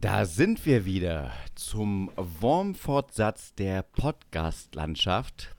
Da 0.00 0.24
sind 0.24 0.64
wir 0.64 0.86
wieder 0.86 1.30
zum 1.54 2.10
Wormfortsatz 2.16 3.54
der 3.54 3.82
Podcast-Landschaft. 3.82 5.54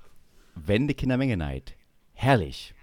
Wende 0.55 0.95
Kindermenge 0.95 1.37
Neid. 1.37 1.75
Herrlich. 2.13 2.73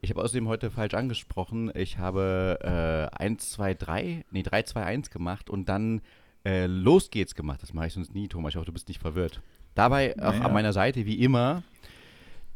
Ich 0.00 0.10
habe 0.10 0.22
außerdem 0.22 0.46
heute 0.46 0.70
falsch 0.70 0.94
angesprochen. 0.94 1.72
Ich 1.74 1.98
habe 1.98 3.10
äh, 3.12 3.16
1, 3.20 3.50
2, 3.50 3.74
3, 3.74 4.24
nee, 4.30 4.44
3, 4.44 4.62
2, 4.62 4.84
1 4.84 5.10
gemacht 5.10 5.50
und 5.50 5.68
dann 5.68 6.02
äh, 6.44 6.66
Los 6.66 7.10
geht's 7.10 7.34
gemacht. 7.34 7.62
Das 7.62 7.72
mache 7.72 7.88
ich 7.88 7.94
sonst 7.94 8.14
nie, 8.14 8.28
Thomas. 8.28 8.50
Ich 8.52 8.56
hoffe, 8.56 8.66
du 8.66 8.72
bist 8.72 8.86
nicht 8.86 9.00
verwirrt. 9.00 9.42
Dabei 9.74 10.14
auch 10.18 10.32
Naja. 10.34 10.44
an 10.44 10.52
meiner 10.52 10.72
Seite, 10.72 11.04
wie 11.04 11.20
immer, 11.20 11.64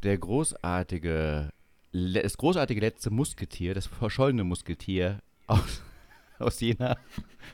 der 0.05 0.19
großartige, 0.19 1.51
das 1.93 2.37
großartige 2.37 2.81
letzte 2.81 3.11
Musketier, 3.11 3.75
das 3.75 3.87
verschollene 3.89 4.45
Musketier 4.45 5.19
aus, 5.49 5.83
aus 6.39 6.61
Jena. 6.61 6.97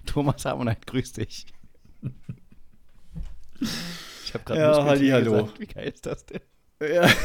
Thomas 0.06 0.44
Harmonite, 0.44 0.80
grüß 0.86 1.12
dich. 1.12 1.46
Ich 4.24 4.34
habe 4.34 4.44
gerade 4.44 4.60
Ja, 4.60 4.68
Musketier 4.68 4.88
hallihallo. 5.14 5.30
gesagt. 5.44 5.60
Wie 5.60 5.66
geil 5.66 5.88
ist 5.94 6.06
das 6.06 6.26
denn? 6.26 6.40
Ja. 6.80 7.08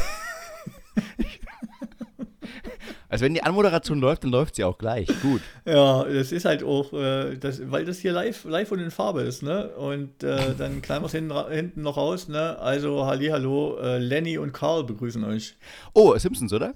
Also 3.10 3.24
wenn 3.24 3.32
die 3.32 3.42
Anmoderation 3.42 4.00
läuft, 4.00 4.24
dann 4.24 4.30
läuft 4.30 4.56
sie 4.56 4.64
auch 4.64 4.76
gleich. 4.76 5.08
Gut. 5.22 5.40
ja, 5.64 6.04
das 6.04 6.30
ist 6.30 6.44
halt 6.44 6.62
auch, 6.62 6.92
äh, 6.92 7.36
das, 7.38 7.70
weil 7.70 7.86
das 7.86 7.98
hier 8.00 8.12
live, 8.12 8.44
live 8.44 8.70
und 8.70 8.80
in 8.80 8.90
Farbe 8.90 9.22
ist, 9.22 9.42
ne? 9.42 9.70
Und 9.76 10.22
äh, 10.22 10.54
dann 10.54 10.82
knallen 10.82 11.02
wir 11.02 11.06
es 11.06 11.12
hinten, 11.12 11.80
noch 11.82 11.96
raus, 11.96 12.28
ne? 12.28 12.58
Also, 12.58 13.06
Hallihallo, 13.06 13.78
äh, 13.78 13.96
Lenny 13.98 14.36
und 14.36 14.52
Karl 14.52 14.84
begrüßen 14.84 15.24
euch. 15.24 15.56
Oh, 15.94 16.16
Simpsons, 16.18 16.52
oder? 16.52 16.74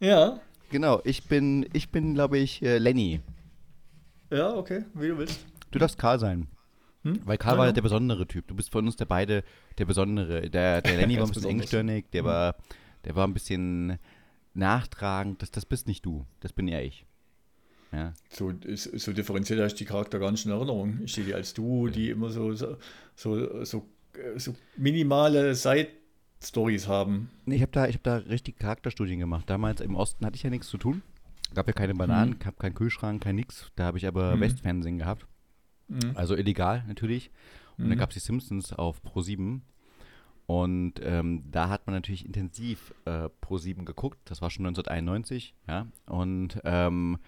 Ja, 0.00 0.40
Genau, 0.70 1.00
ich 1.04 1.22
bin, 1.28 1.66
ich 1.72 1.90
bin, 1.90 2.12
glaube 2.14 2.38
ich, 2.38 2.60
äh, 2.60 2.78
Lenny. 2.78 3.20
Ja, 4.30 4.54
okay, 4.54 4.84
wie 4.94 5.08
du 5.08 5.18
willst. 5.18 5.44
Du 5.70 5.78
darfst 5.78 5.98
Karl 5.98 6.18
sein. 6.18 6.48
Hm? 7.04 7.20
Weil 7.24 7.38
Karl 7.38 7.54
Ja, 7.54 7.58
war 7.58 7.66
ja. 7.66 7.72
der 7.72 7.82
besondere 7.82 8.26
Typ. 8.26 8.48
Du 8.48 8.54
bist 8.54 8.70
von 8.72 8.84
uns 8.86 8.96
der 8.96 9.04
beide 9.04 9.44
der 9.78 9.84
besondere. 9.84 10.48
Der, 10.50 10.82
der 10.82 10.96
Lenny 10.96 11.16
war 11.16 11.22
ein 11.24 11.28
bisschen 11.28 11.42
besonders. 11.42 11.60
engstirnig, 11.62 12.10
der 12.10 12.22
Hm. 12.22 12.26
war, 12.26 12.56
der 13.04 13.14
war 13.16 13.26
ein 13.26 13.34
bisschen 13.34 13.98
nachtragend. 14.54 15.42
Das, 15.42 15.50
das 15.50 15.64
bist 15.66 15.86
nicht 15.86 16.04
du. 16.04 16.26
Das 16.40 16.52
bin 16.52 16.68
eher 16.68 16.84
ich. 16.84 17.04
Ja. 17.92 18.12
So, 18.28 18.52
so, 18.74 19.12
differenziert 19.12 19.58
habe 19.60 19.68
ich 19.68 19.74
die 19.74 19.86
Charakter 19.86 20.18
gar 20.18 20.30
nicht 20.30 20.44
in 20.44 20.50
Erinnerung. 20.52 21.00
Ich 21.04 21.14
sehe 21.14 21.24
die 21.24 21.34
als 21.34 21.54
du, 21.54 21.88
die 21.88 22.10
immer 22.10 22.28
so, 22.30 22.52
so, 22.52 22.76
so, 23.14 23.64
so, 23.64 23.86
so 24.36 24.54
minimale 24.76 25.54
Side-Stories 25.54 26.86
haben. 26.86 27.30
Nee, 27.46 27.56
ich 27.56 27.62
habe 27.62 27.72
da, 27.72 27.86
ich 27.86 27.94
hab 27.94 28.02
da 28.02 28.16
richtig 28.16 28.58
Charakterstudien 28.58 29.20
gemacht. 29.20 29.48
Damals 29.48 29.80
im 29.80 29.94
Osten 29.94 30.26
hatte 30.26 30.36
ich 30.36 30.42
ja 30.42 30.50
nichts 30.50 30.68
zu 30.68 30.76
tun. 30.76 31.00
Gab 31.54 31.66
ja 31.66 31.72
keine 31.72 31.94
Bananen, 31.94 32.32
Mhm. 32.34 32.38
gab 32.38 32.58
keinen 32.58 32.74
Kühlschrank, 32.74 33.22
kein 33.22 33.36
nix. 33.36 33.70
Da 33.76 33.84
habe 33.84 33.98
ich 33.98 34.06
aber 34.06 34.36
Mhm. 34.36 34.40
Westfernsehen 34.40 34.98
gehabt. 34.98 35.26
Mhm. 35.88 36.12
Also 36.14 36.36
illegal 36.36 36.84
natürlich. 36.86 37.30
Und 37.78 37.84
dann 37.88 37.96
Mhm. 37.96 38.00
gab 38.00 38.10
es 38.10 38.14
die 38.14 38.20
Simpsons 38.20 38.72
auf 38.72 39.00
Pro7. 39.02 39.60
Und 40.46 40.94
ähm, 41.02 41.44
da 41.50 41.68
hat 41.68 41.86
man 41.86 41.94
natürlich 41.94 42.24
intensiv 42.24 42.94
äh, 43.04 43.28
Pro7 43.42 43.84
geguckt. 43.84 44.18
Das 44.24 44.40
war 44.40 44.50
schon 44.50 44.66
1991, 44.66 45.54
ja. 45.68 45.86
Und 46.06 46.58
ähm, 46.64 47.18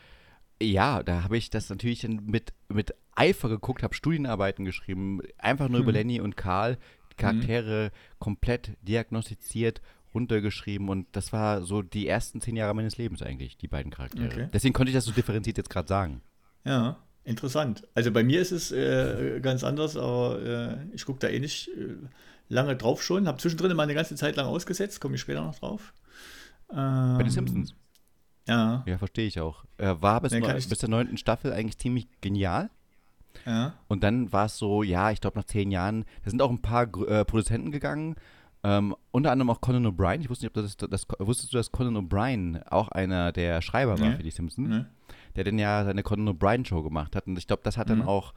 ja, 0.62 1.02
da 1.02 1.24
habe 1.24 1.36
ich 1.36 1.50
das 1.50 1.68
natürlich 1.70 2.00
dann 2.00 2.24
mit, 2.26 2.52
mit 2.68 2.94
Eifer 3.14 3.48
geguckt, 3.48 3.82
habe 3.82 3.94
Studienarbeiten 3.94 4.64
geschrieben, 4.64 5.20
einfach 5.38 5.68
nur 5.68 5.80
über 5.80 5.90
Mhm. 5.92 5.96
Lenny 5.96 6.20
und 6.20 6.36
Karl, 6.36 6.78
die 7.12 7.16
Charaktere 7.16 7.90
komplett 8.18 8.76
diagnostiziert, 8.82 9.82
runtergeschrieben 10.14 10.88
und 10.88 11.06
das 11.12 11.32
war 11.32 11.62
so 11.62 11.82
die 11.82 12.06
ersten 12.08 12.40
zehn 12.40 12.56
Jahre 12.56 12.74
meines 12.74 12.98
Lebens 12.98 13.22
eigentlich, 13.22 13.56
die 13.56 13.68
beiden 13.68 13.92
Charaktere. 13.92 14.26
Okay. 14.26 14.48
Deswegen 14.52 14.72
konnte 14.74 14.90
ich 14.90 14.94
das 14.96 15.04
so 15.04 15.12
differenziert 15.12 15.56
jetzt 15.56 15.70
gerade 15.70 15.88
sagen. 15.88 16.20
Ja, 16.64 16.96
interessant. 17.24 17.86
Also 17.94 18.10
bei 18.10 18.22
mir 18.24 18.40
ist 18.40 18.50
es 18.52 18.72
äh, 18.72 19.40
ganz 19.40 19.62
anders, 19.64 19.96
aber 19.96 20.42
äh, 20.42 20.94
ich 20.94 21.04
gucke 21.04 21.20
da 21.20 21.28
eh 21.28 21.38
nicht 21.38 21.68
äh, 21.68 21.94
lange 22.48 22.76
drauf 22.76 23.02
schon. 23.02 23.26
Habe 23.28 23.38
zwischendrin 23.38 23.74
mal 23.76 23.84
eine 23.84 23.94
ganze 23.94 24.14
Zeit 24.16 24.36
lang 24.36 24.46
ausgesetzt, 24.46 25.00
komme 25.00 25.14
ich 25.14 25.20
später 25.20 25.42
noch 25.42 25.54
drauf. 25.58 25.92
Ähm, 26.72 27.16
Bei 27.16 27.22
den 27.22 27.30
Simpsons. 27.30 27.74
Ja, 28.48 28.82
Ja, 28.86 28.98
verstehe 28.98 29.26
ich 29.26 29.38
auch. 29.40 29.64
Äh, 29.78 29.94
war 30.00 30.20
bis, 30.20 30.32
ich- 30.32 30.68
bis 30.68 30.78
der 30.78 30.88
neunten 30.88 31.16
Staffel 31.18 31.52
eigentlich 31.52 31.78
ziemlich 31.78 32.08
genial. 32.20 32.70
ja. 33.46 33.74
Und 33.88 34.02
dann 34.02 34.32
war 34.32 34.46
es 34.46 34.56
so, 34.58 34.82
ja, 34.82 35.10
ich 35.12 35.20
glaube 35.20 35.38
nach 35.38 35.44
zehn 35.46 35.70
Jahren, 35.70 36.04
da 36.24 36.30
sind 36.30 36.42
auch 36.42 36.50
ein 36.50 36.62
paar 36.62 36.84
äh, 37.06 37.24
Produzenten 37.24 37.70
gegangen, 37.70 38.16
ähm, 38.62 38.94
unter 39.10 39.32
anderem 39.32 39.50
auch 39.50 39.60
Conan 39.60 39.86
O'Brien. 39.86 40.20
Ich 40.20 40.28
wusste 40.30 40.44
nicht, 40.46 40.56
ob 40.56 40.62
das, 40.62 40.76
das, 40.76 41.06
wusstest 41.18 41.52
du, 41.52 41.56
dass 41.56 41.72
Conan 41.72 41.96
O'Brien 41.96 42.62
auch 42.68 42.88
einer 42.88 43.32
der 43.32 43.62
Schreiber 43.62 43.98
war 43.98 44.10
Nee. 44.10 44.16
für 44.16 44.22
die 44.22 44.30
Simpsons? 44.30 44.68
Ne? 44.68 44.90
Der 45.36 45.44
dann 45.44 45.58
ja 45.58 45.84
seine 45.84 46.02
Conan 46.02 46.28
O'Brien 46.36 46.66
Show 46.66 46.82
gemacht 46.82 47.16
hat. 47.16 47.26
Und 47.26 47.38
ich 47.38 47.46
glaube, 47.46 47.62
das 47.64 47.76
hat 47.76 47.88
dann 47.90 48.00
Mhm. 48.00 48.08
auch 48.08 48.34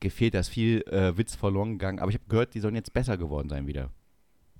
gefehlt, 0.00 0.34
da 0.34 0.40
ist 0.40 0.48
viel 0.48 0.82
äh, 0.88 1.16
Witz 1.16 1.34
verloren 1.36 1.72
gegangen. 1.72 1.98
Aber 2.00 2.08
ich 2.10 2.16
habe 2.16 2.24
gehört, 2.28 2.54
die 2.54 2.60
sollen 2.60 2.74
jetzt 2.74 2.92
besser 2.92 3.16
geworden 3.16 3.48
sein 3.48 3.66
wieder. 3.66 3.90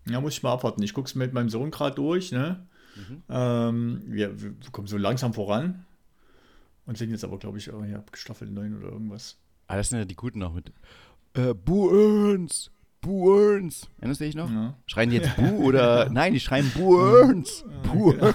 Ja, 0.09 0.21
muss 0.21 0.35
ich 0.35 0.43
mal 0.43 0.53
abwarten. 0.53 0.83
Ich 0.83 0.95
gucke 0.95 1.07
es 1.09 1.15
mit 1.15 1.33
meinem 1.33 1.49
Sohn 1.49 1.71
gerade 1.71 1.95
durch. 1.97 2.31
Ne? 2.33 2.67
Mhm. 2.97 3.23
Ähm, 3.29 4.03
wir, 4.07 4.41
wir 4.41 4.55
kommen 4.73 4.87
so 4.87 4.97
langsam 4.97 5.33
voran 5.35 5.85
und 6.87 6.99
sind 6.99 7.11
jetzt 7.11 7.25
aber, 7.25 7.39
glaube 7.39 7.59
ich, 7.59 7.73
oh, 7.73 7.83
ja, 7.85 8.03
Staffel 8.15 8.49
9 8.51 8.77
oder 8.79 8.89
irgendwas. 8.89 9.39
Ah, 9.67 9.77
das 9.77 9.89
sind 9.91 9.99
ja 9.99 10.05
die 10.05 10.17
Guten 10.17 10.39
noch 10.41 10.53
mit 10.55 10.73
äh, 11.35 11.55
Bu 11.55 11.89
Earns, 13.01 13.03
Bu 13.03 13.35
Earns. 13.35 13.89
Erinnerst 13.99 14.21
du 14.21 14.25
dich 14.25 14.35
noch? 14.35 14.51
Ja. 14.51 14.75
Schreien 14.87 15.11
die 15.11 15.17
jetzt 15.17 15.37
Bu 15.37 15.65
oder 15.65 16.09
nein, 16.11 16.33
die 16.33 16.41
schreien 16.41 16.71
Bu 16.75 16.99
Earns. 16.99 17.65
Bu 17.83 18.13
genau. 18.13 18.35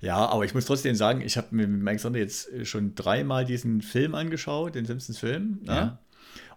Ja, 0.00 0.26
aber 0.26 0.44
ich 0.44 0.54
muss 0.54 0.66
trotzdem 0.66 0.94
sagen, 0.94 1.22
ich 1.22 1.38
habe 1.38 1.48
mir 1.50 1.66
mit 1.66 1.82
Mike 1.82 1.98
Sander 1.98 2.18
jetzt 2.18 2.52
äh, 2.52 2.66
schon 2.66 2.94
dreimal 2.94 3.44
diesen 3.46 3.80
Film 3.80 4.14
angeschaut, 4.14 4.74
den 4.74 4.84
Simpsons-Film. 4.84 5.60
Ja. 5.62 5.74
Ja. 5.74 5.98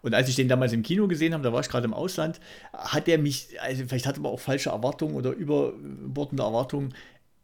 Und 0.02 0.14
als 0.14 0.30
ich 0.30 0.36
den 0.36 0.50
damals 0.50 0.74
im 0.74 0.84
Kino 0.84 1.08
gesehen 1.08 1.34
habe, 1.34 1.44
da 1.44 1.54
war 1.54 1.62
ich 1.62 1.70
gerade 1.70 1.86
im 1.86 1.94
Ausland, 1.94 2.40
hat 2.74 3.08
er 3.08 3.18
mich, 3.18 3.60
also 3.62 3.86
vielleicht 3.86 4.06
hatte 4.06 4.20
man 4.20 4.32
auch 4.32 4.40
falsche 4.40 4.70
Erwartungen 4.70 5.16
oder 5.16 5.32
überbordende 5.32 6.44
Erwartungen. 6.44 6.94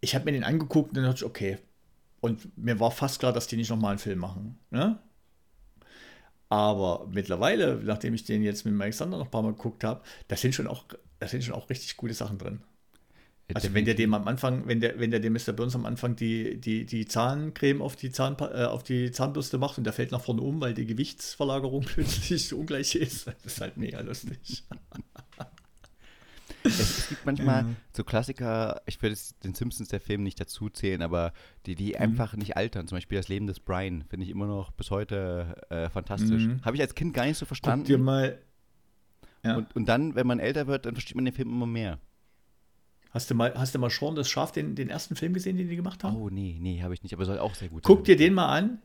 Ich 0.02 0.14
habe 0.16 0.26
mir 0.26 0.34
den 0.34 0.44
angeguckt 0.44 0.90
und 0.90 0.98
dann 0.98 1.06
dachte 1.06 1.20
ich, 1.20 1.26
okay. 1.26 1.58
Und 2.20 2.58
mir 2.58 2.80
war 2.80 2.92
fast 2.92 3.20
klar, 3.20 3.34
dass 3.34 3.48
die 3.48 3.58
nicht 3.58 3.70
nochmal 3.70 3.92
einen 3.92 4.00
Film 4.00 4.20
machen. 4.20 4.58
Ne? 4.72 5.00
Aber 6.50 7.08
mittlerweile, 7.12 7.82
nachdem 7.84 8.14
ich 8.14 8.24
den 8.24 8.44
jetzt 8.44 8.66
mit 8.66 8.74
Mike 8.74 8.94
Sander 8.94 9.18
noch 9.18 9.26
ein 9.26 9.32
paar 9.32 9.42
Mal 9.42 9.54
geguckt 9.54 9.84
habe, 9.84 10.02
da 10.28 10.36
sind 10.36 10.54
schon 10.54 10.68
auch, 10.68 10.86
da 11.20 11.28
sind 11.28 11.44
schon 11.44 11.56
auch 11.56 11.70
richtig 11.70 11.98
gute 11.98 12.14
Sachen 12.14 12.38
drin. 12.38 12.62
Also 13.54 13.74
wenn 13.76 13.86
der 13.86 13.94
dem 13.94 14.14
am 14.14 14.28
Anfang, 14.28 14.68
wenn 14.68 14.80
der, 14.80 15.00
wenn 15.00 15.12
der 15.12 15.20
dem 15.20 15.34
Mr. 15.34 15.54
Burns 15.54 15.76
am 15.76 15.86
Anfang 15.86 16.16
die, 16.16 16.60
die, 16.60 16.86
die 16.86 17.06
Zahncreme 17.06 17.82
auf 17.82 17.96
die, 17.96 18.12
Zahn, 18.12 18.36
äh, 18.40 18.66
auf 18.66 18.82
die 18.82 19.12
Zahnbürste 19.12 19.60
macht 19.60 19.78
und 19.78 19.84
der 19.84 19.94
fällt 19.94 20.12
nach 20.12 20.22
vorne 20.22 20.42
um, 20.42 20.60
weil 20.62 20.74
die 20.74 20.88
Gewichtsverlagerung 20.88 21.82
plötzlich 21.86 22.48
so 22.48 22.58
ungleich 22.58 22.96
ist, 22.96 23.28
das 23.28 23.36
ist 23.44 23.62
halt 23.62 23.78
mega 23.78 24.02
lustig. 24.02 24.64
Es, 26.66 26.80
es 26.80 27.10
gibt 27.10 27.26
manchmal 27.26 27.62
Ja. 27.64 27.70
so 27.94 28.04
Klassiker, 28.04 28.82
ich 28.86 29.02
würde 29.02 29.16
den 29.44 29.54
Simpsons 29.54 29.90
der 29.90 30.00
Film 30.02 30.24
nicht 30.24 30.40
dazu 30.40 30.70
zählen, 30.70 31.02
aber 31.02 31.32
die, 31.66 31.76
die 31.76 31.98
einfach 31.98 32.36
nicht 32.36 32.58
altern. 32.58 32.88
Zum 32.88 32.98
Beispiel 32.98 33.18
das 33.18 33.28
Leben 33.28 33.48
des 33.48 33.60
Brian 33.60 34.04
finde 34.10 34.26
ich 34.26 34.32
immer 34.32 34.48
noch 34.48 34.72
bis 34.72 34.92
heute 34.92 35.56
äh, 35.70 35.90
fantastisch. 35.90 36.44
Mhm. 36.44 36.62
Habe 36.66 36.76
ich 36.76 36.82
als 36.82 36.96
Kind 36.96 37.14
gar 37.14 37.26
nicht 37.26 37.38
so 37.38 37.46
Guck 37.46 37.56
dir 37.56 37.62
verstanden. 37.62 38.02
mal, 38.04 38.40
ja. 39.44 39.58
Und, 39.58 39.76
und 39.76 39.86
dann, 39.88 40.16
wenn 40.16 40.26
man 40.28 40.40
älter 40.40 40.68
wird, 40.68 40.86
dann 40.86 40.96
versteht 40.96 41.16
man 41.16 41.26
den 41.26 41.34
Film 41.34 41.50
immer 41.50 41.68
mehr. 41.68 42.00
hast 43.12 43.30
du 43.30 43.36
mal, 43.36 43.54
hast 43.56 43.76
du 43.76 43.80
mal 43.80 43.90
Sean 43.92 44.16
das 44.16 44.28
Schaf, 44.30 44.52
den, 44.52 44.76
den 44.76 44.90
ersten 44.90 45.16
Film 45.16 45.34
gesehen, 45.34 45.56
den 45.58 45.70
die 45.70 45.76
gemacht 45.76 46.04
haben? 46.04 46.16
Oh, 46.18 46.30
nee, 46.30 46.58
nee, 46.60 46.82
habe 46.82 46.94
ich 46.96 47.04
nicht, 47.04 47.14
aber 47.14 47.26
soll 47.26 47.38
auch 47.40 47.54
sehr 47.56 47.70
gut 47.70 47.84
Guck 47.84 48.00
sein. 48.00 48.04
dir 48.06 48.16
den 48.18 48.34
mal 48.34 48.48
an. 48.48 48.80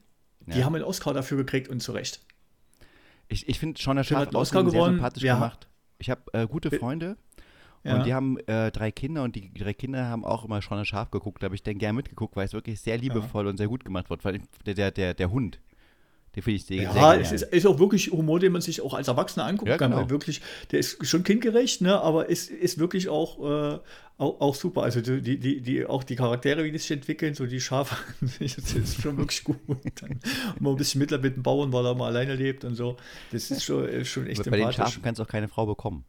Die 0.47 0.59
Ja. 0.59 0.65
haben 0.65 0.75
einen 0.75 0.85
Oscar 0.85 1.13
dafür 1.15 1.39
gekriegt 1.39 1.69
und 1.69 1.81
zu 1.81 1.93
Recht. 1.93 2.21
Ich, 3.29 3.49
ich 3.49 3.59
finde 3.59 3.81
schon, 3.81 3.97
der 3.97 4.05
Film 4.05 4.19
Schaf 4.19 4.27
hat 4.27 4.35
einen 4.35 4.41
Oscar 4.43 4.63
sehr 4.65 4.73
gewonnen. 4.73 4.95
sympathisch 4.97 5.23
Wir 5.23 5.33
ha- 5.33 5.37
gemacht. 5.39 5.67
Ich 5.99 6.09
habe 6.11 6.23
äh, 6.33 6.47
gute 6.47 6.71
Freunde 6.71 7.17
Ja. 7.83 7.97
und 7.97 8.07
die 8.07 8.13
haben 8.13 8.39
äh, 8.47 8.71
drei 8.71 8.91
Kinder 8.91 9.23
und 9.23 9.37
die 9.37 9.53
drei 9.55 9.73
Kinder 9.73 10.07
haben 10.07 10.25
auch 10.25 10.45
immer 10.45 10.61
schon 10.61 10.77
das 10.79 10.89
Schaf 10.89 11.11
geguckt. 11.11 11.43
Da 11.43 11.47
habe 11.47 11.55
ich 11.55 11.63
dann 11.63 11.79
gern 11.79 11.97
mitgeguckt, 11.97 12.37
weil 12.37 12.45
es 12.45 12.53
wirklich 12.53 12.81
sehr 12.81 12.99
liebevoll 12.99 13.47
und 13.47 13.57
sehr 13.57 13.69
gut 13.69 13.85
gemacht 13.85 14.11
wird. 14.11 14.25
Weil 14.25 14.41
der, 14.67 14.75
der, 14.75 14.91
der, 14.91 15.15
der 15.15 15.31
Hund, 15.31 15.61
den 16.37 16.43
finde 16.43 16.57
ich 16.57 16.67
sehr, 16.67 16.83
Ja, 16.83 17.15
es 17.15 17.33
ist, 17.33 17.43
ist 17.43 17.67
auch 17.67 17.79
wirklich 17.79 18.13
Humor, 18.13 18.39
den 18.39 18.53
man 18.53 18.61
sich 18.61 18.83
auch 18.83 18.95
als 18.95 19.09
Erwachsener 19.09 19.47
angucken 19.47 19.71
Ja, 19.71 19.79
kann. 19.79 19.91
genau. 19.93 20.03
Weil 20.03 20.11
wirklich, 20.11 20.43
der 20.71 20.79
ist 20.79 21.05
schon 21.07 21.25
kindgerecht, 21.25 21.81
ne, 21.81 21.99
aber 22.01 22.29
ist, 22.29 22.51
ist 22.51 22.79
wirklich 22.79 23.09
auch, 23.09 23.39
äh, 23.39 23.79
auch, 24.19 24.41
auch 24.41 24.55
super. 24.55 24.83
Also 24.83 25.01
die, 25.01 25.39
die, 25.39 25.61
die, 25.63 25.87
auch 25.87 26.05
die 26.05 26.17
Charaktere, 26.17 26.63
wie 26.65 26.71
die 26.71 26.79
sich 26.79 26.91
entwickeln, 26.91 27.35
so 27.35 27.47
die 27.47 27.61
Schafe, 27.61 27.97
das 28.21 28.41
ist 28.41 29.01
schon 29.01 29.17
wirklich 29.17 29.43
gut. 29.43 29.57
Dann 30.03 30.21
immer 30.61 30.71
ein 30.71 30.77
bisschen 30.77 30.99
Mitleid 31.01 31.23
mit 31.23 31.35
dem 31.35 31.43
Bauern, 31.43 31.73
weil 31.73 31.87
er 31.87 31.95
mal 31.95 32.09
alleine 32.09 32.35
lebt 32.35 32.65
und 32.65 32.75
so. 32.75 32.97
Das 33.33 33.51
ist 33.51 33.65
schon, 33.65 34.05
schon 34.05 34.27
echt 34.27 34.49
bei 34.49 34.59
den. 34.59 34.73
Schafen 34.73 35.03
kannst 35.03 35.19
du 35.19 35.23
auch 35.23 35.29
keine 35.29 35.49
Frau 35.49 35.65
bekommen. 35.65 36.05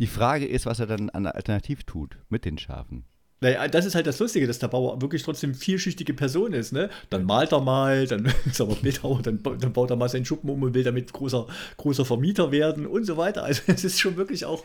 Die 0.00 0.06
Frage 0.06 0.46
ist, 0.46 0.66
was 0.66 0.80
er 0.80 0.86
dann 0.86 1.10
an 1.10 1.26
Alternativ 1.26 1.84
tut 1.84 2.16
mit 2.30 2.44
den 2.44 2.58
Schafen. 2.58 3.04
Naja, 3.42 3.68
das 3.68 3.86
ist 3.86 3.94
halt 3.94 4.06
das 4.06 4.18
Lustige, 4.18 4.46
dass 4.46 4.58
der 4.58 4.68
Bauer 4.68 5.00
wirklich 5.00 5.22
trotzdem 5.22 5.54
vielschichtige 5.54 6.12
Person 6.12 6.52
ist. 6.52 6.72
Ne? 6.72 6.90
Dann 7.08 7.24
malt 7.24 7.52
er 7.52 7.60
mal, 7.60 8.06
dann 8.06 8.24
ist 8.46 8.60
er 8.60 8.66
aber 8.66 8.76
Bildhauer, 8.76 9.22
dann, 9.22 9.42
dann 9.42 9.72
baut 9.72 9.88
er 9.90 9.96
mal 9.96 10.08
seinen 10.10 10.26
Schuppen 10.26 10.50
um 10.50 10.62
und 10.62 10.74
will 10.74 10.84
damit 10.84 11.12
großer, 11.12 11.46
großer 11.78 12.04
Vermieter 12.04 12.50
werden 12.52 12.86
und 12.86 13.04
so 13.04 13.16
weiter. 13.16 13.42
Also 13.42 13.62
es 13.66 13.84
ist 13.84 13.98
schon 13.98 14.16
wirklich 14.16 14.44
auch, 14.44 14.64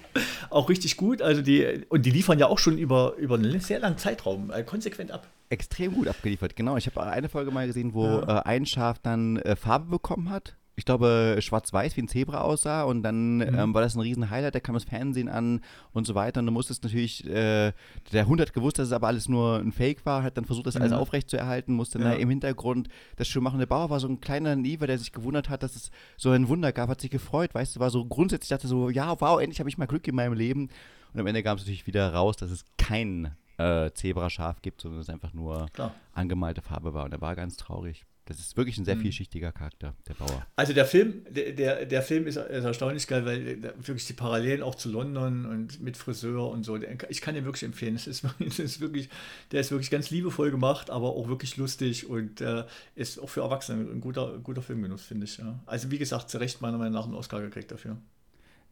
auch 0.49 0.67
richtig 0.69 0.97
gut. 0.97 1.21
Also 1.21 1.41
die, 1.41 1.85
und 1.89 2.05
die 2.05 2.11
liefern 2.11 2.37
ja 2.39 2.47
auch 2.47 2.59
schon 2.59 2.77
über, 2.77 3.15
über 3.17 3.35
einen 3.35 3.61
sehr 3.61 3.79
langen 3.79 3.97
Zeitraum 3.97 4.51
äh, 4.51 4.63
konsequent 4.63 5.11
ab. 5.11 5.27
Extrem 5.49 5.93
gut 5.93 6.09
abgeliefert, 6.09 6.55
genau. 6.57 6.75
Ich 6.75 6.87
habe 6.87 7.01
eine 7.03 7.29
Folge 7.29 7.51
mal 7.51 7.67
gesehen, 7.67 7.93
wo 7.93 8.05
Ja. 8.05 8.39
äh, 8.39 8.43
ein 8.43 8.65
Schaf 8.65 8.99
dann 8.99 9.37
äh, 9.37 9.55
Farbe 9.55 9.89
bekommen 9.89 10.29
hat 10.29 10.55
ich 10.77 10.83
glaube, 10.83 11.37
schwarz-weiß 11.39 11.95
wie 11.95 12.01
ein 12.01 12.07
Zebra 12.09 12.41
aussah 12.41 12.83
und 12.83 13.01
dann 13.01 13.37
Mhm. 13.37 13.41
ähm, 13.55 13.73
war 13.73 13.81
das 13.81 13.95
ein 13.95 14.01
riesen 14.01 14.29
Highlight, 14.29 14.55
da 14.55 14.59
kam 14.59 14.73
das 14.75 14.83
Fernsehen 14.83 15.29
an 15.29 15.61
und 15.93 16.05
so 16.05 16.15
weiter 16.15 16.41
und 16.41 16.47
du 16.47 16.51
musstest 16.51 16.83
natürlich, 16.83 17.25
äh, 17.25 17.71
der 18.11 18.27
Hund 18.27 18.41
hat 18.41 18.53
gewusst, 18.53 18.77
dass 18.77 18.87
es 18.87 18.93
aber 18.93 19.07
alles 19.07 19.29
nur 19.29 19.57
ein 19.59 19.71
Fake 19.71 20.05
war, 20.05 20.21
hat 20.23 20.35
dann 20.37 20.43
versucht, 20.45 20.67
das 20.67 20.75
alles 20.75 20.91
Ja. 20.91 20.97
aufrecht 20.97 21.29
zu 21.29 21.37
erhalten, 21.37 21.73
musste 21.73 21.99
Ja. 21.99 22.11
im 22.13 22.29
Hintergrund 22.29 22.89
das 23.15 23.27
schon 23.29 23.41
machen. 23.43 23.59
Der 23.59 23.67
Bauer 23.67 23.89
war 23.89 23.99
so 24.01 24.07
ein 24.09 24.19
kleiner 24.19 24.55
Naiver, 24.55 24.85
der 24.87 24.97
sich 24.97 25.13
gewundert 25.13 25.49
hat, 25.49 25.63
dass 25.63 25.75
es 25.77 25.91
so 26.17 26.31
ein 26.31 26.47
Wunder 26.49 26.73
gab, 26.73 26.89
hat 26.89 26.99
sich 26.99 27.11
gefreut, 27.11 27.53
weißt 27.55 27.75
du, 27.77 27.79
war 27.79 27.89
so 27.89 28.03
grundsätzlich, 28.05 28.49
dachte 28.49 28.67
so, 28.67 28.89
ja, 28.89 29.19
wow, 29.21 29.39
endlich 29.39 29.59
habe 29.59 29.69
ich 29.69 29.77
mal 29.77 29.85
Glück 29.87 30.07
in 30.07 30.15
meinem 30.15 30.33
Leben 30.33 30.69
und 31.13 31.19
am 31.21 31.27
Ende 31.27 31.41
kam 31.41 31.55
es 31.55 31.63
natürlich 31.63 31.87
wieder 31.87 32.13
raus, 32.13 32.35
dass 32.35 32.51
es 32.51 32.65
kein 32.77 33.35
äh, 33.57 33.91
Zebraschaf 33.93 34.61
gibt, 34.61 34.81
sondern 34.81 34.99
es 34.99 35.09
einfach 35.09 35.31
nur 35.31 35.67
Klar. 35.71 35.95
angemalte 36.11 36.61
Farbe 36.61 36.93
war 36.93 37.05
und 37.05 37.13
er 37.13 37.21
war 37.21 37.37
ganz 37.37 37.55
traurig. 37.55 38.03
Das 38.27 38.39
ist 38.39 38.57
wirklich 38.57 38.77
ein 38.79 38.85
sehr 38.85 38.95
Mhm. 38.95 39.01
vielschichtiger 39.01 39.51
Charakter, 39.51 39.93
der 40.07 40.15
Bauer. 40.15 40.45
Also 40.55 40.73
der 40.73 40.85
Film, 40.85 41.23
der, 41.29 41.51
der, 41.51 41.85
der 41.85 42.01
Film 42.01 42.25
ist, 42.25 42.37
ist 42.37 42.63
erstaunlich 42.65 43.05
geil, 43.07 43.23
weil 43.25 43.57
der- 43.57 43.75
wirklich 43.77 44.07
die 44.07 44.13
Parallelen 44.13 44.63
auch 44.63 44.75
zu 44.75 44.89
London 44.91 45.45
und 45.45 45.79
mit 45.81 45.95
Friseur 45.95 46.49
und 46.49 46.63
so. 46.63 46.77
Ich 47.09 47.21
kann 47.21 47.35
den 47.35 47.45
wirklich 47.45 47.63
empfehlen. 47.63 47.95
Es 47.95 48.07
ist, 48.07 48.25
es 48.39 48.59
ist 48.59 48.81
wirklich, 48.81 49.09
der 49.51 49.61
ist 49.61 49.71
wirklich 49.71 49.91
ganz 49.91 50.09
liebevoll 50.09 50.51
gemacht, 50.51 50.89
aber 50.89 51.09
auch 51.09 51.27
wirklich 51.27 51.55
lustig 51.57 52.09
und 52.09 52.41
äh, 52.41 52.65
ist 52.95 53.19
auch 53.19 53.29
für 53.29 53.41
Erwachsene 53.41 53.89
ein 53.89 54.01
guter, 54.01 54.39
guter 54.39 54.61
Filmgenuss, 54.61 55.03
finde 55.03 55.25
ich. 55.25 55.37
Ja. 55.37 55.59
Also 55.65 55.91
wie 55.91 55.97
gesagt, 55.97 56.29
zu 56.29 56.37
Recht 56.39 56.61
meiner 56.61 56.77
Meinung 56.77 56.93
nach 56.93 57.05
einen 57.05 57.15
Oscar 57.15 57.41
gekriegt 57.41 57.71
dafür. 57.71 57.97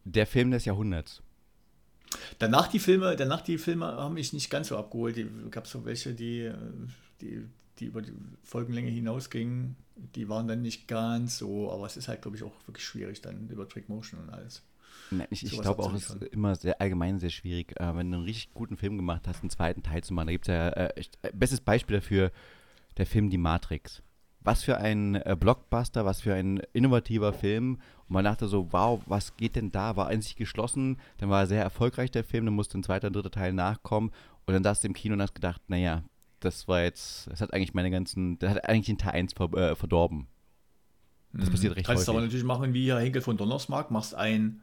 Der 0.06 0.28
Film 0.28 0.52
des 0.52 0.66
Jahrhunderts. 0.66 1.22
Danach 2.40 2.68
die 2.68 2.80
Filme, 2.80 3.16
danach 3.16 3.42
die 3.42 3.58
Filme 3.58 3.86
haben 3.86 4.14
mich 4.16 4.34
nicht 4.34 4.50
ganz 4.50 4.68
so 4.70 4.78
abgeholt. 4.78 5.16
Die 5.18 5.28
gab 5.52 5.68
so 5.68 5.86
welche, 5.86 6.14
die, 6.14 6.52
die, 7.22 7.44
die 7.80 7.86
über 7.86 8.02
die 8.02 8.14
Folgenlänge 8.44 8.90
hinausgingen. 8.90 9.76
Die 10.16 10.28
waren 10.30 10.48
dann 10.48 10.62
nicht 10.62 10.88
ganz 10.88 11.38
so, 11.38 11.72
aber 11.72 11.86
es 11.86 11.98
ist 11.98 12.08
halt, 12.08 12.22
glaube 12.22 12.36
ich, 12.38 12.44
auch 12.44 12.54
wirklich 12.68 12.86
schwierig 12.86 13.22
dann 13.22 13.48
über 13.50 13.68
Trick 13.68 13.90
Motion 13.90 14.20
und 14.22 14.30
alles. 14.32 14.64
Nein, 15.12 15.28
ich, 15.30 15.44
ich 15.44 15.52
glaube 15.62 15.84
auch, 15.84 15.94
es 15.94 16.10
ist 16.10 16.24
immer 16.32 16.56
sehr 16.56 16.80
allgemein 16.82 17.20
sehr 17.20 17.30
schwierig, 17.30 17.80
äh, 17.80 17.96
wenn 17.96 18.10
du 18.12 18.18
einen 18.18 18.26
richtig 18.26 18.54
guten 18.54 18.78
Film 18.78 18.98
gemacht 18.98 19.28
hast, 19.28 19.42
einen 19.42 19.50
zweiten 19.50 19.84
Teil 19.84 20.04
zu 20.04 20.14
machen. 20.14 20.28
Da 20.28 20.32
gibt 20.32 20.46
es 20.48 20.54
ja, 20.54 20.70
äh, 20.70 20.94
echt- 20.96 21.20
äh, 21.22 21.32
bestes 21.34 21.62
Beispiel 21.62 21.98
dafür, 21.98 22.32
der 22.98 23.06
Film 23.06 23.30
Die 23.30 23.38
Matrix. 23.38 24.02
Was 24.44 24.64
für 24.64 24.78
ein 24.78 25.16
äh, 25.16 25.36
Blockbuster, 25.40 26.06
was 26.06 26.22
für 26.22 26.34
ein 26.34 26.62
innovativer 26.74 27.34
Film. 27.34 27.80
Und 28.08 28.14
man 28.14 28.26
dachte 28.26 28.48
so, 28.48 28.72
wow, 28.72 29.02
was 29.06 29.38
geht 29.38 29.56
denn 29.56 29.72
da? 29.72 29.96
War 29.96 30.12
in 30.12 30.22
sich 30.22 30.36
geschlossen, 30.36 30.98
dann 31.18 31.30
war 31.30 31.42
er 31.42 31.48
sehr 31.48 31.64
erfolgreich, 31.64 32.12
der 32.12 32.24
Film, 32.24 32.46
dann 32.46 32.56
musste 32.56 32.78
ein 32.78 32.84
zweiter 32.84 33.08
und 33.08 33.16
dritter 33.16 33.32
Teil 33.32 33.54
nachkommen. 33.54 34.12
Und 34.46 34.54
dann 34.54 34.64
saß 34.64 34.82
du 34.82 34.88
im 34.88 34.94
Kino 34.94 35.14
und 35.14 35.22
hast 35.22 35.36
gedacht, 35.36 35.62
naja, 35.68 36.04
das 36.42 36.68
war 36.68 36.82
jetzt, 36.82 37.28
das 37.32 37.42
hat 37.42 37.54
eigentlich 37.54 37.74
meine 37.74 37.90
ganzen, 37.90 38.38
das 38.40 38.52
hat 38.52 38.68
eigentlich 38.68 38.88
den 38.88 38.98
Teil 38.98 39.14
1 39.14 39.34
ver, 39.34 39.54
äh, 39.54 39.76
verdorben. 39.76 40.28
Das 41.32 41.50
passiert 41.50 41.76
recht 41.76 41.88
Mhm. 41.88 41.92
Kannst 41.92 42.08
du 42.08 42.12
aber 42.12 42.20
häufig. 42.20 42.30
natürlich 42.30 42.46
machen, 42.46 42.74
wie 42.74 42.84
hier 42.84 42.98
Henkel 42.98 43.22
von 43.22 43.38
Donnersmarck, 43.38 43.92
machst 43.92 44.14
einen 44.14 44.62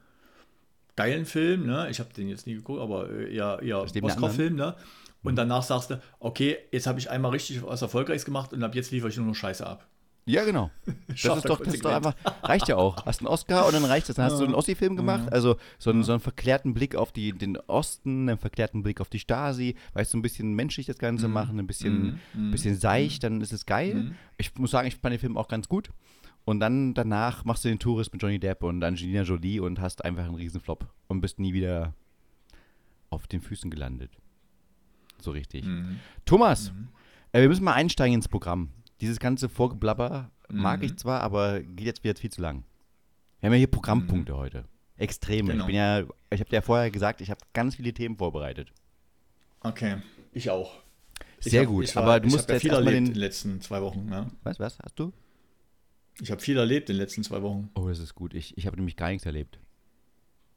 geilen 0.97 1.25
Film, 1.25 1.67
ne? 1.67 1.89
Ich 1.91 1.99
habe 1.99 2.13
den 2.13 2.29
jetzt 2.29 2.47
nie 2.47 2.55
geguckt, 2.55 2.81
aber 2.81 3.11
äh, 3.11 3.35
ja, 3.35 3.61
ja, 3.63 3.79
Oscar-Film, 3.79 4.55
ne? 4.55 4.77
Und 5.23 5.37
danach 5.37 5.63
sagst 5.63 5.91
du, 5.91 6.01
okay, 6.19 6.57
jetzt 6.73 6.87
habe 6.87 6.99
ich 6.99 7.11
einmal 7.11 7.31
richtig 7.33 7.63
was 7.63 7.83
Erfolgreiches 7.83 8.25
gemacht 8.25 8.53
und 8.53 8.63
ab 8.63 8.75
jetzt 8.75 8.91
liefere 8.91 9.11
ich 9.11 9.17
nur 9.17 9.27
noch 9.27 9.35
Scheiße 9.35 9.67
ab. 9.67 9.87
Ja, 10.27 10.45
genau. 10.45 10.71
Das 11.09 11.37
ist 11.39 11.49
doch, 11.49 11.59
das 11.61 11.75
ist 11.75 11.85
doch 11.85 11.93
einfach, 11.93 12.15
reicht 12.43 12.69
ja 12.69 12.77
auch. 12.77 13.05
Hast 13.05 13.21
einen 13.21 13.27
Oscar 13.27 13.67
und 13.67 13.75
dann 13.75 13.85
reicht 13.85 14.09
das. 14.09 14.17
Dann 14.17 14.27
hast 14.27 14.39
du 14.39 14.45
einen 14.45 14.55
Ossi-Film 14.55 14.97
gemacht, 14.97 15.33
also 15.33 15.57
so 15.79 15.91
einen, 15.91 16.05
so 16.05 16.13
einen 16.13 16.21
verklärten 16.21 16.73
Blick 16.73 16.95
auf 16.95 17.11
die, 17.13 17.33
den 17.33 17.57
Osten, 17.67 18.29
einen 18.29 18.39
verklärten 18.39 18.83
Blick 18.83 19.01
auf 19.01 19.09
die 19.09 19.19
Stasi, 19.19 19.75
weißt 19.95 20.15
du, 20.15 20.19
ein 20.19 20.23
bisschen 20.23 20.55
menschlich 20.55 20.87
das 20.87 20.99
Ganze 20.99 21.27
machen, 21.29 21.59
ein 21.59 21.67
bisschen, 21.67 22.21
Mhm. 22.33 22.51
bisschen 22.53 22.77
seicht, 22.77 23.25
dann 23.25 23.41
ist 23.41 23.53
es 23.53 23.67
geil. 23.67 23.95
Mhm. 23.95 24.15
Ich 24.39 24.55
muss 24.57 24.71
sagen, 24.71 24.87
ich 24.89 24.97
fand 24.97 25.13
den 25.13 25.19
Film 25.21 25.37
auch 25.37 25.49
ganz 25.49 25.69
gut. 25.69 25.91
Und 26.45 26.61
dann 26.61 26.95
danach 26.95 27.45
machst 27.45 27.65
du 27.65 27.69
den 27.69 27.79
Tourist 27.79 28.13
mit 28.13 28.23
Johnny 28.23 28.39
Depp 28.39 28.63
und 28.63 28.83
Angelina 28.83 29.23
Jolie 29.23 29.61
und 29.61 29.81
hast 29.81 30.05
einfach 30.05 30.25
einen 30.25 30.37
Riesenflop 30.37 30.87
und 31.09 31.21
bist 31.21 31.39
nie 31.39 31.53
wieder 31.53 31.93
auf 33.11 33.27
den 33.27 33.41
Füßen 33.43 33.71
gelandet. 33.71 34.11
So 35.23 35.31
richtig. 35.33 35.65
Mhm. 35.65 36.01
Thomas, 36.25 36.73
äh, 37.33 37.41
wir 37.41 37.49
müssen 37.49 37.65
mal 37.65 37.75
einsteigen 37.75 38.15
ins 38.15 38.29
Programm. 38.29 38.71
Dieses 39.01 39.19
ganze 39.19 39.49
Vorgeblabber 39.49 40.31
mag 40.51 40.81
Mhm. 40.81 40.87
ich 40.87 40.97
zwar, 40.97 41.21
aber 41.23 41.61
geht 41.61 41.87
jetzt 41.87 42.05
wieder 42.05 42.15
viel 42.19 42.31
zu 42.31 42.41
lang. 42.41 42.65
Wir 43.41 43.47
haben 43.49 43.53
ja 43.55 43.59
hier 43.59 43.67
Programmpunkte 43.71 44.37
heute. 44.37 44.65
Extreme. 44.97 45.49
Ich 45.49 45.55
Genau. 45.55 45.67
bin 45.67 45.75
ja, 45.77 46.01
ich 46.31 46.41
habe 46.41 46.51
dir 46.51 46.57
ja 46.57 46.63
vorher 46.63 46.91
gesagt, 46.91 47.21
ich 47.23 47.31
habe 47.31 47.41
ganz 47.55 47.77
viele 47.77 47.93
Themen 47.95 48.17
vorbereitet. 48.19 48.73
Okay, 49.61 49.97
ich 50.33 50.51
auch. 50.51 50.83
Ich 51.43 51.51
Sehr 51.53 51.63
hab- 51.63 51.69
gut, 51.69 51.85
ich 51.85 51.97
war- 51.97 52.03
aber 52.03 52.21
du 52.21 52.27
ich 52.29 52.33
musst 52.35 52.49
ja 52.49 52.55
jetzt 52.57 52.63
viel 52.63 52.73
erlebt 52.73 52.97
den- 52.97 53.07
in 53.07 53.13
den 53.15 53.19
letzten 53.21 53.61
zwei 53.63 53.81
Wochen. 53.81 54.05
Ne? 54.07 54.31
Was, 54.43 54.59
was 54.61 54.79
hast 54.79 54.99
du? 54.99 55.13
Ich 56.21 56.31
habe 56.31 56.41
viel 56.43 56.59
erlebt 56.59 56.91
in 56.91 56.97
den 56.97 57.01
letzten 57.01 57.23
zwei 57.23 57.41
Wochen. 57.41 57.71
Oh, 57.75 57.89
das 57.89 57.99
ist 57.99 58.15
gut. 58.15 58.35
Ich, 58.35 58.57
ich 58.59 58.67
habe 58.67 58.77
nämlich 58.77 58.97
gar 58.97 59.09
nichts 59.09 59.25
erlebt. 59.25 59.59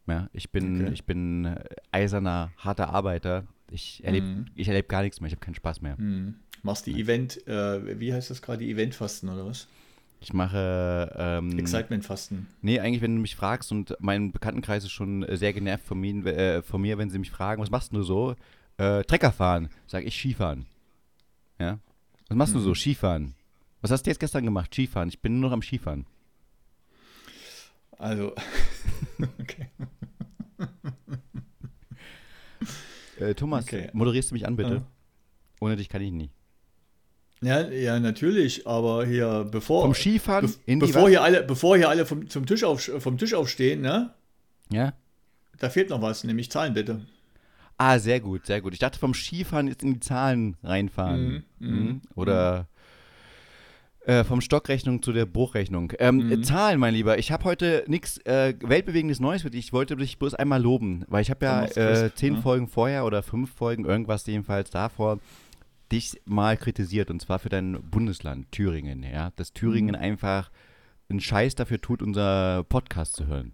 Ja, 0.08 0.30
ich 0.34 0.52
bin, 0.52 0.82
Okay. 0.84 0.94
ich 0.94 1.06
bin 1.06 1.46
äh, 1.46 1.64
eiserner, 1.92 2.52
harter 2.58 2.90
Arbeiter. 2.90 3.46
Ich 3.74 4.04
erlebe 4.04 4.26
Mhm. 4.28 4.46
ich 4.56 4.68
erleb 4.68 4.88
gar 4.88 5.02
nichts 5.02 5.20
mehr. 5.20 5.28
Ich 5.28 5.34
habe 5.34 5.44
keinen 5.44 5.56
Spaß 5.56 5.82
mehr. 5.82 5.98
Hm. 5.98 6.36
Machst 6.62 6.86
die 6.86 7.00
Event, 7.00 7.46
äh, 7.48 8.00
wie 8.00 8.14
heißt 8.14 8.30
das 8.30 8.42
gerade, 8.42 8.60
die 8.64 8.70
Eventfasten 8.72 9.28
oder 9.30 9.46
was? 9.46 9.68
Ich 10.22 10.32
mache. 10.32 11.12
Ähm, 11.18 11.58
Excitement-Fasten. 11.60 12.48
Nee, 12.62 12.80
eigentlich, 12.80 13.02
wenn 13.02 13.16
du 13.16 13.22
mich 13.22 13.36
fragst 13.36 13.72
und 13.72 13.98
mein 14.00 14.32
Bekanntenkreis 14.32 14.84
ist 14.86 14.92
schon 14.92 15.24
äh, 15.24 15.36
sehr 15.36 15.52
genervt 15.54 15.86
von 15.86 16.00
mir, 16.00 16.26
äh, 16.28 16.62
von 16.62 16.80
mir 16.82 16.98
wenn 16.98 17.10
sie 17.10 17.20
mich 17.20 17.32
fragen, 17.32 17.62
was 17.62 17.72
machst 17.72 17.92
du 17.92 18.04
so? 18.04 18.36
Äh, 18.78 19.04
Trecker 19.04 19.32
fahren, 19.34 19.70
sag 19.88 20.06
ich 20.06 20.16
Skifahren. 20.18 20.66
Ja? 21.60 21.80
Was 22.30 22.38
machst 22.38 22.54
du 22.54 22.60
Mhm. 22.60 22.64
so? 22.64 22.74
Skifahren. 22.76 23.34
Was 23.82 23.92
hast 23.92 24.04
du 24.06 24.12
jetzt 24.12 24.20
gestern 24.20 24.46
gemacht? 24.46 24.74
Skifahren. 24.74 25.10
Ich 25.10 25.20
bin 25.20 25.40
nur 25.40 25.50
noch 25.50 25.54
am 25.56 25.62
Skifahren. 25.62 26.06
Also, 27.98 28.34
okay. 29.40 29.68
Äh, 33.24 33.36
Thomas, 33.36 33.66
Okay. 33.66 33.90
moderierst 33.94 34.32
du 34.32 34.36
mich 34.36 34.46
an, 34.48 34.56
bitte? 34.56 34.74
Ja. 34.76 34.88
Ohne 35.62 35.76
dich 35.76 35.90
kann 35.90 36.02
ich 36.02 36.12
nicht. 36.12 36.34
Ja, 37.42 37.68
ja, 37.70 38.00
natürlich, 38.00 38.66
aber 38.68 39.06
hier, 39.06 39.46
bevor, 39.52 39.82
Vom 39.82 39.94
Skifahren 39.94 40.46
be 40.48 40.54
in 40.66 40.80
bevor, 40.80 41.10
hier 41.10 41.22
alle, 41.22 41.44
bevor 41.44 41.76
hier 41.78 41.90
alle 41.90 42.06
vom, 42.06 42.30
zum 42.30 42.46
Tisch 42.46 42.64
auf, 42.64 42.82
vom 43.00 43.18
Tisch 43.18 43.34
aufstehen, 43.34 43.82
ne? 43.82 44.14
Ja? 44.72 44.94
Da 45.60 45.70
fehlt 45.70 45.90
noch 45.90 46.02
was, 46.02 46.24
nämlich 46.24 46.50
Zahlen 46.52 46.74
bitte. 46.74 47.06
Ah, 47.78 48.00
sehr 48.00 48.20
gut, 48.22 48.46
sehr 48.46 48.62
gut. 48.62 48.74
Ich 48.74 48.80
dachte 48.80 48.98
vom 49.00 49.14
Skifahren 49.14 49.68
jetzt 49.68 49.84
in 49.84 49.96
die 49.96 50.00
Zahlen 50.00 50.56
reinfahren. 50.64 51.44
Mhm, 51.60 51.68
Mhm. 51.68 51.76
mhm, 51.80 52.02
Oder 52.16 52.68
äh, 54.06 54.24
vom 54.24 54.42
Stockrechnung 54.42 55.02
zu 55.02 55.14
der 55.14 55.26
Bruchrechnung. 55.26 55.94
Ähm, 56.00 56.18
Mhm. 56.18 56.44
Zahlen, 56.44 56.80
mein 56.80 56.94
Lieber. 56.94 57.18
Ich 57.20 57.32
habe 57.32 57.46
heute 57.46 57.84
nichts 57.88 58.18
äh, 58.26 58.54
weltbewegendes 58.62 59.20
Neues 59.20 59.44
für 59.44 59.50
dich. 59.50 59.66
Ich 59.68 59.74
wollte 59.74 59.96
dich 59.96 60.20
bloß 60.20 60.34
einmal 60.36 60.62
loben, 60.62 61.06
weil 61.08 61.22
ich 61.22 61.30
habe 61.30 61.46
ja 61.46 61.64
äh, 61.66 62.14
zehn 62.14 62.36
ja. 62.36 62.42
Folgen 62.42 62.68
vorher 62.68 63.06
oder 63.06 63.24
fünf 63.24 63.54
Folgen, 63.54 63.86
irgendwas 63.86 64.26
jedenfalls 64.26 64.70
davor, 64.70 65.20
dich 65.92 66.20
mal 66.26 66.58
kritisiert 66.58 67.12
und 67.12 67.22
zwar 67.22 67.40
für 67.40 67.50
dein 67.50 67.82
Bundesland, 67.90 68.52
Thüringen. 68.52 69.04
Ja? 69.04 69.32
Dass 69.36 69.54
Thüringen 69.54 69.96
Mhm. 69.96 70.02
einfach 70.02 70.52
einen 71.10 71.20
Scheiß 71.22 71.56
dafür 71.56 71.80
tut, 71.80 72.02
unser 72.02 72.64
Podcast 72.64 73.16
zu 73.16 73.28
hören. 73.28 73.54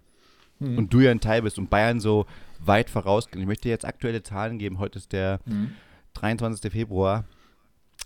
Mhm. 0.59 0.77
Und 0.77 0.93
du 0.93 0.99
ja 1.01 1.11
ein 1.11 1.19
Teil 1.19 1.41
bist 1.43 1.57
und 1.59 1.69
Bayern 1.69 1.99
so 1.99 2.25
weit 2.59 2.89
vorausgehen. 2.89 3.41
Ich 3.41 3.47
möchte 3.47 3.63
dir 3.63 3.69
jetzt 3.71 3.85
aktuelle 3.85 4.23
Zahlen 4.23 4.57
geben. 4.57 4.79
Heute 4.79 4.97
ist 4.99 5.11
der 5.11 5.39
Mhm. 5.45 5.71
23. 6.13 6.71
Februar. 6.71 7.25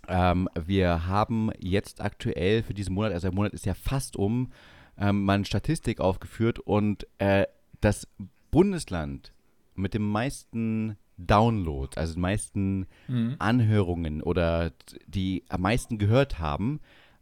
Ähm, 0.07 0.49
wir 0.65 1.07
haben 1.07 1.49
jetzt 1.59 2.01
aktuell 2.01 2.63
für 2.63 2.73
diesen 2.73 2.93
Monat, 2.93 3.13
also 3.13 3.27
der 3.27 3.35
Monat 3.35 3.53
ist 3.53 3.65
ja 3.65 3.73
fast 3.73 4.15
um, 4.17 4.51
ähm, 4.97 5.23
mal 5.23 5.33
eine 5.33 5.45
Statistik 5.45 5.99
aufgeführt 5.99 6.59
und 6.59 7.07
äh, 7.19 7.45
das 7.81 8.07
Bundesland 8.51 9.33
mit 9.75 9.93
den 9.93 10.03
meisten 10.03 10.97
Downloads, 11.17 11.97
also 11.97 12.13
den 12.13 12.21
meisten 12.21 12.87
Mhm. 13.07 13.35
Anhörungen 13.39 14.21
oder 14.21 14.71
die 15.07 15.43
am 15.49 15.61
meisten 15.61 15.97
gehört 15.97 16.39
haben, 16.39 16.79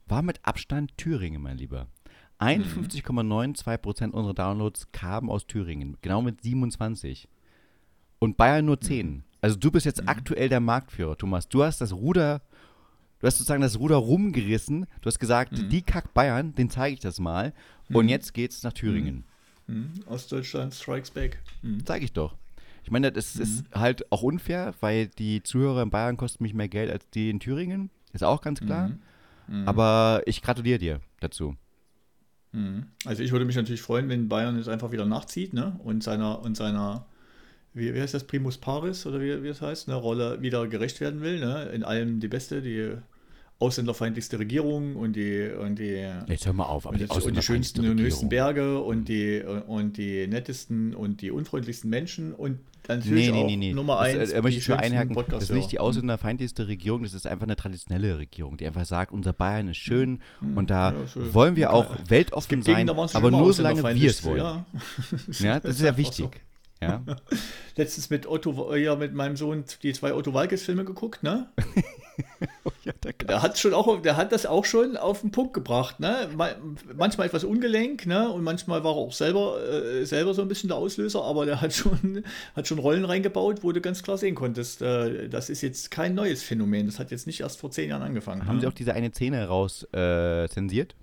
war 0.07 0.21
mit 0.21 0.39
Abstand 0.43 0.97
Thüringen, 0.97 1.41
mein 1.41 1.57
Lieber. 1.57 1.87
51,92 2.39 3.77
Prozent 3.77 4.13
unserer 4.13 4.33
Downloads 4.33 4.91
kamen 4.91 5.29
aus 5.29 5.45
Thüringen, 5.45 5.97
genau 6.01 6.21
mit 6.21 6.41
27. 6.41 7.27
Und 8.19 8.37
Bayern 8.37 8.65
nur 8.65 8.81
10. 8.81 9.23
Also 9.41 9.57
du 9.57 9.71
bist 9.71 9.85
jetzt 9.85 10.07
aktuell 10.07 10.49
der 10.49 10.59
Marktführer, 10.59 11.17
Thomas. 11.17 11.49
Du 11.49 11.63
hast 11.63 11.81
das 11.81 11.93
Ruder, 11.93 12.41
du 13.21 13.27
hast 13.27 13.37
sozusagen 13.37 13.61
das 13.61 13.79
Ruder 13.79 13.95
rumgerissen. 13.95 14.87
Du 15.01 15.07
hast 15.07 15.19
gesagt, 15.19 15.53
die 15.71 15.81
Kack 15.81 16.13
Bayern, 16.13 16.53
den 16.55 16.69
zeige 16.69 16.95
ich 16.95 16.99
das 16.99 17.19
mal. 17.19 17.53
Und 17.93 18.09
jetzt 18.09 18.33
geht's 18.33 18.63
nach 18.63 18.73
Thüringen. 18.73 19.23
Mhm. 19.67 19.91
Ostdeutschland 20.07 20.73
strikes 20.73 21.11
back. 21.11 21.39
Mhm. 21.61 21.85
Zeige 21.85 22.05
ich 22.05 22.13
doch. 22.13 22.35
Ich 22.83 22.91
meine, 22.91 23.11
das 23.11 23.35
ist 23.35 23.65
halt 23.73 24.11
auch 24.11 24.23
unfair, 24.23 24.73
weil 24.81 25.07
die 25.07 25.43
Zuhörer 25.43 25.83
in 25.83 25.91
Bayern 25.91 26.17
kosten 26.17 26.43
mich 26.43 26.53
mehr 26.53 26.67
Geld 26.67 26.91
als 26.91 27.07
die 27.11 27.29
in 27.29 27.39
Thüringen. 27.39 27.89
Ist 28.11 28.23
auch 28.23 28.41
ganz 28.41 28.59
klar. 28.59 28.91
Mhm. 29.47 29.67
Aber 29.67 30.23
ich 30.25 30.41
gratuliere 30.41 30.79
dir 30.79 31.01
dazu. 31.19 31.55
Mhm. 32.51 32.87
Also 33.05 33.23
ich 33.23 33.31
würde 33.31 33.45
mich 33.45 33.55
natürlich 33.55 33.81
freuen, 33.81 34.09
wenn 34.09 34.27
Bayern 34.27 34.57
jetzt 34.57 34.67
einfach 34.67 34.91
wieder 34.91 35.05
nachzieht, 35.05 35.53
ne? 35.53 35.79
Und 35.83 36.03
seiner 36.03 36.41
und 36.41 36.57
seiner 36.57 37.05
wie, 37.73 37.93
wie 37.93 38.01
heißt 38.01 38.13
das, 38.13 38.25
Primus 38.25 38.57
Paris 38.57 39.05
oder 39.05 39.21
wie, 39.21 39.43
wie 39.43 39.47
es 39.47 39.61
heißt, 39.61 39.87
ne, 39.87 39.95
Rolle 39.95 40.41
wieder 40.41 40.67
gerecht 40.67 40.99
werden 40.99 41.21
will, 41.21 41.39
ne? 41.39 41.69
In 41.73 41.83
allem 41.83 42.19
die 42.19 42.27
Beste, 42.27 42.61
die 42.61 42.97
ausländerfeindlichste 43.61 44.39
Regierung 44.39 44.95
und 44.95 45.15
die 45.15 45.49
und 45.49 45.77
die 45.77 46.07
Jetzt 46.27 46.45
hör 46.45 46.53
mal 46.53 46.65
auf, 46.65 46.87
aber 46.87 46.97
die, 46.97 47.05
und 47.05 47.35
die, 47.37 47.41
schönsten 47.41 47.87
und 47.87 47.99
höchsten 47.99 48.29
Berge 48.29 48.81
und 48.81 49.07
die 49.07 49.41
und 49.67 49.97
die 49.97 50.27
nettesten 50.27 50.95
und 50.95 51.21
die 51.21 51.31
unfreundlichsten 51.31 51.89
Menschen 51.89 52.33
und 52.33 52.59
natürlich 52.87 53.31
nee, 53.31 53.43
nee, 53.43 53.43
nee, 53.43 53.55
nee. 53.57 53.73
Nummer 53.73 53.99
eins. 53.99 54.17
Das, 54.17 54.31
äh, 54.31 54.41
möchte 54.41 54.57
ich 54.57 54.65
schon 54.65 54.79
einhaken. 54.79 55.15
Das 55.29 55.43
ist 55.43 55.51
nicht 55.51 55.71
die 55.71 55.79
ausländerfeindlichste 55.79 56.67
Regierung, 56.67 57.03
das 57.03 57.13
ist 57.13 57.27
einfach 57.27 57.43
eine 57.45 57.55
traditionelle 57.55 58.17
Regierung, 58.17 58.57
die 58.57 58.65
einfach 58.65 58.85
sagt, 58.85 59.11
unser 59.11 59.33
Bayern 59.33 59.67
ist 59.67 59.77
schön 59.77 60.21
mhm. 60.41 60.57
und 60.57 60.69
da 60.69 60.93
ja, 60.93 61.33
wollen 61.33 61.55
wir 61.55 61.71
auch 61.71 61.95
weltoffen 62.07 62.63
sein, 62.63 62.89
aber 62.89 63.31
nur 63.31 63.53
solange 63.53 63.83
wir 63.83 64.09
es 64.09 64.23
wollen. 64.23 64.37
Ja. 64.37 64.65
ja, 65.39 65.59
das 65.59 65.75
ist 65.75 65.81
ja 65.81 65.97
wichtig. 65.97 66.41
Ja. 66.81 67.03
Letztens 67.75 68.09
mit 68.09 68.27
Otto, 68.27 68.75
ja, 68.75 68.95
mit 68.95 69.13
meinem 69.13 69.37
Sohn 69.37 69.63
die 69.83 69.93
zwei 69.93 70.13
Otto 70.13 70.33
Walkes-Filme 70.33 70.83
geguckt, 70.83 71.21
ne? 71.21 71.47
oh 72.63 72.71
ja, 72.83 72.91
der, 73.03 73.13
der, 73.13 73.41
hat 73.41 73.59
schon 73.59 73.73
auch, 73.73 74.01
der 74.01 74.17
hat 74.17 74.31
das 74.31 74.45
auch 74.45 74.65
schon 74.65 74.97
auf 74.97 75.21
den 75.21 75.31
Punkt 75.31 75.53
gebracht, 75.53 75.99
ne? 75.99 76.27
Manchmal 76.95 77.27
etwas 77.27 77.43
ungelenk, 77.43 78.07
ne? 78.07 78.29
Und 78.31 78.43
manchmal 78.43 78.83
war 78.83 78.93
er 78.93 78.97
auch 78.97 79.13
selber, 79.13 79.63
äh, 79.63 80.05
selber 80.05 80.33
so 80.33 80.41
ein 80.41 80.47
bisschen 80.47 80.69
der 80.69 80.77
Auslöser, 80.77 81.23
aber 81.23 81.45
der 81.45 81.61
hat 81.61 81.73
schon, 81.73 82.23
hat 82.55 82.67
schon 82.67 82.79
Rollen 82.79 83.05
reingebaut, 83.05 83.63
wo 83.63 83.71
du 83.71 83.79
ganz 83.79 84.01
klar 84.01 84.17
sehen 84.17 84.33
konntest, 84.33 84.81
äh, 84.81 85.29
das 85.29 85.49
ist 85.49 85.61
jetzt 85.61 85.91
kein 85.91 86.15
neues 86.15 86.41
Phänomen. 86.41 86.87
Das 86.87 86.97
hat 86.97 87.11
jetzt 87.11 87.27
nicht 87.27 87.41
erst 87.41 87.59
vor 87.59 87.69
zehn 87.69 87.89
Jahren 87.89 88.01
angefangen. 88.01 88.47
Haben 88.47 88.55
ne? 88.55 88.61
Sie 88.61 88.67
auch 88.67 88.73
diese 88.73 88.93
eine 88.93 89.11
Szene 89.11 89.47
raus 89.47 89.87
äh, 89.93 90.47
zensiert? 90.49 90.95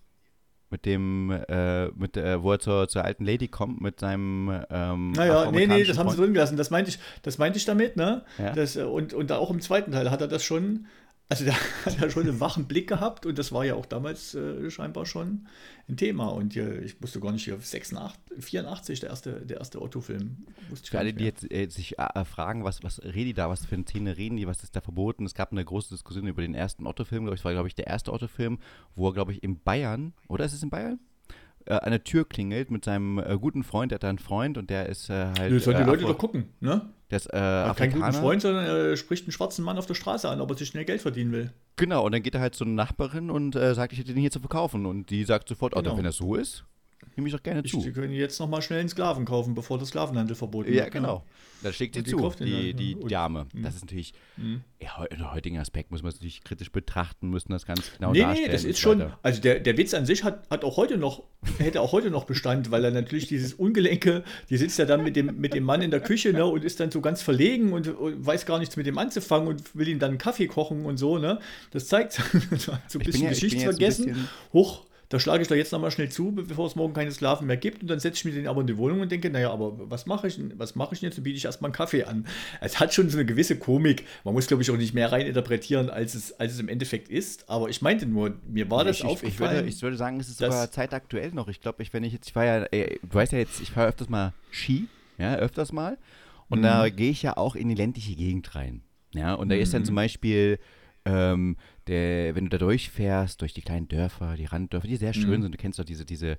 Mit 0.70 0.84
dem, 0.84 1.30
äh, 1.30 1.86
mit, 1.88 2.16
äh, 2.16 2.42
wo 2.42 2.52
er 2.52 2.58
zur, 2.58 2.88
zur 2.88 3.04
alten 3.04 3.24
Lady 3.24 3.48
kommt, 3.48 3.80
mit 3.80 4.00
seinem 4.00 4.64
ähm, 4.70 5.12
Naja, 5.12 5.50
nee, 5.50 5.66
nee, 5.66 5.84
das 5.84 5.98
haben 5.98 6.10
sie 6.10 6.16
drin 6.16 6.34
gelassen. 6.34 6.56
Das 6.56 6.70
meinte 6.70 6.90
ich, 6.90 6.98
das 7.22 7.38
meinte 7.38 7.58
ich 7.58 7.64
damit, 7.64 7.96
ne? 7.96 8.22
Ja. 8.38 8.52
Das, 8.52 8.76
äh, 8.76 8.82
und, 8.82 9.14
und 9.14 9.32
auch 9.32 9.50
im 9.50 9.60
zweiten 9.60 9.92
Teil 9.92 10.10
hat 10.10 10.20
er 10.20 10.28
das 10.28 10.44
schon 10.44 10.86
also 11.28 11.44
der 11.44 11.54
hat 11.84 12.00
ja 12.00 12.10
schon 12.10 12.22
einen 12.28 12.40
wachen 12.40 12.66
Blick 12.66 12.88
gehabt 12.88 13.26
und 13.26 13.38
das 13.38 13.52
war 13.52 13.64
ja 13.64 13.74
auch 13.74 13.86
damals 13.86 14.34
äh, 14.34 14.70
scheinbar 14.70 15.04
schon 15.04 15.46
ein 15.88 15.96
Thema. 15.96 16.28
Und 16.28 16.56
äh, 16.56 16.80
ich 16.80 17.00
wusste 17.02 17.20
gar 17.20 17.32
nicht, 17.32 17.44
hier 17.44 17.58
86, 17.60 18.18
84, 18.38 19.00
der 19.00 19.10
erste, 19.10 19.46
der 19.46 19.58
erste 19.58 19.82
Otto-Film. 19.82 20.46
Für 20.84 20.98
alle, 20.98 21.12
die 21.12 21.24
jetzt 21.24 21.50
äh, 21.50 21.68
sich 21.68 21.98
äh, 21.98 22.24
fragen, 22.24 22.64
was, 22.64 22.82
was 22.82 23.02
reden 23.02 23.26
die 23.26 23.34
da, 23.34 23.50
was 23.50 23.66
für 23.66 23.74
eine 23.74 23.84
Szene 23.84 24.16
reden 24.16 24.36
die, 24.36 24.46
was 24.46 24.62
ist 24.62 24.74
da 24.74 24.80
verboten? 24.80 25.26
Es 25.26 25.34
gab 25.34 25.52
eine 25.52 25.64
große 25.64 25.90
Diskussion 25.90 26.26
über 26.26 26.42
den 26.42 26.54
ersten 26.54 26.86
Otto-Film, 26.86 27.24
glaube 27.24 27.36
ich, 27.36 27.44
war, 27.44 27.52
glaube 27.52 27.68
ich, 27.68 27.74
der 27.74 27.86
erste 27.86 28.12
Otto-Film, 28.12 28.58
wo 28.96 29.08
er, 29.08 29.14
glaube 29.14 29.32
ich, 29.32 29.42
in 29.42 29.60
Bayern, 29.60 30.14
oder 30.28 30.44
ist 30.44 30.54
es 30.54 30.62
in 30.62 30.70
Bayern? 30.70 30.98
Äh, 31.68 31.74
an 31.74 31.90
der 31.90 32.02
Tür 32.02 32.26
klingelt 32.26 32.70
mit 32.70 32.84
seinem 32.84 33.18
äh, 33.18 33.36
guten 33.38 33.62
Freund, 33.62 33.92
der 33.92 33.96
hat 33.96 34.02
da 34.02 34.08
einen 34.08 34.18
Freund 34.18 34.56
und 34.56 34.70
der 34.70 34.88
ist 34.88 35.10
halt. 35.10 35.52
Das 35.52 35.64
sollen 35.64 35.76
die 35.76 35.82
Leute 35.84 36.04
doch 36.04 36.18
gucken, 36.18 36.48
ne? 36.60 36.88
Der 37.10 37.16
ist 37.16 37.32
äh, 37.32 37.38
Hat 37.38 37.76
keinen 37.76 37.92
guten 37.92 38.12
Freund, 38.12 38.42
sondern 38.42 38.64
er 38.64 38.96
spricht 38.96 39.24
einen 39.24 39.32
schwarzen 39.32 39.64
Mann 39.64 39.78
auf 39.78 39.86
der 39.86 39.94
Straße 39.94 40.28
an, 40.28 40.40
ob 40.40 40.50
er 40.50 40.56
sich 40.56 40.68
schnell 40.68 40.84
Geld 40.84 41.00
verdienen 41.00 41.32
will. 41.32 41.52
Genau, 41.76 42.04
und 42.04 42.12
dann 42.12 42.22
geht 42.22 42.34
er 42.34 42.40
halt 42.40 42.54
zu 42.54 42.64
einer 42.64 42.74
Nachbarin 42.74 43.30
und 43.30 43.56
äh, 43.56 43.74
sagt, 43.74 43.92
ich 43.92 43.98
hätte 43.98 44.12
den 44.12 44.20
hier 44.20 44.30
zu 44.30 44.40
verkaufen. 44.40 44.84
Und 44.84 45.08
die 45.10 45.24
sagt 45.24 45.48
sofort, 45.48 45.74
genau. 45.74 45.92
oh, 45.92 45.96
wenn 45.96 46.04
das 46.04 46.16
so 46.16 46.34
ist, 46.34 46.64
nehme 47.16 47.28
ich 47.28 47.34
doch 47.34 47.42
gerne 47.42 47.62
zu. 47.64 47.80
Sie 47.80 47.92
können 47.92 48.12
jetzt 48.12 48.38
noch 48.38 48.48
mal 48.48 48.62
schnell 48.62 48.80
einen 48.80 48.88
Sklaven 48.88 49.24
kaufen, 49.24 49.54
bevor 49.54 49.78
der 49.78 49.86
Sklavenhandel 49.86 50.36
verboten 50.36 50.68
wird. 50.68 50.76
Ja, 50.76 50.88
genau. 50.88 51.24
Da 51.62 51.72
schlägt 51.72 51.96
sie 51.96 52.04
zu, 52.04 52.32
die, 52.38 52.72
die, 52.72 52.94
die 52.94 53.08
Dame. 53.08 53.46
Mhm. 53.52 53.62
Das 53.64 53.74
ist 53.74 53.82
natürlich, 53.82 54.14
mhm. 54.36 54.62
ja, 54.80 55.04
in 55.06 55.32
heutigen 55.32 55.58
Aspekt 55.58 55.90
muss 55.90 56.02
man 56.02 56.10
es 56.10 56.16
natürlich 56.16 56.44
kritisch 56.44 56.70
betrachten, 56.70 57.30
müssen 57.30 57.50
das 57.50 57.66
ganz 57.66 57.90
genau 57.96 58.12
nee, 58.12 58.20
darstellen. 58.20 58.46
Nee, 58.46 58.52
das 58.52 58.64
ist 58.64 58.78
schon, 58.78 59.10
also 59.22 59.40
der, 59.40 59.58
der 59.58 59.76
Witz 59.76 59.92
an 59.94 60.06
sich 60.06 60.22
hat, 60.22 60.48
hat 60.50 60.62
auch 60.62 60.76
heute 60.76 60.98
noch, 60.98 61.24
hätte 61.58 61.80
auch 61.80 61.90
heute 61.90 62.10
noch 62.10 62.24
Bestand, 62.24 62.70
weil 62.70 62.84
er 62.84 62.92
natürlich 62.92 63.26
dieses 63.26 63.54
Ungelenke, 63.54 64.22
die 64.50 64.56
sitzt 64.56 64.78
ja 64.78 64.84
dann 64.84 65.02
mit 65.02 65.16
dem, 65.16 65.40
mit 65.40 65.54
dem 65.54 65.64
Mann 65.64 65.82
in 65.82 65.90
der 65.90 66.00
Küche 66.00 66.32
ne, 66.32 66.46
und 66.46 66.64
ist 66.64 66.78
dann 66.78 66.92
so 66.92 67.00
ganz 67.00 67.22
verlegen 67.22 67.72
und, 67.72 67.88
und 67.88 68.24
weiß 68.24 68.46
gar 68.46 68.60
nichts 68.60 68.76
mit 68.76 68.86
dem 68.86 68.98
anzufangen 68.98 69.48
und 69.48 69.74
will 69.74 69.88
ihm 69.88 69.98
dann 69.98 70.10
einen 70.10 70.18
Kaffee 70.18 70.46
kochen 70.46 70.86
und 70.86 70.96
so, 70.96 71.18
ne. 71.18 71.40
Das 71.72 71.88
zeigt 71.88 72.12
so 72.58 72.72
ein 72.72 72.80
bisschen 73.00 73.24
ja, 73.24 73.30
Geschichtsvergessen. 73.30 74.28
Hoch, 74.52 74.84
da 75.10 75.18
schlage 75.18 75.40
ich 75.40 75.48
da 75.48 75.54
jetzt 75.54 75.72
nochmal 75.72 75.90
schnell 75.90 76.10
zu, 76.10 76.32
bevor 76.32 76.66
es 76.66 76.76
morgen 76.76 76.92
keine 76.92 77.10
Sklaven 77.10 77.46
mehr 77.46 77.56
gibt. 77.56 77.80
Und 77.80 77.88
dann 77.88 77.98
setze 77.98 78.18
ich 78.18 78.24
mich 78.26 78.34
den 78.34 78.46
aber 78.46 78.60
in 78.60 78.66
die 78.66 78.76
Wohnung 78.76 79.00
und 79.00 79.10
denke, 79.10 79.30
naja, 79.30 79.50
aber 79.50 79.90
was 79.90 80.04
mache 80.04 80.28
ich, 80.28 80.38
was 80.56 80.74
mache 80.74 80.94
ich 80.94 81.00
jetzt? 81.00 81.16
Dann 81.16 81.24
biete 81.24 81.38
ich 81.38 81.46
erstmal 81.46 81.68
einen 81.68 81.74
Kaffee 81.74 82.04
an. 82.04 82.26
Es 82.60 82.78
hat 82.78 82.92
schon 82.92 83.08
so 83.08 83.16
eine 83.16 83.24
gewisse 83.24 83.58
Komik. 83.58 84.04
Man 84.24 84.34
muss, 84.34 84.46
glaube 84.46 84.62
ich, 84.62 84.70
auch 84.70 84.76
nicht 84.76 84.92
mehr 84.92 85.10
reininterpretieren, 85.10 85.88
als 85.88 86.14
es, 86.14 86.38
als 86.38 86.52
es 86.52 86.60
im 86.60 86.68
Endeffekt 86.68 87.08
ist. 87.08 87.48
Aber 87.48 87.70
ich 87.70 87.80
meinte 87.80 88.04
nur, 88.04 88.34
mir 88.46 88.70
war 88.70 88.84
das 88.84 88.98
ich, 88.98 89.04
aufgefallen. 89.04 89.50
Ich 89.50 89.56
würde, 89.56 89.68
ich 89.68 89.82
würde 89.82 89.96
sagen, 89.96 90.20
es 90.20 90.28
ist 90.28 90.38
sogar 90.38 90.70
zeitaktuell 90.70 91.30
noch. 91.32 91.48
Ich 91.48 91.62
glaube, 91.62 91.82
ich, 91.82 91.94
wenn 91.94 92.04
ich 92.04 92.12
jetzt, 92.12 92.28
ich 92.28 92.36
war 92.36 92.44
ja, 92.44 92.64
ey, 92.64 93.00
du 93.02 93.14
weißt 93.14 93.32
ja 93.32 93.38
jetzt, 93.38 93.62
ich 93.62 93.70
fahre 93.70 93.88
öfters 93.88 94.10
mal 94.10 94.34
Ski, 94.50 94.88
ja, 95.16 95.36
öfters 95.36 95.72
mal. 95.72 95.96
Und 96.50 96.58
mhm. 96.58 96.64
da 96.64 96.88
gehe 96.90 97.10
ich 97.10 97.22
ja 97.22 97.36
auch 97.38 97.56
in 97.56 97.70
die 97.70 97.74
ländliche 97.74 98.14
Gegend 98.14 98.54
rein. 98.54 98.82
Ja, 99.14 99.32
und 99.32 99.48
da 99.48 99.54
ist 99.54 99.72
dann 99.72 99.82
mhm. 99.82 99.86
zum 99.86 99.94
Beispiel 99.94 100.58
ähm, 101.06 101.56
der, 101.88 102.34
wenn 102.34 102.44
du 102.44 102.50
da 102.50 102.58
durchfährst, 102.58 103.40
durch 103.40 103.54
die 103.54 103.62
kleinen 103.62 103.88
Dörfer, 103.88 104.36
die 104.36 104.44
Randdörfer, 104.44 104.86
die 104.86 104.96
sehr 104.96 105.14
schön 105.14 105.38
mhm. 105.38 105.42
sind, 105.42 105.52
du 105.52 105.58
kennst 105.58 105.78
doch 105.78 105.84
diese, 105.84 106.04
diese 106.04 106.38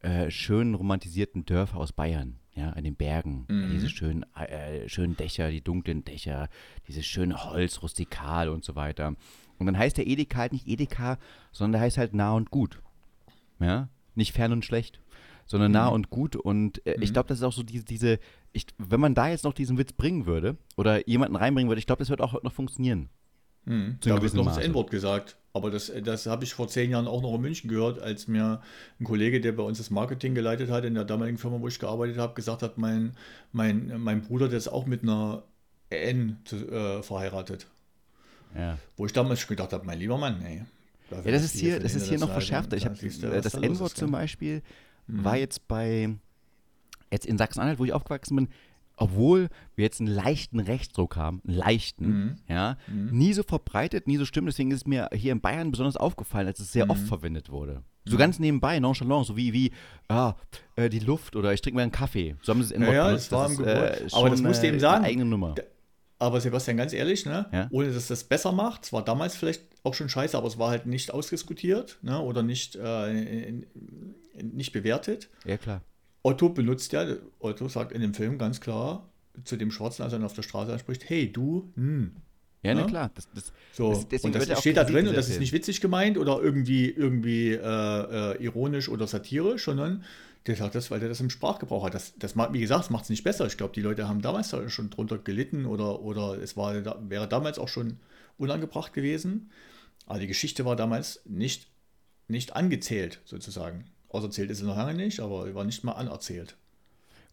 äh, 0.00 0.30
schönen 0.30 0.74
romantisierten 0.74 1.44
Dörfer 1.44 1.78
aus 1.78 1.92
Bayern, 1.92 2.36
ja, 2.54 2.70
an 2.70 2.84
den 2.84 2.96
Bergen, 2.96 3.46
mhm. 3.48 3.70
diese 3.70 3.88
schönen, 3.88 4.24
äh, 4.34 4.88
schönen 4.88 5.16
Dächer, 5.16 5.50
die 5.50 5.62
dunklen 5.62 6.04
Dächer, 6.04 6.48
dieses 6.86 7.06
schöne 7.06 7.44
Holz, 7.44 7.82
rustikal 7.82 8.48
und 8.48 8.64
so 8.64 8.76
weiter. 8.76 9.14
Und 9.58 9.66
dann 9.66 9.78
heißt 9.78 9.96
der 9.96 10.06
Edeka 10.06 10.38
halt 10.38 10.52
nicht 10.52 10.68
Edeka, 10.68 11.18
sondern 11.52 11.72
der 11.72 11.80
heißt 11.82 11.98
halt 11.98 12.14
nah 12.14 12.32
und 12.32 12.50
gut. 12.50 12.80
Ja, 13.60 13.88
nicht 14.14 14.32
fern 14.32 14.52
und 14.52 14.64
schlecht, 14.64 15.00
sondern 15.46 15.72
mhm. 15.72 15.74
nah 15.74 15.88
und 15.88 16.10
gut. 16.10 16.36
Und 16.36 16.84
äh, 16.86 16.96
ich 17.00 17.10
mhm. 17.10 17.14
glaube, 17.14 17.28
das 17.28 17.38
ist 17.38 17.44
auch 17.44 17.52
so 17.52 17.62
diese, 17.62 17.84
diese 17.84 18.18
ich, 18.52 18.66
wenn 18.78 19.00
man 19.00 19.14
da 19.14 19.28
jetzt 19.28 19.44
noch 19.44 19.52
diesen 19.52 19.78
Witz 19.78 19.92
bringen 19.92 20.26
würde 20.26 20.56
oder 20.76 21.08
jemanden 21.08 21.36
reinbringen 21.36 21.68
würde, 21.68 21.80
ich 21.80 21.86
glaube, 21.86 22.00
das 22.00 22.10
wird 22.10 22.20
auch 22.20 22.42
noch 22.42 22.52
funktionieren. 22.52 23.08
Hm. 23.66 23.98
Da 24.00 24.20
wird 24.22 24.34
noch 24.34 24.46
das 24.46 24.58
N-Wort 24.58 24.90
gesagt. 24.90 25.36
Aber 25.54 25.70
das, 25.70 25.90
das 26.04 26.26
habe 26.26 26.44
ich 26.44 26.54
vor 26.54 26.68
zehn 26.68 26.90
Jahren 26.90 27.08
auch 27.08 27.22
noch 27.22 27.34
in 27.34 27.40
München 27.40 27.68
gehört, 27.68 28.00
als 28.00 28.28
mir 28.28 28.60
ein 29.00 29.04
Kollege, 29.04 29.40
der 29.40 29.52
bei 29.52 29.62
uns 29.62 29.78
das 29.78 29.90
Marketing 29.90 30.34
geleitet 30.34 30.70
hat, 30.70 30.84
in 30.84 30.94
der 30.94 31.04
damaligen 31.04 31.38
Firma, 31.38 31.60
wo 31.60 31.66
ich 31.66 31.78
gearbeitet 31.78 32.18
habe, 32.18 32.34
gesagt 32.34 32.62
hat, 32.62 32.78
mein, 32.78 33.16
mein, 33.52 33.92
mein 33.98 34.22
Bruder, 34.22 34.48
der 34.48 34.58
ist 34.58 34.68
auch 34.68 34.86
mit 34.86 35.02
einer 35.02 35.42
N 35.90 36.38
zu, 36.44 36.56
äh, 36.70 37.02
verheiratet. 37.02 37.66
Ja. 38.54 38.78
Wo 38.96 39.06
ich 39.06 39.12
damals 39.12 39.40
schon 39.40 39.48
gedacht 39.48 39.72
habe, 39.72 39.84
mein 39.84 39.98
lieber 39.98 40.18
Mann, 40.18 40.40
ey. 40.42 40.64
Ja, 41.10 41.30
das 41.32 41.42
ist 41.42 41.56
hier, 41.56 41.80
das 41.80 41.94
ist 41.94 42.08
hier 42.08 42.18
noch 42.18 42.30
verschärfter. 42.30 42.76
Ich 42.76 42.84
hab, 42.84 43.02
äh, 43.02 43.40
das 43.40 43.54
N-Wort 43.54 43.96
zum 43.96 44.10
Beispiel 44.10 44.62
mhm. 45.06 45.24
war 45.24 45.36
jetzt 45.36 45.66
bei, 45.66 46.10
jetzt 47.10 47.26
in 47.26 47.38
Sachsen-Anhalt, 47.38 47.78
wo 47.78 47.84
ich 47.84 47.92
aufgewachsen 47.92 48.36
bin, 48.36 48.48
obwohl 48.98 49.48
wir 49.74 49.84
jetzt 49.84 50.00
einen 50.00 50.12
leichten 50.12 50.60
Rechtsdruck 50.60 51.16
haben, 51.16 51.40
einen 51.46 51.56
leichten, 51.56 52.06
mhm. 52.06 52.36
ja, 52.48 52.76
mhm. 52.86 53.16
nie 53.16 53.32
so 53.32 53.42
verbreitet, 53.42 54.06
nie 54.06 54.16
so 54.16 54.24
stimmt. 54.24 54.48
Deswegen 54.48 54.70
ist 54.70 54.78
es 54.78 54.86
mir 54.86 55.08
hier 55.12 55.32
in 55.32 55.40
Bayern 55.40 55.70
besonders 55.70 55.96
aufgefallen, 55.96 56.46
als 56.46 56.60
es 56.60 56.72
sehr 56.72 56.86
mhm. 56.86 56.92
oft 56.92 57.02
verwendet 57.02 57.50
wurde. 57.50 57.82
So 58.04 58.14
mhm. 58.14 58.18
ganz 58.18 58.38
nebenbei, 58.38 58.78
nonchalant, 58.80 59.26
so 59.26 59.36
wie, 59.36 59.52
wie 59.52 59.72
ah, 60.08 60.34
äh, 60.76 60.88
die 60.88 60.98
Luft 60.98 61.36
oder 61.36 61.52
ich 61.52 61.60
trinke 61.60 61.76
mir 61.76 61.82
einen 61.82 61.92
Kaffee. 61.92 62.36
So 62.42 62.52
haben 62.52 62.62
sie 62.62 62.66
es 62.66 62.70
in 62.72 62.82
ja, 62.82 62.92
ja. 62.92 63.10
Das, 63.12 63.28
das 63.28 63.52
ist, 63.52 63.60
äh, 63.60 64.06
Aber 64.12 64.30
das 64.30 64.42
musst 64.42 64.62
du 64.62 64.66
eben 64.66 64.80
sagen. 64.80 65.04
Eigene 65.04 65.24
Nummer. 65.24 65.54
Aber 66.20 66.40
Sebastian, 66.40 66.76
ganz 66.76 66.92
ehrlich, 66.92 67.26
ne, 67.26 67.46
ja? 67.52 67.68
ohne 67.70 67.92
dass 67.92 68.08
das 68.08 68.24
besser 68.24 68.50
macht, 68.50 68.84
es 68.84 68.92
war 68.92 69.04
damals 69.04 69.36
vielleicht 69.36 69.62
auch 69.84 69.94
schon 69.94 70.08
scheiße, 70.08 70.36
aber 70.36 70.48
es 70.48 70.58
war 70.58 70.70
halt 70.70 70.86
nicht 70.86 71.12
ausdiskutiert 71.12 71.98
ne, 72.02 72.20
oder 72.20 72.42
nicht, 72.42 72.74
äh, 72.74 73.62
nicht 74.42 74.72
bewertet. 74.72 75.28
Ja, 75.44 75.56
klar. 75.56 75.82
Otto 76.22 76.48
benutzt 76.50 76.92
ja, 76.92 77.06
Otto 77.38 77.68
sagt 77.68 77.92
in 77.92 78.00
dem 78.00 78.14
Film 78.14 78.38
ganz 78.38 78.60
klar 78.60 79.08
zu 79.44 79.56
dem 79.56 79.70
Schwarzen, 79.70 80.02
als 80.02 80.12
er 80.12 80.18
ihn 80.18 80.24
auf 80.24 80.32
der 80.32 80.42
Straße 80.42 80.72
anspricht, 80.72 81.08
hey, 81.08 81.32
du, 81.32 81.72
hm. 81.76 82.16
Ja, 82.62 82.74
na 82.74 82.84
klar. 82.84 83.10
Das, 83.14 83.28
das, 83.32 83.52
so, 83.72 84.04
das, 84.10 84.24
und 84.24 84.34
das 84.34 84.60
steht 84.60 84.76
da 84.76 84.84
drin 84.84 85.06
und 85.06 85.16
das 85.16 85.28
ist 85.28 85.38
nicht 85.38 85.52
witzig 85.52 85.80
gemeint 85.80 86.18
oder 86.18 86.40
irgendwie, 86.42 86.90
irgendwie 86.90 87.52
äh, 87.52 87.56
äh, 87.56 88.42
ironisch 88.42 88.88
oder 88.88 89.06
satirisch, 89.06 89.64
sondern 89.64 90.04
der 90.46 90.56
sagt 90.56 90.74
das, 90.74 90.90
weil 90.90 90.98
der 90.98 91.08
das 91.08 91.20
im 91.20 91.30
Sprachgebrauch 91.30 91.84
hat. 91.84 91.94
Das, 91.94 92.14
das 92.18 92.36
wie 92.36 92.60
gesagt, 92.60 92.84
das 92.84 92.90
macht 92.90 93.04
es 93.04 93.10
nicht 93.10 93.22
besser. 93.22 93.46
Ich 93.46 93.56
glaube, 93.56 93.74
die 93.74 93.80
Leute 93.80 94.08
haben 94.08 94.22
damals 94.22 94.54
schon 94.68 94.90
drunter 94.90 95.18
gelitten 95.18 95.66
oder, 95.66 96.00
oder 96.00 96.42
es 96.42 96.56
war, 96.56 96.74
wäre 97.08 97.28
damals 97.28 97.58
auch 97.58 97.68
schon 97.68 97.98
unangebracht 98.38 98.92
gewesen. 98.92 99.50
Aber 100.06 100.18
die 100.18 100.26
Geschichte 100.26 100.64
war 100.64 100.74
damals 100.74 101.20
nicht, 101.26 101.68
nicht 102.26 102.56
angezählt, 102.56 103.20
sozusagen. 103.24 103.84
Auserzählt 104.08 104.50
ist 104.50 104.58
sie 104.58 104.66
noch 104.66 104.76
lange 104.76 104.94
nicht, 104.94 105.20
aber 105.20 105.54
war 105.54 105.64
nicht 105.64 105.84
mal 105.84 105.92
anerzählt. 105.92 106.56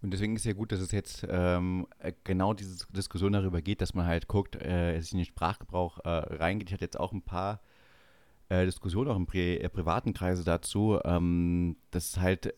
Und 0.01 0.12
deswegen 0.12 0.36
ist 0.36 0.41
es 0.41 0.46
ja 0.46 0.53
gut, 0.53 0.72
dass 0.72 0.82
es 0.82 0.91
jetzt 0.91 1.25
ähm, 1.29 1.88
genau 2.24 2.53
diese 2.53 2.86
Diskussion 2.91 3.34
darüber 3.34 3.62
geht, 3.62 3.82
dass 3.82 3.94
man 3.94 4.05
halt 4.05 4.27
guckt, 4.27 4.55
äh, 4.55 5.00
sich 5.00 5.13
in 5.13 5.20
den 5.20 5.25
Sprachgebrauch 5.25 6.00
äh, 6.03 6.10
reingeht. 6.10 6.70
Ich 6.70 6.74
hatte 6.74 6.86
jetzt 6.86 7.00
auch 7.00 7.13
ein 7.13 7.24
paar 7.24 7.62
äh, 8.50 8.65
Diskussionen 8.65 9.10
auch 9.10 9.15
im 9.15 9.25
Pri 9.25 9.55
äh, 9.55 9.70
privaten 9.70 10.13
Kreise 10.13 10.44
dazu, 10.44 11.00
ähm, 11.03 11.77
dass 11.91 12.20
halt 12.20 12.53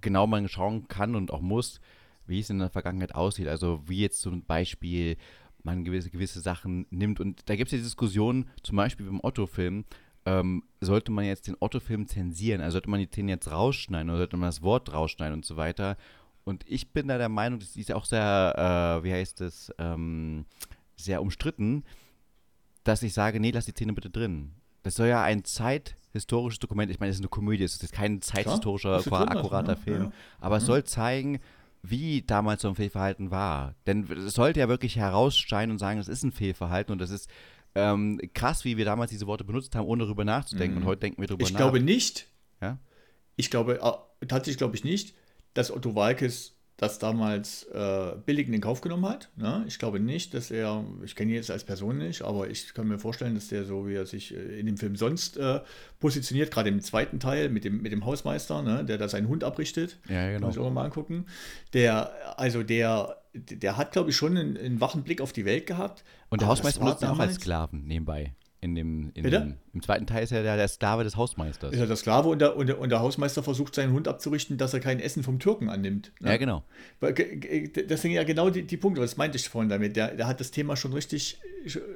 genau 0.00 0.26
man 0.26 0.48
schauen 0.48 0.88
kann 0.88 1.14
und 1.14 1.30
auch 1.30 1.40
muss, 1.40 1.80
wie 2.26 2.40
es 2.40 2.50
in 2.50 2.58
der 2.58 2.70
Vergangenheit 2.70 3.14
aussieht. 3.14 3.48
Also 3.48 3.82
wie 3.86 4.00
jetzt 4.00 4.20
zum 4.20 4.42
Beispiel 4.42 5.16
man 5.62 5.84
gewisse, 5.84 6.10
gewisse 6.10 6.40
Sachen 6.40 6.86
nimmt. 6.90 7.20
Und 7.20 7.48
da 7.48 7.56
gibt 7.56 7.72
es 7.72 7.78
ja 7.78 7.84
Diskussionen, 7.84 8.48
zum 8.62 8.76
Beispiel 8.76 9.06
beim 9.06 9.20
Otto-Film, 9.22 9.84
ähm, 10.26 10.64
sollte 10.80 11.10
man 11.12 11.24
jetzt 11.24 11.46
den 11.46 11.56
Otto-Film 11.60 12.06
zensieren? 12.06 12.60
Also 12.60 12.72
sollte 12.74 12.90
man 12.90 13.00
die 13.00 13.06
Szene 13.06 13.32
jetzt 13.32 13.50
rausschneiden 13.50 14.10
oder 14.10 14.18
sollte 14.18 14.36
man 14.36 14.48
das 14.48 14.60
Wort 14.62 14.92
rausschneiden 14.92 15.34
und 15.34 15.44
so 15.46 15.56
weiter? 15.56 15.96
Und 16.44 16.64
ich 16.68 16.92
bin 16.92 17.08
da 17.08 17.16
der 17.18 17.28
Meinung, 17.28 17.58
das 17.60 17.76
ist 17.76 17.92
auch 17.92 18.04
sehr, 18.04 18.98
äh, 19.00 19.04
wie 19.04 19.12
heißt 19.12 19.40
es, 19.40 19.72
ähm, 19.78 20.44
sehr 20.96 21.22
umstritten, 21.22 21.84
dass 22.84 23.02
ich 23.02 23.14
sage, 23.14 23.40
nee, 23.40 23.50
lass 23.50 23.64
die 23.66 23.72
Szene 23.72 23.92
bitte 23.92 24.10
drin. 24.10 24.52
das 24.82 24.94
soll 24.94 25.08
ja 25.08 25.20
ein 25.24 25.44
zeithistorisches 25.44 26.60
Dokument, 26.60 26.92
ich 26.92 27.00
meine, 27.00 27.10
es 27.10 27.16
ist 27.16 27.22
eine 27.22 27.28
Komödie, 27.28 27.64
es 27.64 27.82
ist 27.82 27.92
kein 27.92 28.22
zeithistorischer, 28.22 29.02
Klar, 29.02 29.28
akkurater 29.32 29.72
ja, 29.72 29.76
Film, 29.76 30.02
ja. 30.04 30.12
aber 30.38 30.58
es 30.58 30.62
Mhm. 30.62 30.66
soll 30.66 30.84
zeigen, 30.84 31.40
wie 31.82 32.22
damals 32.22 32.62
so 32.62 32.68
ein 32.68 32.76
Fehlverhalten 32.76 33.32
war. 33.32 33.74
Denn 33.88 34.04
es 34.10 34.34
sollte 34.34 34.60
ja 34.60 34.68
wirklich 34.68 34.96
herausscheinen 34.96 35.72
und 35.72 35.78
sagen, 35.78 35.98
es 35.98 36.06
ist 36.08 36.22
ein 36.22 36.30
Fehlverhalten 36.32 36.92
und 36.92 37.00
das 37.00 37.10
ist 37.10 37.28
ähm, 37.76 38.20
krass, 38.34 38.64
wie 38.64 38.76
wir 38.76 38.84
damals 38.84 39.10
diese 39.10 39.26
Worte 39.26 39.44
benutzt 39.44 39.74
haben, 39.76 39.86
ohne 39.86 40.04
darüber 40.04 40.24
nachzudenken. 40.24 40.76
Mhm. 40.76 40.82
Und 40.82 40.86
heute 40.88 41.00
denken 41.00 41.20
wir 41.20 41.28
darüber 41.28 41.44
Ich 41.44 41.52
nach. 41.52 41.58
glaube 41.60 41.80
nicht, 41.80 42.26
Ja? 42.60 42.78
ich 43.36 43.50
glaube, 43.50 43.80
äh, 43.80 44.26
tatsächlich 44.26 44.58
glaube 44.58 44.74
ich 44.76 44.84
nicht, 44.84 45.14
dass 45.54 45.70
Otto 45.70 45.94
Walkes 45.94 46.55
das 46.76 46.98
damals 46.98 47.64
äh, 47.72 48.12
billig 48.26 48.46
in 48.46 48.52
den 48.52 48.60
Kauf 48.60 48.82
genommen 48.82 49.06
hat. 49.08 49.30
Ne? 49.36 49.64
Ich 49.66 49.78
glaube 49.78 49.98
nicht, 49.98 50.34
dass 50.34 50.50
er, 50.50 50.84
ich 51.04 51.16
kenne 51.16 51.32
ihn 51.32 51.36
jetzt 51.36 51.50
als 51.50 51.64
Person 51.64 51.96
nicht, 51.96 52.20
aber 52.22 52.50
ich 52.50 52.74
kann 52.74 52.86
mir 52.86 52.98
vorstellen, 52.98 53.34
dass 53.34 53.48
der 53.48 53.64
so, 53.64 53.88
wie 53.88 53.94
er 53.94 54.04
sich 54.04 54.34
äh, 54.36 54.60
in 54.60 54.66
dem 54.66 54.76
Film 54.76 54.94
sonst 54.94 55.38
äh, 55.38 55.60
positioniert, 56.00 56.50
gerade 56.50 56.68
im 56.68 56.82
zweiten 56.82 57.18
Teil 57.18 57.48
mit 57.48 57.64
dem, 57.64 57.80
mit 57.80 57.92
dem 57.92 58.04
Hausmeister, 58.04 58.60
ne? 58.60 58.84
der 58.84 58.98
da 58.98 59.08
seinen 59.08 59.28
Hund 59.28 59.42
abrichtet. 59.42 59.98
Ja, 60.08 60.30
genau. 60.30 60.48
Muss 60.48 60.56
ich 60.56 60.62
auch 60.62 60.70
mal 60.70 60.84
angucken. 60.84 61.24
Der, 61.72 62.12
also 62.38 62.62
der, 62.62 63.22
der 63.32 63.78
hat, 63.78 63.92
glaube 63.92 64.10
ich, 64.10 64.16
schon 64.16 64.36
einen, 64.36 64.56
einen 64.58 64.80
wachen 64.80 65.02
Blick 65.02 65.22
auf 65.22 65.32
die 65.32 65.46
Welt 65.46 65.66
gehabt. 65.66 66.04
Und 66.28 66.42
der 66.42 66.48
Hausmeister 66.48 66.80
benutzt 66.80 67.04
auch 67.04 67.08
als 67.08 67.18
damals- 67.18 67.34
Sklaven 67.36 67.86
nebenbei. 67.86 68.34
In 68.60 68.74
dem, 68.74 69.10
in 69.14 69.24
dem, 69.24 69.54
Im 69.74 69.82
zweiten 69.82 70.06
Teil 70.06 70.24
ist 70.24 70.32
er 70.32 70.42
der, 70.42 70.56
der 70.56 70.66
Sklave 70.68 71.04
des 71.04 71.16
Hausmeisters. 71.16 71.74
Ist 71.74 71.78
er 71.78 71.86
der 71.86 71.96
Sklave 71.96 72.28
und 72.28 72.40
der, 72.40 72.56
und, 72.56 72.66
der, 72.68 72.80
und 72.80 72.88
der 72.88 73.00
Hausmeister 73.00 73.42
versucht, 73.42 73.74
seinen 73.74 73.92
Hund 73.92 74.08
abzurichten, 74.08 74.56
dass 74.56 74.72
er 74.72 74.80
kein 74.80 74.98
Essen 74.98 75.22
vom 75.22 75.38
Türken 75.38 75.68
annimmt. 75.68 76.12
ne? 76.20 76.30
Ja, 76.30 76.36
genau. 76.38 76.64
Das 77.00 78.02
sind 78.02 78.12
ja 78.12 78.24
genau 78.24 78.48
die, 78.48 78.62
die 78.62 78.76
Punkte, 78.78 79.02
was 79.02 79.18
meinte 79.18 79.36
ich 79.36 79.48
vorhin 79.48 79.68
damit. 79.68 79.96
Der, 79.96 80.14
der 80.14 80.26
hat 80.26 80.40
das 80.40 80.50
Thema 80.50 80.74
schon 80.76 80.94
richtig, 80.94 81.38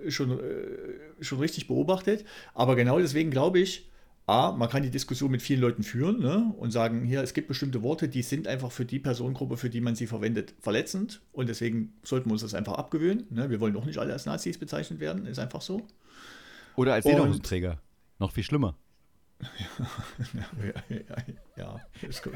schon, 0.09 0.39
äh, 0.39 1.25
schon 1.25 1.39
richtig 1.39 1.67
beobachtet. 1.67 2.27
Aber 2.55 2.77
genau 2.77 2.99
deswegen 2.99 3.31
glaube 3.31 3.59
ich, 3.59 3.91
A, 4.27 4.53
man 4.53 4.69
kann 4.69 4.85
die 4.85 4.91
Diskussion 4.91 5.31
mit 5.33 5.43
vielen 5.43 5.61
Leuten 5.61 5.83
führen 5.83 6.21
ne, 6.21 6.55
und 6.57 6.71
sagen, 6.71 7.03
hier, 7.05 7.21
es 7.21 7.35
gibt 7.35 7.49
bestimmte 7.49 7.83
Worte, 7.83 8.09
die 8.09 8.23
sind 8.23 8.47
einfach 8.47 8.71
für 8.71 8.85
die 8.85 9.01
Personengruppe, 9.01 9.57
für 9.57 9.71
die 9.71 9.81
man 9.81 9.97
sie 9.97 10.07
verwendet, 10.07 10.55
verletzend. 10.61 11.21
Und 11.33 11.49
deswegen 11.49 11.95
sollten 12.05 12.29
wir 12.29 12.35
uns 12.35 12.43
das 12.43 12.55
einfach 12.55 12.75
abgewöhnen. 12.75 13.27
Ne? 13.31 13.51
Wir 13.51 13.59
wollen 13.59 13.75
auch 13.77 13.87
nicht 13.87 13.99
alle 13.99 14.13
als 14.13 14.27
Nazis 14.27 14.57
bezeichnet 14.57 15.01
werden, 15.01 15.27
ist 15.27 15.41
einfach 15.41 15.63
so. 15.63 15.85
Oder 16.77 16.95
als 16.95 17.05
Lederhosenträger. 17.05 17.81
Noch 18.19 18.33
viel 18.33 18.45
schlimmer. 18.45 18.77
ja, 19.41 20.97
ja, 20.97 21.17
ja, 21.57 21.81
ist 22.09 22.23
gut. 22.23 22.35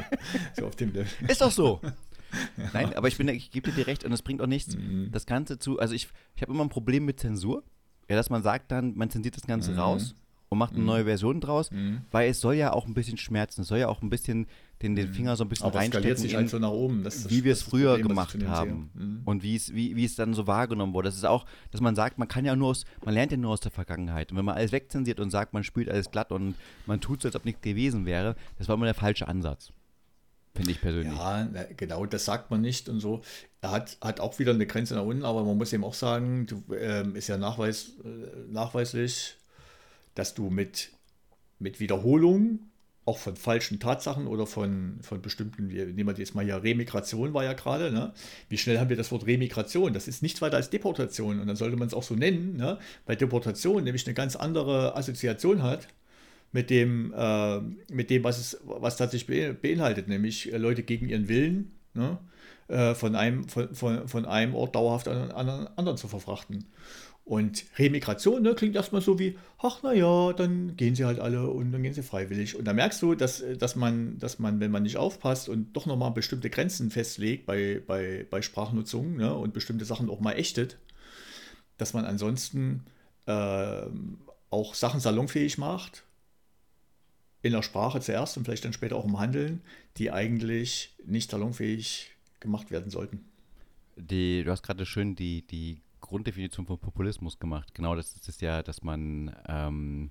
So 0.56 0.66
auf 0.66 0.76
dem 0.76 0.92
Level. 0.92 1.06
Ist 1.28 1.40
doch 1.40 1.50
so. 1.50 1.80
Nein, 2.72 2.94
aber 2.94 3.08
ich, 3.08 3.16
bin, 3.18 3.28
ich 3.28 3.50
gebe 3.50 3.70
dir 3.70 3.86
recht 3.86 4.04
und 4.04 4.12
es 4.12 4.22
bringt 4.22 4.40
auch 4.42 4.46
nichts, 4.46 4.76
Mhm. 4.76 5.10
das 5.12 5.26
Ganze 5.26 5.58
zu. 5.58 5.78
Also 5.78 5.94
ich, 5.94 6.08
ich 6.34 6.42
habe 6.42 6.52
immer 6.52 6.64
ein 6.64 6.68
Problem 6.70 7.04
mit 7.04 7.20
Zensur. 7.20 7.62
Ja, 8.08 8.16
dass 8.16 8.28
man 8.30 8.42
sagt 8.42 8.70
dann, 8.70 8.94
man 8.96 9.08
zensiert 9.10 9.36
das 9.36 9.46
Ganze 9.46 9.76
raus 9.76 10.14
und 10.48 10.58
macht 10.58 10.74
eine 10.74 10.84
neue 10.84 11.04
Version 11.04 11.40
draus, 11.40 11.70
Mhm. 11.70 12.02
weil 12.10 12.30
es 12.30 12.40
soll 12.40 12.54
ja 12.54 12.72
auch 12.72 12.86
ein 12.86 12.94
bisschen 12.94 13.16
schmerzen, 13.18 13.62
es 13.62 13.68
soll 13.68 13.78
ja 13.78 13.88
auch 13.88 14.02
ein 14.02 14.10
bisschen 14.10 14.46
den, 14.82 14.94
den 14.96 15.14
Finger 15.14 15.34
so 15.36 15.44
ein 15.44 15.48
bisschen 15.48 15.66
Aber 15.66 15.78
reinstecken, 15.78 16.16
sich 16.16 16.32
in, 16.32 16.36
halt 16.38 16.50
so 16.50 16.58
nach 16.58 16.68
oben. 16.70 17.04
Das 17.04 17.30
wie 17.30 17.42
wir 17.44 17.52
es 17.52 17.62
früher 17.62 17.92
Problem, 17.92 18.08
gemacht 18.08 18.36
haben 18.46 18.90
Mhm. 18.94 19.20
und 19.24 19.42
wie 19.42 19.56
es, 19.56 19.72
wie, 19.74 19.96
wie 19.96 20.04
es 20.04 20.14
dann 20.16 20.34
so 20.34 20.46
wahrgenommen 20.46 20.92
wurde. 20.92 21.08
Das 21.08 21.16
ist 21.16 21.24
auch, 21.24 21.46
dass 21.70 21.80
man 21.80 21.94
sagt, 21.94 22.18
man 22.18 22.28
kann 22.28 22.44
ja 22.44 22.54
nur 22.54 22.68
aus, 22.68 22.84
man 23.04 23.14
lernt 23.14 23.32
ja 23.32 23.38
nur 23.38 23.52
aus 23.52 23.60
der 23.60 23.70
Vergangenheit. 23.72 24.30
Und 24.30 24.36
wenn 24.38 24.44
man 24.44 24.56
alles 24.56 24.72
wegzensiert 24.72 25.20
und 25.20 25.30
sagt, 25.30 25.52
man 25.54 25.64
spült 25.64 25.88
alles 25.88 26.10
glatt 26.10 26.32
und 26.32 26.54
man 26.86 27.00
tut 27.00 27.22
so, 27.22 27.28
als 27.28 27.36
ob 27.36 27.44
nichts 27.46 27.62
gewesen 27.62 28.04
wäre, 28.04 28.34
das 28.58 28.68
war 28.68 28.74
immer 28.74 28.84
der 28.84 28.94
falsche 28.94 29.26
Ansatz. 29.26 29.72
Finde 30.54 30.70
ich 30.70 30.80
persönlich. 30.80 31.16
Ja, 31.18 31.48
na, 31.52 31.64
genau, 31.76 32.04
das 32.06 32.26
sagt 32.26 32.50
man 32.50 32.60
nicht 32.60 32.88
und 32.88 33.00
so. 33.00 33.22
Er 33.60 33.70
hat, 33.72 33.96
hat 34.00 34.20
auch 34.20 34.38
wieder 34.38 34.52
eine 34.52 34.66
Grenze 34.66 34.94
nach 34.94 35.02
unten, 35.04 35.24
aber 35.24 35.44
man 35.44 35.56
muss 35.56 35.72
eben 35.72 35.82
auch 35.82 35.94
sagen, 35.94 36.46
du, 36.46 36.62
ähm, 36.74 37.16
ist 37.16 37.26
ja 37.28 37.38
nachweis, 37.38 37.92
äh, 38.04 38.52
nachweislich, 38.52 39.36
dass 40.14 40.34
du 40.34 40.50
mit, 40.50 40.90
mit 41.58 41.80
Wiederholung 41.80 42.60
auch 43.06 43.18
von 43.18 43.36
falschen 43.36 43.80
Tatsachen 43.80 44.26
oder 44.26 44.46
von, 44.46 44.98
von 45.02 45.20
bestimmten, 45.20 45.68
wir 45.68 45.84
nehmen 45.84 46.08
wir 46.08 46.14
jetzt 46.16 46.34
mal 46.34 46.42
hier, 46.42 46.62
Remigration 46.62 47.34
war 47.34 47.44
ja 47.44 47.52
gerade, 47.52 47.92
ne? 47.92 48.14
Wie 48.48 48.56
schnell 48.56 48.78
haben 48.78 48.88
wir 48.88 48.96
das 48.96 49.12
Wort 49.12 49.26
Remigration? 49.26 49.92
Das 49.92 50.08
ist 50.08 50.22
nichts 50.22 50.40
weiter 50.40 50.56
als 50.56 50.70
Deportation 50.70 51.38
und 51.38 51.46
dann 51.46 51.56
sollte 51.56 51.76
man 51.76 51.86
es 51.86 51.92
auch 51.92 52.02
so 52.02 52.14
nennen, 52.14 52.56
ne? 52.56 52.78
Weil 53.04 53.16
Deportation 53.16 53.84
nämlich 53.84 54.06
eine 54.06 54.14
ganz 54.14 54.36
andere 54.36 54.96
Assoziation 54.96 55.62
hat 55.62 55.88
mit 56.52 56.70
dem, 56.70 57.12
äh, 57.14 57.60
mit 57.92 58.08
dem 58.08 58.24
was 58.24 58.38
es 58.38 58.60
was 58.64 58.96
tatsächlich 58.96 59.26
be- 59.26 59.52
beinhaltet, 59.52 60.08
nämlich 60.08 60.50
äh, 60.50 60.56
Leute 60.56 60.82
gegen 60.82 61.06
ihren 61.06 61.28
Willen 61.28 61.72
ne? 61.92 62.16
äh, 62.68 62.94
von, 62.94 63.16
einem, 63.16 63.46
von, 63.48 63.74
von, 63.74 64.08
von 64.08 64.24
einem 64.24 64.54
Ort 64.54 64.74
dauerhaft 64.76 65.08
an 65.08 65.30
an 65.30 65.50
einen 65.50 65.68
anderen 65.76 65.98
zu 65.98 66.08
verfrachten. 66.08 66.64
Und 67.24 67.64
Remigration 67.78 68.42
ne, 68.42 68.54
klingt 68.54 68.76
erstmal 68.76 69.00
so 69.00 69.18
wie, 69.18 69.38
ach 69.58 69.82
naja, 69.82 70.34
dann 70.34 70.76
gehen 70.76 70.94
sie 70.94 71.06
halt 71.06 71.20
alle 71.20 71.48
und 71.48 71.72
dann 71.72 71.82
gehen 71.82 71.94
sie 71.94 72.02
freiwillig. 72.02 72.54
Und 72.54 72.66
da 72.66 72.74
merkst 72.74 73.00
du, 73.00 73.14
dass, 73.14 73.42
dass, 73.58 73.76
man, 73.76 74.18
dass 74.18 74.38
man, 74.38 74.60
wenn 74.60 74.70
man 74.70 74.82
nicht 74.82 74.98
aufpasst 74.98 75.48
und 75.48 75.72
doch 75.72 75.86
nochmal 75.86 76.10
bestimmte 76.10 76.50
Grenzen 76.50 76.90
festlegt 76.90 77.46
bei, 77.46 77.82
bei, 77.86 78.26
bei 78.28 78.42
Sprachnutzung 78.42 79.16
ne, 79.16 79.34
und 79.34 79.54
bestimmte 79.54 79.86
Sachen 79.86 80.10
auch 80.10 80.20
mal 80.20 80.32
ächtet, 80.32 80.78
dass 81.78 81.94
man 81.94 82.04
ansonsten 82.04 82.84
ähm, 83.26 84.18
auch 84.50 84.74
Sachen 84.74 85.00
salonfähig 85.00 85.56
macht, 85.56 86.04
in 87.40 87.52
der 87.52 87.62
Sprache 87.62 88.00
zuerst 88.00 88.36
und 88.36 88.44
vielleicht 88.44 88.66
dann 88.66 88.74
später 88.74 88.96
auch 88.96 89.04
im 89.06 89.18
Handeln, 89.18 89.62
die 89.96 90.10
eigentlich 90.10 90.94
nicht 91.06 91.30
salonfähig 91.30 92.10
gemacht 92.40 92.70
werden 92.70 92.90
sollten. 92.90 93.24
Die, 93.96 94.44
du 94.44 94.50
hast 94.50 94.62
gerade 94.62 94.84
schön 94.84 95.16
die, 95.16 95.46
die 95.46 95.80
Grunddefinition 96.04 96.66
von 96.66 96.78
Populismus 96.78 97.38
gemacht. 97.38 97.74
Genau, 97.74 97.96
das 97.96 98.14
ist 98.14 98.42
ja, 98.42 98.62
dass 98.62 98.82
man 98.82 99.34
ähm, 99.48 100.10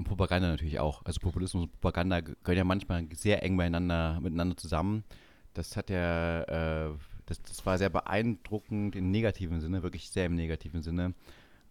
und 0.00 0.04
Propaganda 0.04 0.48
natürlich 0.48 0.78
auch. 0.78 1.04
Also 1.04 1.20
Populismus 1.20 1.64
und 1.64 1.72
Propaganda 1.72 2.20
gehören 2.20 2.56
ja 2.56 2.64
manchmal 2.64 3.06
sehr 3.12 3.42
eng 3.42 3.56
beieinander, 3.56 4.18
miteinander 4.20 4.56
zusammen. 4.56 5.04
Das 5.52 5.76
hat 5.76 5.90
ja, 5.90 6.42
äh, 6.42 6.90
das, 7.26 7.42
das 7.42 7.66
war 7.66 7.76
sehr 7.76 7.90
beeindruckend 7.90 8.96
im 8.96 9.10
negativen 9.10 9.60
Sinne, 9.60 9.82
wirklich 9.82 10.08
sehr 10.08 10.26
im 10.26 10.36
negativen 10.36 10.80
Sinne, 10.80 11.14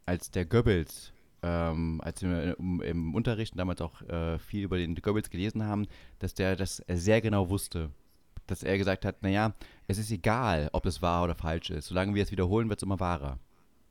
als 0.06 0.30
der 0.30 0.46
Goebbels, 0.46 1.12
ähm, 1.42 2.02
als 2.04 2.22
wir 2.22 2.58
im, 2.60 2.82
im 2.82 3.16
Unterricht 3.16 3.58
damals 3.58 3.82
auch 3.82 4.02
äh, 4.04 4.38
viel 4.38 4.64
über 4.64 4.78
den 4.78 4.96
Goebbels 4.96 5.30
gelesen 5.30 5.64
haben, 5.64 5.88
dass 6.20 6.34
der 6.34 6.56
das 6.56 6.84
sehr 6.88 7.22
genau 7.22 7.50
wusste. 7.50 7.90
Dass 8.50 8.64
er 8.64 8.78
gesagt 8.78 9.06
hat, 9.06 9.22
naja, 9.22 9.54
es 9.88 9.98
ist 10.00 10.12
egal, 10.12 10.70
ob 10.74 10.86
es 10.86 11.02
wahr 11.02 11.24
oder 11.24 11.36
falsch 11.36 11.70
ist. 11.70 11.88
Solange 11.88 12.16
wir 12.16 12.24
es 12.24 12.32
wiederholen, 12.32 12.68
wird 12.70 12.80
es 12.80 12.84
immer 12.84 13.00
wahrer. 13.00 13.38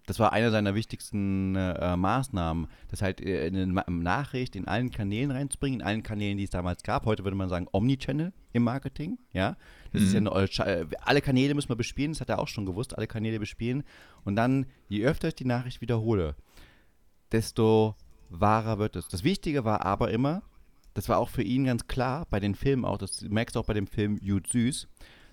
Das 0.06 0.18
war 0.18 0.32
eine 0.32 0.50
seiner 0.50 0.74
wichtigsten 0.74 1.54
äh, 1.54 1.94
Maßnahmen, 1.94 2.66
das 2.88 3.02
halt 3.02 3.20
äh, 3.20 3.46
in 3.46 3.54
eine 3.56 3.66
Ma- 3.66 3.84
Nachricht 3.88 4.56
in 4.56 4.66
allen 4.66 4.90
Kanälen 4.90 5.30
reinzubringen, 5.30 5.80
in 5.80 5.86
allen 5.86 6.02
Kanälen, 6.02 6.38
die 6.38 6.44
es 6.44 6.50
damals 6.50 6.82
gab. 6.82 7.04
Heute 7.04 7.24
würde 7.24 7.36
man 7.36 7.50
sagen 7.50 7.68
Omnichannel 7.72 8.32
im 8.54 8.64
Marketing, 8.64 9.18
ja. 9.32 9.56
Das 9.92 10.00
ist 10.02 10.14
ja 10.14 10.18
eine, 10.18 10.30
äh, 10.30 10.86
alle 11.02 11.20
Kanäle 11.20 11.54
müssen 11.54 11.68
wir 11.68 11.76
bespielen, 11.76 12.12
das 12.12 12.22
hat 12.22 12.30
er 12.30 12.38
auch 12.38 12.48
schon 12.48 12.64
gewusst, 12.64 12.96
alle 12.96 13.06
Kanäle 13.06 13.38
bespielen. 13.38 13.84
Und 14.24 14.36
dann, 14.36 14.64
je 14.88 15.04
öfter 15.04 15.28
ich 15.28 15.34
die 15.34 15.44
Nachricht 15.44 15.82
wiederhole, 15.82 16.34
desto 17.30 17.94
wahrer 18.30 18.78
wird 18.78 18.96
es. 18.96 19.08
Das 19.08 19.24
Wichtige 19.24 19.64
war 19.64 19.84
aber 19.84 20.10
immer, 20.10 20.42
das 20.98 21.08
war 21.08 21.18
auch 21.18 21.28
für 21.28 21.44
ihn 21.44 21.64
ganz 21.64 21.86
klar, 21.86 22.26
bei 22.28 22.40
den 22.40 22.56
Filmen 22.56 22.84
auch, 22.84 22.98
das 22.98 23.22
merkst 23.22 23.54
du 23.54 23.60
auch 23.60 23.66
bei 23.66 23.74
dem 23.74 23.86
Film 23.86 24.18
Jud 24.20 24.48
Süß, 24.48 24.88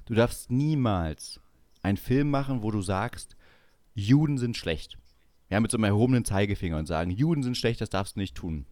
du 0.06 0.14
darfst 0.14 0.52
niemals 0.52 1.40
einen 1.82 1.98
Film 1.98 2.30
machen, 2.30 2.62
wo 2.62 2.70
du 2.70 2.84
sagst, 2.84 3.36
Juden 3.96 4.38
sind 4.38 4.58
schlecht. 4.58 5.00
Ja, 5.50 5.60
mit 5.60 5.72
so 5.72 5.78
einem 5.78 5.86
erhobenen 5.86 6.24
Zeigefinger 6.24 6.78
und 6.78 6.86
sagen, 6.86 7.10
Juden 7.10 7.42
sind 7.42 7.58
schlecht, 7.58 7.82
das 7.82 7.90
darfst 7.90 8.16
du 8.16 8.20
nicht 8.20 8.36
tun. 8.36 8.68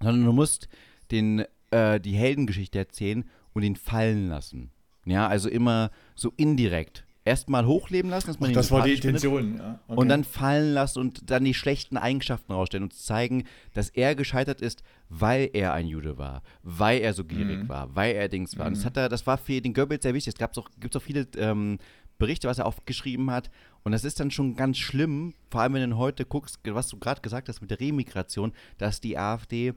Sondern 0.00 0.24
du 0.24 0.32
musst 0.32 0.68
den, 1.12 1.44
äh, 1.70 2.00
die 2.00 2.16
Heldengeschichte 2.16 2.76
erzählen 2.76 3.24
und 3.52 3.62
ihn 3.62 3.76
fallen 3.76 4.28
lassen. 4.28 4.72
Ja, 5.04 5.28
also 5.28 5.48
immer 5.48 5.92
so 6.16 6.32
indirekt. 6.36 7.04
Erstmal 7.24 7.66
hochleben 7.66 8.10
lassen, 8.10 8.26
dass 8.26 8.40
man 8.40 8.50
ihn 8.50 8.54
Das 8.54 8.70
war 8.72 8.82
die 8.82 8.94
Intention. 8.94 9.58
Ja. 9.58 9.78
Okay. 9.86 10.00
und 10.00 10.08
dann 10.08 10.24
fallen 10.24 10.74
lassen 10.74 10.98
und 10.98 11.30
dann 11.30 11.44
die 11.44 11.54
schlechten 11.54 11.96
Eigenschaften 11.96 12.52
rausstellen 12.52 12.84
und 12.84 12.94
zeigen, 12.94 13.44
dass 13.74 13.90
er 13.90 14.16
gescheitert 14.16 14.60
ist, 14.60 14.82
weil 15.08 15.48
er 15.52 15.72
ein 15.72 15.86
Jude 15.86 16.18
war, 16.18 16.42
weil 16.62 17.00
er 17.00 17.14
so 17.14 17.24
gierig 17.24 17.68
war, 17.68 17.94
weil 17.94 18.16
er 18.16 18.28
Dings 18.28 18.58
war. 18.58 18.66
Und 18.66 18.76
das, 18.76 18.84
hat 18.84 18.96
er, 18.96 19.08
das 19.08 19.26
war 19.26 19.38
für 19.38 19.60
den 19.60 19.72
Goebbels 19.72 20.02
sehr 20.02 20.14
wichtig. 20.14 20.34
Es 20.34 20.38
gab 20.38 20.56
auch, 20.58 20.68
gibt 20.80 20.96
auch 20.96 21.02
viele 21.02 21.28
ähm, 21.36 21.78
Berichte, 22.18 22.48
was 22.48 22.58
er 22.58 22.66
aufgeschrieben 22.66 23.30
hat. 23.30 23.50
Und 23.84 23.92
das 23.92 24.04
ist 24.04 24.20
dann 24.20 24.30
schon 24.30 24.54
ganz 24.54 24.78
schlimm, 24.78 25.34
vor 25.50 25.60
allem 25.60 25.74
wenn 25.74 25.90
du 25.90 25.96
heute 25.96 26.24
guckst, 26.24 26.60
was 26.64 26.88
du 26.88 26.96
gerade 26.98 27.20
gesagt 27.20 27.48
hast 27.48 27.60
mit 27.60 27.70
der 27.70 27.80
Remigration, 27.80 28.52
dass 28.78 29.00
die 29.00 29.18
AfD 29.18 29.74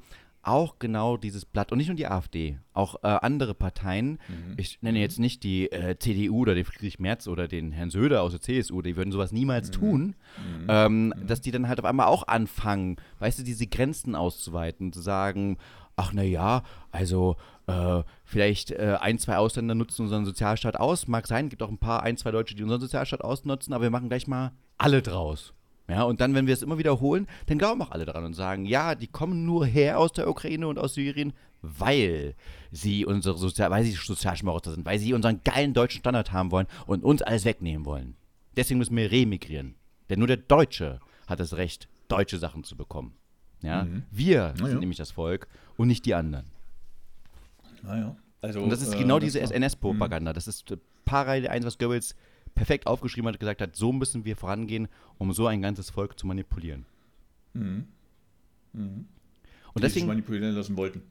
auch 0.48 0.80
genau 0.80 1.18
dieses 1.18 1.46
Blatt, 1.46 1.72
und 1.72 1.78
nicht 1.78 1.88
nur 1.88 1.96
die 1.96 2.08
AfD, 2.08 2.60
auch 2.74 3.04
äh, 3.04 3.08
andere 3.08 3.54
Parteien, 3.54 4.20
ich 4.58 4.82
nenne 4.82 5.00
jetzt 5.00 5.20
nicht 5.20 5.44
die 5.44 5.72
äh, 5.72 5.98
CDU 5.98 6.42
oder 6.42 6.56
den 6.56 6.66
Friedrich 6.66 7.00
Merz 7.00 7.28
oder 7.28 7.48
den 7.48 7.72
Herrn 7.72 7.90
Söder 7.90 8.22
aus 8.22 8.32
der 8.32 8.42
CSU, 8.42 8.82
die 8.82 8.96
würden 8.96 9.12
sowas 9.12 9.32
niemals 9.32 9.72
tun, 9.72 10.16
ähm, 10.68 11.14
dass 11.26 11.42
die 11.42 11.52
dann 11.52 11.68
halt 11.68 11.80
auf 11.80 11.86
einmal 11.86 12.08
auch 12.08 12.28
anfangen, 12.28 12.98
weißt 13.20 13.40
du, 13.40 13.44
diese 13.44 13.68
Grenzen 13.68 14.16
auszuweiten, 14.16 14.94
zu 14.94 15.02
sagen, 15.02 15.58
ach 15.96 16.12
na 16.14 16.24
ja, 16.24 16.64
also 16.92 17.38
äh, 17.68 18.04
vielleicht 18.24 18.72
äh, 18.72 18.98
ein, 19.00 19.18
zwei 19.18 19.38
Ausländer 19.38 19.76
nutzen 19.76 20.04
unseren 20.04 20.26
Sozialstaat 20.26 20.78
aus, 20.78 21.08
mag 21.08 21.28
sein, 21.28 21.50
gibt 21.50 21.64
auch 21.64 21.70
ein 21.70 21.78
paar, 21.78 22.04
ein, 22.04 22.18
zwei 22.18 22.32
Deutsche, 22.32 22.56
die 22.56 22.64
unseren 22.64 22.82
Sozialstaat 22.82 23.22
ausnutzen, 23.22 23.74
aber 23.74 23.84
wir 23.84 23.90
machen 23.92 24.10
gleich 24.10 24.28
mal 24.28 24.52
alle 24.78 25.02
draus. 25.02 25.54
Ja, 25.88 26.04
und 26.04 26.20
dann, 26.20 26.34
wenn 26.34 26.48
wir 26.48 26.54
es 26.54 26.64
immer 26.64 26.78
wiederholen, 26.80 27.28
dann 27.46 27.60
glauben 27.60 27.82
auch 27.82 27.92
alle 27.92 28.06
dran 28.06 28.24
und 28.24 28.34
sagen, 28.34 28.66
ja, 28.66 28.96
die 28.96 29.08
kommen 29.08 29.46
nur 29.46 29.66
her 29.66 30.00
aus 30.00 30.14
der 30.14 30.28
Ukraine 30.28 30.68
und 30.68 30.80
aus 30.80 30.96
Syrien, 30.96 31.34
weil 31.62 32.36
sie 32.72 33.06
unsere 33.06 33.38
Sozial 33.38 33.70
weil 33.70 33.84
sie 33.84 33.92
Sozialschmarotzer 33.92 34.72
sind, 34.72 34.86
weil 34.86 34.98
sie 34.98 35.14
unseren 35.14 35.42
geilen 35.44 35.74
deutschen 35.74 36.00
Standard 36.00 36.32
haben 36.32 36.52
wollen 36.52 36.68
und 36.88 37.04
uns 37.04 37.22
alles 37.22 37.46
wegnehmen 37.46 37.86
wollen. 37.86 38.16
Deswegen 38.56 38.80
müssen 38.80 38.96
wir 38.96 39.12
remigrieren. 39.12 39.76
Denn 40.10 40.20
nur 40.20 40.28
der 40.28 40.38
Deutsche 40.38 41.00
hat 41.28 41.40
das 41.40 41.56
Recht, 41.58 41.88
deutsche 42.08 42.40
Sachen 42.40 42.64
zu 42.64 42.76
bekommen. 42.76 43.14
Ja? 43.62 43.84
Mhm. 43.84 44.04
Wir 44.12 44.54
Na 44.60 44.68
sind 44.68 44.80
nämlich 44.80 44.98
das 44.98 45.12
Volk 45.12 45.48
und 45.78 45.88
nicht 45.88 46.06
die 46.06 46.16
anderen. 46.16 46.46
Naja. 47.84 48.16
Also, 48.42 48.62
und 48.62 48.70
das 48.70 48.82
ist 48.82 48.94
äh, 48.94 48.98
genau 48.98 49.20
diese 49.20 49.40
NS-Propaganda. 49.40 50.34
Das 50.34 50.48
ist 50.48 50.72
Parallel 51.04 51.48
1, 51.48 51.66
was 51.66 51.78
Goebbels 51.78 52.16
perfekt 52.56 52.88
aufgeschrieben 52.88 53.28
hat, 53.28 53.40
gesagt 53.40 53.62
hat, 53.62 53.76
so 53.76 53.92
müssen 53.92 54.26
wir 54.26 54.36
vorangehen, 54.36 54.88
um 55.18 55.34
so 55.34 55.48
ein 55.48 55.62
ganzes 55.62 55.90
Volk 55.90 56.18
zu 56.18 56.26
manipulieren. 56.26 56.86
Mhm. 57.54 57.88
Mhm. 58.74 59.06
Und 59.74 59.84
deswegen 59.84 60.08
manipulieren 60.08 60.56
lassen 60.56 60.78
wollten. 60.78 61.02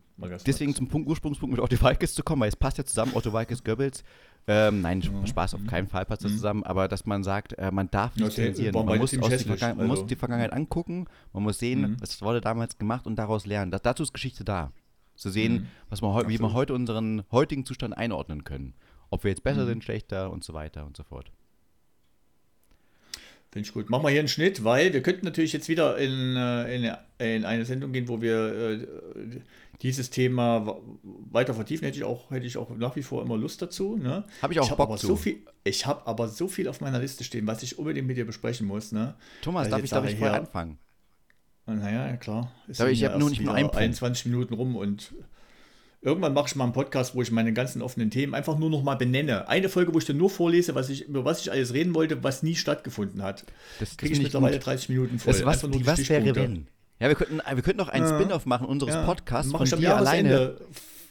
Deswegen 0.46 0.74
zum 0.74 0.88
Punkt, 0.88 1.08
Ursprungspunkt 1.08 1.56
mit 1.56 1.60
Otto 1.60 1.80
Walkes 1.82 2.14
zu 2.14 2.22
kommen, 2.22 2.42
weil 2.42 2.48
es 2.48 2.56
passt 2.56 2.78
ja 2.78 2.84
zusammen, 2.84 3.12
Otto 3.14 3.32
Walkes, 3.32 3.64
Goebbels. 3.64 4.04
Ähm, 4.46 4.82
nein, 4.82 4.98
mhm. 4.98 5.26
Spaß 5.26 5.54
auf 5.54 5.60
mhm. 5.60 5.66
keinen 5.66 5.88
Fall 5.88 6.04
passt 6.04 6.24
das 6.24 6.32
mhm. 6.32 6.36
zusammen, 6.36 6.62
aber 6.64 6.86
dass 6.86 7.06
man 7.06 7.24
sagt, 7.24 7.54
äh, 7.54 7.70
man 7.72 7.90
darf 7.90 8.14
nicht 8.14 8.32
zensieren. 8.32 8.74
Man, 8.74 8.98
muss, 8.98 9.10
die 9.10 9.18
also. 9.20 9.74
muss, 9.82 10.06
die 10.06 10.16
Vergangenheit 10.16 10.52
angucken, 10.52 11.06
man 11.32 11.42
muss 11.42 11.58
sehen, 11.58 11.80
mhm. 11.80 11.96
was 12.00 12.20
wurde 12.20 12.40
damals 12.40 12.78
gemacht 12.78 13.06
und 13.06 13.16
daraus 13.16 13.46
lernen. 13.46 13.70
Das, 13.70 13.82
dazu 13.82 14.02
ist 14.02 14.12
Geschichte 14.12 14.44
da. 14.44 14.72
Zu 15.16 15.30
sehen, 15.30 15.52
mhm. 15.52 15.66
was 15.90 16.02
man, 16.02 16.28
wie 16.28 16.38
wir 16.40 16.52
heute 16.52 16.74
unseren 16.74 17.22
heutigen 17.30 17.64
Zustand 17.64 17.96
einordnen 17.96 18.44
können. 18.44 18.74
Ob 19.14 19.22
wir 19.22 19.30
jetzt 19.30 19.44
besser 19.44 19.62
mhm. 19.62 19.68
sind, 19.68 19.84
schlechter 19.84 20.32
und 20.32 20.42
so 20.42 20.54
weiter 20.54 20.84
und 20.84 20.96
so 20.96 21.04
fort. 21.04 21.30
Finde 23.52 23.68
ich 23.68 23.72
gut. 23.72 23.88
Machen 23.88 24.02
wir 24.02 24.10
hier 24.10 24.18
einen 24.18 24.26
Schnitt, 24.26 24.64
weil 24.64 24.92
wir 24.92 25.02
könnten 25.02 25.24
natürlich 25.24 25.52
jetzt 25.52 25.68
wieder 25.68 25.96
in, 25.98 26.34
äh, 26.34 26.74
in, 26.74 26.96
in 27.18 27.44
eine 27.44 27.64
Sendung 27.64 27.92
gehen, 27.92 28.08
wo 28.08 28.20
wir 28.20 28.72
äh, 28.72 28.86
dieses 29.82 30.10
Thema 30.10 30.80
weiter 31.30 31.54
vertiefen. 31.54 31.84
Hätte 31.84 31.96
ich 31.96 32.02
auch, 32.02 32.32
hätte 32.32 32.44
ich 32.44 32.56
auch 32.56 32.70
nach 32.76 32.96
wie 32.96 33.04
vor 33.04 33.22
immer 33.22 33.36
Lust 33.36 33.62
dazu. 33.62 33.96
Ne? 33.96 34.24
Habe 34.42 34.52
ich 34.52 34.58
auch 34.58 34.68
ich 34.68 34.76
Bock 34.76 34.98
zu. 34.98 35.06
So 35.06 35.14
viel, 35.14 35.42
ich 35.62 35.86
habe 35.86 36.04
aber 36.08 36.26
so 36.26 36.48
viel 36.48 36.66
auf 36.66 36.80
meiner 36.80 36.98
Liste 36.98 37.22
stehen, 37.22 37.46
was 37.46 37.62
ich 37.62 37.78
unbedingt 37.78 38.08
mit 38.08 38.16
dir 38.16 38.26
besprechen 38.26 38.66
muss. 38.66 38.90
Ne? 38.90 39.14
Thomas, 39.42 39.68
darf 39.68 39.84
ich, 39.84 39.90
darf 39.90 40.04
ich 40.08 40.16
vorher 40.16 40.40
anfangen? 40.40 40.76
Naja, 41.66 42.16
klar. 42.16 42.50
Ich, 42.66 42.80
ich 42.80 43.04
habe 43.04 43.20
nur 43.20 43.30
nicht 43.30 43.42
nur 43.42 43.54
einen 43.54 43.70
21 43.70 44.26
Minuten 44.26 44.54
rum 44.54 44.74
und 44.74 45.14
Irgendwann 46.04 46.34
mache 46.34 46.48
ich 46.48 46.54
mal 46.54 46.64
einen 46.64 46.74
Podcast, 46.74 47.14
wo 47.14 47.22
ich 47.22 47.30
meine 47.30 47.54
ganzen 47.54 47.80
offenen 47.80 48.10
Themen 48.10 48.34
einfach 48.34 48.58
nur 48.58 48.68
noch 48.68 48.82
mal 48.82 48.94
benenne. 48.94 49.48
Eine 49.48 49.70
Folge, 49.70 49.94
wo 49.94 49.98
ich 49.98 50.04
dann 50.04 50.18
nur 50.18 50.28
vorlese, 50.28 50.74
was 50.74 50.90
ich, 50.90 51.08
über 51.08 51.24
was 51.24 51.40
ich 51.40 51.50
alles 51.50 51.72
reden 51.72 51.94
wollte, 51.94 52.22
was 52.22 52.42
nie 52.42 52.56
stattgefunden 52.56 53.22
hat. 53.22 53.46
Das 53.80 53.96
kriege 53.96 54.12
ich 54.12 54.22
mittlerweile 54.22 54.58
gut. 54.58 54.66
30 54.66 54.90
Minuten 54.90 55.18
voll. 55.18 55.32
Das 55.32 55.46
was, 55.46 55.62
die, 55.62 55.86
was 55.86 56.06
wäre 56.10 56.36
wenn? 56.36 56.66
Ja, 57.00 57.08
wir 57.08 57.14
könnten, 57.14 57.38
wir 57.38 57.62
könnten 57.62 57.78
noch 57.78 57.88
einen 57.88 58.04
ja. 58.04 58.20
Spin-off 58.20 58.44
machen 58.44 58.66
unseres 58.66 58.94
ja. 58.94 59.06
Podcasts 59.06 59.50
von 59.50 59.64
dir 59.64 59.96
alleine. 59.96 60.56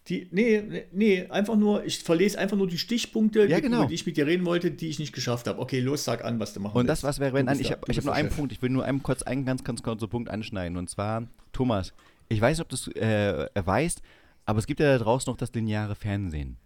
Die, 0.10 0.28
nee, 0.32 0.86
nee, 0.92 1.26
einfach 1.28 1.56
nur, 1.56 1.86
ich 1.86 2.00
verlese 2.00 2.38
einfach 2.38 2.58
nur 2.58 2.68
die 2.68 2.78
Stichpunkte, 2.78 3.48
ja, 3.48 3.62
genau. 3.62 3.86
die 3.86 3.96
ich 3.96 4.06
mit 4.06 4.18
dir 4.18 4.28
reden 4.28 4.46
wollte, 4.46 4.70
die 4.70 4.90
ich 4.90 5.00
nicht 5.00 5.14
geschafft 5.14 5.48
habe. 5.48 5.60
Okay, 5.60 5.80
los, 5.80 6.04
sag 6.04 6.24
an, 6.26 6.40
was 6.40 6.54
du 6.54 6.60
machen 6.60 6.76
Und 6.76 6.88
willst. 6.88 7.04
das, 7.04 7.04
was 7.04 7.20
wäre, 7.20 7.34
wenn, 7.34 7.48
ich 7.60 7.72
habe 7.72 7.82
hab 7.88 8.04
nur 8.04 8.14
einen 8.14 8.28
Chef. 8.28 8.36
Punkt, 8.36 8.52
ich 8.52 8.62
will 8.62 8.70
nur 8.70 8.84
einen 8.84 9.02
kurz, 9.02 9.24
einen 9.24 9.46
ganz, 9.46 9.64
ganz 9.64 9.82
kurzen 9.82 10.10
Punkt 10.10 10.30
anschneiden. 10.30 10.78
Und 10.78 10.90
zwar, 10.90 11.26
Thomas, 11.54 11.94
ich 12.28 12.42
weiß 12.42 12.58
nicht, 12.58 12.62
ob 12.62 12.70
du 12.70 12.76
es 12.76 12.88
äh, 12.96 13.48
weißt, 13.56 14.02
aber 14.46 14.60
es 14.60 14.68
gibt 14.68 14.80
ja 14.80 14.98
da 14.98 15.04
draußen 15.04 15.32
noch 15.32 15.38
das 15.38 15.54
lineare 15.54 15.96
Fernsehen. 15.96 16.58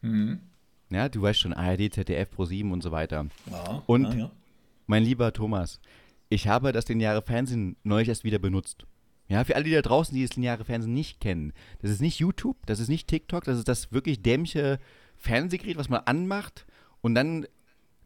Mhm. 0.00 0.40
Ja, 0.90 1.08
du 1.08 1.20
weißt 1.20 1.40
schon, 1.40 1.52
ARD, 1.52 1.92
ZDF, 1.92 2.30
Pro7 2.34 2.70
und 2.72 2.82
so 2.82 2.90
weiter. 2.92 3.26
Ja, 3.50 3.82
und 3.86 4.04
ja, 4.04 4.14
ja. 4.14 4.30
mein 4.86 5.02
lieber 5.02 5.32
Thomas, 5.32 5.80
ich 6.30 6.48
habe 6.48 6.72
das 6.72 6.88
lineare 6.88 7.22
Fernsehen 7.22 7.76
neulich 7.82 8.08
erst 8.08 8.24
wieder 8.24 8.38
benutzt. 8.38 8.86
Ja, 9.28 9.44
für 9.44 9.56
alle, 9.56 9.64
die 9.64 9.72
da 9.72 9.82
draußen, 9.82 10.14
die 10.14 10.26
das 10.26 10.36
lineare 10.36 10.64
Fernsehen 10.64 10.94
nicht 10.94 11.20
kennen, 11.20 11.52
das 11.80 11.90
ist 11.90 12.00
nicht 12.00 12.18
YouTube, 12.18 12.56
das 12.64 12.80
ist 12.80 12.88
nicht 12.88 13.08
TikTok, 13.08 13.44
das 13.44 13.58
ist 13.58 13.68
das 13.68 13.92
wirklich 13.92 14.22
dämliche 14.22 14.78
Fernsehgerät, 15.16 15.76
was 15.76 15.90
man 15.90 16.00
anmacht 16.06 16.66
und 17.02 17.14
dann 17.14 17.46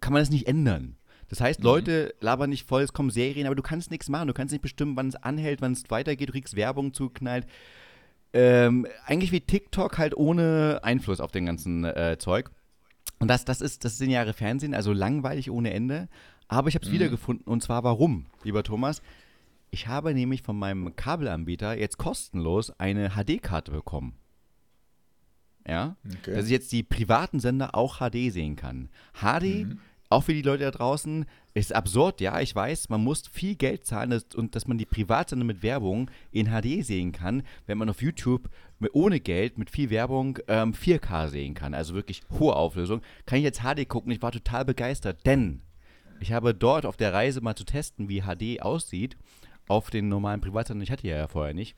kann 0.01 0.13
man 0.13 0.23
es 0.23 0.31
nicht 0.31 0.49
ändern. 0.49 0.97
Das 1.29 1.41
heißt, 1.41 1.61
mhm. 1.61 1.65
Leute 1.65 2.15
labern 2.21 2.51
nicht 2.51 2.67
voll, 2.67 2.83
es 2.83 2.93
kommen 2.93 3.11
Serien, 3.11 3.47
aber 3.47 3.55
du 3.55 3.63
kannst 3.63 3.93
nichts 3.93 4.09
machen. 4.09 4.27
Du 4.29 4.35
kannst 4.35 4.53
nicht 4.53 4.63
bestimmen, 4.63 4.97
wann 4.97 5.09
es 5.09 5.17
anhält, 5.17 5.63
wann 5.63 5.73
es 5.73 5.85
weitergeht, 5.89 6.29
du 6.29 6.33
kriegst 6.33 6.57
Werbung 6.57 6.93
zugeknallt 6.93 7.47
ähm, 8.33 8.87
eigentlich 9.05 9.33
wie 9.33 9.41
TikTok 9.41 9.99
halt 9.99 10.17
ohne 10.17 10.81
Einfluss 10.83 11.21
auf 11.21 11.33
den 11.33 11.47
ganzen 11.47 11.85
äh, 11.85 12.17
Zeug. 12.19 12.51
Und 13.19 13.29
das, 13.29 13.45
das 13.45 13.61
ist 13.61 13.85
das 13.85 13.99
lineare 14.01 14.33
Fernsehen, 14.33 14.75
also 14.75 14.93
langweilig 14.93 15.51
ohne 15.51 15.73
Ende. 15.73 16.09
Aber 16.49 16.69
ich 16.69 16.75
habe 16.75 16.85
es 16.85 16.91
mhm. 16.91 16.95
wiedergefunden 16.95 17.47
und 17.47 17.63
zwar 17.63 17.85
warum, 17.85 18.27
lieber 18.43 18.63
Thomas? 18.63 19.03
Ich 19.71 19.87
habe 19.87 20.13
nämlich 20.13 20.43
von 20.43 20.59
meinem 20.59 20.97
Kabelanbieter 20.97 21.79
jetzt 21.79 21.99
kostenlos 21.99 22.71
eine 22.79 23.11
HD-Karte 23.11 23.71
bekommen. 23.71 24.15
Ja, 25.67 25.97
okay. 26.05 26.35
dass 26.35 26.47
ich 26.47 26.51
jetzt 26.51 26.73
die 26.73 26.83
privaten 26.83 27.39
Sender 27.39 27.75
auch 27.75 27.99
HD 27.99 28.33
sehen 28.33 28.57
kann. 28.57 28.89
HD 29.15 29.67
mhm 29.67 29.79
auch 30.13 30.25
für 30.25 30.35
die 30.35 30.43
Leute 30.43 30.65
da 30.65 30.71
draußen, 30.71 31.27
ist 31.55 31.75
absurd, 31.75 32.21
ja, 32.21 32.41
ich 32.41 32.55
weiß, 32.55 32.89
man 32.89 33.05
muss 33.05 33.27
viel 33.29 33.57
Geld 33.57 33.85
zahlen 33.85 34.11
dass, 34.11 34.27
und 34.35 34.55
dass 34.55 34.67
man 34.67 34.79
die 34.79 34.87
Privatsender 34.87 35.45
mit 35.45 35.63
Werbung 35.63 36.11
in 36.31 36.47
HD 36.47 36.85
sehen 36.85 37.13
kann, 37.13 37.43
wenn 37.67 37.79
man 37.79 37.91
auf 37.91 38.01
YouTube 38.01 38.49
mit, 38.79 38.95
ohne 38.95 39.21
Geld, 39.21 39.59
mit 39.59 39.71
viel 39.71 39.91
Werbung 39.91 40.39
ähm, 40.49 40.73
4K 40.73 41.29
sehen 41.29 41.55
kann, 41.55 41.75
also 41.75 41.95
wirklich 41.95 42.23
hohe 42.39 42.57
Auflösung. 42.57 43.03
Kann 43.27 43.39
ich 43.39 43.45
jetzt 43.45 43.61
HD 43.63 43.89
gucken, 43.89 44.13
ich 44.13 44.23
war 44.23 44.33
total 44.33 44.65
begeistert, 44.65 45.27
denn 45.27 45.63
ich 46.21 46.33
habe 46.33 46.55
dort 46.55 46.87
auf 46.87 46.97
der 46.97 47.13
Reise 47.13 47.41
mal 47.41 47.57
zu 47.57 47.65
testen, 47.65 48.09
wie 48.09 48.23
HD 48.23 48.63
aussieht, 48.63 49.17
auf 49.69 49.91
den 49.91 50.09
normalen 50.09 50.41
Privatsender, 50.41 50.83
ich 50.83 50.91
hatte 50.91 51.07
ja 51.07 51.29
vorher 51.29 51.55
nicht, 51.55 51.77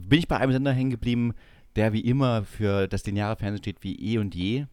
bin 0.00 0.18
ich 0.18 0.28
bei 0.28 0.36
einem 0.36 0.52
Sender 0.52 0.72
hängen 0.72 0.90
geblieben, 0.90 1.34
der 1.76 1.92
wie 1.92 2.00
immer 2.00 2.44
für 2.44 2.86
das 2.88 3.04
lineare 3.06 3.36
Fernsehen 3.36 3.62
steht 3.62 3.82
wie 3.82 3.96
eh 3.96 4.18
und 4.18 4.34
je. 4.34 4.66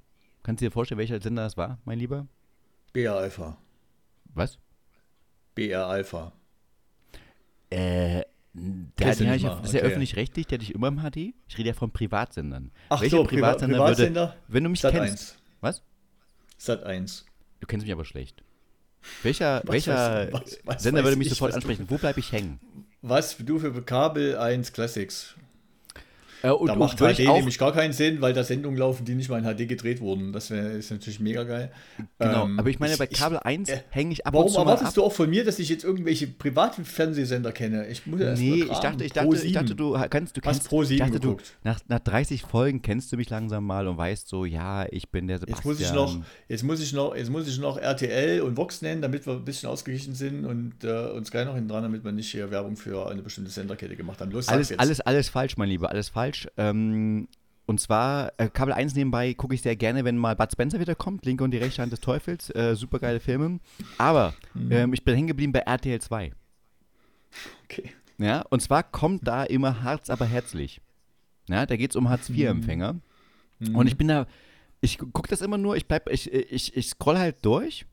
Kannst 0.44 0.62
du 0.62 0.66
dir 0.66 0.72
vorstellen, 0.72 1.00
welcher 1.00 1.22
Sender 1.22 1.44
das 1.44 1.58
war, 1.58 1.80
mein 1.86 2.00
Lieber? 2.00 2.28
BR 2.98 3.16
Alpha. 3.16 3.56
Was? 4.34 4.58
BR 5.54 5.86
Alpha. 5.86 6.34
Äh, 7.70 8.24
der, 8.54 9.08
hat, 9.08 9.20
ist 9.20 9.74
ja 9.74 9.82
öffentlich-rechtlich, 9.82 10.48
der 10.48 10.58
dich 10.58 10.74
immer 10.74 10.88
im 10.88 11.02
HD? 11.02 11.36
Ich 11.48 11.60
rede 11.60 11.70
ja 11.70 11.74
von 11.76 11.92
Privatsendern. 11.92 12.72
Ach 12.90 13.02
Welcher 13.02 13.18
so, 13.18 13.24
Privatsender, 13.24 13.78
Privatsender 13.78 14.22
würde, 14.22 14.38
wenn 14.48 14.64
du 14.64 14.72
mich 14.72 14.80
Sat 14.80 14.94
kennst. 14.94 15.34
1. 15.34 15.38
Was? 15.62 15.84
Sat 16.58 16.84
1. 16.86 17.26
Du 17.60 17.68
kennst 17.68 17.86
mich 17.86 17.94
aber 17.94 18.04
schlecht. 18.04 18.44
Welcher, 19.22 19.62
welcher 19.66 20.34
was, 20.34 20.58
was 20.64 20.82
Sender 20.82 21.04
würde 21.04 21.18
mich 21.18 21.30
sofort 21.30 21.54
ansprechen? 21.54 21.86
Wo 21.90 22.00
bleibe 22.00 22.20
ich 22.20 22.32
hängen? 22.32 22.60
Was 23.04 23.38
du 23.38 23.60
für 23.60 23.80
Kabel 23.84 24.38
1 24.38 24.74
Classics? 24.74 25.36
Äh, 26.44 26.52
und, 26.52 26.68
da 26.68 26.76
macht 26.76 26.98
HD 27.00 27.20
nämlich 27.20 27.58
gar 27.58 27.74
keinen 27.74 27.94
Sinn, 27.94 28.22
weil 28.22 28.34
da 28.34 28.44
Sendungen 28.44 28.78
laufen, 28.78 29.06
die 29.06 29.16
nicht 29.16 29.30
mal 29.30 29.44
in 29.44 29.46
HD 29.46 29.68
gedreht 29.68 30.02
wurden. 30.02 30.34
Das 30.34 30.52
wär, 30.52 30.72
ist 30.72 30.92
natürlich 30.92 31.20
mega 31.20 31.44
geil. 31.44 31.72
Genau, 32.20 32.46
ähm, 32.46 32.60
aber 32.60 32.70
ich 32.70 32.80
meine, 32.80 32.96
bei 32.98 33.08
Kabel 33.08 33.40
1 33.40 33.70
äh, 33.70 33.80
hänge 33.90 34.14
ich 34.14 34.26
ab 34.26 34.34
Warum 34.34 34.48
und 34.48 34.54
zu 34.54 34.60
erwartest 34.60 34.90
ab. 34.90 34.94
du 34.96 35.04
auch 35.04 35.14
von 35.14 35.30
mir, 35.30 35.44
dass 35.44 35.60
ich 35.60 35.70
jetzt 35.70 35.84
irgendwelche 35.84 36.28
privaten 36.28 36.86
Fernsehsender 36.86 37.52
kenne? 37.52 37.88
Ich 37.88 38.06
muss 38.06 38.20
erst 38.20 38.42
Nee, 38.42 38.64
ich 38.64 38.80
dachte, 38.80 39.04
ich, 39.04 39.14
dachte, 39.14 39.38
ich 39.38 39.54
dachte, 39.54 39.76
du 39.76 39.94
kannst, 40.10 40.38
du 40.38 40.42
kennst, 40.42 40.70
Pro 40.70 40.84
7 40.84 40.94
ich 40.94 41.12
dachte, 41.12 41.20
du, 41.20 41.38
nach, 41.64 41.80
nach 41.88 42.00
30 42.00 42.44
Folgen 42.44 42.82
kennst 42.82 43.12
du 43.12 43.18
mich 43.18 43.30
langsam 43.30 43.66
mal 43.66 43.88
und 43.88 43.98
weißt 43.98 44.28
so, 44.28 44.46
ja, 44.46 44.86
ich 44.92 45.10
bin 45.10 45.28
der 45.28 45.40
Sebastian. 45.40 45.58
Jetzt 45.58 45.80
muss 45.80 45.88
ich 45.88 45.94
noch, 45.94 46.26
jetzt 46.48 46.64
muss 46.64 46.82
ich 46.82 46.94
noch, 46.94 47.16
jetzt 47.16 47.30
muss 47.30 47.48
ich 47.48 47.60
noch 47.60 47.78
RTL 47.78 48.42
und 48.42 48.58
Vox 48.58 48.82
nennen, 48.82 49.02
damit 49.02 49.26
wir 49.26 49.34
ein 49.34 49.46
bisschen 49.46 49.70
ausgeglichen 49.70 50.14
sind 50.14 50.46
und 50.46 50.84
äh, 50.84 51.10
uns 51.12 51.32
gleich 51.32 51.46
noch 51.46 51.56
hinten 51.56 51.70
dran, 51.70 51.84
damit 51.84 52.04
wir 52.04 52.12
nicht 52.12 52.30
hier 52.30 52.52
Werbung 52.52 52.76
für 52.76 53.10
eine 53.10 53.22
bestimmte 53.22 53.52
Senderkette 53.52 53.96
gemacht 53.96 54.22
haben. 54.22 54.32
Los, 54.32 54.48
alles, 54.48 54.78
alles, 54.78 55.02
alles 55.02 55.30
falsch, 55.30 55.58
mein 55.58 55.70
Lieber, 55.70 55.90
alles 55.90 56.10
falsch. 56.10 56.27
Ähm, 56.58 57.28
und 57.66 57.82
zwar, 57.82 58.32
äh, 58.38 58.50
Kabel 58.50 58.74
1 58.74 58.96
nebenbei 58.96 59.34
gucke 59.34 59.54
ich 59.54 59.62
sehr 59.62 59.76
gerne, 59.76 60.06
wenn 60.06 60.18
mal 60.18 60.36
Bud 60.36 60.52
Spencer 60.52 60.80
wieder 60.80 60.96
kommt, 60.96 61.26
linke 61.26 61.44
und 61.44 61.52
die 61.52 61.58
rechte 61.58 61.82
Hand 61.82 61.92
des 61.92 62.00
Teufels. 62.00 62.50
Äh, 62.56 62.76
super 62.76 63.00
geile 63.00 63.20
Filme. 63.20 63.60
Aber 63.98 64.34
mhm. 64.54 64.72
ähm, 64.72 64.94
ich 64.94 65.04
bin 65.04 65.16
hängen 65.16 65.28
geblieben 65.28 65.52
bei 65.52 65.60
RTL 65.60 66.00
2. 66.00 66.32
Okay. 67.66 67.92
Ja, 68.18 68.42
und 68.50 68.62
zwar 68.62 68.84
kommt 68.84 69.28
da 69.28 69.44
immer 69.44 69.84
Harz, 69.84 70.10
aber 70.10 70.26
herzlich. 70.26 70.82
Ja, 71.50 71.66
da 71.66 71.76
geht 71.76 71.92
es 71.92 71.96
um 71.96 72.10
Hartz-IV-Empfänger. 72.10 72.96
Mhm. 73.60 73.76
Und 73.76 73.88
ich 73.88 73.98
bin 73.98 74.08
da, 74.08 74.28
ich 74.82 74.98
gucke 74.98 75.30
das 75.30 75.42
immer 75.42 75.58
nur, 75.58 75.76
ich 75.76 75.88
bleib, 75.88 76.10
ich, 76.10 76.32
ich, 76.32 76.76
ich 76.76 76.88
scroll 76.88 77.18
halt 77.18 77.44
durch 77.44 77.86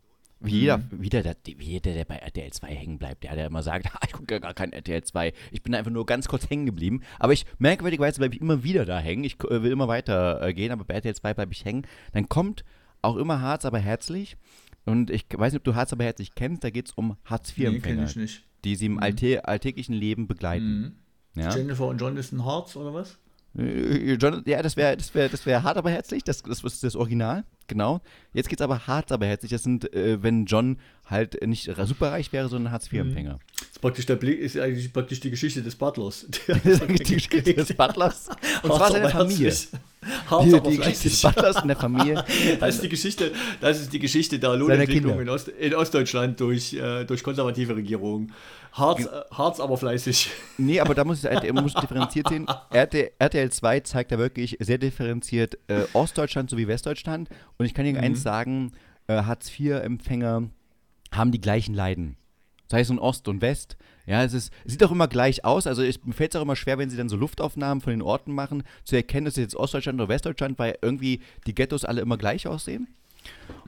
wie 0.45 0.61
jeder, 0.61 0.79
mhm. 0.79 0.85
wie, 0.91 1.09
der, 1.09 1.37
jeder, 1.59 1.93
der 1.93 2.05
bei 2.05 2.17
RTL 2.17 2.53
2 2.53 2.69
hängen 2.69 2.99
bleibt, 2.99 3.25
der, 3.25 3.35
der 3.35 3.47
immer 3.47 3.63
sagt, 3.63 3.87
ich 4.07 4.13
gucke 4.13 4.35
ja 4.35 4.41
gar 4.41 4.55
kein 4.55 4.73
RTL 4.73 5.03
2. 5.03 5.33
Ich 5.51 5.63
bin 5.63 5.75
einfach 5.75 5.91
nur 5.91 6.07
ganz 6.07 6.29
kurz 6.29 6.49
hängen 6.49 6.67
geblieben. 6.67 7.03
Aber 7.19 7.33
ich 7.33 7.47
merkwürdigerweise 7.59 8.19
bleibe 8.19 8.35
ich 8.35 8.41
immer 8.41 8.63
wieder 8.63 8.85
da 8.85 8.99
hängen. 8.99 9.25
Ich 9.25 9.41
äh, 9.45 9.63
will 9.63 9.73
immer 9.73 9.89
weiter 9.89 10.43
äh, 10.43 10.55
gehen, 10.55 10.73
aber 10.73 10.85
bei 10.85 10.95
RTL 10.95 11.15
2 11.15 11.35
bleibe 11.35 11.53
ich 11.53 11.65
hängen. 11.65 11.87
Dann 12.13 12.29
kommt 12.29 12.65
auch 13.03 13.17
immer 13.17 13.41
Harz, 13.41 13.65
aber 13.65 13.79
herzlich. 13.79 14.37
Und 14.85 15.11
ich 15.11 15.27
weiß 15.33 15.53
nicht, 15.53 15.61
ob 15.61 15.65
du 15.65 15.75
Harz, 15.75 15.93
aber 15.93 16.05
herzlich 16.05 16.35
kennst. 16.35 16.65
Da 16.65 16.71
geht 16.71 16.89
es 16.89 16.93
um 16.93 17.17
Hartz-IV-Empfänger, 17.25 18.09
nee, 18.17 18.29
die 18.65 18.77
sie 18.77 18.87
im 18.87 18.95
mhm. 18.95 19.01
alltäglichen 19.01 19.95
Leben 19.95 20.27
begleiten. 20.27 20.97
Mhm. 21.35 21.41
Ja? 21.43 21.55
Jennifer 21.55 21.87
und 21.87 22.01
Jonathan 22.01 22.45
Harz 22.45 22.77
oder 22.77 22.95
was? 22.95 23.19
Äh, 23.57 24.17
ja, 24.47 24.63
das 24.63 24.77
wäre 24.77 24.97
das 24.97 25.15
wär, 25.15 25.29
das 25.29 25.47
wär 25.47 25.63
hart, 25.63 25.77
aber 25.77 25.91
herzlich. 25.91 26.25
Das, 26.25 26.43
das 26.43 26.63
ist 26.63 26.83
das 26.83 26.97
Original. 26.97 27.45
genau. 27.67 28.01
Jetzt 28.33 28.49
geht's 28.49 28.63
aber 28.63 28.87
hart, 28.87 29.13
aber 29.13 29.27
herzlich. 29.27 29.53
Das 29.53 29.63
sind, 29.63 29.93
äh, 29.95 30.23
wenn 30.23 30.47
John 30.47 30.79
halt 31.07 31.47
nicht 31.47 31.71
superreich 31.85 32.33
wäre, 32.33 32.49
sondern 32.49 32.73
Hartz-IV-Empfänger. 32.73 33.35
Mhm. 33.35 33.41
Das 33.59 33.69
ist 33.69 33.81
praktisch, 33.81 34.07
der 34.07 34.17
Blick, 34.17 34.41
ist 34.41 34.59
eigentlich 34.59 34.93
praktisch 34.93 35.21
die 35.21 35.31
Geschichte 35.31 35.63
des 35.63 35.77
Butlers. 35.77 36.27
die 36.49 37.15
Geschichte 37.15 37.55
des 37.55 37.75
Butlers. 37.75 38.29
Und 38.63 38.75
zwar 38.75 38.91
seine 38.91 39.11
Familie. 39.11 39.53
Hart, 40.27 40.45
die, 40.45 40.71
die 40.71 40.77
Geschichte 40.79 41.09
des 41.09 41.23
Butlers 41.23 41.63
in 41.63 41.69
der 41.69 41.77
Familie. 41.77 42.25
Das 42.61 42.77
ist 42.77 42.83
die 42.83 42.89
Geschichte, 42.89 43.33
das 43.61 43.81
ist 43.81 43.93
die 43.93 43.99
Geschichte 43.99 44.39
der 44.39 44.57
Lohnentwicklung 44.57 45.21
in, 45.21 45.29
Ost, 45.29 45.49
in, 45.49 45.75
Ostdeutschland 45.75 46.41
durch, 46.41 46.75
äh, 46.75 47.05
durch 47.05 47.23
konservative 47.23 47.77
Regierungen. 47.77 48.33
Harz, 48.75 49.09
Harz, 49.31 49.61
aber 49.61 49.77
fleißig. 49.77 50.31
Nee, 50.59 50.81
aber 50.81 50.95
da 50.95 51.05
muss 51.05 51.23
ich, 51.23 51.31
RTL 51.31 51.53
muss 51.53 51.75
differenziert 51.75 52.29
sehen. 52.29 52.47
RTL, 52.71 53.13
RTL 53.19 53.51
2 53.51 53.81
zeigt 53.81 54.11
da 54.11 54.19
wirklich 54.19 54.57
sehr 54.61 54.79
differenziert 54.79 55.59
äh, 55.69 55.85
Ostdeutschland 55.93 56.51
sowie 56.51 56.67
Westdeutschland. 56.67 57.29
Und 57.57 57.67
ich 57.67 57.75
kann 57.75 57.87
Ihnen 57.87 57.99
mhm. 57.99 58.05
eins 58.05 58.23
sagen, 58.23 58.73
äh, 59.07 59.23
Hartz-IV-Empfänger 59.23 60.51
haben 61.13 61.31
die 61.31 61.41
gleichen 61.41 61.75
Leiden. 61.75 62.17
Sei 62.67 62.81
es 62.81 62.91
in 62.91 62.99
Ost 62.99 63.29
und 63.29 63.43
West. 63.43 63.77
Ja, 64.07 64.25
es, 64.25 64.33
ist, 64.33 64.53
es 64.65 64.73
sieht 64.73 64.83
auch 64.83 64.91
immer 64.91 65.07
gleich 65.07 65.45
aus. 65.45 65.69
Also 65.69 65.83
ich, 65.83 66.05
mir 66.05 66.13
fällt 66.13 66.35
es 66.35 66.39
auch 66.39 66.43
immer 66.43 66.57
schwer, 66.57 66.77
wenn 66.77 66.91
sie 66.91 66.97
dann 66.97 67.09
so 67.09 67.17
Luftaufnahmen 67.17 67.81
von 67.81 67.93
den 67.93 68.03
Orten 68.03 68.33
machen, 68.33 68.65
zu 68.83 68.97
erkennen, 68.97 69.27
ist 69.27 69.39
es 69.39 69.43
jetzt 69.43 69.57
Ostdeutschland 69.57 70.01
oder 70.01 70.09
Westdeutschland, 70.09 70.59
weil 70.59 70.79
irgendwie 70.83 71.21
die 71.47 71.55
Ghettos 71.55 71.85
alle 71.85 72.01
immer 72.01 72.17
gleich 72.17 72.49
aussehen. 72.49 72.89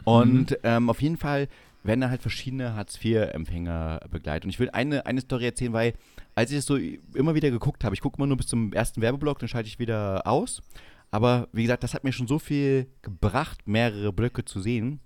Und 0.05 0.51
mhm. 0.51 0.57
ähm, 0.63 0.91
auf 0.91 1.01
jeden 1.01 1.17
Fall 1.17 1.49
werden 1.87 2.01
da 2.01 2.11
halt 2.11 2.23
verschiedene 2.23 2.75
Hartz-IV-Empfänger 2.75 4.01
begleitet. 4.11 4.45
Und 4.45 4.51
ich 4.51 4.59
will 4.59 4.71
eine, 4.71 5.07
eine 5.07 5.21
Story 5.21 5.45
erzählen, 5.47 5.73
weil 5.73 5.95
als 6.35 6.51
ich 6.51 6.59
es 6.59 6.67
so 6.67 6.77
immer 6.77 7.35
wieder 7.35 7.51
geguckt 7.51 7.85
habe, 7.85 7.95
ich 7.95 8.01
gucke 8.01 8.19
immer 8.19 8.27
nur 8.27 8.37
bis 8.37 8.47
zum 8.47 8.73
ersten 8.73 9.01
Werbeblock, 9.01 9.39
dann 9.39 9.49
schalte 9.49 9.69
ich 9.69 9.79
wieder 9.79 10.27
aus. 10.27 10.63
Aber 11.11 11.49
wie 11.53 11.63
gesagt, 11.63 11.83
das 11.83 11.95
hat 11.95 12.05
mir 12.05 12.13
schon 12.13 12.27
so 12.27 12.39
viel 12.39 12.89
gebracht, 13.03 13.67
mehrere 13.67 14.13
Blöcke 14.13 14.45
zu 14.45 14.61
sehen, 14.61 15.01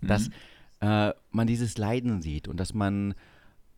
mhm. 0.00 0.06
dass 0.06 0.30
äh, 0.80 1.12
man 1.30 1.46
dieses 1.46 1.78
Leiden 1.78 2.22
sieht 2.22 2.48
und 2.48 2.58
dass 2.58 2.74
man 2.74 3.14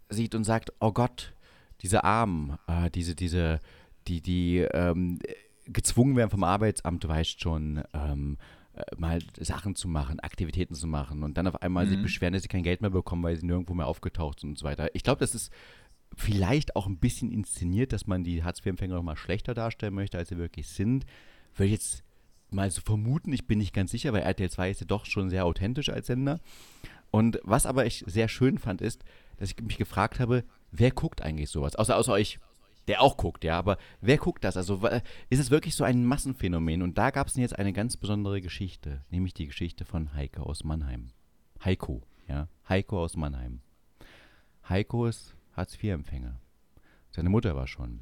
sieht 0.08 0.34
und 0.34 0.44
sagt, 0.44 0.72
oh 0.80 0.92
Gott, 0.92 1.34
diese 1.80 2.04
Armen, 2.04 2.58
äh, 2.66 2.90
diese, 2.90 3.14
diese, 3.14 3.60
die, 4.06 4.20
die 4.20 4.58
ähm, 4.58 5.18
gezwungen 5.66 6.16
werden 6.16 6.30
vom 6.30 6.44
Arbeitsamt, 6.44 7.02
du 7.04 7.08
weißt 7.08 7.40
schon, 7.40 7.82
ähm, 7.92 8.36
äh, 8.38 8.53
mal 8.96 9.20
Sachen 9.38 9.76
zu 9.76 9.88
machen, 9.88 10.20
Aktivitäten 10.20 10.74
zu 10.74 10.86
machen 10.86 11.22
und 11.22 11.36
dann 11.36 11.46
auf 11.46 11.62
einmal 11.62 11.86
mhm. 11.86 11.90
sich 11.90 12.02
beschweren, 12.02 12.32
dass 12.32 12.42
sie 12.42 12.48
kein 12.48 12.62
Geld 12.62 12.80
mehr 12.80 12.90
bekommen, 12.90 13.22
weil 13.22 13.36
sie 13.36 13.46
nirgendwo 13.46 13.74
mehr 13.74 13.86
aufgetaucht 13.86 14.40
sind 14.40 14.50
und 14.50 14.58
so 14.58 14.66
weiter. 14.66 14.94
Ich 14.94 15.02
glaube, 15.02 15.20
das 15.20 15.34
ist 15.34 15.52
vielleicht 16.16 16.76
auch 16.76 16.86
ein 16.86 16.98
bisschen 16.98 17.30
inszeniert, 17.30 17.92
dass 17.92 18.06
man 18.06 18.24
die 18.24 18.42
Hartz-IV-Empfänger 18.42 18.94
noch 18.94 19.02
mal 19.02 19.16
schlechter 19.16 19.54
darstellen 19.54 19.94
möchte, 19.94 20.18
als 20.18 20.28
sie 20.28 20.38
wirklich 20.38 20.68
sind. 20.68 21.06
Würde 21.54 21.66
ich 21.66 21.72
jetzt 21.72 22.04
mal 22.50 22.70
so 22.70 22.80
vermuten, 22.80 23.32
ich 23.32 23.46
bin 23.46 23.58
nicht 23.58 23.74
ganz 23.74 23.90
sicher, 23.90 24.12
weil 24.12 24.22
RTL 24.22 24.50
2 24.50 24.70
ist 24.70 24.80
ja 24.80 24.86
doch 24.86 25.06
schon 25.06 25.30
sehr 25.30 25.44
authentisch 25.44 25.88
als 25.88 26.06
Sender. 26.06 26.40
Und 27.10 27.40
was 27.42 27.66
aber 27.66 27.86
ich 27.86 28.04
sehr 28.06 28.28
schön 28.28 28.58
fand, 28.58 28.80
ist, 28.80 29.04
dass 29.36 29.50
ich 29.50 29.60
mich 29.60 29.76
gefragt 29.76 30.20
habe, 30.20 30.44
wer 30.70 30.90
guckt 30.90 31.22
eigentlich 31.22 31.50
sowas? 31.50 31.76
Außer, 31.76 31.96
außer 31.96 32.12
euch 32.12 32.38
der 32.88 33.00
auch 33.00 33.16
guckt, 33.16 33.44
ja, 33.44 33.58
aber 33.58 33.78
wer 34.00 34.18
guckt 34.18 34.44
das? 34.44 34.56
Also 34.56 34.86
ist 35.30 35.40
es 35.40 35.50
wirklich 35.50 35.74
so 35.74 35.84
ein 35.84 36.04
Massenphänomen? 36.04 36.82
Und 36.82 36.98
da 36.98 37.10
gab 37.10 37.28
es 37.28 37.36
jetzt 37.36 37.58
eine 37.58 37.72
ganz 37.72 37.96
besondere 37.96 38.40
Geschichte, 38.40 39.02
nämlich 39.10 39.34
die 39.34 39.46
Geschichte 39.46 39.84
von 39.84 40.14
Heike 40.14 40.42
aus 40.42 40.64
Mannheim. 40.64 41.10
Heiko, 41.64 42.02
ja, 42.28 42.48
Heiko 42.68 43.02
aus 43.02 43.16
Mannheim. 43.16 43.60
Heiko 44.68 45.06
ist 45.06 45.36
Hartz-IV-Empfänger. 45.52 46.40
Seine 47.10 47.28
Mutter 47.28 47.54
war 47.54 47.66
schon 47.66 48.00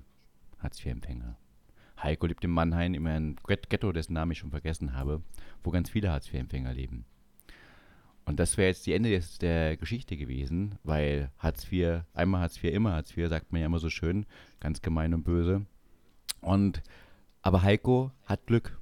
Hartz-IV-Empfänger. 0.58 1.36
Heiko 2.02 2.26
lebt 2.26 2.42
in 2.44 2.50
Mannheim, 2.50 2.94
in 2.94 3.06
einem 3.06 3.36
Ghetto, 3.46 3.92
dessen 3.92 4.14
Namen 4.14 4.32
ich 4.32 4.38
schon 4.38 4.50
vergessen 4.50 4.94
habe, 4.94 5.22
wo 5.62 5.70
ganz 5.70 5.90
viele 5.90 6.10
Hartz-IV-Empfänger 6.10 6.72
leben. 6.72 7.04
Und 8.24 8.38
das 8.38 8.56
wäre 8.56 8.68
jetzt 8.68 8.87
die 8.87 8.92
Ende 8.92 9.11
des, 9.11 9.38
der 9.38 9.76
Geschichte 9.76 10.16
gewesen, 10.16 10.78
weil 10.85 11.30
Hartz 11.38 11.70
IV, 11.70 12.02
einmal 12.14 12.42
Hartz 12.42 12.62
IV, 12.62 12.72
immer 12.72 12.92
Hartz 12.92 13.16
IV, 13.16 13.28
sagt 13.28 13.52
man 13.52 13.61
ja 13.61 13.66
immer 13.66 13.80
so 13.80 13.90
schön, 13.90 14.26
ganz 14.61 14.80
gemein 14.80 15.12
und 15.12 15.24
böse. 15.24 15.66
Und, 16.40 16.82
aber 17.42 17.62
Heiko 17.62 18.12
hat 18.24 18.46
Glück, 18.46 18.78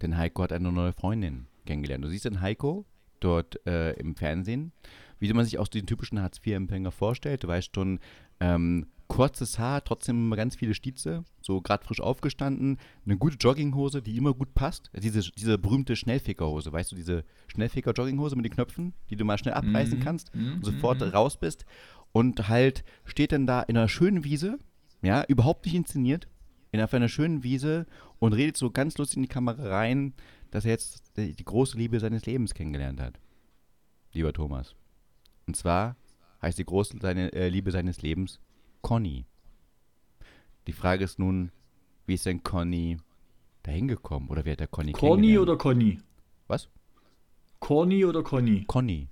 denn 0.00 0.16
Heiko 0.16 0.42
hat 0.42 0.52
eine 0.52 0.70
neue 0.70 0.92
Freundin 0.92 1.46
kennengelernt. 1.66 2.04
Du 2.04 2.08
siehst 2.08 2.24
den 2.24 2.40
Heiko 2.40 2.84
dort 3.20 3.64
äh, 3.66 3.92
im 3.94 4.14
Fernsehen, 4.14 4.72
wie 5.18 5.32
man 5.32 5.44
sich 5.44 5.58
auch 5.58 5.68
den 5.68 5.86
typischen 5.86 6.20
Hartz 6.20 6.40
IV-Empfänger 6.44 6.92
vorstellt. 6.92 7.44
Du 7.44 7.48
weißt 7.48 7.74
schon, 7.74 8.00
ähm, 8.40 8.86
kurzes 9.12 9.58
Haar, 9.58 9.84
trotzdem 9.84 10.30
ganz 10.30 10.56
viele 10.56 10.72
Stieze, 10.72 11.24
so 11.42 11.60
gerade 11.60 11.84
frisch 11.84 12.00
aufgestanden, 12.00 12.78
eine 13.04 13.18
gute 13.18 13.36
Jogginghose, 13.36 14.00
die 14.00 14.16
immer 14.16 14.32
gut 14.32 14.54
passt. 14.54 14.90
Diese, 14.94 15.20
diese 15.20 15.58
berühmte 15.58 15.96
Schnellfickerhose, 15.96 16.72
weißt 16.72 16.92
du, 16.92 16.96
diese 16.96 17.24
Schnellficker-Jogginghose 17.48 18.36
mit 18.36 18.46
den 18.46 18.54
Knöpfen, 18.54 18.94
die 19.10 19.16
du 19.16 19.26
mal 19.26 19.36
schnell 19.36 19.52
abreißen 19.52 19.98
mhm. 19.98 20.02
kannst 20.02 20.34
mhm. 20.34 20.54
und 20.54 20.64
sofort 20.64 21.00
mhm. 21.00 21.08
raus 21.08 21.36
bist. 21.36 21.66
Und 22.12 22.48
halt 22.48 22.84
steht 23.04 23.32
dann 23.32 23.46
da 23.46 23.60
in 23.60 23.76
einer 23.76 23.88
schönen 23.88 24.24
Wiese, 24.24 24.58
ja, 25.02 25.24
überhaupt 25.24 25.66
nicht 25.66 25.74
inszeniert, 25.74 26.26
in 26.70 26.80
auf 26.80 26.94
einer 26.94 27.08
schönen 27.08 27.42
Wiese 27.42 27.86
und 28.18 28.32
redet 28.32 28.56
so 28.56 28.70
ganz 28.70 28.96
lustig 28.96 29.18
in 29.18 29.22
die 29.24 29.28
Kamera 29.28 29.62
rein, 29.68 30.14
dass 30.50 30.64
er 30.64 30.70
jetzt 30.70 31.18
die, 31.18 31.34
die 31.34 31.44
große 31.44 31.76
Liebe 31.76 32.00
seines 32.00 32.24
Lebens 32.24 32.54
kennengelernt 32.54 33.00
hat. 33.00 33.20
Lieber 34.14 34.32
Thomas. 34.32 34.74
Und 35.46 35.54
zwar 35.54 35.96
heißt 36.40 36.58
die 36.58 36.64
große 36.64 36.96
seine, 36.98 37.30
äh, 37.34 37.50
Liebe 37.50 37.72
seines 37.72 38.00
Lebens 38.00 38.40
Conny. 38.82 39.24
Die 40.66 40.72
Frage 40.72 41.04
ist 41.04 41.18
nun, 41.18 41.50
wie 42.06 42.14
ist 42.14 42.26
denn 42.26 42.42
Conny 42.42 42.98
dahin 43.62 43.88
gekommen? 43.88 44.28
Oder 44.28 44.44
wer 44.44 44.52
hat 44.52 44.60
der 44.60 44.66
Conny 44.66 44.92
Conny 44.92 45.38
oder 45.38 45.56
Conny? 45.56 45.98
Was? 46.48 46.68
Conny 47.60 48.04
oder 48.04 48.22
Conny? 48.22 48.64
Conny. 48.66 49.08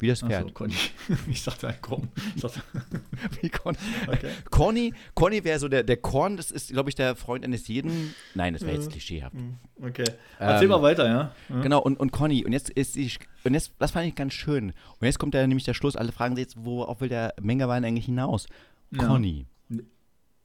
Wie 0.00 0.08
das 0.08 0.20
Pferd. 0.20 0.48
So, 0.48 0.54
Conny. 0.54 0.74
Ich 1.28 1.40
sagte 1.40 1.68
ein 1.68 1.80
Korn. 1.80 2.08
Wie 3.40 3.48
Conny. 3.48 3.78
Okay. 4.08 4.30
Conny, 4.50 4.92
Conny 5.14 5.44
wäre 5.44 5.58
so 5.58 5.68
der, 5.68 5.84
der 5.84 5.96
Korn, 5.96 6.36
das 6.36 6.50
ist, 6.50 6.70
glaube 6.70 6.88
ich, 6.90 6.96
der 6.96 7.14
Freund 7.14 7.44
eines 7.44 7.68
jeden. 7.68 8.14
Nein, 8.34 8.54
das 8.54 8.62
wäre 8.62 8.74
jetzt 8.74 8.90
klischeehaft. 8.90 9.34
Mhm. 9.34 9.56
Okay. 9.80 10.04
Erzähl 10.38 10.64
ähm, 10.64 10.70
mal 10.70 10.82
weiter, 10.82 11.06
ja. 11.06 11.32
Mhm. 11.48 11.62
Genau, 11.62 11.80
und, 11.80 12.00
und 12.00 12.10
Conny, 12.10 12.44
und 12.44 12.52
jetzt 12.52 12.70
ist 12.70 12.96
ich, 12.96 13.18
und 13.44 13.54
jetzt, 13.54 13.72
das 13.78 13.92
fand 13.92 14.06
ich 14.06 14.14
ganz 14.14 14.34
schön. 14.34 14.74
Und 15.00 15.06
jetzt 15.06 15.18
kommt 15.18 15.34
da 15.34 15.46
nämlich 15.46 15.64
der 15.64 15.74
Schluss, 15.74 15.96
alle 15.96 16.10
fragen 16.12 16.34
sich 16.34 16.42
jetzt, 16.44 16.64
worauf 16.64 17.00
will 17.00 17.08
der 17.08 17.34
Mengewein 17.40 17.84
eigentlich 17.84 18.06
hinaus? 18.06 18.46
Ja. 18.94 19.06
Conny. 19.06 19.46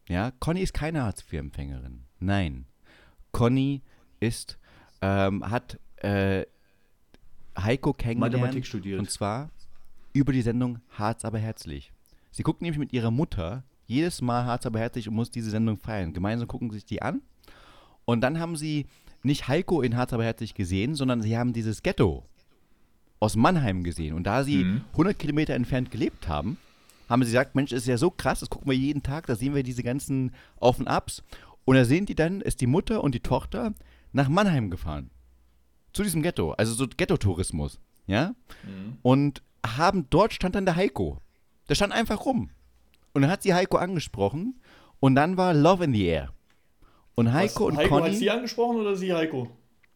Ja, 0.08 0.32
Conny 0.40 0.62
ist 0.62 0.74
keine 0.74 1.04
Hartz-IV-Empfängerin. 1.04 2.02
Nein. 2.20 2.66
Conny 3.32 3.84
ist, 4.20 4.58
ähm, 5.02 5.50
hat 5.50 5.80
äh, 5.98 6.46
Heiko 7.58 7.94
kennengelernt. 7.94 8.34
Mathematik 8.34 8.66
studiert. 8.66 9.00
Und 9.00 9.10
zwar 9.10 9.52
über 10.14 10.34
die 10.34 10.42
Sendung 10.42 10.80
Harz 10.90 11.26
aber 11.26 11.40
herzlich. 11.40 11.94
Sie 12.32 12.44
guckt 12.44 12.62
nämlich 12.62 12.80
mit 12.80 12.94
ihrer 12.94 13.12
Mutter 13.12 13.64
jedes 13.86 14.22
Mal 14.22 14.46
Harz 14.46 14.66
aber 14.66 14.80
herzlich 14.80 15.08
und 15.08 15.16
muss 15.16 15.32
diese 15.32 15.50
Sendung 15.50 15.78
feiern. 15.78 16.14
Gemeinsam 16.14 16.48
gucken 16.48 16.72
sich 16.72 16.86
die 16.86 17.02
an. 17.02 17.22
Und 18.06 18.22
dann 18.22 18.40
haben 18.40 18.56
sie 18.56 18.88
nicht 19.24 19.48
Heiko 19.48 19.82
in 19.82 19.96
Harz 19.96 20.14
aber 20.14 20.24
herzlich 20.24 20.54
gesehen, 20.54 20.96
sondern 20.96 21.22
sie 21.22 21.38
haben 21.38 21.54
dieses 21.54 21.84
Ghetto 21.84 22.26
aus 23.20 23.36
Mannheim 23.36 23.84
gesehen. 23.84 24.16
Und 24.16 24.24
da 24.24 24.44
sie 24.44 24.64
mhm. 24.64 24.82
100 24.92 25.18
Kilometer 25.18 25.54
entfernt 25.54 25.92
gelebt 25.92 26.28
haben, 26.28 26.58
haben 27.10 27.24
sie 27.24 27.32
gesagt, 27.32 27.56
Mensch, 27.56 27.72
ist 27.72 27.88
ja 27.88 27.98
so 27.98 28.12
krass, 28.12 28.40
das 28.40 28.50
gucken 28.50 28.70
wir 28.70 28.78
jeden 28.78 29.04
Tag, 29.04 29.26
da 29.26 29.36
sehen 29.36 29.56
wir 29.56 29.64
diese 29.64 29.84
ganzen 29.84 30.32
Auf 30.58 30.80
und 30.80 30.88
Abs. 30.88 31.24
Und 31.66 31.76
da 31.76 31.86
sehen 31.86 32.06
die 32.06 32.16
dann, 32.16 32.42
ist 32.42 32.62
die 32.62 32.68
Mutter 32.68 33.04
und 33.04 33.16
die 33.16 33.20
Tochter 33.20 33.74
nach 34.12 34.30
Mannheim 34.30 34.70
gefahren. 34.70 35.10
Zu 35.92 36.04
diesem 36.04 36.22
Ghetto, 36.22 36.52
also 36.54 36.74
so 36.74 36.88
Ghetto-Tourismus, 36.88 37.80
ja? 38.06 38.36
Mhm. 38.64 38.98
Und 39.02 39.44
haben, 39.66 40.08
dort 40.10 40.34
stand 40.34 40.56
dann 40.56 40.66
der 40.66 40.76
Heiko. 40.76 41.20
Der 41.68 41.76
stand 41.76 41.94
einfach 41.94 42.26
rum. 42.26 42.52
Und 43.14 43.24
dann 43.24 43.32
hat 43.32 43.44
sie 43.44 43.54
Heiko 43.54 43.78
angesprochen 43.78 44.62
und 45.00 45.16
dann 45.16 45.36
war 45.38 45.54
Love 45.54 45.86
in 45.86 45.94
the 45.94 46.06
Air. 46.06 46.30
Und 47.16 47.34
Heiko 47.34 47.66
Was, 47.66 47.72
und 47.72 47.78
Heiko 47.78 47.90
Conny. 47.90 48.12
Hat 48.12 48.18
sie 48.18 48.30
angesprochen 48.30 48.78
oder 48.78 48.96
sie 48.96 49.14
Heiko? 49.14 49.50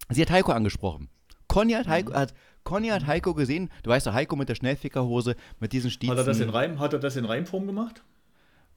Sie 0.10 0.22
hat 0.22 0.32
Heiko 0.32 0.52
angesprochen. 0.52 1.10
Conny 1.48 1.74
hat, 1.74 1.88
Heiko, 1.88 2.12
mhm. 2.12 2.16
hat 2.16 2.34
Conny 2.64 2.90
hat 2.90 3.08
Heiko 3.08 3.34
gesehen. 3.34 3.70
Du 3.84 3.90
weißt 3.90 4.08
doch, 4.08 4.14
Heiko 4.14 4.36
mit 4.36 4.50
der 4.50 4.56
Schnellfickerhose, 4.56 5.36
mit 5.60 5.74
diesen 5.74 5.92
Stiefeln. 5.92 6.18
Hat 6.18 6.26
er 6.26 6.32
das 6.32 6.40
in 6.40 6.50
Reim, 6.50 6.80
hat 6.80 6.94
er 6.94 7.00
das 7.00 7.16
in 7.16 7.26
Reimform 7.26 7.68
gemacht? 7.68 8.04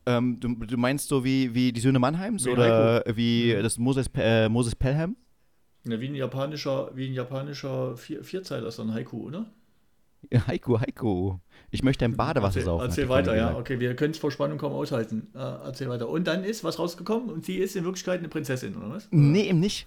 Ähm, 0.06 0.38
du, 0.38 0.54
du, 0.54 0.76
meinst 0.76 1.08
so 1.08 1.24
wie, 1.24 1.52
wie 1.54 1.72
die 1.72 1.80
Söhne 1.80 1.98
Mannheims 1.98 2.44
wie 2.46 2.50
oder 2.50 3.02
Heiko. 3.04 3.16
wie 3.16 3.58
das 3.60 3.78
Moses, 3.78 4.06
äh, 4.16 4.48
Moses 4.48 4.74
Pelham? 4.74 5.16
Ja, 5.84 6.00
wie 6.00 6.08
ein 6.08 6.14
japanischer, 6.14 6.90
wie 6.94 7.08
ein 7.08 7.14
japanischer 7.14 7.96
Vier, 7.96 8.22
Vierzeiler 8.24 8.68
ist 8.68 8.78
dann 8.78 8.92
Haiku, 8.92 9.26
oder? 9.26 9.46
Heiko, 10.46 10.80
Heiko. 10.80 11.40
Ich 11.70 11.82
möchte 11.82 12.04
ein 12.04 12.16
Badewasser 12.16 12.58
erzähl, 12.58 12.64
saufen. 12.64 12.86
Erzähl 12.86 13.08
weiter, 13.08 13.36
ja. 13.36 13.56
Okay, 13.56 13.78
wir 13.78 13.94
können 13.94 14.12
es 14.12 14.18
vor 14.18 14.32
Spannung 14.32 14.58
kaum 14.58 14.72
aushalten. 14.72 15.28
Äh, 15.34 15.38
erzähl 15.38 15.88
weiter. 15.88 16.08
Und 16.08 16.26
dann 16.26 16.42
ist 16.42 16.64
was 16.64 16.78
rausgekommen 16.78 17.30
und 17.30 17.44
sie 17.44 17.58
ist 17.58 17.76
in 17.76 17.84
Wirklichkeit 17.84 18.18
eine 18.18 18.28
Prinzessin, 18.28 18.76
oder 18.76 18.90
was? 18.90 19.08
Nee, 19.10 19.48
eben 19.48 19.60
nicht 19.60 19.86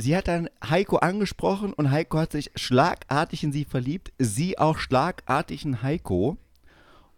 sie 0.00 0.16
hat 0.16 0.28
dann 0.28 0.48
Heiko 0.68 0.96
angesprochen 0.96 1.72
und 1.72 1.90
Heiko 1.90 2.18
hat 2.18 2.32
sich 2.32 2.50
schlagartig 2.56 3.44
in 3.44 3.52
sie 3.52 3.64
verliebt, 3.64 4.12
sie 4.18 4.58
auch 4.58 4.78
schlagartig 4.78 5.64
in 5.64 5.82
Heiko. 5.82 6.36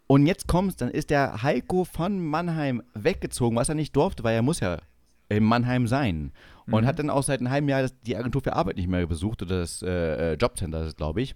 Und 0.07 0.27
jetzt 0.27 0.47
kommt's, 0.47 0.75
dann 0.75 0.89
ist 0.89 1.09
der 1.09 1.43
Heiko 1.43 1.85
von 1.85 2.19
Mannheim 2.19 2.83
weggezogen, 2.93 3.55
was 3.55 3.69
er 3.69 3.75
nicht 3.75 3.95
durfte, 3.95 4.23
weil 4.23 4.35
er 4.35 4.41
muss 4.41 4.59
ja 4.59 4.77
in 5.29 5.43
Mannheim 5.43 5.87
sein. 5.87 6.31
und 6.65 6.83
mhm. 6.83 6.87
hat 6.87 6.99
dann 6.99 7.09
auch 7.09 7.23
seit 7.23 7.39
einem 7.39 7.49
halben 7.49 7.69
Jahr 7.69 7.89
die 8.05 8.15
Agentur 8.15 8.41
für 8.41 8.53
Arbeit 8.53 8.77
nicht 8.77 8.87
mehr 8.87 9.05
besucht 9.07 9.41
oder 9.41 9.59
das 9.59 9.81
äh, 9.81 10.33
äh 10.33 10.33
Jobcenter, 10.35 10.91
glaube 10.93 11.21
ich, 11.21 11.31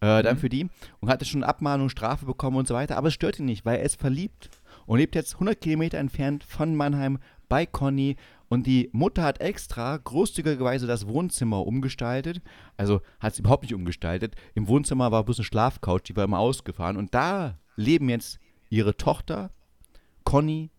äh, 0.00 0.22
dann 0.22 0.36
mhm. 0.36 0.40
für 0.40 0.48
die 0.48 0.68
und 1.00 1.08
hatte 1.08 1.24
schon 1.24 1.44
Abmahnung, 1.44 1.88
Strafe 1.88 2.26
bekommen 2.26 2.56
und 2.56 2.68
so 2.68 2.74
weiter, 2.74 2.96
aber 2.96 3.08
es 3.08 3.14
stört 3.14 3.38
ihn 3.38 3.44
nicht, 3.44 3.64
weil 3.64 3.78
er 3.78 3.84
ist 3.84 4.00
verliebt 4.00 4.50
und 4.86 4.98
lebt 4.98 5.14
jetzt 5.14 5.34
100 5.34 5.60
Kilometer 5.60 5.98
entfernt 5.98 6.44
von 6.44 6.74
Mannheim 6.74 7.18
bei 7.48 7.66
Conny 7.66 8.16
und 8.52 8.66
die 8.66 8.90
Mutter 8.92 9.22
hat 9.22 9.40
extra 9.40 9.96
großzügigerweise 9.96 10.86
das 10.86 11.06
Wohnzimmer 11.06 11.66
umgestaltet. 11.66 12.42
Also 12.76 13.00
hat 13.18 13.32
es 13.32 13.38
überhaupt 13.38 13.62
nicht 13.62 13.72
umgestaltet. 13.72 14.34
Im 14.54 14.68
Wohnzimmer 14.68 15.10
war 15.10 15.24
bloß 15.24 15.38
eine 15.38 15.46
Schlafcouch, 15.46 16.02
die 16.02 16.16
war 16.16 16.24
immer 16.24 16.38
ausgefahren. 16.38 16.98
Und 16.98 17.14
da 17.14 17.58
leben 17.76 18.10
jetzt 18.10 18.40
ihre 18.68 18.94
Tochter, 18.98 19.52
Conny 20.24 20.70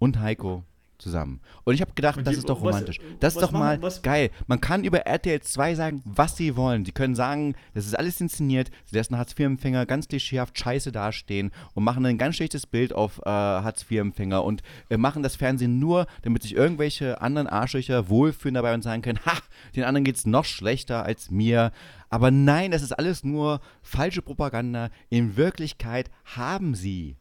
und 0.00 0.18
Heiko 0.18 0.64
zusammen. 1.02 1.40
Und 1.64 1.74
ich 1.74 1.80
habe 1.80 1.92
gedacht, 1.94 2.20
das 2.24 2.36
ist 2.36 2.48
doch 2.48 2.60
romantisch. 2.60 3.00
Das 3.20 3.34
ist 3.34 3.42
doch 3.42 3.52
mal 3.52 3.78
geil. 4.02 4.30
Man 4.46 4.60
kann 4.60 4.84
über 4.84 5.00
RTL 5.00 5.40
2 5.40 5.74
sagen, 5.74 6.02
was 6.04 6.36
sie 6.36 6.56
wollen. 6.56 6.84
Sie 6.84 6.92
können 6.92 7.14
sagen, 7.14 7.54
das 7.74 7.86
ist 7.86 7.98
alles 7.98 8.20
inszeniert, 8.20 8.70
sie 8.86 8.96
lassen 8.96 9.18
Hartz-IV-Empfänger 9.18 9.84
ganz 9.86 10.08
klischeehaft 10.08 10.58
scheiße 10.58 10.92
dastehen 10.92 11.50
und 11.74 11.84
machen 11.84 12.06
ein 12.06 12.18
ganz 12.18 12.36
schlechtes 12.36 12.66
Bild 12.66 12.94
auf 12.94 13.18
äh, 13.18 13.28
Hartz-IV-Empfänger 13.28 14.44
und 14.44 14.62
äh, 14.88 14.96
machen 14.96 15.22
das 15.22 15.36
Fernsehen 15.36 15.78
nur, 15.78 16.06
damit 16.22 16.42
sich 16.42 16.54
irgendwelche 16.54 17.20
anderen 17.20 17.48
Arschlöcher 17.48 18.08
wohlfühlen 18.08 18.54
dabei 18.54 18.74
und 18.74 18.82
sagen 18.82 19.02
können, 19.02 19.20
ha, 19.26 19.38
den 19.74 19.84
anderen 19.84 20.04
geht 20.04 20.16
es 20.16 20.26
noch 20.26 20.44
schlechter 20.44 21.04
als 21.04 21.30
mir. 21.30 21.72
Aber 22.08 22.30
nein, 22.30 22.70
das 22.70 22.82
ist 22.82 22.92
alles 22.92 23.24
nur 23.24 23.60
falsche 23.82 24.22
Propaganda. 24.22 24.90
In 25.08 25.36
Wirklichkeit 25.36 26.10
haben 26.24 26.74
sie, 26.74 27.16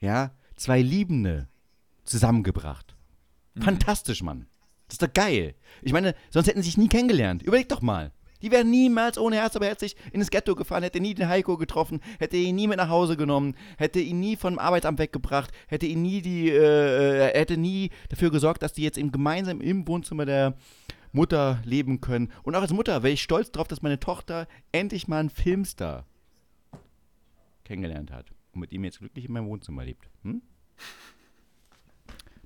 ja, 0.00 0.32
zwei 0.56 0.82
Liebende 0.82 1.48
zusammengebracht. 2.04 2.95
Mhm. 3.56 3.62
Fantastisch, 3.62 4.22
Mann. 4.22 4.46
Das 4.86 4.94
ist 4.94 5.02
doch 5.02 5.12
geil. 5.12 5.54
Ich 5.82 5.92
meine, 5.92 6.14
sonst 6.30 6.46
hätten 6.46 6.62
sie 6.62 6.68
sich 6.68 6.78
nie 6.78 6.88
kennengelernt. 6.88 7.42
Überleg 7.42 7.68
doch 7.68 7.82
mal. 7.82 8.12
Die 8.42 8.50
wären 8.50 8.70
niemals 8.70 9.18
ohne 9.18 9.36
Herz 9.36 9.56
aber 9.56 9.66
herzlich 9.66 9.96
in 10.12 10.20
das 10.20 10.30
Ghetto 10.30 10.54
gefahren, 10.54 10.82
hätte 10.82 11.00
nie 11.00 11.14
den 11.14 11.28
Heiko 11.28 11.56
getroffen, 11.56 12.00
hätte 12.18 12.36
ihn 12.36 12.54
nie 12.54 12.68
mit 12.68 12.76
nach 12.76 12.90
Hause 12.90 13.16
genommen, 13.16 13.56
hätte 13.78 13.98
ihn 13.98 14.20
nie 14.20 14.36
vom 14.36 14.58
Arbeitsamt 14.58 14.98
weggebracht, 14.98 15.52
hätte 15.68 15.86
ihn 15.86 16.02
nie 16.02 16.20
die, 16.20 16.50
äh, 16.50 17.30
äh 17.30 17.38
hätte 17.38 17.56
nie 17.56 17.90
dafür 18.10 18.30
gesorgt, 18.30 18.62
dass 18.62 18.74
die 18.74 18.82
jetzt 18.82 18.98
eben 18.98 19.10
gemeinsam 19.10 19.60
im 19.60 19.88
Wohnzimmer 19.88 20.26
der 20.26 20.54
Mutter 21.12 21.60
leben 21.64 22.02
können. 22.02 22.30
Und 22.42 22.54
auch 22.54 22.60
als 22.60 22.72
Mutter 22.72 23.02
wäre 23.02 23.14
ich 23.14 23.22
stolz 23.22 23.50
darauf, 23.50 23.68
dass 23.68 23.82
meine 23.82 23.98
Tochter 23.98 24.46
endlich 24.70 25.08
mal 25.08 25.20
einen 25.20 25.30
Filmstar 25.30 26.04
kennengelernt 27.64 28.12
hat 28.12 28.26
und 28.52 28.60
mit 28.60 28.70
ihm 28.72 28.84
jetzt 28.84 28.98
glücklich 28.98 29.24
in 29.24 29.32
meinem 29.32 29.48
Wohnzimmer 29.48 29.84
lebt. 29.84 30.08
Hm? 30.22 30.42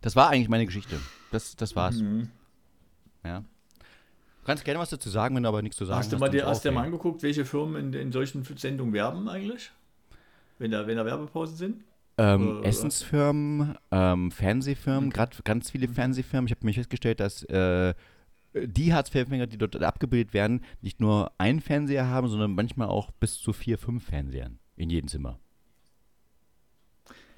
Das 0.01 0.17
war 0.17 0.31
eigentlich 0.31 0.49
meine 0.49 0.67
Geschichte. 0.67 0.99
Das, 1.31 1.57
das 1.57 1.77
war's. 1.77 1.97
Mhm. 1.97 2.29
Ja. 3.25 3.41
Du 3.41 4.47
kannst 4.47 4.65
gerne 4.65 4.81
was 4.81 4.91
dazu 4.91 5.11
sagen, 5.11 5.37
wenn 5.37 5.43
du 5.43 5.49
aber 5.49 5.63
nichts 5.63 5.77
zu 5.77 5.85
sagen 5.85 5.99
hast. 5.99 6.13
Du 6.13 6.19
mal 6.19 6.31
dir, 6.31 6.47
hast 6.47 6.65
du 6.65 6.71
dir 6.71 6.75
mal 6.75 6.85
angeguckt, 6.85 7.23
welche 7.23 7.45
Firmen 7.45 7.93
in, 7.93 8.01
in 8.01 8.13
solchen 8.13 8.43
Sendungen 8.43 8.95
werben 8.95 9.29
eigentlich? 9.29 9.71
Wenn 10.59 10.71
da, 10.71 10.87
wenn 10.87 10.97
da 10.97 11.05
Werbepausen 11.05 11.57
sind? 11.57 11.85
Ähm, 12.19 12.59
oder, 12.59 12.67
Essensfirmen, 12.67 13.77
ähm, 13.91 14.31
Fernsehfirmen, 14.31 15.07
mhm. 15.07 15.11
gerade 15.11 15.37
ganz 15.45 15.71
viele 15.71 15.89
Fernsehfirmen. 15.89 16.47
Ich 16.47 16.53
habe 16.53 16.67
mich 16.67 16.77
festgestellt, 16.77 17.21
dass 17.21 17.45
äh, 17.45 17.95
die 18.55 18.93
Hartz-IV-Empfänger, 18.93 19.47
die 19.47 19.59
dort 19.59 19.81
abgebildet 19.83 20.35
werden, 20.35 20.65
nicht 20.81 21.01
nur 21.01 21.33
einen 21.39 21.61
Fernseher 21.61 22.09
haben, 22.09 22.29
sondern 22.29 22.55
manchmal 22.55 22.89
auch 22.89 23.11
bis 23.11 23.39
zu 23.39 23.53
vier, 23.53 23.79
fünf 23.79 24.07
Fernsehern 24.07 24.59
in 24.77 24.91
jedem 24.91 25.09
Zimmer 25.09 25.39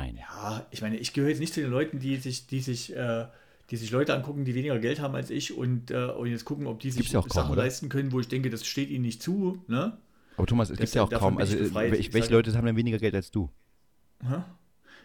ein. 0.02 0.16
Ja, 0.16 0.66
ich 0.70 0.82
meine, 0.82 0.96
ich 0.96 1.12
gehöre 1.12 1.30
jetzt 1.30 1.40
nicht 1.40 1.54
zu 1.54 1.60
den 1.60 1.70
Leuten, 1.70 1.98
die 1.98 2.16
sich, 2.16 2.46
die 2.46 2.60
sich, 2.60 2.94
äh, 2.94 3.26
die 3.70 3.76
sich 3.76 3.90
Leute 3.90 4.14
angucken, 4.14 4.44
die 4.44 4.54
weniger 4.54 4.78
Geld 4.78 5.00
haben 5.00 5.14
als 5.14 5.30
ich 5.30 5.56
und, 5.56 5.90
äh, 5.90 6.06
und 6.06 6.28
jetzt 6.28 6.44
gucken, 6.44 6.66
ob 6.66 6.80
die 6.80 6.90
sich 6.90 7.10
ja 7.10 7.22
Sachen 7.22 7.30
kaum, 7.30 7.56
leisten 7.56 7.88
können, 7.88 8.12
wo 8.12 8.20
ich 8.20 8.28
denke, 8.28 8.50
das 8.50 8.66
steht 8.66 8.90
ihnen 8.90 9.02
nicht 9.02 9.22
zu. 9.22 9.62
Ne? 9.66 9.96
Aber 10.36 10.46
Thomas, 10.46 10.70
es 10.70 10.78
gibt 10.78 10.94
ja 10.94 11.02
auch 11.02 11.10
kaum. 11.10 11.38
Also, 11.38 11.56
welche, 11.74 12.12
welche 12.12 12.32
Leute 12.32 12.52
haben 12.54 12.66
denn 12.66 12.76
weniger 12.76 12.98
Geld 12.98 13.14
als 13.14 13.30
du? 13.30 13.50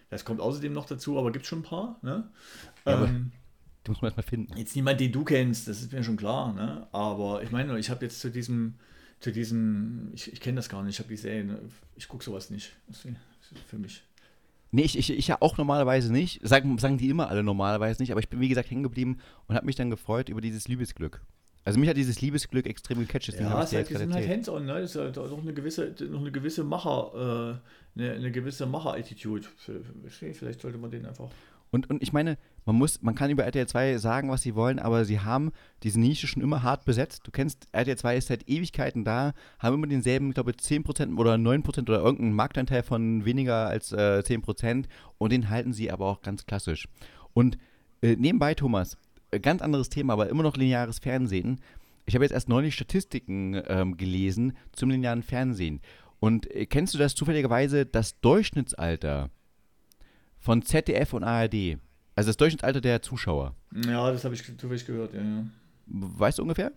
Das 0.09 0.25
kommt 0.25 0.39
außerdem 0.39 0.73
noch 0.73 0.85
dazu, 0.85 1.17
aber 1.17 1.31
gibt 1.31 1.43
es 1.43 1.49
schon 1.49 1.59
ein 1.59 1.63
paar. 1.63 1.99
Ne? 2.01 2.29
Ja, 2.85 3.03
ähm, 3.03 3.31
die 3.85 3.91
muss 3.91 4.01
man 4.01 4.09
erstmal 4.09 4.25
finden. 4.25 4.55
Jetzt 4.57 4.75
niemand, 4.75 4.99
den 4.99 5.11
du 5.11 5.23
kennst, 5.23 5.67
das 5.67 5.81
ist 5.81 5.91
mir 5.91 6.03
schon 6.03 6.17
klar. 6.17 6.53
Ne? 6.53 6.87
Aber 6.91 7.43
ich 7.43 7.51
meine, 7.51 7.77
ich 7.79 7.89
habe 7.89 8.05
jetzt 8.05 8.19
zu 8.19 8.29
diesem, 8.29 8.75
zu 9.19 9.31
diesem, 9.31 10.11
ich, 10.13 10.31
ich 10.31 10.39
kenne 10.39 10.57
das 10.57 10.69
gar 10.69 10.83
nicht, 10.83 10.95
ich 10.95 10.99
habe 10.99 11.09
die 11.09 11.17
Serie, 11.17 11.59
ich 11.95 12.07
gucke 12.07 12.23
sowas 12.23 12.49
nicht. 12.49 12.75
Das 12.87 13.05
ist 13.05 13.15
für 13.67 13.77
mich. 13.77 14.03
Nee, 14.71 14.83
ich, 14.83 14.97
ich, 14.97 15.09
ich 15.09 15.27
ja 15.27 15.37
auch 15.39 15.57
normalerweise 15.57 16.11
nicht. 16.11 16.45
Sagen, 16.45 16.77
sagen 16.77 16.97
die 16.97 17.09
immer 17.09 17.29
alle 17.29 17.43
normalerweise 17.43 18.01
nicht, 18.01 18.11
aber 18.11 18.19
ich 18.19 18.29
bin 18.29 18.39
wie 18.39 18.49
gesagt 18.49 18.69
hängen 18.69 18.83
geblieben 18.83 19.19
und 19.47 19.55
habe 19.55 19.65
mich 19.65 19.75
dann 19.75 19.89
gefreut 19.89 20.29
über 20.29 20.41
dieses 20.41 20.67
Liebesglück. 20.67 21.21
Also 21.63 21.79
mich 21.79 21.89
hat 21.89 21.97
dieses 21.97 22.21
Liebesglück 22.21 22.65
extrem 22.65 22.99
gecatcht. 22.99 23.27
Ja, 23.33 23.61
es 23.61 23.73
halt, 23.73 23.87
sind 23.87 24.13
halt 24.13 24.29
hands-on, 24.29 24.65
ne? 24.65 24.81
Das 24.81 24.95
ist 24.95 25.01
halt 25.01 25.17
auch 25.17 25.41
eine 25.41 25.53
gewisse, 25.53 25.93
noch 26.09 26.21
eine 26.21 26.31
gewisse 26.31 26.63
Macher, 26.63 27.59
äh, 27.97 27.99
eine, 27.99 28.11
eine 28.13 28.31
gewisse 28.31 28.65
Macher-Attitude. 28.65 29.45
Vielleicht 30.07 30.61
sollte 30.61 30.77
man 30.77 30.91
den 30.91 31.05
einfach. 31.05 31.29
Und, 31.71 31.89
und 31.89 32.01
ich 32.01 32.13
meine, 32.13 32.37
man 32.67 32.75
muss, 32.75 33.01
man 33.01 33.15
kann 33.15 33.31
über 33.31 33.45
RTL 33.45 33.65
2 33.65 33.97
sagen, 33.97 34.29
was 34.29 34.41
sie 34.41 34.53
wollen, 34.53 34.77
aber 34.77 35.05
sie 35.05 35.21
haben 35.21 35.53
diese 35.83 36.01
Nische 36.01 36.27
schon 36.27 36.43
immer 36.43 36.63
hart 36.63 36.83
besetzt. 36.83 37.21
Du 37.23 37.31
kennst, 37.31 37.65
RTL 37.71 37.97
2 37.97 38.17
ist 38.17 38.27
seit 38.27 38.49
Ewigkeiten 38.49 39.05
da, 39.05 39.33
haben 39.57 39.75
immer 39.75 39.87
denselben, 39.87 40.27
ich 40.27 40.33
glaube, 40.33 40.51
10% 40.51 41.17
oder 41.17 41.35
9% 41.35 41.83
oder 41.83 41.99
irgendeinen 41.99 42.33
Marktanteil 42.33 42.83
von 42.83 43.23
weniger 43.23 43.67
als 43.67 43.93
äh, 43.93 44.21
10% 44.21 44.83
und 45.17 45.31
den 45.31 45.49
halten 45.49 45.71
sie 45.71 45.89
aber 45.89 46.07
auch 46.07 46.21
ganz 46.21 46.45
klassisch. 46.45 46.89
Und 47.33 47.57
äh, 48.01 48.17
nebenbei, 48.17 48.53
Thomas, 48.53 48.97
äh, 49.31 49.39
ganz 49.39 49.61
anderes 49.61 49.87
Thema, 49.87 50.11
aber 50.11 50.27
immer 50.27 50.43
noch 50.43 50.57
lineares 50.57 50.99
Fernsehen. 50.99 51.61
Ich 52.05 52.15
habe 52.15 52.25
jetzt 52.25 52.33
erst 52.33 52.49
neulich 52.49 52.75
Statistiken 52.75 53.61
ähm, 53.67 53.95
gelesen 53.95 54.57
zum 54.73 54.89
linearen 54.89 55.23
Fernsehen. 55.23 55.79
Und 56.19 56.53
äh, 56.53 56.65
kennst 56.65 56.93
du 56.93 56.97
das 56.97 57.15
zufälligerweise, 57.15 57.85
das 57.85 58.19
Durchschnittsalter 58.19 59.29
von 60.37 60.63
ZDF 60.63 61.13
und 61.13 61.23
ARD. 61.23 61.77
Also 62.17 62.29
das 62.29 62.37
Durchschnittsalter 62.37 62.81
der 62.81 63.03
Zuschauer. 63.03 63.53
Ja, 63.85 64.11
das 64.11 64.25
habe 64.25 64.33
ich 64.33 64.43
zufällig 64.57 64.87
gehört, 64.87 65.13
ja, 65.13 65.21
ja. 65.21 65.45
Weißt 65.85 66.39
du 66.39 66.41
ungefähr? 66.41 66.71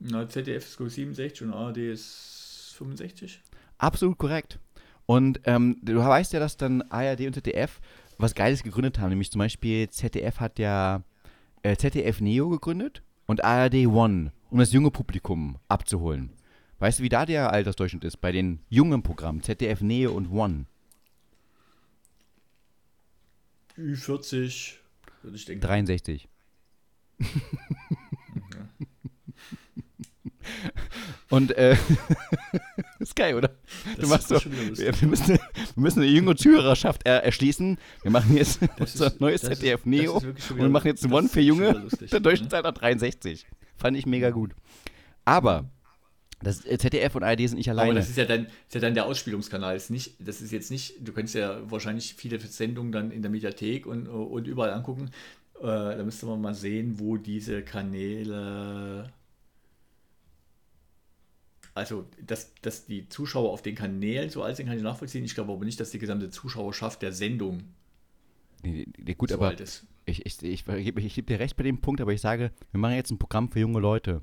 Na, 0.00 0.28
ZDF 0.28 0.64
ist 0.64 0.76
67 0.76 1.42
und 1.42 1.52
ARD 1.52 1.76
ist 1.76 2.74
65. 2.78 3.40
Absolut 3.78 4.18
korrekt. 4.18 4.58
Und 5.06 5.40
ähm, 5.44 5.76
du 5.82 5.94
weißt 5.98 6.32
ja, 6.32 6.40
dass 6.40 6.56
dann 6.56 6.82
ARD 6.82 7.20
und 7.26 7.34
ZDF 7.34 7.80
was 8.18 8.34
Geiles 8.34 8.64
gegründet 8.64 8.98
haben. 8.98 9.10
Nämlich 9.10 9.30
zum 9.30 9.38
Beispiel 9.38 9.88
ZDF 9.88 10.40
hat 10.40 10.58
ja 10.58 11.04
äh, 11.62 11.76
ZDF 11.76 12.20
Neo 12.20 12.48
gegründet 12.48 13.04
und 13.26 13.44
ARD 13.44 13.86
One, 13.86 14.32
um 14.50 14.58
das 14.58 14.72
junge 14.72 14.90
Publikum 14.90 15.58
abzuholen. 15.68 16.32
Weißt 16.80 16.98
du, 16.98 17.04
wie 17.04 17.08
da 17.08 17.24
der 17.24 17.52
Altersdurchschnitt 17.52 18.02
ist 18.02 18.20
bei 18.20 18.32
den 18.32 18.58
jungen 18.68 19.04
Programmen 19.04 19.44
ZDF 19.44 19.80
Neo 19.80 20.10
und 20.10 20.32
One? 20.32 20.66
Ü40, 23.78 24.74
würde 25.22 25.36
ich 25.36 25.44
denken. 25.44 25.62
63. 25.62 26.28
Und 31.30 31.56
äh, 31.56 31.76
ist 32.98 33.16
geil, 33.16 33.34
oder? 33.34 33.56
Du 33.98 34.06
machst 34.06 34.28
so, 34.28 34.34
wir, 34.44 35.00
wir, 35.00 35.08
müssen, 35.08 35.28
wir 35.28 35.38
müssen 35.76 36.02
eine 36.02 36.10
junge 36.10 36.36
Zuhörerschaft 36.36 37.02
er, 37.04 37.24
erschließen. 37.24 37.78
Wir 38.02 38.10
machen 38.10 38.36
jetzt 38.36 38.60
das 38.60 38.70
unser 38.92 39.06
ist, 39.06 39.20
neues 39.20 39.40
ZDF 39.40 39.86
Neo 39.86 40.16
und 40.16 40.58
wir 40.58 40.68
machen 40.68 40.88
jetzt 40.88 41.10
One 41.10 41.28
für 41.28 41.40
Junge. 41.40 41.70
Lustig, 41.72 42.10
der 42.10 42.20
Durchschnittsalter 42.20 42.72
63. 42.72 43.46
Fand 43.78 43.96
ich 43.96 44.04
mega 44.04 44.28
gut. 44.28 44.54
Aber 45.24 45.70
das 46.42 46.64
äh, 46.66 46.78
ZDF 46.78 47.14
und 47.14 47.22
ARD 47.22 47.48
sind 47.48 47.58
nicht 47.58 47.70
alleine. 47.70 47.90
Aber 47.90 47.98
das 47.98 48.08
ist 48.08 48.16
ja 48.16 48.24
dann, 48.24 48.46
ist 48.46 48.74
ja 48.74 48.80
dann 48.80 48.94
der 48.94 49.06
Ausspielungskanal. 49.06 49.74
Das 49.74 49.84
ist, 49.84 49.90
nicht, 49.90 50.14
das 50.18 50.40
ist 50.40 50.52
jetzt 50.52 50.70
nicht, 50.70 50.94
du 51.00 51.12
könntest 51.12 51.34
ja 51.34 51.70
wahrscheinlich 51.70 52.14
viele 52.14 52.38
Sendungen 52.40 52.92
dann 52.92 53.10
in 53.10 53.22
der 53.22 53.30
Mediathek 53.30 53.86
und, 53.86 54.06
und 54.06 54.46
überall 54.46 54.72
angucken. 54.72 55.10
Äh, 55.60 55.62
da 55.62 56.02
müsste 56.02 56.26
man 56.26 56.40
mal 56.40 56.54
sehen, 56.54 56.98
wo 56.98 57.16
diese 57.16 57.62
Kanäle. 57.62 59.12
Also, 61.74 62.06
dass, 62.20 62.52
dass 62.60 62.84
die 62.84 63.08
Zuschauer 63.08 63.50
auf 63.50 63.62
den 63.62 63.74
Kanälen 63.74 64.28
so 64.28 64.42
alt 64.42 64.56
sind, 64.56 64.66
kann 64.66 64.76
ich 64.76 64.82
nachvollziehen. 64.82 65.24
Ich 65.24 65.34
glaube 65.34 65.52
aber 65.52 65.64
nicht, 65.64 65.80
dass 65.80 65.90
die 65.90 65.98
gesamte 65.98 66.30
Zuschauerschaft 66.30 67.00
der 67.00 67.12
Sendung 67.12 67.62
nee, 68.62 68.86
nee, 68.98 69.14
gut, 69.14 69.30
so 69.30 69.36
aber 69.36 69.48
alt 69.48 69.60
ist. 69.60 69.86
Ich, 70.04 70.26
ich, 70.26 70.42
ich, 70.42 70.66
ich, 70.66 70.96
ich 70.96 71.14
gebe 71.14 71.26
dir 71.26 71.38
recht 71.38 71.56
bei 71.56 71.62
dem 71.62 71.80
Punkt, 71.80 72.00
aber 72.00 72.12
ich 72.12 72.20
sage, 72.20 72.50
wir 72.72 72.80
machen 72.80 72.96
jetzt 72.96 73.10
ein 73.10 73.18
Programm 73.18 73.50
für 73.50 73.60
junge 73.60 73.78
Leute 73.78 74.22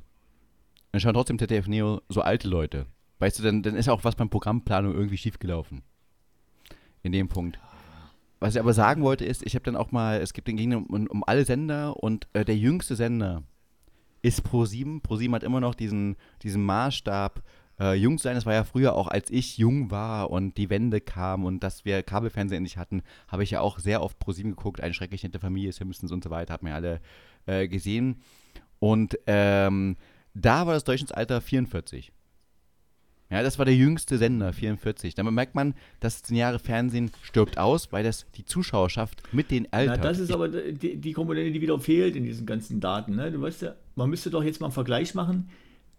dann 0.91 1.01
schauen 1.01 1.13
trotzdem 1.13 1.39
ZDF 1.39 1.67
Neo 1.67 2.01
so 2.09 2.21
alte 2.21 2.47
Leute. 2.47 2.85
Weißt 3.19 3.37
du, 3.39 3.43
dann, 3.43 3.63
dann 3.63 3.75
ist 3.75 3.89
auch 3.89 4.03
was 4.03 4.15
beim 4.15 4.29
Programmplanung 4.29 4.93
irgendwie 4.93 5.17
schiefgelaufen. 5.17 5.81
In 7.03 7.11
dem 7.11 7.27
Punkt. 7.27 7.59
Was 8.39 8.55
ich 8.55 8.59
aber 8.59 8.73
sagen 8.73 9.03
wollte 9.03 9.25
ist, 9.25 9.45
ich 9.45 9.55
habe 9.55 9.65
dann 9.65 9.75
auch 9.75 9.91
mal, 9.91 10.21
es 10.21 10.33
gibt 10.33 10.47
den 10.47 10.57
Gegner 10.57 10.77
um, 10.77 11.07
um 11.07 11.23
alle 11.25 11.43
Sender 11.43 12.01
und 12.01 12.27
äh, 12.33 12.45
der 12.45 12.55
jüngste 12.55 12.95
Sender 12.95 13.43
ist 14.21 14.45
Pro7. 14.45 15.01
Pro7 15.01 15.33
hat 15.33 15.43
immer 15.43 15.59
noch 15.59 15.75
diesen, 15.75 16.15
diesen 16.41 16.63
Maßstab, 16.63 17.43
äh, 17.79 17.93
jung 17.93 18.17
sein. 18.17 18.35
Das 18.35 18.45
war 18.45 18.53
ja 18.53 18.63
früher 18.63 18.95
auch, 18.95 19.07
als 19.07 19.29
ich 19.29 19.57
jung 19.57 19.91
war 19.91 20.29
und 20.29 20.57
die 20.57 20.69
Wende 20.69 21.01
kam 21.01 21.45
und 21.45 21.63
dass 21.63 21.85
wir 21.85 22.03
Kabelfernsehen 22.03 22.59
endlich 22.59 22.77
hatten, 22.77 23.01
habe 23.27 23.43
ich 23.43 23.51
ja 23.51 23.61
auch 23.61 23.79
sehr 23.79 24.01
oft 24.01 24.17
Pro7 24.21 24.43
geguckt. 24.43 24.81
Eine 24.81 24.93
schrecklich 24.93 25.23
nette 25.23 25.39
Familie, 25.39 25.71
Simpsons 25.71 26.11
und 26.11 26.23
so 26.23 26.29
weiter, 26.29 26.53
hat 26.53 26.63
mir 26.63 26.75
alle 26.75 27.01
äh, 27.45 27.67
gesehen. 27.67 28.21
Und 28.79 29.19
ähm, 29.27 29.97
da 30.39 30.65
war 30.65 30.73
das 30.73 30.83
Durchschnittsalter 30.83 31.41
44. 31.41 32.11
Ja, 33.31 33.43
das 33.43 33.59
war 33.59 33.65
der 33.65 33.75
jüngste 33.75 34.17
Sender, 34.17 34.53
44. 34.53 35.13
Da 35.13 35.23
merkt 35.23 35.53
man, 35.53 35.75
das 35.99 36.23
10 36.23 36.35
Jahre 36.35 36.57
Fernsehen 36.57 37.11
stirbt 37.21 37.59
aus, 37.59 37.91
weil 37.91 38.03
das 38.03 38.25
die 38.35 38.43
Zuschauerschaft 38.43 39.21
mit 39.31 39.51
den 39.51 39.71
Alter. 39.71 39.97
Na, 39.97 40.01
das 40.01 40.17
ist 40.17 40.31
aber 40.31 40.47
die, 40.47 40.97
die 40.97 41.13
Komponente, 41.13 41.51
die 41.51 41.61
wieder 41.61 41.79
fehlt 41.79 42.15
in 42.15 42.23
diesen 42.23 42.47
ganzen 42.47 42.79
Daten. 42.79 43.15
Ne? 43.15 43.31
Du 43.31 43.39
weißt 43.39 43.61
ja, 43.61 43.75
man 43.95 44.09
müsste 44.09 44.31
doch 44.31 44.43
jetzt 44.43 44.59
mal 44.61 44.67
einen 44.67 44.73
Vergleich 44.73 45.13
machen 45.13 45.49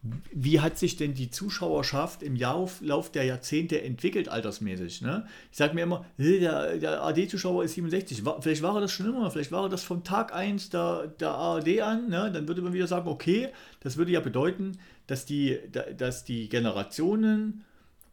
wie 0.02 0.60
hat 0.60 0.78
sich 0.78 0.96
denn 0.96 1.12
die 1.12 1.30
Zuschauerschaft 1.30 2.22
im 2.22 2.34
Lauf 2.34 3.12
der 3.12 3.24
Jahrzehnte 3.24 3.82
entwickelt, 3.82 4.30
altersmäßig? 4.30 5.02
Ne? 5.02 5.26
Ich 5.50 5.58
sage 5.58 5.74
mir 5.74 5.82
immer, 5.82 6.06
der, 6.16 6.78
der 6.78 7.02
AD-Zuschauer 7.02 7.64
ist 7.64 7.74
67. 7.74 8.22
Vielleicht 8.40 8.62
war 8.62 8.76
er 8.76 8.80
das 8.80 8.92
schon 8.92 9.06
immer, 9.06 9.30
vielleicht 9.30 9.52
war 9.52 9.64
er 9.64 9.68
das 9.68 9.84
von 9.84 10.02
Tag 10.02 10.34
1 10.34 10.70
der, 10.70 11.08
der 11.20 11.30
ARD 11.30 11.80
an. 11.82 12.08
Ne? 12.08 12.30
Dann 12.32 12.48
würde 12.48 12.62
man 12.62 12.72
wieder 12.72 12.86
sagen, 12.86 13.08
okay, 13.08 13.50
das 13.80 13.98
würde 13.98 14.12
ja 14.12 14.20
bedeuten, 14.20 14.78
dass 15.06 15.26
die, 15.26 15.58
dass 15.96 16.24
die 16.24 16.48
Generationen 16.48 17.64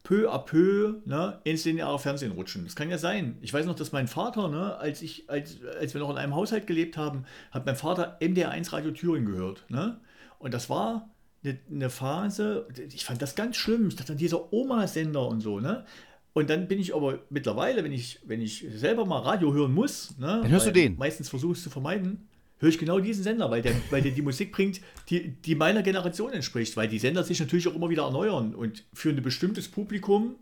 peu 0.02 0.30
à 0.30 0.38
peu 0.38 1.00
ne, 1.06 1.38
ins 1.44 1.64
lineare 1.64 1.98
Fernsehen 1.98 2.32
rutschen. 2.32 2.64
Das 2.64 2.76
kann 2.76 2.90
ja 2.90 2.98
sein. 2.98 3.38
Ich 3.40 3.52
weiß 3.52 3.66
noch, 3.66 3.74
dass 3.74 3.92
mein 3.92 4.08
Vater, 4.08 4.48
ne, 4.48 4.76
als, 4.76 5.00
ich, 5.00 5.28
als, 5.28 5.58
als 5.80 5.94
wir 5.94 6.00
noch 6.00 6.10
in 6.10 6.16
einem 6.18 6.34
Haushalt 6.34 6.66
gelebt 6.66 6.98
haben, 6.98 7.24
hat 7.50 7.64
mein 7.64 7.76
Vater 7.76 8.18
MDR1 8.20 8.72
Radio 8.72 8.90
Thüringen 8.90 9.26
gehört. 9.26 9.64
Ne? 9.68 9.98
Und 10.38 10.54
das 10.54 10.70
war 10.70 11.08
eine, 11.44 11.90
Phase, 11.90 12.66
ich 12.92 13.04
fand 13.04 13.22
das 13.22 13.34
ganz 13.34 13.56
schlimm. 13.56 13.88
Ich 13.88 13.96
dachte, 13.96 14.16
dieser 14.16 14.52
Oma-Sender 14.52 15.26
und 15.26 15.40
so, 15.40 15.60
ne? 15.60 15.84
Und 16.32 16.50
dann 16.50 16.68
bin 16.68 16.78
ich 16.78 16.94
aber 16.94 17.20
mittlerweile, 17.30 17.82
wenn 17.82 17.92
ich, 17.92 18.20
wenn 18.26 18.40
ich 18.40 18.64
selber 18.74 19.04
mal 19.04 19.18
Radio 19.20 19.52
hören 19.52 19.72
muss, 19.72 20.16
ne, 20.18 20.40
dann 20.42 20.50
hörst 20.50 20.66
du 20.66 20.72
den. 20.72 20.96
Meistens 20.96 21.28
versuche 21.28 21.52
ich 21.52 21.58
es 21.58 21.64
zu 21.64 21.70
vermeiden, 21.70 22.28
höre 22.58 22.68
ich 22.68 22.78
genau 22.78 23.00
diesen 23.00 23.24
Sender, 23.24 23.50
weil 23.50 23.62
der, 23.62 23.72
weil 23.90 24.02
der 24.02 24.12
die 24.12 24.22
Musik 24.22 24.52
bringt, 24.52 24.80
die, 25.08 25.30
die 25.30 25.54
meiner 25.56 25.82
Generation 25.82 26.32
entspricht, 26.32 26.76
weil 26.76 26.86
die 26.86 26.98
Sender 27.00 27.24
sich 27.24 27.40
natürlich 27.40 27.66
auch 27.66 27.74
immer 27.74 27.90
wieder 27.90 28.04
erneuern 28.04 28.54
und 28.54 28.84
für 28.92 29.10
ein 29.10 29.20
bestimmtes 29.22 29.68
Publikum 29.68 30.36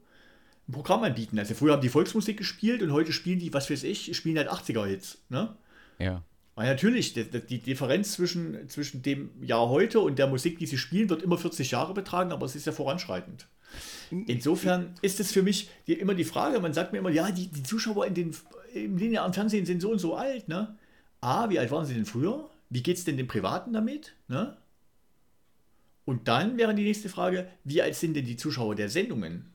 ein 0.68 0.72
Programm 0.72 1.02
anbieten. 1.02 1.38
Also 1.38 1.54
früher 1.54 1.72
haben 1.72 1.82
die 1.82 1.88
Volksmusik 1.88 2.36
gespielt 2.36 2.82
und 2.82 2.92
heute 2.92 3.12
spielen 3.12 3.38
die, 3.38 3.54
was 3.54 3.70
weiß 3.70 3.84
ich, 3.84 4.14
spielen 4.16 4.36
halt 4.36 4.50
80er-Hits. 4.50 5.24
Ne? 5.28 5.56
Ja. 5.98 6.22
Weil 6.56 6.68
natürlich, 6.68 7.12
die, 7.12 7.24
die, 7.24 7.58
Differenz 7.58 8.12
zwischen, 8.12 8.68
zwischen 8.68 9.02
dem 9.02 9.30
Jahr 9.42 9.68
heute 9.68 10.00
und 10.00 10.18
der 10.18 10.26
Musik, 10.26 10.58
die 10.58 10.66
sie 10.66 10.78
spielen, 10.78 11.10
wird 11.10 11.22
immer 11.22 11.36
40 11.36 11.70
Jahre 11.70 11.92
betragen, 11.92 12.32
aber 12.32 12.46
es 12.46 12.56
ist 12.56 12.66
ja 12.66 12.72
voranschreitend. 12.72 13.46
Insofern 14.10 14.94
ist 15.02 15.20
es 15.20 15.32
für 15.32 15.42
mich 15.42 15.68
die, 15.86 15.92
immer 15.92 16.14
die 16.14 16.24
Frage, 16.24 16.58
man 16.60 16.72
sagt 16.72 16.92
mir 16.92 16.98
immer, 16.98 17.10
ja, 17.10 17.30
die, 17.30 17.48
die 17.48 17.62
Zuschauer 17.62 18.06
in 18.06 18.14
den, 18.14 18.36
im 18.72 18.96
linearen 18.96 19.34
Fernsehen 19.34 19.66
sind 19.66 19.82
so 19.82 19.90
und 19.90 19.98
so 19.98 20.16
alt. 20.16 20.48
Ne? 20.48 20.76
A, 21.20 21.50
wie 21.50 21.58
alt 21.58 21.70
waren 21.70 21.84
sie 21.84 21.94
denn 21.94 22.06
früher? 22.06 22.48
Wie 22.70 22.82
geht 22.82 22.96
es 22.96 23.04
denn 23.04 23.18
den 23.18 23.28
Privaten 23.28 23.74
damit? 23.74 24.14
Ne? 24.28 24.56
Und 26.06 26.26
dann 26.26 26.56
wäre 26.56 26.74
die 26.74 26.84
nächste 26.84 27.10
Frage, 27.10 27.48
wie 27.64 27.82
alt 27.82 27.96
sind 27.96 28.14
denn 28.14 28.24
die 28.24 28.36
Zuschauer 28.36 28.76
der 28.76 28.88
Sendungen? 28.88 29.52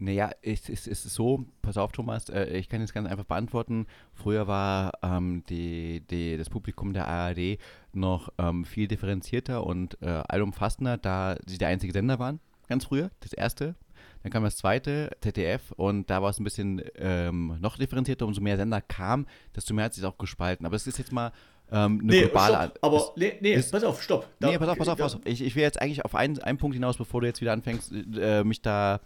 Naja, 0.00 0.30
es, 0.40 0.70
es, 0.70 0.86
es 0.86 1.04
ist 1.04 1.14
so, 1.14 1.44
pass 1.60 1.76
auf, 1.76 1.92
Thomas, 1.92 2.30
äh, 2.30 2.56
ich 2.56 2.70
kann 2.70 2.80
es 2.80 2.94
ganz 2.94 3.06
einfach 3.06 3.26
beantworten. 3.26 3.86
Früher 4.14 4.46
war 4.46 4.92
ähm, 5.02 5.44
die, 5.50 6.00
die, 6.10 6.38
das 6.38 6.48
Publikum 6.48 6.94
der 6.94 7.06
ARD 7.06 7.58
noch 7.92 8.32
ähm, 8.38 8.64
viel 8.64 8.88
differenzierter 8.88 9.66
und 9.66 10.00
äh, 10.00 10.06
allumfassender, 10.06 10.96
da 10.96 11.36
sie 11.44 11.58
der 11.58 11.68
einzige 11.68 11.92
Sender 11.92 12.18
waren, 12.18 12.40
ganz 12.66 12.86
früher, 12.86 13.10
das 13.20 13.34
erste. 13.34 13.74
Dann 14.22 14.32
kam 14.32 14.42
das 14.42 14.56
zweite, 14.56 15.10
ZDF, 15.20 15.72
und 15.72 16.08
da 16.08 16.22
war 16.22 16.30
es 16.30 16.40
ein 16.40 16.44
bisschen 16.44 16.82
ähm, 16.96 17.58
noch 17.60 17.76
differenzierter. 17.76 18.26
Umso 18.26 18.40
mehr 18.40 18.56
Sender 18.56 18.80
kam, 18.80 19.26
desto 19.54 19.74
mehr 19.74 19.86
hat 19.86 19.94
sich 19.94 20.04
auch 20.04 20.16
gespalten. 20.16 20.64
Aber 20.64 20.76
es 20.76 20.86
ist 20.86 20.98
jetzt 20.98 21.12
mal 21.12 21.32
ähm, 21.70 22.00
eine 22.02 22.12
nee, 22.12 22.20
globale 22.22 22.54
stopp, 22.54 22.78
Aber 22.80 22.96
ist, 22.96 23.12
nee, 23.16 23.34
nee 23.40 23.52
ist, 23.52 23.70
pass 23.70 23.84
auf, 23.84 24.02
stopp. 24.02 24.26
Da, 24.38 24.48
nee, 24.48 24.58
pass 24.58 24.68
auf, 24.68 24.78
pass 24.78 24.88
auf, 24.88 24.98
pass 24.98 25.14
auf. 25.16 25.20
Ich, 25.24 25.42
ich 25.42 25.54
will 25.54 25.62
jetzt 25.62 25.80
eigentlich 25.80 26.04
auf 26.04 26.14
einen, 26.14 26.38
einen 26.40 26.58
Punkt 26.58 26.74
hinaus, 26.74 26.96
bevor 26.96 27.20
du 27.20 27.26
jetzt 27.26 27.40
wieder 27.40 27.52
anfängst, 27.52 27.92
äh, 27.92 28.44
mich 28.44 28.62
da 28.62 29.00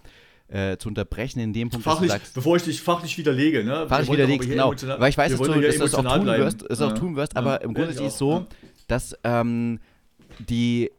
äh, 0.49 0.77
zu 0.77 0.89
unterbrechen 0.89 1.41
in 1.41 1.53
dem 1.53 1.71
Punkt, 1.71 1.85
fachlich, 1.85 2.11
dass 2.11 2.19
du 2.19 2.25
sagst, 2.25 2.35
bevor 2.35 2.57
ich 2.57 2.63
dich 2.63 2.83
fachlich 2.83 3.17
widerlege, 3.17 3.65
ne? 3.65 3.87
Fachlich 3.89 4.13
widerlegst, 4.13 4.49
genau. 4.49 4.73
Weil 4.73 5.11
ich 5.11 5.19
weiß, 5.19 5.33
dass 5.33 5.41
du, 5.41 5.61
das 5.61 5.95
auch 5.95 6.03
tun 6.03 6.25
bleiben. 6.25 6.45
wirst, 6.45 6.65
das 6.69 6.81
ja. 6.81 6.87
auch 6.87 6.93
tun 6.93 7.17
wirst, 7.17 7.37
aber 7.37 7.63
im 7.63 7.75
Grunde 7.75 7.91
ist 7.91 8.01
es 8.01 8.19
so, 8.19 8.47
dass 8.87 9.17
ähm, 9.25 9.81
die 10.39 10.91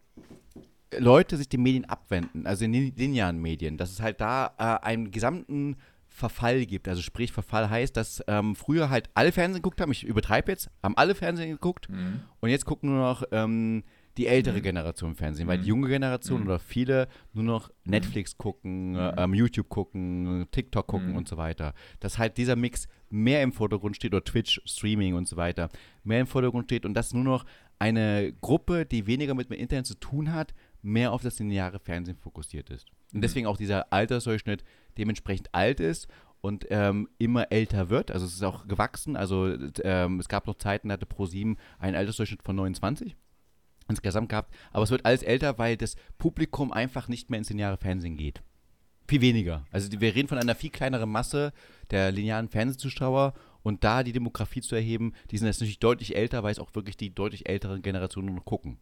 Leute 0.97 1.37
sich 1.37 1.49
den 1.49 1.61
Medien 1.61 1.85
abwenden, 1.85 2.47
also 2.47 2.65
in 2.65 2.73
den 2.73 2.95
linearen 2.95 3.41
Medien, 3.41 3.77
dass 3.77 3.91
es 3.91 4.01
halt 4.01 4.21
da 4.21 4.53
äh, 4.57 4.85
einen 4.85 5.11
gesamten 5.11 5.77
Verfall 6.07 6.65
gibt. 6.65 6.87
Also 6.87 7.01
sprich, 7.01 7.31
Verfall 7.31 7.69
heißt, 7.69 7.95
dass 7.97 8.23
ähm, 8.27 8.55
früher 8.55 8.89
halt 8.89 9.09
alle 9.13 9.31
Fernsehen 9.31 9.61
geguckt 9.61 9.81
haben, 9.81 9.91
ich 9.91 10.03
übertreibe 10.03 10.51
jetzt, 10.51 10.69
haben 10.81 10.95
alle 10.97 11.13
Fernsehen 11.13 11.51
geguckt 11.51 11.89
mhm. 11.89 12.21
und 12.39 12.49
jetzt 12.49 12.65
gucken 12.65 12.89
nur 12.89 12.99
noch 12.99 13.23
ähm, 13.31 13.83
die 14.17 14.27
ältere 14.27 14.57
mhm. 14.57 14.63
Generation 14.63 15.15
Fernsehen, 15.15 15.47
weil 15.47 15.57
die 15.57 15.63
mhm. 15.63 15.69
junge 15.69 15.87
Generation 15.89 16.41
mhm. 16.41 16.47
oder 16.47 16.59
viele 16.59 17.07
nur 17.33 17.43
noch 17.43 17.69
Netflix 17.83 18.37
gucken, 18.37 18.97
ähm, 19.17 19.33
YouTube 19.33 19.69
gucken, 19.69 20.47
TikTok 20.51 20.87
gucken 20.87 21.15
und 21.15 21.27
so 21.27 21.37
weiter. 21.37 21.73
Dass 21.99 22.17
halt 22.17 22.37
dieser 22.37 22.55
Mix 22.55 22.87
mehr 23.09 23.43
im 23.43 23.51
Vordergrund 23.51 23.95
steht 23.95 24.13
oder 24.13 24.23
Twitch, 24.23 24.61
Streaming 24.65 25.15
und 25.15 25.27
so 25.27 25.35
weiter, 25.37 25.69
mehr 26.03 26.21
im 26.21 26.27
Vordergrund 26.27 26.65
steht 26.65 26.85
und 26.85 26.93
dass 26.93 27.13
nur 27.13 27.23
noch 27.23 27.45
eine 27.77 28.33
Gruppe, 28.41 28.85
die 28.85 29.05
weniger 29.05 29.33
mit 29.35 29.49
dem 29.49 29.57
Internet 29.57 29.85
zu 29.85 29.99
tun 29.99 30.31
hat, 30.31 30.53
mehr 30.81 31.11
auf 31.11 31.21
das 31.21 31.39
lineare 31.39 31.79
Fernsehen 31.79 32.17
fokussiert 32.17 32.69
ist. 32.69 32.87
Und 33.13 33.21
deswegen 33.21 33.47
auch 33.47 33.57
dieser 33.57 33.91
Altersdurchschnitt 33.91 34.63
dementsprechend 34.97 35.53
alt 35.53 35.79
ist 35.79 36.07
und 36.41 36.67
ähm, 36.69 37.09
immer 37.17 37.51
älter 37.51 37.89
wird. 37.89 38.11
Also 38.11 38.25
es 38.25 38.33
ist 38.33 38.43
auch 38.43 38.67
gewachsen. 38.67 39.17
Also 39.17 39.57
ähm, 39.83 40.19
es 40.19 40.29
gab 40.29 40.47
noch 40.47 40.57
Zeiten, 40.57 40.89
da 40.89 40.93
hatte 40.93 41.05
Pro7 41.05 41.57
einen 41.79 41.95
Altersdurchschnitt 41.95 42.43
von 42.43 42.55
29 42.55 43.15
insgesamt 43.87 44.29
gehabt. 44.29 44.53
Aber 44.71 44.83
es 44.83 44.91
wird 44.91 45.05
alles 45.05 45.23
älter, 45.23 45.57
weil 45.57 45.77
das 45.77 45.95
Publikum 46.17 46.71
einfach 46.71 47.07
nicht 47.07 47.29
mehr 47.29 47.39
ins 47.39 47.49
lineare 47.49 47.77
Fernsehen 47.77 48.17
geht. 48.17 48.41
Viel 49.07 49.21
weniger. 49.21 49.65
Also 49.71 49.89
wir 49.99 50.15
reden 50.15 50.27
von 50.27 50.39
einer 50.39 50.55
viel 50.55 50.71
kleineren 50.71 51.11
Masse 51.11 51.53
der 51.91 52.11
linearen 52.11 52.49
Fernsehzuschauer 52.49 53.33
und 53.61 53.83
da 53.83 54.03
die 54.03 54.13
Demografie 54.13 54.61
zu 54.61 54.75
erheben, 54.75 55.13
die 55.29 55.37
sind 55.37 55.47
jetzt 55.47 55.59
natürlich 55.59 55.79
deutlich 55.79 56.15
älter, 56.15 56.43
weil 56.43 56.51
es 56.51 56.59
auch 56.59 56.73
wirklich 56.73 56.97
die 56.97 57.13
deutlich 57.13 57.47
älteren 57.47 57.81
Generationen 57.81 58.33
noch 58.33 58.45
gucken. 58.45 58.77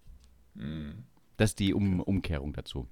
Mhm. 0.55 1.03
Das 1.37 1.51
ist 1.51 1.59
die 1.59 1.73
um 1.73 1.99
Umkehrung 1.99 2.53
dazu. 2.53 2.87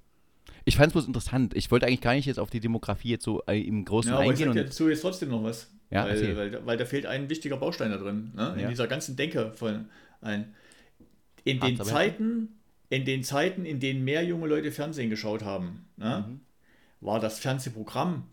Ich 0.64 0.76
fand 0.76 0.88
es 0.88 0.92
bloß 0.92 1.06
interessant. 1.06 1.54
Ich 1.56 1.70
wollte 1.70 1.86
eigentlich 1.86 2.00
gar 2.00 2.14
nicht 2.14 2.26
jetzt 2.26 2.38
auf 2.38 2.50
die 2.50 2.60
Demografie 2.60 3.10
jetzt 3.10 3.24
so 3.24 3.42
äh, 3.46 3.60
im 3.60 3.84
Großen 3.84 4.10
ja, 4.10 4.18
aber 4.18 4.28
eingehen. 4.28 4.50
Ich 4.50 4.64
dazu 4.64 4.88
jetzt 4.88 5.00
trotzdem 5.00 5.30
noch 5.30 5.42
was. 5.42 5.70
Ja, 5.90 6.06
weil, 6.06 6.36
weil, 6.36 6.66
weil, 6.66 6.76
da 6.76 6.84
fehlt 6.86 7.04
ein 7.04 7.28
wichtiger 7.28 7.56
Baustein 7.58 7.90
da 7.90 7.98
drin. 7.98 8.32
Ne? 8.34 8.54
In 8.54 8.60
ja. 8.60 8.68
dieser 8.68 8.86
ganzen 8.86 9.16
Denke 9.16 9.52
von 9.54 9.86
ein 10.22 10.54
in 11.44 11.60
den 11.60 11.82
Zeiten, 11.82 12.48
in 12.88 13.04
den 13.04 13.24
Zeiten, 13.24 13.64
in 13.64 13.80
denen 13.80 14.04
mehr 14.04 14.24
junge 14.24 14.46
Leute 14.46 14.72
Fernsehen 14.72 15.10
geschaut 15.10 15.42
haben, 15.42 15.86
ne, 15.96 16.24
mhm. 16.28 16.40
war 17.00 17.20
das 17.20 17.38
Fernsehprogramm 17.38 18.24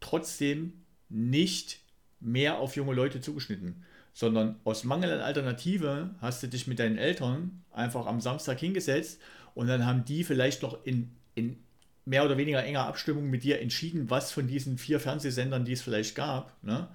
trotzdem 0.00 0.72
nicht 1.08 1.80
mehr 2.20 2.58
auf 2.58 2.76
junge 2.76 2.94
Leute 2.94 3.20
zugeschnitten, 3.20 3.84
sondern 4.12 4.56
aus 4.64 4.84
Mangel 4.84 5.12
an 5.12 5.20
Alternative 5.20 6.14
hast 6.20 6.42
du 6.42 6.48
dich 6.48 6.66
mit 6.66 6.78
deinen 6.78 6.98
Eltern 6.98 7.62
einfach 7.70 8.06
am 8.06 8.20
Samstag 8.20 8.58
hingesetzt 8.58 9.20
und 9.54 9.68
dann 9.68 9.86
haben 9.86 10.04
die 10.04 10.24
vielleicht 10.24 10.62
noch 10.62 10.84
in, 10.84 11.10
in 11.34 11.56
mehr 12.04 12.24
oder 12.24 12.36
weniger 12.36 12.64
enger 12.64 12.86
Abstimmung 12.86 13.28
mit 13.28 13.44
dir 13.44 13.60
entschieden, 13.60 14.10
was 14.10 14.32
von 14.32 14.46
diesen 14.46 14.78
vier 14.78 14.98
Fernsehsendern, 14.98 15.64
die 15.64 15.72
es 15.72 15.82
vielleicht 15.82 16.14
gab, 16.14 16.62
ne, 16.64 16.88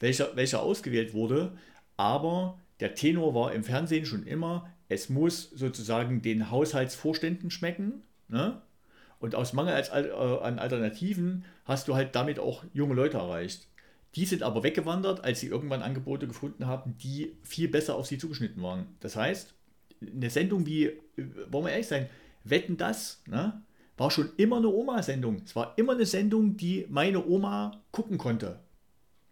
welcher, 0.00 0.36
welcher 0.36 0.62
ausgewählt 0.62 1.14
wurde. 1.14 1.56
Aber 1.96 2.58
der 2.80 2.94
Tenor 2.94 3.34
war 3.34 3.52
im 3.52 3.64
Fernsehen 3.64 4.04
schon 4.04 4.26
immer, 4.26 4.70
es 4.88 5.08
muss 5.08 5.50
sozusagen 5.50 6.22
den 6.22 6.50
Haushaltsvorständen 6.50 7.50
schmecken. 7.50 8.02
Ne? 8.28 8.60
Und 9.18 9.34
aus 9.34 9.52
Mangel 9.52 9.74
äh, 9.74 10.10
an 10.12 10.58
Alternativen 10.58 11.44
hast 11.64 11.88
du 11.88 11.94
halt 11.94 12.14
damit 12.14 12.38
auch 12.38 12.64
junge 12.72 12.94
Leute 12.94 13.16
erreicht. 13.16 13.66
Die 14.14 14.24
sind 14.24 14.42
aber 14.42 14.62
weggewandert, 14.62 15.24
als 15.24 15.40
sie 15.40 15.48
irgendwann 15.48 15.82
Angebote 15.82 16.26
gefunden 16.26 16.66
haben, 16.66 16.96
die 16.98 17.36
viel 17.42 17.68
besser 17.68 17.96
auf 17.96 18.06
sie 18.06 18.18
zugeschnitten 18.18 18.62
waren. 18.62 18.86
Das 19.00 19.16
heißt, 19.16 19.54
eine 20.00 20.30
Sendung 20.30 20.66
wie, 20.66 20.84
äh, 20.84 20.94
wollen 21.50 21.66
wir 21.66 21.72
ehrlich 21.72 21.88
sein, 21.88 22.08
Wetten 22.44 22.76
das, 22.76 23.22
ne, 23.26 23.60
war 23.96 24.10
schon 24.10 24.30
immer 24.36 24.58
eine 24.58 24.68
Oma-Sendung. 24.68 25.42
Es 25.44 25.56
war 25.56 25.74
immer 25.76 25.94
eine 25.94 26.06
Sendung, 26.06 26.56
die 26.56 26.86
meine 26.88 27.26
Oma 27.26 27.82
gucken 27.90 28.18
konnte. 28.18 28.60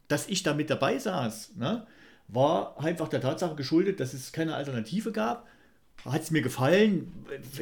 Dass 0.08 0.28
ich 0.28 0.42
da 0.42 0.54
mit 0.54 0.68
dabei 0.68 0.98
saß, 0.98 1.54
ne, 1.56 1.86
war 2.34 2.78
einfach 2.82 3.08
der 3.08 3.20
Tatsache 3.20 3.54
geschuldet, 3.54 4.00
dass 4.00 4.12
es 4.12 4.32
keine 4.32 4.54
Alternative 4.54 5.12
gab. 5.12 5.46
Hat 6.04 6.22
es 6.22 6.30
mir 6.30 6.42
gefallen, 6.42 7.12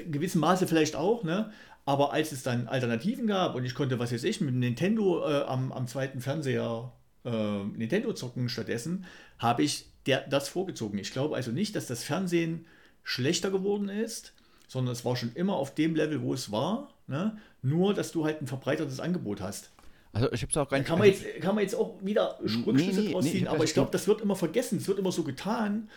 in 0.05 0.13
gewissem 0.13 0.41
Maße 0.41 0.67
vielleicht 0.67 0.97
auch, 0.97 1.23
ne? 1.23 1.53
Aber 1.85 2.13
als 2.13 2.33
es 2.33 2.43
dann 2.43 2.69
Alternativen 2.69 3.27
gab 3.27 3.55
und 3.55 3.65
ich 3.65 3.75
konnte, 3.75 3.99
was 3.99 4.13
weiß 4.13 4.25
ich, 4.25 4.41
mit 4.41 4.55
Nintendo 4.55 5.29
äh, 5.29 5.43
am, 5.43 5.73
am 5.73 5.89
zweiten 5.89 6.21
Fernseher 6.21 6.93
äh, 7.25 7.65
Nintendo 7.65 8.13
zocken 8.13 8.49
stattdessen, 8.49 9.05
habe 9.39 9.63
ich 9.65 9.87
der, 10.07 10.27
das 10.29 10.49
vorgezogen. 10.49 10.99
Ich 10.99 11.13
glaube 11.13 11.35
also 11.35 11.51
nicht, 11.51 11.75
dass 11.75 11.87
das 11.87 12.05
Fernsehen 12.05 12.67
schlechter 13.03 13.51
geworden 13.51 13.89
ist, 13.89 14.33
sondern 14.69 14.93
es 14.93 15.05
war 15.05 15.17
schon 15.17 15.33
immer 15.35 15.57
auf 15.57 15.75
dem 15.75 15.95
Level, 15.95 16.23
wo 16.23 16.35
es 16.35 16.53
war. 16.53 16.89
Ne? 17.09 17.37
Nur, 17.63 17.95
dass 17.95 18.13
du 18.13 18.25
halt 18.25 18.41
ein 18.41 18.47
verbreitertes 18.47 19.01
Angebot 19.01 19.41
hast. 19.41 19.71
Also 20.13 20.31
ich 20.33 20.43
habe 20.43 20.61
auch 20.61 20.69
gar 20.69 20.79
nicht. 20.79 20.87
Kann 20.87 20.99
man, 20.99 21.09
jetzt, 21.09 21.25
kann 21.41 21.55
man 21.55 21.65
jetzt 21.65 21.75
auch 21.75 21.95
wieder 22.03 22.39
Rückschlüsse 22.41 23.01
nee, 23.01 23.07
nee, 23.07 23.13
draus 23.13 23.25
ziehen, 23.25 23.43
nee, 23.43 23.49
aber 23.49 23.65
ich 23.65 23.75
glaube, 23.75 23.91
das 23.91 24.07
wird 24.07 24.21
immer 24.21 24.37
vergessen. 24.37 24.79
Es 24.79 24.89
wird 24.89 24.99
immer 24.99 25.13
so 25.13 25.23
getan, 25.23 25.89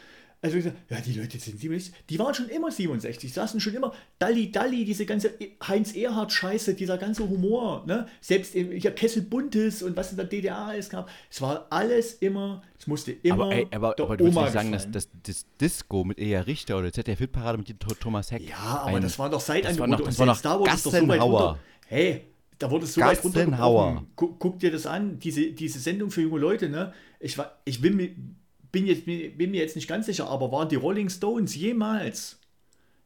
also 0.45 0.57
ja, 0.57 1.01
die 1.03 1.13
Leute 1.13 1.39
sind 1.39 1.59
67, 1.59 1.93
die 2.07 2.19
waren 2.19 2.33
schon 2.35 2.49
immer 2.49 2.69
67, 2.69 3.33
saßen 3.33 3.59
schon 3.59 3.73
immer 3.73 3.93
Dalli 4.19 4.51
Dalli, 4.51 4.85
diese 4.85 5.05
ganze 5.05 5.31
Heinz 5.67 5.95
Erhard 5.95 6.31
Scheiße, 6.31 6.75
dieser 6.75 6.99
ganze 6.99 7.27
Humor, 7.27 7.83
ne? 7.87 8.05
Selbst 8.21 8.53
ja, 8.53 8.91
Kessel 8.91 9.23
Buntes 9.23 9.81
und 9.81 9.97
was 9.97 10.11
in 10.11 10.17
der 10.17 10.27
DDR 10.27 10.57
alles 10.57 10.89
gab, 10.89 11.09
es 11.31 11.41
war 11.41 11.65
alles 11.71 12.13
immer, 12.13 12.61
es 12.77 12.85
musste 12.85 13.11
immer 13.11 13.45
aber, 13.45 13.55
ey, 13.55 13.67
aber, 13.71 13.99
aber 13.99 14.17
du 14.17 14.25
willst 14.25 14.37
nicht 14.37 14.53
sagen, 14.53 14.71
dass 14.71 14.91
das, 14.91 15.09
das, 15.23 15.45
Disco 15.59 16.03
mit 16.03 16.19
Eja 16.19 16.41
Richter 16.41 16.77
oder 16.77 16.91
ZDF-Parade 16.91 17.57
mit 17.57 17.79
Thomas 17.99 18.31
Heck. 18.31 18.47
Ja, 18.47 18.81
aber 18.83 18.97
ein, 18.97 19.01
das 19.01 19.17
war 19.17 19.29
doch 19.29 19.41
seit 19.41 19.65
das 19.65 19.79
war 19.79 19.87
noch, 19.87 20.01
das 20.01 20.19
war 20.19 20.27
noch 20.27 20.39
da 20.41 20.59
wurde 20.59 20.71
es 20.71 20.83
doch 20.83 20.91
so 20.91 21.07
weit 21.07 21.21
runter. 21.21 21.57
Hey, 21.87 22.25
da 22.57 22.71
wurde 22.71 22.85
es 22.85 22.93
so 22.93 23.01
weit 23.01 23.23
runtergebrochen. 23.23 24.07
Guck, 24.15 24.39
guck, 24.39 24.59
dir 24.59 24.71
das 24.71 24.85
an, 24.85 25.19
diese, 25.19 25.51
diese 25.51 25.79
Sendung 25.79 26.11
für 26.11 26.21
junge 26.21 26.39
Leute, 26.39 26.69
ne? 26.69 26.93
Ich, 27.19 27.37
ich 27.65 27.81
will 27.81 27.91
mir 27.91 28.09
bin, 28.75 28.87
jetzt, 28.87 29.05
bin 29.05 29.51
mir 29.51 29.61
jetzt 29.61 29.77
nicht 29.77 29.87
ganz 29.87 30.05
sicher, 30.05 30.27
aber 30.27 30.51
waren 30.51 30.67
die 30.67 30.75
Rolling 30.75 31.09
Stones 31.09 31.55
jemals, 31.55 32.39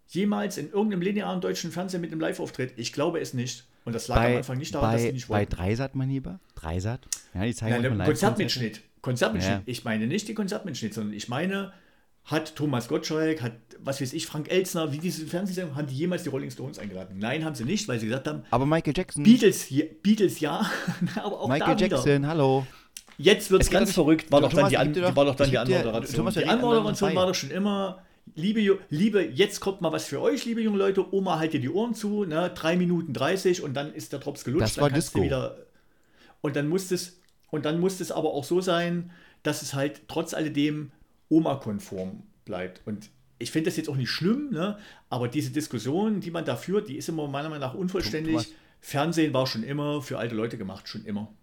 jemals 0.07 0.57
in 0.57 0.71
irgendeinem 0.71 1.01
linearen 1.01 1.41
deutschen 1.41 1.71
Fernsehen 1.71 2.01
mit 2.01 2.11
einem 2.11 2.19
Live-Auftritt? 2.19 2.73
Ich 2.77 2.91
glaube 2.91 3.19
es 3.19 3.35
nicht. 3.35 3.67
Und 3.85 3.93
das 3.93 4.07
lag 4.07 4.17
bei, 4.17 4.31
am 4.31 4.37
Anfang 4.37 4.57
nicht 4.57 4.73
daran, 4.73 4.89
bei, 4.89 4.93
dass 4.93 5.03
sie 5.03 5.11
nicht 5.11 5.29
wollten. 5.29 5.49
Bei 5.49 5.55
Dreisat, 5.55 5.93
mein 5.93 6.09
Lieber? 6.09 6.39
Dreisat? 6.55 7.07
Ja, 7.35 7.45
die 7.45 7.53
zeigen 7.53 7.81
Nein, 7.97 8.03
Konzertmitschnitt. 8.07 8.81
Konzertmitschnitt. 9.01 9.57
Ja. 9.57 9.63
Ich 9.67 9.83
meine 9.83 10.07
nicht 10.07 10.27
die 10.27 10.33
Konzertmitschnitt, 10.33 10.95
sondern 10.95 11.13
ich 11.13 11.29
meine, 11.29 11.71
hat 12.29 12.55
Thomas 12.55 12.87
Gottschalk, 12.87 13.41
hat, 13.41 13.53
was 13.79 14.01
weiß 14.01 14.13
ich, 14.13 14.25
Frank 14.27 14.51
Elzner, 14.51 14.91
wie 14.91 14.99
diese 14.99 15.25
Fernsehsendung, 15.25 15.75
haben 15.75 15.87
die 15.87 15.95
jemals 15.95 16.23
die 16.23 16.29
Rolling 16.29 16.51
Stones 16.51 16.77
eingeladen? 16.77 17.17
Nein, 17.17 17.43
haben 17.43 17.55
sie 17.55 17.65
nicht, 17.65 17.87
weil 17.87 17.99
sie 17.99 18.07
gesagt 18.07 18.27
haben, 18.27 18.43
aber 18.51 18.65
Michael 18.65 18.93
Jackson. 18.95 19.23
Beatles, 19.23 19.67
Beatles 20.01 20.39
ja, 20.39 20.69
aber 21.15 21.41
auch 21.41 21.47
Michael 21.47 21.79
Jackson, 21.79 22.27
hallo. 22.27 22.67
Jetzt 23.17 23.51
wird 23.51 23.63
es 23.63 23.69
ganz 23.69 23.91
verrückt. 23.91 24.31
War 24.31 24.39
doch 24.41 24.53
dann 24.53 24.69
die, 24.69 24.77
an, 24.77 24.93
doch, 24.93 25.15
war 25.15 25.25
doch 25.25 25.35
dann 25.35 25.49
die 25.49 25.57
Anmoderation. 25.57 26.15
Thomas, 26.15 26.33
die 26.35 26.45
Anmoderation 26.45 27.15
war 27.15 27.27
doch 27.27 27.35
schon 27.35 27.51
immer, 27.51 28.01
liebe, 28.35 28.79
liebe, 28.89 29.25
jetzt 29.25 29.59
kommt 29.59 29.81
mal 29.81 29.91
was 29.91 30.05
für 30.05 30.21
euch, 30.21 30.45
liebe 30.45 30.61
junge 30.61 30.77
Leute. 30.77 31.13
Oma, 31.13 31.37
halt 31.37 31.51
dir 31.51 31.59
die 31.59 31.69
Ohren 31.69 31.93
zu, 31.93 32.23
ne? 32.23 32.49
3 32.55 32.77
Minuten 32.77 33.11
30 33.11 33.61
und 33.61 33.73
dann 33.73 33.93
ist 33.93 34.13
der 34.13 34.19
Drops 34.19 34.45
gelutscht. 34.45 34.77
Das 34.77 34.77
war 34.77 34.89
Disco. 34.89 35.21
Wieder, 35.21 35.57
und 36.39 36.55
dann 36.55 36.69
muss 36.69 36.91
es, 36.91 37.19
und 37.51 37.65
dann 37.65 37.81
muss 37.81 37.99
es 37.99 38.11
aber 38.11 38.29
auch 38.33 38.45
so 38.45 38.61
sein, 38.61 39.11
dass 39.43 39.63
es 39.63 39.73
halt 39.73 40.07
trotz 40.07 40.33
alledem 40.33 40.91
Oma-konform 41.29 42.23
bleibt. 42.45 42.81
Und 42.85 43.09
ich 43.37 43.51
finde 43.51 43.69
das 43.69 43.77
jetzt 43.77 43.89
auch 43.89 43.95
nicht 43.95 44.09
schlimm, 44.09 44.49
ne? 44.51 44.77
aber 45.09 45.27
diese 45.27 45.51
Diskussion, 45.51 46.19
die 46.19 46.31
man 46.31 46.45
da 46.45 46.55
führt, 46.55 46.89
die 46.89 46.97
ist 46.97 47.09
immer 47.09 47.27
meiner 47.27 47.49
Meinung 47.49 47.67
nach 47.67 47.73
unvollständig. 47.73 48.53
Fernsehen 48.81 49.33
war 49.33 49.47
schon 49.47 49.63
immer 49.63 50.01
für 50.01 50.17
alte 50.17 50.35
Leute 50.35 50.57
gemacht, 50.57 50.87
schon 50.87 51.05
immer. 51.05 51.33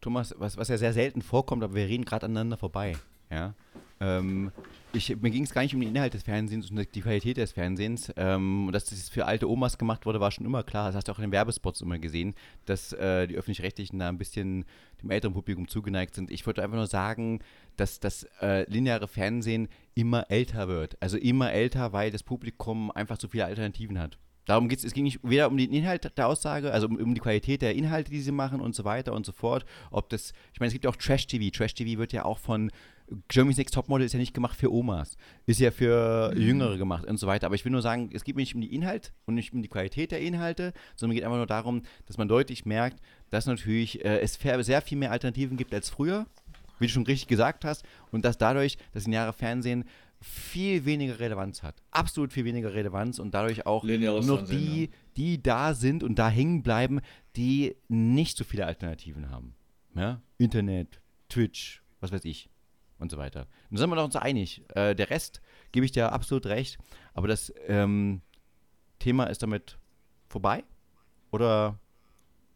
Thomas, 0.00 0.34
was, 0.38 0.56
was 0.56 0.68
ja 0.68 0.78
sehr 0.78 0.92
selten 0.92 1.22
vorkommt, 1.22 1.62
aber 1.62 1.74
wir 1.74 1.86
reden 1.86 2.04
gerade 2.04 2.26
aneinander 2.26 2.56
vorbei. 2.56 2.96
Ja? 3.30 3.54
Ähm, 4.00 4.50
ich, 4.94 5.20
mir 5.20 5.30
ging 5.30 5.44
es 5.44 5.52
gar 5.52 5.62
nicht 5.62 5.74
um 5.74 5.80
den 5.80 5.90
Inhalt 5.90 6.14
des 6.14 6.22
Fernsehens 6.22 6.70
und 6.70 6.94
die 6.94 7.00
Qualität 7.00 7.36
des 7.36 7.52
Fernsehens. 7.52 8.12
Ähm, 8.16 8.70
dass 8.72 8.86
das 8.86 9.08
für 9.08 9.26
alte 9.26 9.48
Omas 9.48 9.78
gemacht 9.78 10.06
wurde, 10.06 10.20
war 10.20 10.30
schon 10.30 10.46
immer 10.46 10.62
klar. 10.62 10.88
Das 10.88 10.96
hast 10.96 11.08
du 11.08 11.12
auch 11.12 11.18
in 11.18 11.22
den 11.22 11.32
Werbespots 11.32 11.80
immer 11.80 11.98
gesehen, 11.98 12.34
dass 12.66 12.92
äh, 12.92 13.26
die 13.26 13.36
Öffentlich-Rechtlichen 13.36 13.98
da 13.98 14.08
ein 14.08 14.18
bisschen 14.18 14.64
dem 15.02 15.10
älteren 15.10 15.34
Publikum 15.34 15.68
zugeneigt 15.68 16.14
sind. 16.14 16.30
Ich 16.30 16.46
wollte 16.46 16.62
einfach 16.62 16.76
nur 16.76 16.86
sagen, 16.86 17.40
dass 17.76 18.00
das 18.00 18.26
äh, 18.40 18.70
lineare 18.70 19.08
Fernsehen 19.08 19.68
immer 19.94 20.30
älter 20.30 20.68
wird. 20.68 20.96
Also 21.00 21.16
immer 21.16 21.52
älter, 21.52 21.92
weil 21.92 22.10
das 22.10 22.22
Publikum 22.22 22.90
einfach 22.90 23.18
zu 23.18 23.28
viele 23.28 23.46
Alternativen 23.46 23.98
hat. 23.98 24.18
Darum 24.44 24.68
geht 24.68 24.80
es, 24.80 24.84
es 24.84 24.92
ging 24.92 25.04
nicht 25.04 25.20
weder 25.22 25.48
um 25.48 25.56
den 25.56 25.72
Inhalt 25.72 26.16
der 26.16 26.26
Aussage, 26.26 26.72
also 26.72 26.88
um, 26.88 26.96
um, 26.96 27.14
die 27.14 27.20
Qualität 27.20 27.62
der 27.62 27.74
Inhalte, 27.74 28.10
die 28.10 28.20
sie 28.20 28.32
machen 28.32 28.60
und 28.60 28.74
so 28.74 28.84
weiter 28.84 29.12
und 29.12 29.24
so 29.24 29.32
fort. 29.32 29.64
Ob 29.90 30.08
das, 30.08 30.32
ich 30.52 30.58
meine, 30.58 30.68
es 30.68 30.72
gibt 30.72 30.84
ja 30.84 30.90
auch 30.90 30.96
Trash-TV. 30.96 31.56
Trash-TV 31.56 31.98
wird 31.98 32.12
ja 32.12 32.24
auch 32.24 32.38
von 32.38 32.72
Germany's 33.28 33.58
Next 33.58 33.74
Topmodel 33.74 34.06
ist 34.06 34.12
ja 34.12 34.18
nicht 34.18 34.34
gemacht 34.34 34.56
für 34.56 34.72
Omas, 34.72 35.16
ist 35.46 35.60
ja 35.60 35.70
für 35.70 36.32
mhm. 36.34 36.40
Jüngere 36.40 36.78
gemacht 36.78 37.06
und 37.06 37.16
so 37.16 37.26
weiter. 37.26 37.46
Aber 37.46 37.54
ich 37.54 37.64
will 37.64 37.72
nur 37.72 37.82
sagen, 37.82 38.10
es 38.12 38.24
geht 38.24 38.36
mir 38.36 38.42
nicht 38.42 38.54
um 38.54 38.60
die 38.60 38.74
Inhalt 38.74 39.12
und 39.26 39.34
nicht 39.34 39.52
um 39.52 39.62
die 39.62 39.68
Qualität 39.68 40.10
der 40.10 40.20
Inhalte, 40.20 40.72
sondern 40.96 41.16
es 41.16 41.20
geht 41.20 41.24
einfach 41.24 41.38
nur 41.38 41.46
darum, 41.46 41.82
dass 42.06 42.18
man 42.18 42.28
deutlich 42.28 42.64
merkt, 42.64 43.00
dass 43.30 43.46
natürlich 43.46 44.04
äh, 44.04 44.20
es 44.20 44.34
sehr 44.34 44.82
viel 44.82 44.98
mehr 44.98 45.10
Alternativen 45.10 45.56
gibt 45.56 45.74
als 45.74 45.90
früher, 45.90 46.26
wie 46.78 46.86
du 46.86 46.92
schon 46.92 47.06
richtig 47.06 47.28
gesagt 47.28 47.64
hast, 47.64 47.84
und 48.10 48.24
dass 48.24 48.38
dadurch 48.38 48.76
das 48.92 49.04
lineare 49.04 49.32
Fernsehen 49.32 49.84
viel 50.20 50.84
weniger 50.84 51.18
Relevanz 51.18 51.62
hat. 51.62 51.82
Absolut 51.90 52.32
viel 52.32 52.44
weniger 52.44 52.74
Relevanz 52.74 53.18
und 53.18 53.34
dadurch 53.34 53.66
auch 53.66 53.82
Lineares 53.82 54.24
nur 54.26 54.40
noch 54.40 54.48
die, 54.48 54.90
die 55.16 55.42
da 55.42 55.74
sind 55.74 56.04
und 56.04 56.16
da 56.18 56.28
hängen 56.28 56.62
bleiben, 56.62 57.00
die 57.34 57.74
nicht 57.88 58.36
so 58.36 58.44
viele 58.44 58.66
Alternativen 58.66 59.30
haben. 59.30 59.54
Ja? 59.96 60.22
Internet, 60.38 61.00
Twitch, 61.28 61.82
was 62.00 62.12
weiß 62.12 62.24
ich 62.24 62.51
und 63.02 63.10
so 63.10 63.18
weiter. 63.18 63.46
Und 63.70 63.76
da 63.76 63.78
sind 63.78 63.90
wir 63.90 64.02
uns 64.02 64.16
einig. 64.16 64.64
Äh, 64.74 64.94
der 64.94 65.10
Rest 65.10 65.42
gebe 65.72 65.84
ich 65.84 65.92
dir 65.92 66.12
absolut 66.12 66.46
recht, 66.46 66.78
aber 67.12 67.28
das 67.28 67.52
ähm, 67.66 68.22
Thema 68.98 69.24
ist 69.24 69.42
damit 69.42 69.78
vorbei? 70.28 70.64
Oder 71.30 71.78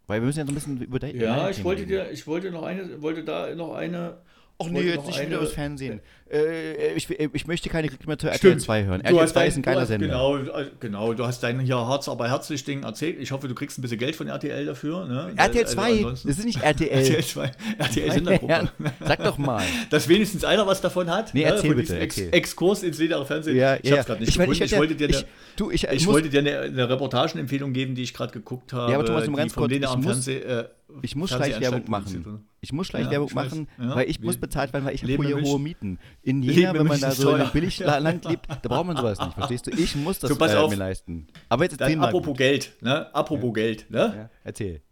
weil 0.07 0.21
wir 0.21 0.27
müssen 0.27 0.39
ja 0.39 0.47
so 0.47 0.53
ein 0.53 0.55
bisschen 0.55 0.81
über 0.81 1.05
Ja, 1.07 1.51
ich 1.51 1.65
wollte 1.65 1.85
dir, 1.85 2.11
ich 2.11 2.27
wollte 2.27 2.51
noch 2.51 2.63
eine, 2.63 3.03
wollte 3.03 3.25
da 3.25 3.55
noch 3.55 3.75
eine 3.75 4.19
Ach 4.59 4.69
nee, 4.69 4.81
jetzt 4.81 5.07
nicht 5.07 5.19
eine, 5.19 5.29
wieder 5.29 5.41
das 5.41 5.53
Fernsehen. 5.53 6.01
Äh, 6.29 6.95
ich, 6.95 7.09
ich, 7.09 7.47
möchte 7.47 7.69
keine 7.69 7.89
Kritik 7.89 8.07
mehr 8.09 8.19
zu 8.19 8.29
RTL 8.29 8.59
2 8.59 8.85
hören. 8.85 9.01
Du 9.01 9.17
RTL 9.17 9.29
2 9.29 9.47
ist 9.47 9.57
ein 9.57 9.63
geiler 9.63 9.83
hast, 9.83 9.89
Sender. 9.89 10.07
Genau, 10.09 10.37
äh, 10.37 10.67
genau, 10.81 11.15
du 11.15 11.25
hast 11.25 11.41
dein 11.43 11.61
hier 11.61 11.77
Harz, 11.77 12.09
aber 12.09 12.29
herzlich 12.29 12.65
Ding 12.65 12.83
erzählt. 12.83 13.19
Ich 13.21 13.31
hoffe, 13.31 13.47
du 13.47 13.55
kriegst 13.55 13.79
ein 13.79 13.83
bisschen 13.83 13.99
Geld 13.99 14.17
von 14.17 14.27
RTL 14.27 14.67
dafür. 14.67 15.07
Ne? 15.07 15.33
RTL 15.37 15.67
2, 15.67 16.05
also 16.05 16.09
das 16.09 16.39
ist 16.39 16.45
nicht 16.45 16.63
RTL. 16.63 16.89
RTL 16.89 17.25
2, 17.25 17.51
RTL 17.79 18.13
Sendergruppe. 18.13 18.73
Sag 19.05 19.23
doch 19.23 19.39
mal. 19.39 19.63
Dass 19.91 20.09
wenigstens 20.09 20.43
einer 20.43 20.67
was 20.67 20.81
davon 20.81 21.11
hat. 21.11 21.33
Nee, 21.33 21.45
ne? 21.45 21.51
erzähl 21.51 21.71
ne? 21.71 21.77
bitte. 21.77 21.99
Ex 21.99 22.19
Exkurs 22.19 22.83
ins 22.83 22.99
lineare 22.99 23.25
Fernsehen. 23.25 23.57
Ja, 23.57 23.77
ich 23.77 23.89
ja. 23.89 23.99
hab's 23.99 24.07
gerade 24.07 24.21
nicht 24.21 24.31
ich, 24.31 24.35
gefunden. 24.35 24.63
Ich, 24.65 24.73
ich, 24.73 24.79
wollte 24.79 24.97
dir, 24.97 25.09
eine, 25.09 25.25
du, 25.55 25.71
ich, 25.71 25.85
ich 25.85 26.07
wollte 26.09 26.29
dir 26.29 26.41
eine, 26.41 26.59
eine 26.61 26.89
Reportagenempfehlung 26.89 27.73
geben, 27.73 27.95
die 27.95 28.03
ich 28.03 28.13
gerade 28.13 28.33
geguckt 28.33 28.73
habe. 28.73 28.91
Ja, 28.91 28.99
aber 28.99 29.07
Thomas, 29.07 29.27
ganz 29.33 29.55
kurz, 29.55 29.73
ich 29.73 29.97
muss, 29.97 30.27
äh, 30.27 30.65
ich 31.03 31.17
muss 31.17 31.31
Schleichwerbung 31.31 31.85
machen. 31.89 32.47
Ich 32.61 32.73
muss 32.73 32.89
Schleichwerbung 32.89 33.29
ja, 33.29 33.35
machen, 33.35 33.69
ja, 33.79 33.95
weil 33.95 34.11
ich 34.11 34.21
muss 34.21 34.39
bezahlt 34.39 34.73
werden, 34.73 34.85
weil 34.85 34.95
ich 34.95 35.03
habe 35.03 35.25
hier 35.25 35.41
hohe 35.41 35.61
Mieten. 35.61 35.99
In 36.27 36.43
Jena, 36.43 36.75
wenn 36.75 36.89
man 36.89 37.01
da 37.01 37.13
so 37.13 37.37
in 37.37 37.41
einem 37.41 37.53
Billigland 37.53 38.25
lebt, 38.29 38.49
da 38.49 38.69
braucht 38.69 38.87
man 38.87 38.97
sowas 38.97 39.21
nicht, 39.21 39.35
verstehst 39.35 39.69
du? 39.69 39.71
Ich 39.71 39.95
muss 39.95 40.19
das 40.19 40.31
so, 40.31 40.45
äh, 40.45 40.69
mir 40.69 40.75
leisten. 40.75 41.29
Aber 41.49 41.63
jetzt 41.63 41.81
Dann, 41.81 42.01
apropos 42.01 42.27
gut. 42.27 42.39
Geld, 42.39 42.73
ne? 42.81 43.15
Apropos 43.15 43.55
Geld, 43.55 43.89
ne? 43.91 44.29
Erzähl. 44.43 44.83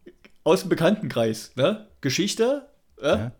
Aus 0.44 0.60
dem 0.60 0.68
Bekanntenkreis, 0.68 1.50
ne? 1.56 1.88
Geschichte, 2.00 2.68
äh? 3.00 3.30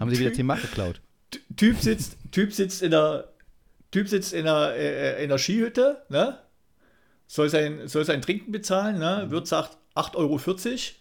Haben 0.00 0.10
sie 0.10 0.18
wieder 0.18 0.32
10 0.32 0.44
Mark 0.44 0.60
geklaut? 0.60 1.00
Typ 1.56 1.78
sitzt, 1.78 2.16
typ 2.32 2.52
sitzt 2.52 2.82
in 2.82 2.90
der 2.90 3.28
Typ 3.90 4.08
sitzt 4.08 4.34
in 4.34 4.44
der, 4.44 4.74
äh, 4.76 5.22
in 5.22 5.30
der 5.30 5.38
Skihütte, 5.38 6.02
ne? 6.08 6.38
Soll 7.26 7.48
sein, 7.48 7.86
soll 7.86 8.04
sein 8.04 8.20
Trinken 8.20 8.52
bezahlen, 8.52 8.98
ne? 8.98 9.24
Mhm. 9.26 9.30
Wird 9.30 9.46
sagt 9.46 9.78
8,40 9.94 10.16
Euro, 10.16 10.40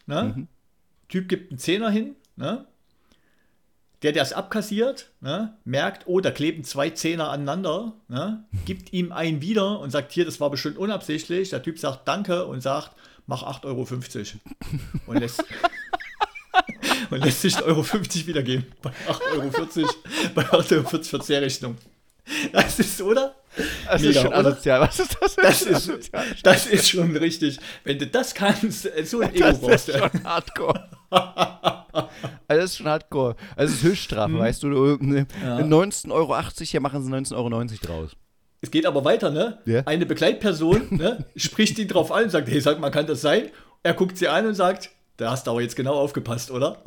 ne? 0.05 0.33
Mhm. 0.35 0.47
Typ 1.09 1.27
gibt 1.27 1.51
einen 1.51 1.59
Zehner 1.59 1.89
hin, 1.89 2.15
ne? 2.35 2.65
Der, 4.03 4.11
der 4.11 4.21
es 4.21 4.33
abkassiert, 4.33 5.09
ne, 5.21 5.57
merkt, 5.65 6.03
oh, 6.05 6.19
da 6.19 6.29
kleben 6.29 6.63
zwei 6.63 6.91
Zehner 6.91 7.29
aneinander, 7.31 7.93
ne, 8.07 8.45
gibt 8.65 8.93
ihm 8.93 9.11
einen 9.11 9.41
wieder 9.41 9.79
und 9.79 9.89
sagt, 9.89 10.11
hier, 10.11 10.25
das 10.25 10.39
war 10.39 10.51
bestimmt 10.51 10.77
unabsichtlich. 10.77 11.49
Der 11.49 11.63
Typ 11.63 11.79
sagt 11.79 12.07
Danke 12.07 12.45
und 12.45 12.61
sagt, 12.61 12.91
mach 13.25 13.43
8,50 13.43 13.65
Euro. 13.65 13.87
Und 15.07 15.19
lässt, 15.19 15.43
und 17.09 17.25
lässt 17.25 17.41
sich 17.41 17.55
1,50 17.55 17.63
Euro 17.65 18.27
wiedergeben. 18.27 18.67
Bei 18.83 18.91
8,40 19.07 19.81
Euro, 19.81 19.93
bei 20.35 20.43
8,40 20.43 20.71
Euro 20.73 20.99
für 21.03 21.19
Zehrrechnung. 21.19 21.77
Das 22.51 22.79
ist, 22.79 23.01
oder? 23.01 23.35
Das 23.85 24.01
Mega, 24.01 24.09
ist 24.09 24.21
schon 24.21 24.33
asozial. 24.33 24.81
Was 24.81 24.99
ist 24.99 25.17
das? 25.19 25.35
Das 25.35 25.61
ist, 25.61 26.11
das 26.43 26.67
ist 26.67 26.89
schon 26.89 27.15
richtig. 27.15 27.59
Wenn 27.83 27.99
du 27.99 28.07
das 28.07 28.33
kannst, 28.33 28.87
so 29.05 29.21
ein 29.21 29.33
Ego 29.33 29.57
brauchst 29.57 29.87
du. 29.87 29.93
Das 29.93 30.01
ist 30.01 30.11
schon 30.11 30.23
hardcore. 30.23 30.89
also 31.11 32.09
das 32.47 32.63
ist 32.65 32.77
schon 32.77 32.87
hardcore. 32.87 33.35
Also 33.55 33.73
es 33.73 33.79
ist 33.79 33.83
Höchststrafe, 33.83 34.33
hm. 34.33 34.39
weißt 34.39 34.63
du. 34.63 34.97
Ne, 34.97 35.27
ja. 35.43 35.57
19,80 35.59 36.11
Euro, 36.11 36.35
hier 36.61 36.81
machen 36.81 37.03
sie 37.03 37.11
19,90 37.11 37.35
Euro 37.35 37.49
draus. 37.81 38.11
Es 38.61 38.71
geht 38.71 38.85
aber 38.85 39.05
weiter, 39.05 39.29
ne? 39.29 39.59
Ja. 39.65 39.83
Eine 39.85 40.05
Begleitperson 40.05 40.87
ne, 40.91 41.25
spricht 41.35 41.77
ihn 41.79 41.87
drauf 41.87 42.11
an 42.11 42.25
und 42.25 42.29
sagt, 42.31 42.47
hey, 42.49 42.59
sag 42.59 42.79
mal, 42.79 42.89
kann 42.89 43.05
das 43.07 43.21
sein? 43.21 43.49
Er 43.83 43.93
guckt 43.93 44.17
sie 44.17 44.27
an 44.27 44.47
und 44.47 44.55
sagt, 44.55 44.89
da 45.17 45.31
hast 45.31 45.47
du 45.47 45.51
aber 45.51 45.61
jetzt 45.61 45.75
genau 45.75 45.93
aufgepasst, 45.95 46.51
oder? 46.51 46.81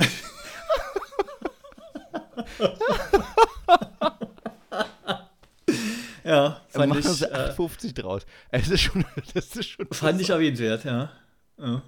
Ja, 6.25 6.61
fand 6.69 6.89
machen 6.91 7.01
ich. 7.01 7.07
Sie 7.07 7.33
8,50 7.33 7.89
äh, 7.89 7.93
draus. 7.93 8.27
Es 8.51 8.69
ist 8.69 8.81
schon, 8.81 9.05
das 9.35 9.57
ist 9.57 9.69
schon. 9.69 9.87
Fand 9.91 10.21
ich 10.21 10.31
erwähnenswert, 10.31 10.85
ja. 10.85 11.11
ja. 11.59 11.83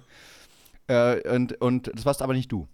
Äh, 0.87 1.29
und, 1.29 1.59
und 1.61 1.91
das 1.93 2.05
warst 2.05 2.21
aber 2.21 2.33
nicht 2.33 2.51
du. 2.51 2.67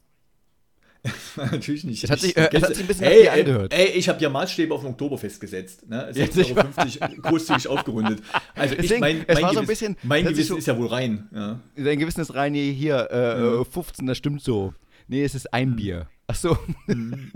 Natürlich 1.37 1.85
nicht. 1.85 2.03
Es 2.03 2.09
hat, 2.09 2.19
sich, 2.19 2.35
äh, 2.35 2.49
es 2.51 2.61
hat 2.61 2.75
sich 2.75 2.83
ein 2.83 2.87
bisschen 2.87 3.05
ey, 3.05 3.21
ey, 3.21 3.29
angehört. 3.29 3.73
Ey, 3.73 3.87
ich 3.91 4.09
habe 4.09 4.19
ja 4.21 4.29
Maßstäbe 4.29 4.73
auf 4.73 4.81
dem 4.81 4.91
Oktoberfest 4.91 5.39
gesetzt. 5.39 5.87
Ne? 5.87 6.11
6,50 6.11 7.01
Euro 7.01 7.21
großzügig 7.21 7.67
aufgerundet. 7.67 8.21
Also 8.53 8.75
Deswegen, 8.75 8.95
ich, 8.95 8.99
mein, 8.99 9.25
mein, 9.41 9.53
so 9.53 9.61
bisschen, 9.63 9.95
mein 10.03 10.25
Gewissen 10.25 10.49
so, 10.49 10.57
ist 10.57 10.67
ja 10.67 10.77
wohl 10.77 10.87
rein. 10.87 11.29
Ja. 11.33 11.59
Dein 11.77 11.99
Gewissen 11.99 12.19
ist 12.19 12.35
rein, 12.35 12.53
hier, 12.53 13.07
äh, 13.11 13.41
ja. 13.41 13.63
15, 13.63 14.07
das 14.07 14.17
stimmt 14.17 14.41
so. 14.41 14.73
Nee, 15.07 15.23
es 15.23 15.35
ist 15.35 15.53
ein 15.53 15.69
hm. 15.69 15.75
Bier. 15.77 16.07
Ach 16.31 16.35
so. 16.35 16.57
Mhm. 16.85 17.31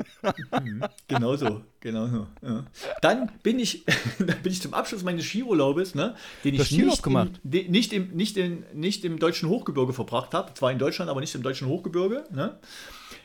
Mhm. 0.62 0.84
genau 1.08 1.36
so, 1.36 1.64
genau 1.80 2.06
so. 2.06 2.28
Ja. 2.44 2.64
Dann 3.02 3.32
bin 3.42 3.58
ich, 3.58 3.84
dann 4.20 4.40
bin 4.44 4.52
ich 4.52 4.62
zum 4.62 4.76
Abschluss 4.76 5.02
meines 5.02 5.26
Skiurlaubes, 5.26 5.96
ne, 5.96 6.16
den 6.44 6.54
ich 6.54 6.72
nicht, 6.72 7.02
gemacht. 7.02 7.42
Im, 7.44 7.72
nicht, 7.72 7.92
im, 7.92 8.10
nicht, 8.10 8.38
in, 8.38 8.64
nicht 8.76 9.04
im 9.04 9.18
deutschen 9.18 9.50
Hochgebirge 9.50 9.94
verbracht 9.94 10.36
habe, 10.36 10.54
zwar 10.54 10.72
in 10.72 10.78
Deutschland, 10.78 11.10
aber 11.10 11.22
nicht 11.22 11.34
im 11.34 11.42
deutschen 11.42 11.68
Hochgebirge. 11.68 12.26
Ne, 12.30 12.60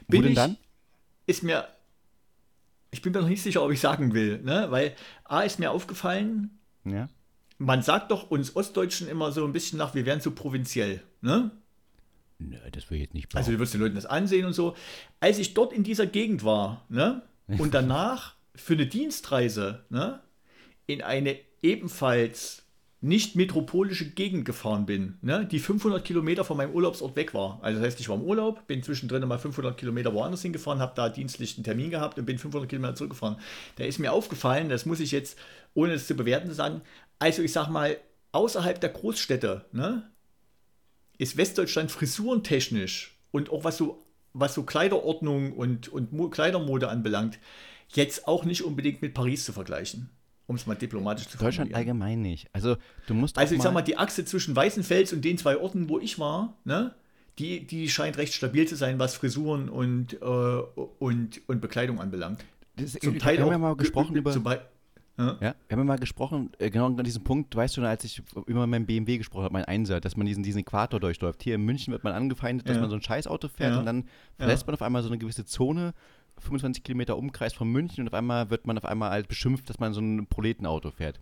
bin 0.08 0.20
Wo 0.20 0.22
denn 0.22 0.32
ich, 0.32 0.36
dann? 0.36 0.56
Ist 1.26 1.42
mir, 1.42 1.68
ich 2.90 3.02
bin 3.02 3.12
mir 3.12 3.20
noch 3.20 3.28
nicht 3.28 3.42
sicher, 3.42 3.62
ob 3.62 3.70
ich 3.70 3.80
sagen 3.80 4.14
will, 4.14 4.40
ne, 4.42 4.68
weil 4.70 4.96
A 5.24 5.42
ist 5.42 5.58
mir 5.58 5.70
aufgefallen, 5.70 6.58
ja. 6.84 7.10
man 7.58 7.82
sagt 7.82 8.10
doch 8.10 8.30
uns 8.30 8.56
Ostdeutschen 8.56 9.06
immer 9.06 9.32
so 9.32 9.44
ein 9.44 9.52
bisschen 9.52 9.76
nach, 9.76 9.94
wir 9.94 10.06
wären 10.06 10.22
so 10.22 10.30
provinziell, 10.30 11.02
ne? 11.20 11.50
Nö, 12.38 12.56
das 12.70 12.90
will 12.90 12.96
ich 12.96 13.02
jetzt 13.04 13.14
nicht 13.14 13.28
behaupten. 13.28 13.38
Also 13.38 13.52
du 13.52 13.58
wirst 13.58 13.74
den 13.74 13.80
Leuten 13.80 13.96
das 13.96 14.06
ansehen 14.06 14.46
und 14.46 14.52
so. 14.52 14.76
Als 15.20 15.38
ich 15.38 15.54
dort 15.54 15.72
in 15.72 15.82
dieser 15.82 16.06
Gegend 16.06 16.44
war, 16.44 16.84
ne, 16.88 17.22
und 17.58 17.74
danach 17.74 18.34
für 18.54 18.74
eine 18.74 18.86
Dienstreise, 18.86 19.84
ne, 19.90 20.20
in 20.86 21.02
eine 21.02 21.38
ebenfalls 21.62 22.64
nicht 23.00 23.36
metropolische 23.36 24.10
Gegend 24.10 24.44
gefahren 24.44 24.84
bin, 24.84 25.18
ne, 25.22 25.46
die 25.46 25.60
500 25.60 26.04
Kilometer 26.04 26.44
von 26.44 26.56
meinem 26.56 26.74
Urlaubsort 26.74 27.14
weg 27.14 27.32
war. 27.32 27.58
Also 27.62 27.78
das 27.78 27.86
heißt, 27.86 28.00
ich 28.00 28.08
war 28.08 28.16
im 28.16 28.22
Urlaub, 28.22 28.66
bin 28.66 28.82
zwischendrin 28.82 29.26
mal 29.26 29.38
500 29.38 29.76
Kilometer 29.76 30.12
woanders 30.14 30.42
hingefahren, 30.42 30.80
habe 30.80 30.94
da 30.96 31.08
dienstlich 31.08 31.56
einen 31.56 31.64
Termin 31.64 31.90
gehabt 31.90 32.18
und 32.18 32.24
bin 32.24 32.38
500 32.38 32.68
Kilometer 32.68 32.96
zurückgefahren. 32.96 33.36
Da 33.76 33.84
ist 33.84 33.98
mir 33.98 34.12
aufgefallen, 34.12 34.68
das 34.68 34.84
muss 34.84 34.98
ich 34.98 35.12
jetzt, 35.12 35.38
ohne 35.74 35.92
es 35.92 36.08
zu 36.08 36.14
bewerten, 36.14 36.52
sagen, 36.52 36.82
also 37.20 37.42
ich 37.42 37.52
sag 37.52 37.68
mal, 37.68 37.96
außerhalb 38.32 38.80
der 38.80 38.90
Großstädte, 38.90 39.66
ne, 39.72 40.10
ist 41.18 41.36
Westdeutschland 41.36 41.90
frisurentechnisch 41.90 43.18
und 43.30 43.50
auch 43.50 43.64
was 43.64 43.76
so, 43.76 44.04
was 44.32 44.54
so 44.54 44.62
Kleiderordnung 44.62 45.52
und, 45.52 45.88
und 45.88 46.12
Mo 46.12 46.28
Kleidermode 46.28 46.88
anbelangt, 46.88 47.38
jetzt 47.88 48.26
auch 48.28 48.44
nicht 48.44 48.62
unbedingt 48.62 49.02
mit 49.02 49.14
Paris 49.14 49.44
zu 49.44 49.52
vergleichen. 49.52 50.10
Um 50.46 50.56
es 50.56 50.66
mal 50.66 50.76
diplomatisch 50.76 51.28
zu 51.28 51.36
Deutschland 51.36 51.74
allgemein 51.74 52.22
nicht. 52.22 52.48
Also 52.54 52.76
du 53.06 53.12
musst 53.12 53.36
Also 53.36 53.54
ich 53.54 53.60
sag 53.60 53.74
mal, 53.74 53.82
die 53.82 53.98
Achse 53.98 54.24
zwischen 54.24 54.56
Weißenfels 54.56 55.12
und 55.12 55.22
den 55.22 55.36
zwei 55.36 55.58
Orten, 55.58 55.90
wo 55.90 55.98
ich 55.98 56.18
war, 56.18 56.56
ne, 56.64 56.94
die, 57.38 57.66
die 57.66 57.90
scheint 57.90 58.16
recht 58.16 58.32
stabil 58.32 58.66
zu 58.66 58.74
sein, 58.74 58.98
was 58.98 59.14
Frisuren 59.14 59.68
und, 59.68 60.14
äh, 60.14 60.24
und, 60.24 61.42
und 61.46 61.60
Bekleidung 61.60 62.00
anbelangt. 62.00 62.44
Das, 62.76 62.92
Zum 62.94 63.18
Teil 63.18 63.40
haben 63.40 63.50
wir 63.50 63.58
mal 63.58 63.76
gesprochen 63.76 64.16
über. 64.16 64.32
Ja. 65.18 65.36
ja. 65.40 65.54
wir 65.66 65.76
haben 65.76 65.86
mal 65.86 65.98
gesprochen, 65.98 66.50
äh, 66.58 66.70
genau 66.70 66.86
an 66.86 67.04
diesem 67.04 67.24
Punkt, 67.24 67.54
weißt 67.54 67.76
du, 67.76 67.82
als 67.82 68.04
ich 68.04 68.22
über 68.46 68.66
meinen 68.66 68.86
BMW 68.86 69.18
gesprochen 69.18 69.44
habe, 69.44 69.52
mein 69.52 69.64
Einser, 69.64 70.00
dass 70.00 70.16
man 70.16 70.26
diesen, 70.26 70.42
diesen 70.42 70.60
Äquator 70.60 71.00
durchläuft. 71.00 71.42
Hier 71.42 71.56
in 71.56 71.64
München 71.64 71.92
wird 71.92 72.04
man 72.04 72.12
angefeindet, 72.12 72.68
dass 72.68 72.76
ja. 72.76 72.80
man 72.80 72.90
so 72.90 72.96
ein 72.96 73.02
Scheißauto 73.02 73.48
fährt 73.48 73.72
ja. 73.72 73.78
und 73.80 73.86
dann 73.86 74.04
verlässt 74.36 74.66
man 74.66 74.74
auf 74.74 74.82
einmal 74.82 75.02
so 75.02 75.08
eine 75.08 75.18
gewisse 75.18 75.44
Zone, 75.44 75.92
25 76.38 76.84
Kilometer 76.84 77.16
Umkreis 77.16 77.52
von 77.52 77.68
München 77.68 78.02
und 78.02 78.08
auf 78.08 78.14
einmal 78.14 78.50
wird 78.50 78.66
man 78.66 78.78
auf 78.78 78.84
einmal 78.84 79.10
als 79.10 79.26
beschimpft, 79.26 79.68
dass 79.68 79.80
man 79.80 79.92
so 79.92 80.00
ein 80.00 80.26
Proletenauto 80.28 80.92
fährt. 80.92 81.20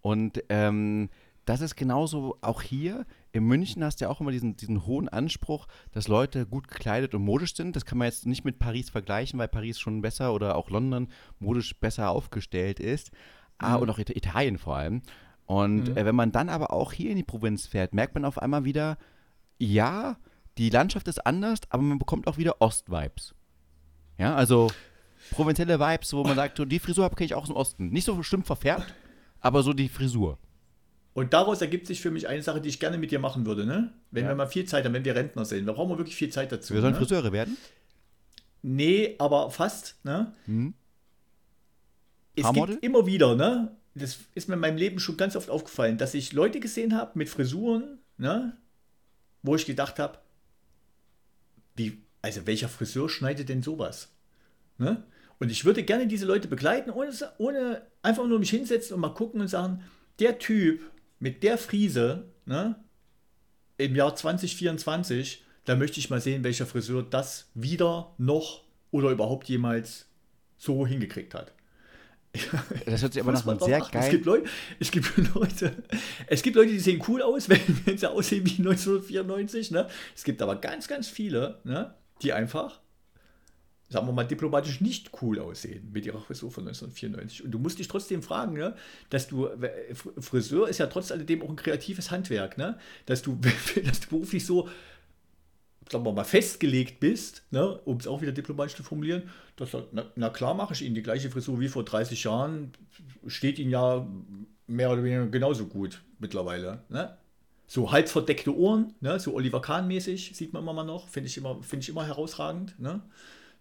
Und 0.00 0.42
ähm, 0.48 1.08
das 1.44 1.60
ist 1.60 1.76
genauso 1.76 2.36
auch 2.40 2.60
hier. 2.60 3.06
In 3.32 3.44
München 3.44 3.84
hast 3.84 4.00
du 4.00 4.06
ja 4.06 4.10
auch 4.10 4.20
immer 4.20 4.30
diesen, 4.30 4.56
diesen 4.56 4.86
hohen 4.86 5.08
Anspruch, 5.08 5.66
dass 5.92 6.08
Leute 6.08 6.46
gut 6.46 6.68
gekleidet 6.68 7.14
und 7.14 7.22
modisch 7.22 7.54
sind. 7.54 7.76
Das 7.76 7.84
kann 7.84 7.98
man 7.98 8.06
jetzt 8.06 8.26
nicht 8.26 8.44
mit 8.44 8.58
Paris 8.58 8.90
vergleichen, 8.90 9.38
weil 9.38 9.48
Paris 9.48 9.78
schon 9.78 10.00
besser 10.00 10.32
oder 10.32 10.56
auch 10.56 10.70
London 10.70 11.08
modisch 11.38 11.78
besser 11.78 12.10
aufgestellt 12.10 12.80
ist. 12.80 13.10
Ah, 13.58 13.76
mhm. 13.76 13.82
und 13.82 13.90
auch 13.90 13.98
Italien 13.98 14.56
vor 14.56 14.76
allem. 14.76 15.02
Und 15.46 15.88
mhm. 15.88 15.96
äh, 15.96 16.04
wenn 16.04 16.14
man 16.14 16.32
dann 16.32 16.48
aber 16.48 16.72
auch 16.72 16.92
hier 16.92 17.10
in 17.10 17.16
die 17.16 17.24
Provinz 17.24 17.66
fährt, 17.66 17.92
merkt 17.92 18.14
man 18.14 18.24
auf 18.24 18.40
einmal 18.40 18.64
wieder, 18.64 18.98
ja, 19.58 20.16
die 20.58 20.70
Landschaft 20.70 21.08
ist 21.08 21.26
anders, 21.26 21.60
aber 21.70 21.82
man 21.82 21.98
bekommt 21.98 22.26
auch 22.28 22.38
wieder 22.38 22.60
Ost-Vibes. 22.60 23.34
Ja, 24.18 24.34
also 24.34 24.70
provinzielle 25.30 25.78
Vibes, 25.78 26.12
wo 26.12 26.22
man 26.22 26.36
sagt, 26.36 26.60
die 26.70 26.78
Frisur 26.78 27.08
kenne 27.10 27.26
ich 27.26 27.34
auch 27.34 27.42
aus 27.42 27.48
dem 27.48 27.56
Osten. 27.56 27.88
Nicht 27.90 28.04
so 28.04 28.22
schlimm 28.22 28.42
verfärbt, 28.42 28.94
aber 29.40 29.62
so 29.62 29.72
die 29.72 29.88
Frisur. 29.88 30.38
Und 31.14 31.32
daraus 31.32 31.60
ergibt 31.60 31.86
sich 31.86 32.00
für 32.00 32.10
mich 32.10 32.28
eine 32.28 32.42
Sache, 32.42 32.60
die 32.60 32.68
ich 32.68 32.78
gerne 32.78 32.98
mit 32.98 33.10
dir 33.10 33.18
machen 33.18 33.44
würde, 33.44 33.66
ne? 33.66 33.92
Wenn 34.10 34.24
ja. 34.24 34.30
wir 34.30 34.36
mal 34.36 34.46
viel 34.46 34.66
Zeit 34.66 34.84
haben, 34.84 34.94
wenn 34.94 35.04
wir 35.04 35.16
Rentner 35.16 35.44
sind. 35.44 35.66
Wir 35.66 35.72
brauchen 35.72 35.98
wirklich 35.98 36.16
viel 36.16 36.30
Zeit 36.30 36.52
dazu. 36.52 36.74
Wir 36.74 36.80
sollen 36.80 36.92
ne? 36.92 36.98
Friseure 36.98 37.32
werden? 37.32 37.56
Nee, 38.62 39.16
aber 39.18 39.50
fast, 39.50 39.96
ne? 40.04 40.32
Mhm. 40.46 40.74
Es 42.36 42.44
Haarmodel? 42.44 42.76
gibt 42.76 42.84
immer 42.84 43.06
wieder, 43.06 43.34
ne? 43.34 43.76
Das 43.94 44.18
ist 44.34 44.48
mir 44.48 44.54
in 44.54 44.60
meinem 44.60 44.76
Leben 44.76 45.00
schon 45.00 45.16
ganz 45.16 45.34
oft 45.34 45.50
aufgefallen, 45.50 45.98
dass 45.98 46.14
ich 46.14 46.32
Leute 46.32 46.60
gesehen 46.60 46.96
habe 46.96 47.12
mit 47.14 47.28
Frisuren, 47.28 47.98
ne? 48.16 48.56
Wo 49.42 49.56
ich 49.56 49.66
gedacht 49.66 49.98
habe, 49.98 50.18
wie, 51.74 52.02
also 52.22 52.46
welcher 52.46 52.68
Friseur 52.68 53.08
schneidet 53.08 53.48
denn 53.48 53.62
sowas? 53.62 54.10
Ne? 54.78 55.02
Und 55.38 55.50
ich 55.50 55.64
würde 55.64 55.82
gerne 55.82 56.06
diese 56.06 56.26
Leute 56.26 56.48
begleiten, 56.48 56.90
ohne, 56.90 57.12
ohne 57.38 57.82
einfach 58.02 58.26
nur 58.26 58.38
mich 58.38 58.50
hinsetzen 58.50 58.94
und 58.94 59.00
mal 59.00 59.14
gucken 59.14 59.40
und 59.40 59.48
sagen, 59.48 59.82
der 60.18 60.38
Typ 60.38 60.90
mit 61.18 61.42
der 61.42 61.58
Friese 61.58 62.24
ne, 62.46 62.76
im 63.76 63.94
Jahr 63.94 64.14
2024, 64.14 65.44
da 65.64 65.76
möchte 65.76 66.00
ich 66.00 66.10
mal 66.10 66.20
sehen, 66.20 66.44
welcher 66.44 66.66
Friseur 66.66 67.02
das 67.02 67.50
wieder 67.54 68.14
noch 68.18 68.64
oder 68.90 69.10
überhaupt 69.10 69.48
jemals 69.48 70.06
so 70.56 70.86
hingekriegt 70.86 71.34
hat. 71.34 71.52
Das 72.86 73.02
hört 73.02 73.12
sich 73.14 73.22
aber 73.22 73.32
nach 73.32 73.46
einem 73.46 73.58
sehr 73.58 73.80
geil. 73.80 73.90
Es 73.94 74.10
gibt, 74.10 74.26
Leute, 74.26 74.48
es 74.78 74.90
gibt 74.90 75.34
Leute, 75.34 75.82
es 76.26 76.42
gibt 76.42 76.56
Leute, 76.56 76.70
die 76.70 76.80
sehen 76.80 77.02
cool 77.08 77.22
aus, 77.22 77.48
wenn, 77.48 77.60
wenn 77.84 77.98
sie 77.98 78.10
aussehen 78.10 78.44
wie 78.44 78.58
1994. 78.58 79.70
Ne? 79.70 79.88
Es 80.14 80.24
gibt 80.24 80.42
aber 80.42 80.56
ganz, 80.56 80.88
ganz 80.88 81.08
viele, 81.08 81.60
ne, 81.64 81.94
die 82.22 82.32
einfach 82.32 82.80
sagen 83.88 84.06
wir 84.06 84.12
mal, 84.12 84.24
diplomatisch 84.24 84.80
nicht 84.80 85.10
cool 85.22 85.38
aussehen 85.38 85.90
mit 85.92 86.04
ihrer 86.04 86.20
Frisur 86.20 86.50
von 86.50 86.64
1994. 86.68 87.44
Und 87.44 87.50
du 87.52 87.58
musst 87.58 87.78
dich 87.78 87.88
trotzdem 87.88 88.22
fragen, 88.22 88.54
ne, 88.54 88.74
dass 89.08 89.28
du, 89.28 89.48
Friseur 90.18 90.68
ist 90.68 90.78
ja 90.78 90.86
trotz 90.86 91.10
alledem 91.10 91.42
auch 91.42 91.48
ein 91.48 91.56
kreatives 91.56 92.10
Handwerk, 92.10 92.58
ne, 92.58 92.78
dass 93.06 93.22
du, 93.22 93.38
dass 93.84 94.00
du 94.00 94.08
beruflich 94.10 94.44
so, 94.44 94.68
sagen 95.90 96.04
wir 96.04 96.12
mal, 96.12 96.24
festgelegt 96.24 97.00
bist, 97.00 97.44
ne, 97.50 97.78
um 97.78 97.96
es 97.96 98.06
auch 98.06 98.20
wieder 98.20 98.32
diplomatisch 98.32 98.76
zu 98.76 98.82
formulieren, 98.82 99.22
dass, 99.56 99.70
na, 99.92 100.04
na 100.16 100.28
klar 100.28 100.52
mache 100.52 100.74
ich 100.74 100.82
Ihnen 100.82 100.94
die 100.94 101.02
gleiche 101.02 101.30
Frisur 101.30 101.58
wie 101.58 101.68
vor 101.68 101.84
30 101.84 102.24
Jahren, 102.24 102.72
steht 103.26 103.58
Ihnen 103.58 103.70
ja 103.70 104.06
mehr 104.66 104.92
oder 104.92 105.02
weniger 105.02 105.26
genauso 105.28 105.66
gut 105.66 106.02
mittlerweile, 106.18 106.82
ne. 106.90 107.16
So 107.70 107.92
halb 107.92 108.08
verdeckte 108.08 108.56
Ohren, 108.56 108.94
ne, 109.00 109.20
so 109.20 109.34
Oliver 109.34 109.60
Kahn-mäßig, 109.60 110.32
sieht 110.34 110.54
man 110.54 110.62
immer 110.62 110.72
mal 110.72 110.84
noch, 110.84 111.08
finde 111.08 111.28
ich, 111.28 111.36
immer, 111.36 111.62
find 111.62 111.82
ich 111.82 111.90
immer 111.90 112.06
herausragend, 112.06 112.78
ne 112.78 113.02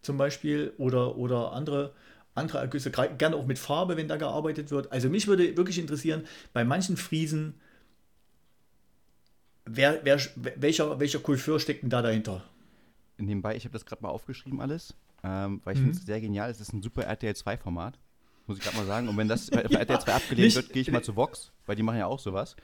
zum 0.02 0.18
Beispiel 0.18 0.74
oder, 0.78 1.18
oder 1.18 1.54
andere, 1.54 1.94
andere 2.36 2.60
Ergüsse, 2.60 2.92
gerne 2.92 3.36
auch 3.36 3.46
mit 3.46 3.60
Farbe, 3.60 3.98
wenn 3.98 4.08
da 4.08 4.18
gearbeitet 4.18 4.72
wird. 4.72 4.92
Also 4.92 5.10
mich 5.10 5.28
würde 5.28 5.58
wirklich 5.58 5.80
interessieren, 5.80 6.26
bei 6.54 6.64
manchen 6.64 6.98
Friesen, 6.98 7.56
wer, 9.66 10.00
wer, 10.04 10.20
welcher, 10.36 11.00
welcher 11.00 11.20
Coiffeur 11.20 11.60
steckt 11.60 11.84
denn 11.84 11.90
da 11.90 12.02
dahinter? 12.02 12.44
Nebenbei, 13.18 13.56
ich 13.56 13.66
habe 13.66 13.74
das 13.74 13.86
gerade 13.86 14.04
mal 14.04 14.10
aufgeschrieben 14.10 14.62
alles, 14.62 14.94
ähm, 15.24 15.62
weil 15.64 15.74
ich 15.74 15.80
mhm. 15.80 15.86
finde 15.86 16.00
es 16.00 16.06
sehr 16.06 16.22
genial. 16.22 16.50
Es 16.50 16.62
ist 16.62 16.74
ein 16.74 16.84
super 16.84 17.04
RTL 17.04 17.34
2-Format, 17.34 17.98
muss 18.46 18.58
ich 18.60 18.64
gerade 18.64 18.78
mal 18.78 18.86
sagen. 18.86 19.08
Und 19.08 19.18
wenn 19.18 19.28
das 19.28 19.52
auf 19.52 19.72
ja, 19.72 19.80
RTL 19.80 20.00
2 20.00 20.14
abgelehnt 20.14 20.56
wird, 20.56 20.72
gehe 20.72 20.82
ich 20.84 20.92
mal 20.92 21.04
zu 21.04 21.16
Vox, 21.16 21.52
weil 21.66 21.76
die 21.76 21.84
machen 21.84 21.98
ja 21.98 22.06
auch 22.06 22.20
sowas. 22.20 22.56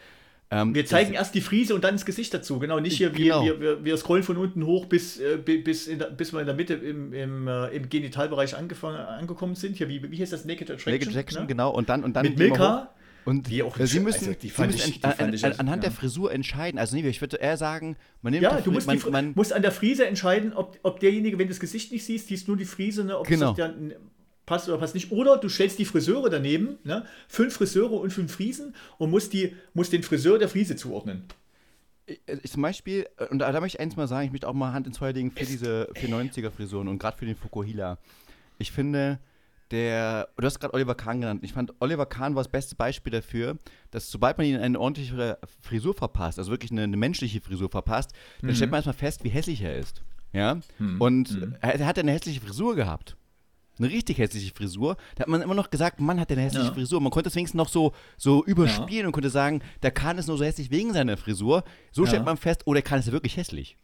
Ähm, 0.52 0.76
wir 0.76 0.86
zeigen 0.86 1.14
erst 1.14 1.34
die 1.34 1.42
Friese 1.42 1.74
und 1.74 1.84
dann 1.84 1.96
das 1.96 2.06
Gesicht 2.06 2.34
dazu. 2.34 2.60
Genau, 2.60 2.80
nicht 2.80 2.98
hier, 2.98 3.10
genau. 3.10 3.44
wir, 3.44 3.60
wir, 3.60 3.84
wir 3.84 3.98
scrollen 3.98 4.24
von 4.24 4.38
unten 4.38 4.66
hoch, 4.66 4.86
bis, 4.86 5.20
äh, 5.20 5.38
bis, 5.38 5.86
der, 5.86 6.12
bis 6.12 6.32
wir 6.32 6.42
in 6.42 6.46
der 6.46 6.56
Mitte 6.56 6.76
im, 6.76 7.12
im, 7.14 7.48
äh, 7.48 7.68
im 7.70 7.90
Genitalbereich 7.90 8.56
angekommen 8.56 9.56
sind. 9.56 9.78
Hier, 9.78 9.90
wie, 9.90 10.12
wie 10.12 10.22
heißt 10.22 10.32
das? 10.32 10.46
Naked 10.46 10.70
Attraction? 10.70 10.94
Naked 10.94 11.08
Attraction, 11.10 11.42
ne? 11.42 11.48
genau. 11.48 11.72
Und 11.72 11.90
dann, 11.90 12.04
und 12.04 12.16
dann 12.16 12.24
Mit 12.24 12.38
Milka. 12.38 12.90
Und 13.26 13.50
die 13.50 13.64
auch 13.64 13.78
Sie 13.78 14.00
müssen, 14.00 14.28
also, 14.28 14.40
die 14.40 14.50
Sie 14.50 14.62
müssen 14.62 14.90
ich, 14.90 15.04
an, 15.04 15.14
an, 15.18 15.34
an, 15.34 15.52
anhand 15.54 15.84
ja. 15.84 15.90
der 15.90 15.92
Frisur 15.92 16.32
entscheiden. 16.32 16.78
Also 16.78 16.96
nee, 16.96 17.08
ich 17.08 17.22
würde 17.22 17.38
eher 17.38 17.58
sagen, 17.58 17.96
man 18.22 18.32
nimmt 18.32 18.44
Ja, 18.44 18.60
du 18.60 18.72
musst, 18.72 18.86
man, 18.86 19.00
die, 19.00 19.10
man, 19.10 19.32
musst 19.34 19.54
an 19.54 19.62
der 19.62 19.72
Frise 19.72 20.06
entscheiden, 20.06 20.54
ob, 20.54 20.78
ob 20.84 21.00
derjenige, 21.00 21.38
wenn 21.38 21.48
du 21.48 21.54
das 21.54 21.60
Gesicht 21.60 21.92
nicht 21.92 22.06
siehst, 22.06 22.28
siehst 22.28 22.48
nur 22.48 22.58
die 22.58 22.66
Frise, 22.66 23.06
ne, 23.06 23.18
ob 23.18 23.26
genau. 23.26 23.54
das 23.54 23.56
der, 23.56 23.74
passt 24.46 24.68
oder 24.68 24.78
passt 24.78 24.96
nicht. 24.96 25.12
Oder 25.12 25.38
du 25.38 25.50
stellst 25.50 25.80
die 25.80 25.86
Friseure 25.86 26.30
daneben, 26.30 26.78
ne? 26.84 27.06
fünf 27.28 27.54
Friseure 27.56 27.94
und 27.94 28.12
fünf 28.12 28.34
Friesen 28.34 28.76
und 28.98 29.10
musst, 29.10 29.34
die, 29.34 29.56
musst 29.74 29.94
den 29.94 30.04
Friseur 30.04 30.40
der 30.40 30.50
Friese 30.50 30.76
zuordnen. 30.76 31.26
Ich, 32.06 32.52
zum 32.52 32.62
Beispiel, 32.62 33.08
äh, 33.18 33.26
und 33.28 33.40
da, 33.40 33.52
da, 33.52 33.62
möchte 33.62 33.78
ich 33.78 33.82
eins 33.82 33.96
mal 33.96 34.08
sagen, 34.08 34.26
ich 34.26 34.32
möchte 34.32 34.48
auch 34.48 34.54
mal 34.54 34.74
Hand 34.74 34.88
ins 34.88 34.98
Feuer 34.98 35.14
legen 35.14 35.32
für 35.32 35.46
diese 35.46 35.90
für 35.96 36.08
90er-Frisuren 36.08 36.88
und 36.88 37.00
gerade 37.00 37.18
für 37.18 37.26
den 37.26 37.36
Fukuhila. 37.36 37.98
Ich 38.58 38.72
finde, 38.72 39.20
der, 39.72 40.28
du 40.38 40.46
hast 40.46 40.60
gerade 40.60 40.74
Oliver 40.74 40.96
Kahn 40.96 41.22
genannt. 41.22 41.42
Ich 41.44 41.54
fand, 41.54 41.74
Oliver 41.80 42.06
Kahn 42.06 42.36
war 42.36 42.44
das 42.44 42.52
beste 42.52 42.76
Beispiel 42.76 43.12
dafür, 43.12 43.58
dass 43.92 44.12
sobald 44.12 44.38
man 44.38 44.46
ihn 44.46 44.58
eine 44.58 44.80
ordentliche 44.80 45.38
Frisur 45.62 45.94
verpasst, 45.94 46.38
also 46.38 46.52
wirklich 46.52 46.72
eine, 46.72 46.84
eine 46.84 46.98
menschliche 46.98 47.40
Frisur 47.40 47.70
verpasst, 47.70 48.12
dann 48.42 48.52
mhm. 48.52 48.56
stellt 48.56 48.72
man 48.72 48.80
erstmal 48.80 48.94
fest, 48.94 49.24
wie 49.24 49.30
hässlich 49.30 49.62
er 49.62 49.78
ist. 49.78 50.04
Ja? 50.34 50.60
Mhm. 50.80 51.02
Und 51.02 51.32
mhm. 51.32 51.56
Er, 51.62 51.80
er 51.80 51.88
hat 51.88 51.98
eine 51.98 52.12
hässliche 52.12 52.42
Frisur 52.42 52.76
gehabt 52.76 53.16
eine 53.80 53.90
richtig 53.90 54.18
hässliche 54.18 54.54
Frisur. 54.54 54.98
Da 55.16 55.22
hat 55.22 55.28
man 55.28 55.42
immer 55.42 55.56
noch 55.56 55.70
gesagt, 55.70 56.00
Mann 56.00 56.20
hat 56.20 56.32
eine 56.32 56.42
hässliche 56.42 56.68
ja. 56.68 56.74
Frisur. 56.74 57.02
Man 57.02 57.12
konnte 57.12 57.30
es 57.30 57.36
wenigstens 57.36 57.58
noch 57.58 57.70
so, 57.70 57.94
so 58.18 58.44
überspielen 58.46 59.02
ja. 59.02 59.06
und 59.08 59.14
konnte 59.14 59.30
sagen, 59.30 59.62
der 59.82 59.92
Kahn 59.92 60.18
ist 60.18 60.28
nur 60.28 60.38
so 60.38 60.44
hässlich 60.44 60.72
wegen 60.72 60.94
seiner 60.94 61.18
Frisur. 61.18 61.64
So 61.92 62.04
ja. 62.04 62.10
stellt 62.10 62.26
man 62.26 62.38
fest, 62.38 62.64
oh, 62.66 62.74
der 62.74 62.84
Kahn 62.84 63.00
ist 63.00 63.08
ja 63.08 63.12
wirklich 63.12 63.38
hässlich. 63.38 63.78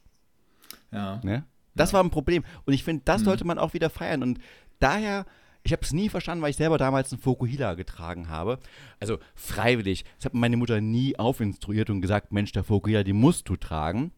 Ja. 0.91 1.19
Ne? 1.23 1.43
Das 1.75 1.93
war 1.93 2.03
ein 2.03 2.09
Problem. 2.09 2.43
Und 2.65 2.73
ich 2.73 2.83
finde, 2.83 3.03
das 3.05 3.21
mhm. 3.21 3.25
sollte 3.25 3.45
man 3.45 3.57
auch 3.57 3.73
wieder 3.73 3.89
feiern. 3.89 4.23
Und 4.23 4.39
daher, 4.79 5.25
ich 5.63 5.71
habe 5.71 5.81
es 5.81 5.93
nie 5.93 6.09
verstanden, 6.09 6.41
weil 6.41 6.51
ich 6.51 6.57
selber 6.57 6.77
damals 6.77 7.11
einen 7.11 7.21
Fokuhila 7.21 7.75
getragen 7.75 8.29
habe. 8.29 8.59
Also 8.99 9.17
freiwillig. 9.35 10.05
Das 10.17 10.25
hat 10.25 10.33
meine 10.33 10.57
Mutter 10.57 10.81
nie 10.81 11.17
aufinstruiert 11.17 11.89
und 11.89 12.01
gesagt, 12.01 12.31
Mensch, 12.31 12.51
der 12.51 12.63
Fokuhila, 12.63 13.03
die 13.03 13.13
musst 13.13 13.49
du 13.49 13.55
tragen. 13.55 14.11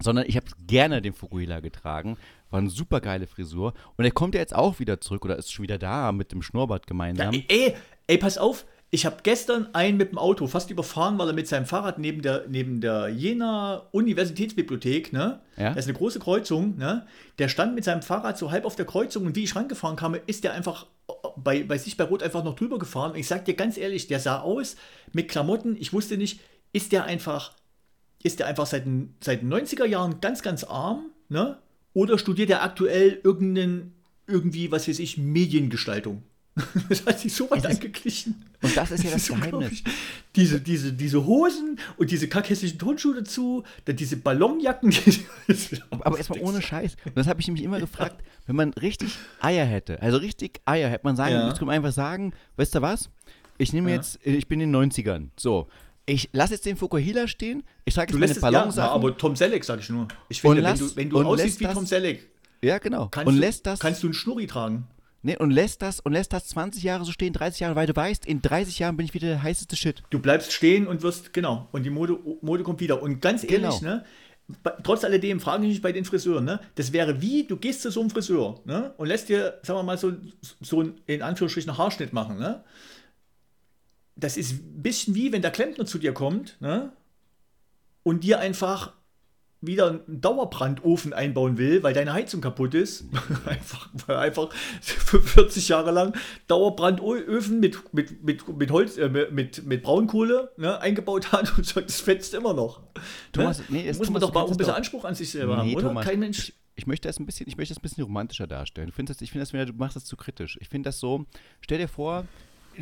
Sondern 0.00 0.24
ich 0.26 0.36
habe 0.36 0.46
gerne 0.66 1.00
den 1.02 1.12
Fokuhila 1.12 1.60
getragen. 1.60 2.16
War 2.54 2.60
eine 2.60 2.70
super 2.70 3.00
geile 3.00 3.26
Frisur. 3.26 3.74
Und 3.96 4.04
er 4.04 4.12
kommt 4.12 4.36
ja 4.36 4.40
jetzt 4.40 4.54
auch 4.54 4.78
wieder 4.78 5.00
zurück 5.00 5.24
oder 5.24 5.36
ist 5.36 5.52
schon 5.52 5.64
wieder 5.64 5.76
da 5.76 6.12
mit 6.12 6.30
dem 6.30 6.40
Schnurrbart 6.40 6.86
gemeinsam. 6.86 7.34
Ja, 7.34 7.40
ey, 7.48 7.74
ey, 8.06 8.16
pass 8.16 8.38
auf, 8.38 8.64
ich 8.92 9.04
habe 9.04 9.16
gestern 9.24 9.74
einen 9.74 9.96
mit 9.96 10.12
dem 10.12 10.18
Auto 10.18 10.46
fast 10.46 10.70
überfahren, 10.70 11.18
weil 11.18 11.26
er 11.26 11.32
mit 11.32 11.48
seinem 11.48 11.66
Fahrrad 11.66 11.98
neben 11.98 12.22
der, 12.22 12.44
neben 12.48 12.80
der 12.80 13.08
Jena 13.08 13.88
Universitätsbibliothek, 13.90 15.12
ne? 15.12 15.40
Ja? 15.56 15.70
Das 15.70 15.86
ist 15.86 15.88
eine 15.88 15.98
große 15.98 16.20
Kreuzung, 16.20 16.76
ne? 16.76 17.04
Der 17.40 17.48
stand 17.48 17.74
mit 17.74 17.82
seinem 17.82 18.02
Fahrrad 18.02 18.38
so 18.38 18.52
halb 18.52 18.64
auf 18.64 18.76
der 18.76 18.86
Kreuzung 18.86 19.26
und 19.26 19.34
wie 19.34 19.42
ich 19.42 19.56
rangefahren 19.56 19.96
kam, 19.96 20.16
ist 20.28 20.44
der 20.44 20.52
einfach 20.52 20.86
bei, 21.36 21.64
bei 21.64 21.76
sich 21.76 21.96
bei 21.96 22.04
Rot 22.04 22.22
einfach 22.22 22.44
noch 22.44 22.54
drüber 22.54 22.78
gefahren. 22.78 23.10
Und 23.10 23.18
ich 23.18 23.26
sag 23.26 23.44
dir 23.46 23.54
ganz 23.54 23.76
ehrlich, 23.76 24.06
der 24.06 24.20
sah 24.20 24.42
aus 24.42 24.76
mit 25.12 25.28
Klamotten, 25.28 25.74
ich 25.76 25.92
wusste 25.92 26.16
nicht, 26.16 26.38
ist 26.72 26.92
der 26.92 27.02
einfach, 27.02 27.52
ist 28.22 28.38
der 28.38 28.46
einfach 28.46 28.66
seit, 28.66 28.84
seit 29.20 29.42
den 29.42 29.52
90er 29.52 29.86
Jahren 29.86 30.20
ganz, 30.20 30.40
ganz 30.40 30.62
arm, 30.62 31.06
ne? 31.28 31.58
Oder 31.94 32.18
studiert 32.18 32.50
er 32.50 32.62
aktuell 32.62 33.20
irgendeinen, 33.22 33.94
irgendwie, 34.26 34.70
was 34.70 34.88
weiß 34.88 34.98
ich, 34.98 35.16
Mediengestaltung? 35.16 36.22
Das 36.88 37.04
hat 37.04 37.18
sich 37.18 37.32
so 37.32 37.50
weit 37.50 37.66
angeglichen. 37.66 38.44
Und 38.62 38.76
das 38.76 38.90
ist 38.92 39.02
ja 39.02 39.10
das, 39.10 39.26
das 39.26 39.36
Geheimnis. 39.36 39.82
Diese, 40.36 40.60
diese, 40.60 40.92
diese 40.92 41.26
Hosen 41.26 41.78
und 41.96 42.10
diese 42.10 42.28
kackhässlichen 42.28 42.78
Turnschuhe 42.78 43.16
dazu, 43.16 43.64
dann 43.84 43.96
diese 43.96 44.16
Ballonjacken. 44.16 44.94
Aber 45.90 46.16
erstmal 46.16 46.40
ohne 46.40 46.62
Scheiß. 46.62 46.96
Und 47.04 47.16
das 47.16 47.26
habe 47.26 47.40
ich 47.40 47.48
mich 47.48 47.62
immer 47.62 47.80
gefragt, 47.80 48.22
wenn 48.46 48.56
man 48.56 48.72
richtig 48.74 49.16
Eier 49.40 49.64
hätte, 49.64 50.00
also 50.00 50.18
richtig 50.18 50.60
Eier, 50.64 50.88
hätte 50.88 51.04
man 51.04 51.16
sagen, 51.16 51.34
ja. 51.34 51.46
müsste 51.46 51.64
man 51.64 51.74
einfach 51.74 51.92
sagen, 51.92 52.32
weißt 52.56 52.74
du 52.76 52.82
was? 52.82 53.10
Ich 53.58 53.72
nehme 53.72 53.90
ja. 53.90 53.96
jetzt, 53.96 54.18
ich 54.22 54.48
bin 54.48 54.60
in 54.60 54.72
den 54.72 54.90
90ern. 54.90 55.28
So. 55.36 55.68
Ich 56.06 56.28
lasse 56.32 56.54
jetzt 56.54 56.66
den 56.66 56.76
Fukuhila 56.76 57.28
stehen. 57.28 57.62
Ich 57.84 57.94
trage 57.94 58.12
jetzt 58.12 58.20
meine 58.20 58.34
Ballonsachen. 58.34 58.88
Ja, 58.88 58.94
aber 58.94 59.16
Tom 59.16 59.36
Selleck, 59.36 59.64
sag 59.64 59.80
ich 59.80 59.88
nur. 59.88 60.08
Ich 60.28 60.40
finde, 60.40 60.60
lass, 60.60 60.80
wenn 60.96 61.08
du, 61.08 61.16
wenn 61.16 61.24
du 61.24 61.28
aussiehst 61.28 61.60
wie 61.60 61.64
Tom 61.64 61.86
Selleck, 61.86 62.28
ja, 62.64 62.78
genau. 62.78 63.08
Kannst 63.08 63.28
und 63.28 63.34
du, 63.34 63.40
lässt 63.40 63.66
das, 63.66 63.78
kannst 63.78 64.02
du 64.02 64.08
einen 64.08 64.14
Schnurri 64.14 64.46
tragen. 64.46 64.86
Nee, 65.22 65.38
und 65.38 65.50
lässt 65.50 65.80
das 65.80 66.00
und 66.00 66.12
lässt 66.12 66.34
das 66.34 66.48
20 66.48 66.82
Jahre 66.82 67.04
so 67.04 67.12
stehen, 67.12 67.32
30 67.32 67.60
Jahre, 67.60 67.76
weil 67.76 67.86
du 67.86 67.96
weißt, 67.96 68.26
in 68.26 68.42
30 68.42 68.78
Jahren 68.78 68.96
bin 68.96 69.06
ich 69.06 69.14
wieder 69.14 69.28
der 69.28 69.42
heißeste 69.42 69.74
Shit. 69.74 70.02
Du 70.10 70.18
bleibst 70.18 70.52
stehen 70.52 70.86
und 70.86 71.02
wirst, 71.02 71.32
genau, 71.32 71.68
und 71.72 71.84
die 71.84 71.90
Mode, 71.90 72.18
Mode 72.42 72.62
kommt 72.62 72.80
wieder. 72.80 73.02
Und 73.02 73.22
ganz 73.22 73.42
ehrlich, 73.42 73.80
genau. 73.80 73.94
ne, 73.96 74.04
trotz 74.82 75.02
alledem 75.02 75.40
frage 75.40 75.64
ich 75.64 75.70
mich 75.70 75.82
bei 75.82 75.92
den 75.92 76.04
Friseuren, 76.04 76.44
ne, 76.44 76.60
das 76.74 76.92
wäre 76.92 77.22
wie, 77.22 77.46
du 77.46 77.56
gehst 77.56 77.80
zu 77.80 77.90
so 77.90 78.00
einem 78.00 78.10
Friseur, 78.10 78.60
ne, 78.66 78.92
und 78.98 79.06
lässt 79.06 79.30
dir, 79.30 79.58
sagen 79.62 79.78
wir 79.78 79.82
mal, 79.82 79.96
so, 79.96 80.12
so 80.60 80.80
einen, 80.80 81.00
in 81.06 81.22
Anführungsstrichen, 81.22 81.76
Haarschnitt 81.78 82.12
machen, 82.12 82.38
ne. 82.38 82.62
Das 84.16 84.36
ist 84.36 84.52
ein 84.52 84.82
bisschen 84.82 85.14
wie, 85.14 85.32
wenn 85.32 85.42
der 85.42 85.50
Klempner 85.50 85.86
zu 85.86 85.98
dir 85.98 86.12
kommt, 86.12 86.60
ne, 86.60 86.92
und 88.02 88.22
dir 88.22 88.38
einfach 88.38 88.92
wieder 89.66 89.88
einen 89.88 90.20
Dauerbrandofen 90.20 91.12
einbauen 91.12 91.58
will, 91.58 91.82
weil 91.82 91.94
deine 91.94 92.12
Heizung 92.12 92.40
kaputt 92.40 92.74
ist, 92.74 93.06
einfach, 93.46 93.88
weil 94.06 94.16
einfach 94.16 94.52
40 94.52 95.68
Jahre 95.68 95.90
lang 95.90 96.14
Dauerbrandöfen 96.46 97.60
mit, 97.60 97.94
mit, 97.94 98.22
mit, 98.22 98.48
mit 98.48 98.70
Holz, 98.70 98.96
äh, 98.98 99.08
mit, 99.08 99.64
mit 99.64 99.82
Braunkohle 99.82 100.52
ne, 100.56 100.80
eingebaut 100.80 101.32
hat 101.32 101.56
und 101.56 101.66
sagt, 101.66 101.88
das 101.88 102.00
fetzt 102.00 102.34
immer 102.34 102.54
noch. 102.54 102.82
Thomas, 103.32 103.58
ne? 103.60 103.64
nee, 103.70 103.86
Muss 103.88 103.98
Thomas, 103.98 104.10
man 104.10 104.20
doch 104.20 104.34
mal 104.34 104.42
auch 104.42 104.50
ein 104.50 104.56
bisschen 104.56 104.74
Anspruch 104.74 105.04
an 105.04 105.14
sich 105.14 105.30
selber 105.30 105.56
nee, 105.56 105.70
haben, 105.70 105.76
oder? 105.76 105.88
Thomas, 105.88 106.06
Kein 106.06 106.20
Mensch. 106.20 106.48
Ich, 106.48 106.54
ich 106.76 106.86
möchte 106.86 107.08
das 107.08 107.18
ein 107.18 107.26
bisschen, 107.26 107.48
ich 107.48 107.56
möchte 107.56 107.72
das 107.72 107.80
ein 107.80 107.82
bisschen 107.82 108.04
romantischer 108.04 108.46
darstellen. 108.46 108.88
Du 108.88 108.92
findest 108.92 109.20
das, 109.20 109.24
ich 109.24 109.30
finde 109.30 109.46
das, 109.46 109.68
du 109.68 109.72
machst 109.74 109.96
das 109.96 110.04
zu 110.04 110.16
kritisch. 110.16 110.58
Ich 110.60 110.68
finde 110.68 110.88
das 110.88 111.00
so, 111.00 111.24
stell 111.60 111.78
dir 111.78 111.88
vor, 111.88 112.26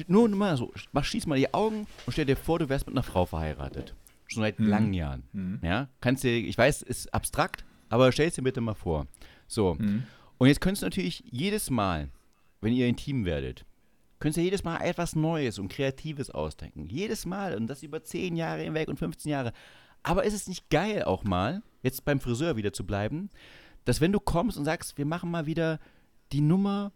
nur, 0.07 0.29
mal 0.29 0.57
so, 0.57 0.73
mach, 0.93 1.05
schieß 1.05 1.27
mal 1.27 1.39
die 1.39 1.53
Augen 1.53 1.87
und 2.07 2.13
stell 2.13 2.25
dir 2.25 2.37
vor, 2.37 2.59
du 2.59 2.69
wärst 2.69 2.87
mit 2.87 2.95
einer 2.95 3.03
Frau 3.03 3.27
verheiratet. 3.27 3.95
Schon 4.27 4.43
seit 4.43 4.59
mhm. 4.59 4.69
langen 4.69 4.95
Jahren. 4.95 5.23
Mhm. 5.33 5.59
Ja, 5.63 5.89
kannst 6.01 6.25
dir, 6.25 6.37
ich 6.37 6.57
weiß, 6.57 6.83
ist 6.83 7.13
abstrakt, 7.13 7.65
aber 7.89 8.13
stell 8.13 8.29
es 8.29 8.35
dir 8.35 8.43
bitte 8.43 8.61
mal 8.61 8.75
vor. 8.75 9.07
So. 9.47 9.75
Mhm. 9.75 10.05
Und 10.39 10.49
jetzt 10.49 10.61
könntest 10.61 10.83
du 10.83 10.87
natürlich 10.87 11.23
jedes 11.31 11.71
Mal, 11.71 12.09
wenn 12.61 12.73
ihr 12.73 12.89
intim 12.89 13.25
werdet, 13.25 13.65
könntest 14.19 14.39
du 14.39 14.43
jedes 14.43 14.65
Mal 14.65 14.79
etwas 14.79 15.15
Neues 15.15 15.59
und 15.59 15.69
Kreatives 15.69 16.31
ausdenken. 16.31 16.87
Jedes 16.87 17.27
Mal. 17.27 17.57
Und 17.57 17.67
das 17.67 17.83
über 17.83 18.03
10 18.03 18.37
Jahre 18.37 18.63
hinweg 18.63 18.89
und 18.89 18.99
15 18.99 19.31
Jahre. 19.31 19.53
Aber 20.03 20.25
ist 20.25 20.35
es 20.35 20.49
nicht 20.49 20.71
geil 20.71 21.05
auch 21.05 21.25
mal, 21.25 21.63
jetzt 21.83 22.05
beim 22.05 22.21
Friseur 22.21 22.57
wieder 22.57 22.73
zu 22.73 22.87
bleiben, 22.87 23.31
dass 23.85 24.01
wenn 24.01 24.13
du 24.13 24.21
kommst 24.21 24.57
und 24.57 24.65
sagst, 24.65 24.97
wir 24.99 25.07
machen 25.07 25.31
mal 25.31 25.47
wieder 25.47 25.79
die 26.33 26.41
Nummer, 26.41 26.93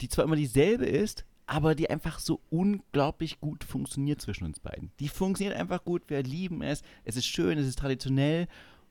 die 0.00 0.08
zwar 0.08 0.24
immer 0.24 0.36
dieselbe 0.36 0.86
ist, 0.86 1.24
aber 1.48 1.74
die 1.74 1.88
einfach 1.88 2.18
so 2.18 2.40
unglaublich 2.50 3.40
gut 3.40 3.64
funktioniert 3.64 4.20
zwischen 4.20 4.44
uns 4.44 4.60
beiden. 4.60 4.92
Die 5.00 5.08
funktioniert 5.08 5.56
einfach 5.56 5.82
gut, 5.82 6.02
wir 6.08 6.22
lieben 6.22 6.62
es, 6.62 6.82
es 7.04 7.16
ist 7.16 7.26
schön, 7.26 7.58
es 7.58 7.66
ist 7.66 7.78
traditionell. 7.78 8.46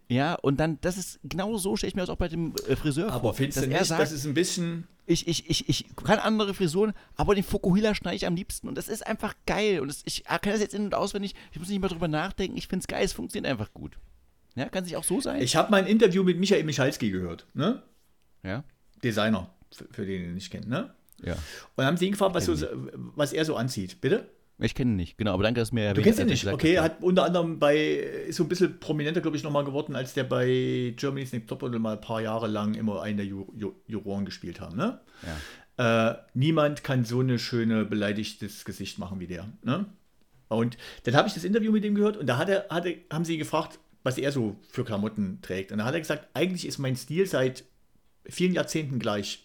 Ja, 0.09 0.35
und 0.35 0.59
dann, 0.59 0.79
das 0.81 0.97
ist 0.97 1.19
genau 1.23 1.57
so, 1.57 1.75
stelle 1.75 1.89
ich 1.89 1.95
mir 1.95 2.01
das 2.01 2.09
auch 2.09 2.17
bei 2.17 2.29
dem 2.29 2.55
äh, 2.67 2.75
Friseur 2.75 3.09
aber 3.09 3.19
vor. 3.19 3.29
Aber 3.29 3.33
findest 3.35 3.63
du 3.63 3.67
nicht, 3.67 3.85
sagt, 3.85 4.01
das 4.01 4.11
ist 4.11 4.25
ein 4.25 4.33
bisschen. 4.33 4.87
Ich, 5.05 5.27
ich, 5.27 5.49
ich, 5.49 5.69
ich 5.69 5.85
kann 5.95 6.17
andere 6.19 6.53
Frisuren, 6.53 6.93
aber 7.15 7.35
den 7.35 7.43
Fukuhila 7.43 7.93
schneide 7.93 8.15
ich 8.15 8.25
am 8.25 8.35
liebsten 8.35 8.67
und 8.67 8.75
das 8.75 8.87
ist 8.87 9.05
einfach 9.05 9.35
geil. 9.45 9.79
Und 9.79 9.89
das, 9.89 10.01
ich 10.05 10.23
kann 10.23 10.51
das 10.51 10.59
jetzt 10.59 10.73
in- 10.73 10.85
und 10.85 10.95
auswendig, 10.95 11.35
ich 11.51 11.59
muss 11.59 11.69
nicht 11.69 11.79
mal 11.79 11.87
drüber 11.89 12.07
nachdenken, 12.07 12.57
ich 12.57 12.67
finde 12.67 12.81
es 12.83 12.87
geil, 12.87 13.05
es 13.05 13.13
funktioniert 13.13 13.51
einfach 13.51 13.71
gut. 13.73 13.99
Ja, 14.55 14.67
kann 14.67 14.83
sich 14.83 14.95
auch 14.95 15.03
so 15.03 15.21
sein. 15.21 15.41
Ich 15.41 15.55
habe 15.55 15.69
mal 15.69 15.77
ein 15.77 15.87
Interview 15.87 16.23
mit 16.23 16.39
Michael 16.39 16.63
Michalski 16.63 17.11
gehört, 17.11 17.45
ne? 17.53 17.83
Ja. 18.43 18.63
Designer, 19.03 19.53
für, 19.71 19.87
für 19.91 20.05
den 20.05 20.23
ihr 20.23 20.31
nicht 20.31 20.49
kennt, 20.49 20.67
ne? 20.67 20.95
Ja. 21.23 21.35
Und 21.75 21.85
haben 21.85 21.97
sie 21.97 22.05
ihn 22.05 22.11
gefragt, 22.11 22.35
was, 22.35 22.45
so, 22.45 22.55
was 23.15 23.33
er 23.33 23.45
so 23.45 23.55
anzieht. 23.55 24.01
Bitte? 24.01 24.29
Ich 24.59 24.73
kenne 24.73 24.91
ihn 24.91 24.95
nicht, 24.95 25.17
genau, 25.19 25.33
aber 25.33 25.43
danke, 25.43 25.59
dass 25.59 25.71
mir 25.71 25.81
erwähnt 25.81 25.97
Du 25.97 26.01
kennst 26.01 26.19
ihn 26.19 26.25
nicht, 26.25 26.47
okay. 26.47 26.73
Er 26.73 26.83
hat 26.83 27.03
unter 27.03 27.25
anderem 27.25 27.59
bei, 27.59 27.77
ist 27.77 28.37
so 28.37 28.43
ein 28.43 28.49
bisschen 28.49 28.79
prominenter, 28.79 29.21
glaube 29.21 29.37
ich, 29.37 29.43
nochmal 29.43 29.63
geworden, 29.63 29.95
als 29.95 30.15
der 30.15 30.23
bei 30.23 30.95
Germany's 30.97 31.31
Next 31.31 31.47
Topmodel 31.47 31.79
mal 31.79 31.93
ein 31.93 32.01
paar 32.01 32.21
Jahre 32.21 32.47
lang 32.47 32.73
immer 32.73 33.03
einen 33.03 33.17
der 33.17 33.25
Juroren 33.25 34.25
gespielt 34.25 34.59
haben, 34.59 34.75
ne? 34.75 34.99
Ja. 35.21 36.09
Äh, 36.09 36.17
niemand 36.33 36.83
kann 36.83 37.05
so 37.05 37.19
eine 37.19 37.37
schöne, 37.37 37.85
beleidigtes 37.85 38.65
Gesicht 38.65 38.97
machen 38.97 39.19
wie 39.19 39.27
der, 39.27 39.47
ne? 39.61 39.85
Und 40.47 40.77
dann 41.03 41.15
habe 41.15 41.27
ich 41.27 41.35
das 41.35 41.43
Interview 41.43 41.71
mit 41.71 41.85
ihm 41.85 41.93
gehört 41.93 42.17
und 42.17 42.25
da 42.25 42.37
hat 42.37 42.49
er, 42.49 42.65
hat 42.69 42.87
er, 42.87 42.95
haben 43.11 43.25
sie 43.25 43.33
ihn 43.33 43.39
gefragt, 43.39 43.77
was 44.01 44.17
er 44.17 44.31
so 44.31 44.55
für 44.71 44.85
Klamotten 44.85 45.39
trägt. 45.41 45.71
Und 45.71 45.79
da 45.79 45.85
hat 45.85 45.93
er 45.93 45.99
gesagt, 45.99 46.29
eigentlich 46.33 46.65
ist 46.65 46.77
mein 46.77 46.95
Stil 46.95 47.27
seit 47.27 47.63
vielen 48.25 48.53
Jahrzehnten 48.53 48.97
gleich 48.97 49.43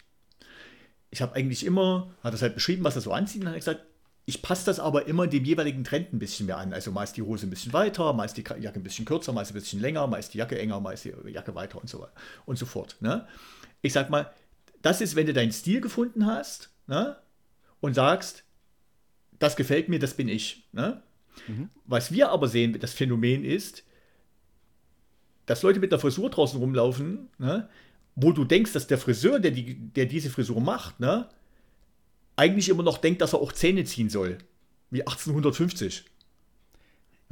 ich 1.12 1.20
habe 1.22 1.36
eigentlich 1.36 1.64
immer, 1.64 2.10
hat 2.24 2.32
das 2.32 2.42
halt 2.42 2.54
beschrieben, 2.54 2.82
was 2.84 2.96
er 2.96 3.02
so 3.02 3.12
anzieht, 3.12 3.42
und 3.42 3.44
dann 3.44 3.54
hat 3.54 3.56
er 3.56 3.60
gesagt, 3.60 3.86
ich 4.24 4.40
passe 4.40 4.64
das 4.64 4.80
aber 4.80 5.06
immer 5.06 5.26
dem 5.26 5.44
jeweiligen 5.44 5.84
Trend 5.84 6.12
ein 6.12 6.18
bisschen 6.18 6.46
mehr 6.46 6.56
an. 6.56 6.72
Also 6.72 6.90
mal 6.90 7.02
ist 7.02 7.16
die 7.16 7.22
Hose 7.22 7.46
ein 7.46 7.50
bisschen 7.50 7.72
weiter, 7.72 8.12
mal 8.12 8.24
ist 8.24 8.36
die 8.36 8.44
Jacke 8.44 8.78
ein 8.78 8.82
bisschen 8.82 9.04
kürzer, 9.04 9.32
mal 9.32 9.42
ist 9.42 9.50
ein 9.50 9.54
bisschen 9.54 9.80
länger, 9.80 10.06
mal 10.06 10.18
ist 10.18 10.32
die 10.32 10.38
Jacke 10.38 10.58
enger, 10.58 10.80
mal 10.80 10.92
ist 10.92 11.04
die 11.04 11.12
Jacke 11.28 11.54
weiter 11.54 11.80
und 11.80 11.88
so 11.90 12.00
weiter 12.00 12.12
und 12.46 12.58
so 12.58 12.64
fort. 12.64 12.96
Ne? 13.00 13.26
Ich 13.82 13.92
sag 13.92 14.10
mal, 14.10 14.32
das 14.80 15.00
ist, 15.00 15.16
wenn 15.16 15.26
du 15.26 15.32
deinen 15.32 15.52
Stil 15.52 15.80
gefunden 15.80 16.24
hast 16.24 16.70
ne? 16.86 17.16
und 17.80 17.94
sagst, 17.94 18.44
das 19.38 19.56
gefällt 19.56 19.88
mir, 19.88 19.98
das 19.98 20.14
bin 20.14 20.28
ich. 20.28 20.68
Ne? 20.72 21.02
Mhm. 21.48 21.68
Was 21.84 22.12
wir 22.12 22.30
aber 22.30 22.46
sehen, 22.46 22.78
das 22.78 22.92
Phänomen 22.92 23.44
ist, 23.44 23.82
dass 25.46 25.62
Leute 25.62 25.80
mit 25.80 25.90
der 25.90 25.98
Frisur 25.98 26.30
draußen 26.30 26.58
rumlaufen, 26.58 27.28
ne? 27.38 27.68
Wo 28.14 28.32
du 28.32 28.44
denkst, 28.44 28.72
dass 28.72 28.86
der 28.86 28.98
Friseur, 28.98 29.38
der, 29.38 29.50
die, 29.50 29.74
der 29.74 30.06
diese 30.06 30.30
Frisur 30.30 30.60
macht, 30.60 31.00
ne, 31.00 31.28
eigentlich 32.36 32.68
immer 32.68 32.82
noch 32.82 32.98
denkt, 32.98 33.20
dass 33.20 33.32
er 33.32 33.40
auch 33.40 33.52
Zähne 33.52 33.84
ziehen 33.84 34.10
soll. 34.10 34.38
Wie 34.90 35.00
1850. 35.00 36.04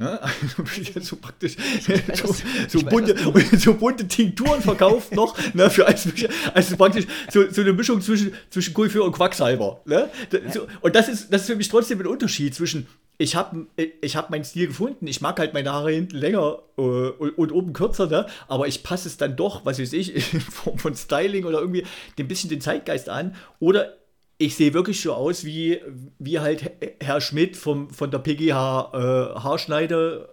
Ne? 0.01 0.19
so 1.01 1.15
praktisch 1.15 1.55
so, 2.15 2.35
so, 2.67 2.85
bunte, 2.85 3.15
so, 3.57 3.75
bunte 3.75 4.07
Tinkturen 4.07 4.59
verkauft 4.59 5.13
noch, 5.13 5.37
ne, 5.53 5.69
für 5.69 5.85
alles 5.85 6.07
also 6.55 6.75
praktisch 6.75 7.05
so, 7.31 7.47
so 7.51 7.61
eine 7.61 7.71
Mischung 7.71 8.01
zwischen, 8.01 8.33
zwischen 8.49 8.73
Kohlfeuer 8.73 9.05
und 9.05 9.11
Quacksalber. 9.11 9.81
Ne? 9.85 10.09
So, 10.51 10.67
und 10.81 10.95
das 10.95 11.07
ist, 11.07 11.31
das 11.31 11.41
ist 11.41 11.47
für 11.47 11.55
mich 11.55 11.69
trotzdem 11.69 11.99
ein 11.99 12.07
Unterschied 12.07 12.55
zwischen 12.55 12.87
ich 13.21 13.35
habe 13.35 13.67
ich 13.75 14.15
hab 14.15 14.31
meinen 14.31 14.43
Stil 14.43 14.67
gefunden. 14.67 15.05
Ich 15.05 15.21
mag 15.21 15.37
halt 15.39 15.53
meine 15.53 15.71
Haare 15.71 15.91
hinten 15.91 16.17
länger 16.17 16.59
äh, 16.77 16.81
und, 16.81 17.37
und, 17.37 17.51
oben 17.51 17.71
kürzer, 17.71 18.07
ne? 18.07 18.25
aber 18.47 18.67
ich 18.67 18.81
passe 18.81 19.07
es 19.07 19.17
dann 19.17 19.35
doch, 19.35 19.63
was 19.63 19.79
weiß 19.79 19.93
ich, 19.93 20.15
in 20.33 20.41
Form 20.41 20.79
von 20.79 20.95
Styling 20.95 21.45
oder 21.45 21.59
irgendwie 21.59 21.85
ein 22.17 22.27
bisschen 22.27 22.49
den 22.49 22.61
Zeitgeist 22.61 23.09
an. 23.09 23.35
Oder 23.59 23.93
ich 24.39 24.55
sehe 24.55 24.73
wirklich 24.73 25.01
so 25.01 25.13
aus 25.13 25.45
wie, 25.45 25.79
wie 26.17 26.39
halt 26.39 26.71
Herr 26.99 27.21
Schmidt 27.21 27.55
vom, 27.55 27.91
von 27.91 28.09
der 28.09 28.17
PGH 28.19 28.91
äh, 28.93 29.39
Haarschneide 29.39 30.27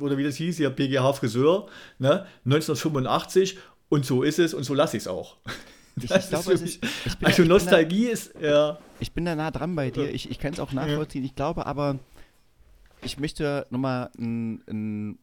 oder 0.00 0.16
wie 0.16 0.22
das 0.22 0.36
hieß, 0.36 0.60
ja 0.60 0.70
PGH 0.70 1.14
Friseur, 1.14 1.66
ne? 1.98 2.24
1985 2.44 3.58
und 3.88 4.06
so 4.06 4.22
ist 4.22 4.38
es 4.38 4.54
und 4.54 4.62
so 4.62 4.74
lasse 4.74 4.96
ich 4.96 5.02
es 5.02 5.08
auch. 5.08 5.38
Ich, 5.96 6.04
ich 6.08 6.28
glaube, 6.28 6.52
ist, 6.52 6.62
ich 6.64 6.80
also 7.20 7.42
da, 7.42 7.48
Nostalgie 7.48 8.06
da, 8.06 8.12
ist, 8.12 8.34
ja. 8.40 8.78
Ich 9.00 9.10
bin 9.10 9.24
da 9.24 9.34
nah 9.34 9.50
dran 9.50 9.74
bei 9.74 9.90
dir. 9.90 10.08
Ich, 10.08 10.30
ich 10.30 10.38
kann 10.38 10.52
es 10.52 10.60
auch 10.60 10.70
nachvollziehen. 10.70 11.24
Ich 11.24 11.34
glaube 11.34 11.66
aber, 11.66 11.98
ich 13.02 13.18
möchte 13.18 13.66
nochmal 13.70 14.10
ein, 14.18 14.62
ein, 14.68 15.18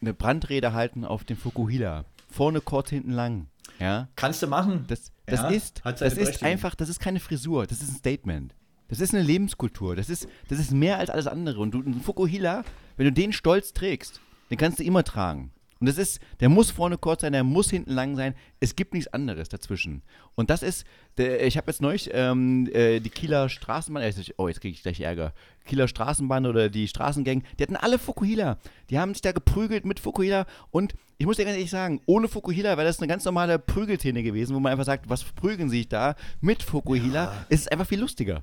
eine 0.00 0.14
Brandrede 0.14 0.72
halten 0.72 1.04
auf 1.04 1.24
den 1.24 1.36
Fukuhila. 1.36 2.04
Vorne 2.28 2.60
kurz, 2.60 2.90
hinten 2.90 3.12
lang. 3.12 3.46
Ja. 3.78 4.08
Kannst 4.16 4.42
du 4.42 4.46
machen. 4.46 4.84
Das, 4.88 5.12
das 5.26 5.40
Ja, 5.40 5.48
ist, 5.48 5.80
seine 5.84 5.96
das 5.98 6.14
ist 6.14 6.42
einfach, 6.42 6.74
das 6.74 6.88
ist 6.88 7.00
keine 7.00 7.20
Frisur, 7.20 7.66
das 7.66 7.82
ist 7.82 7.90
ein 7.90 7.96
Statement. 7.96 8.54
Das 8.88 9.00
ist 9.00 9.14
eine 9.14 9.22
Lebenskultur. 9.22 9.96
Das 9.96 10.10
ist, 10.10 10.28
das 10.48 10.58
ist 10.58 10.70
mehr 10.70 10.98
als 10.98 11.08
alles 11.08 11.26
andere. 11.26 11.60
Und 11.60 11.72
du, 11.72 11.80
ein 11.80 12.00
Fukuhila, 12.02 12.62
wenn 12.96 13.06
du 13.06 13.12
den 13.12 13.32
stolz 13.32 13.72
trägst, 13.72 14.20
den 14.50 14.58
kannst 14.58 14.78
du 14.80 14.84
immer 14.84 15.02
tragen. 15.02 15.50
Und 15.82 15.86
das 15.88 15.98
ist, 15.98 16.20
der 16.38 16.48
muss 16.48 16.70
vorne 16.70 16.96
kurz 16.96 17.22
sein, 17.22 17.32
der 17.32 17.42
muss 17.42 17.68
hinten 17.68 17.90
lang 17.90 18.14
sein. 18.14 18.36
Es 18.60 18.76
gibt 18.76 18.94
nichts 18.94 19.12
anderes 19.12 19.48
dazwischen. 19.48 20.02
Und 20.36 20.48
das 20.48 20.62
ist, 20.62 20.84
der, 21.16 21.44
ich 21.44 21.56
habe 21.56 21.68
jetzt 21.72 21.82
neulich 21.82 22.08
ähm, 22.12 22.70
äh, 22.72 23.00
die 23.00 23.10
Kieler 23.10 23.48
Straßenbahn, 23.48 24.00
äh, 24.00 24.12
oh, 24.36 24.46
jetzt 24.46 24.60
kriege 24.60 24.76
ich 24.76 24.82
gleich 24.84 25.00
Ärger. 25.00 25.32
Kieler 25.66 25.88
Straßenbahn 25.88 26.46
oder 26.46 26.68
die 26.68 26.86
Straßengang, 26.86 27.42
die 27.58 27.64
hatten 27.64 27.74
alle 27.74 27.98
Fukuhila. 27.98 28.58
Die 28.90 29.00
haben 29.00 29.12
sich 29.12 29.22
da 29.22 29.32
geprügelt 29.32 29.84
mit 29.84 29.98
Fukuhila. 29.98 30.46
Und 30.70 30.94
ich 31.18 31.26
muss 31.26 31.34
dir 31.38 31.44
ganz 31.46 31.56
ehrlich 31.56 31.72
sagen, 31.72 32.00
ohne 32.06 32.28
Fukuhila 32.28 32.76
wäre 32.76 32.86
das 32.86 33.00
eine 33.00 33.08
ganz 33.08 33.24
normale 33.24 33.58
Prügelszene 33.58 34.22
gewesen, 34.22 34.54
wo 34.54 34.60
man 34.60 34.70
einfach 34.70 34.84
sagt, 34.86 35.08
was 35.10 35.24
prügeln 35.24 35.68
sie 35.68 35.78
sich 35.78 35.88
da 35.88 36.14
mit 36.40 36.62
Fukuhila? 36.62 37.44
Es 37.48 37.62
ist 37.62 37.72
einfach 37.72 37.88
viel 37.88 37.98
lustiger. 37.98 38.40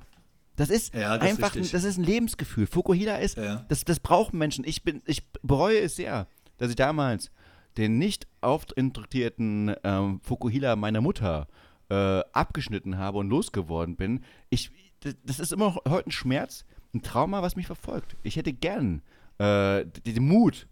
Das 0.56 0.68
ist 0.68 0.92
Ja, 0.94 1.16
das 1.16 1.24
ist 1.26 1.30
einfach, 1.38 1.54
ein, 1.54 1.60
richtig. 1.60 1.72
das 1.72 1.84
ist 1.84 1.96
ein 1.96 2.04
Lebensgefühl. 2.04 2.66
Fukuhila 2.66 3.16
ist, 3.16 3.38
Ja. 3.38 3.64
das, 3.70 3.82
das 3.86 3.98
brauchen 3.98 4.38
Menschen. 4.38 4.62
Ich 4.66 4.82
bin, 4.82 5.00
ich 5.06 5.22
bereue 5.42 5.78
es 5.80 5.96
sehr, 5.96 6.26
dass 6.60 6.68
ich 6.68 6.76
damals 6.76 7.30
den 7.78 7.98
nicht 7.98 8.26
aufintruktierten 8.42 9.74
ähm, 9.82 10.20
Fukuhila 10.22 10.76
meiner 10.76 11.00
Mutter 11.00 11.48
äh, 11.88 12.20
abgeschnitten 12.32 12.98
habe 12.98 13.18
und 13.18 13.30
losgeworden 13.30 13.96
bin. 13.96 14.22
Ich, 14.50 14.70
das, 15.24 15.40
ist 15.40 15.52
immer 15.52 15.66
noch 15.66 15.84
heute 15.88 16.10
ein 16.10 16.12
Schmerz, 16.12 16.66
ein 16.94 17.02
Trauma, 17.02 17.42
was 17.42 17.56
mich 17.56 17.66
verfolgt. 17.66 18.16
Ich 18.22 18.36
hätte 18.36 18.52
gern 18.52 19.00
äh, 19.38 19.86
den 19.86 20.28
Mut, 20.28 20.68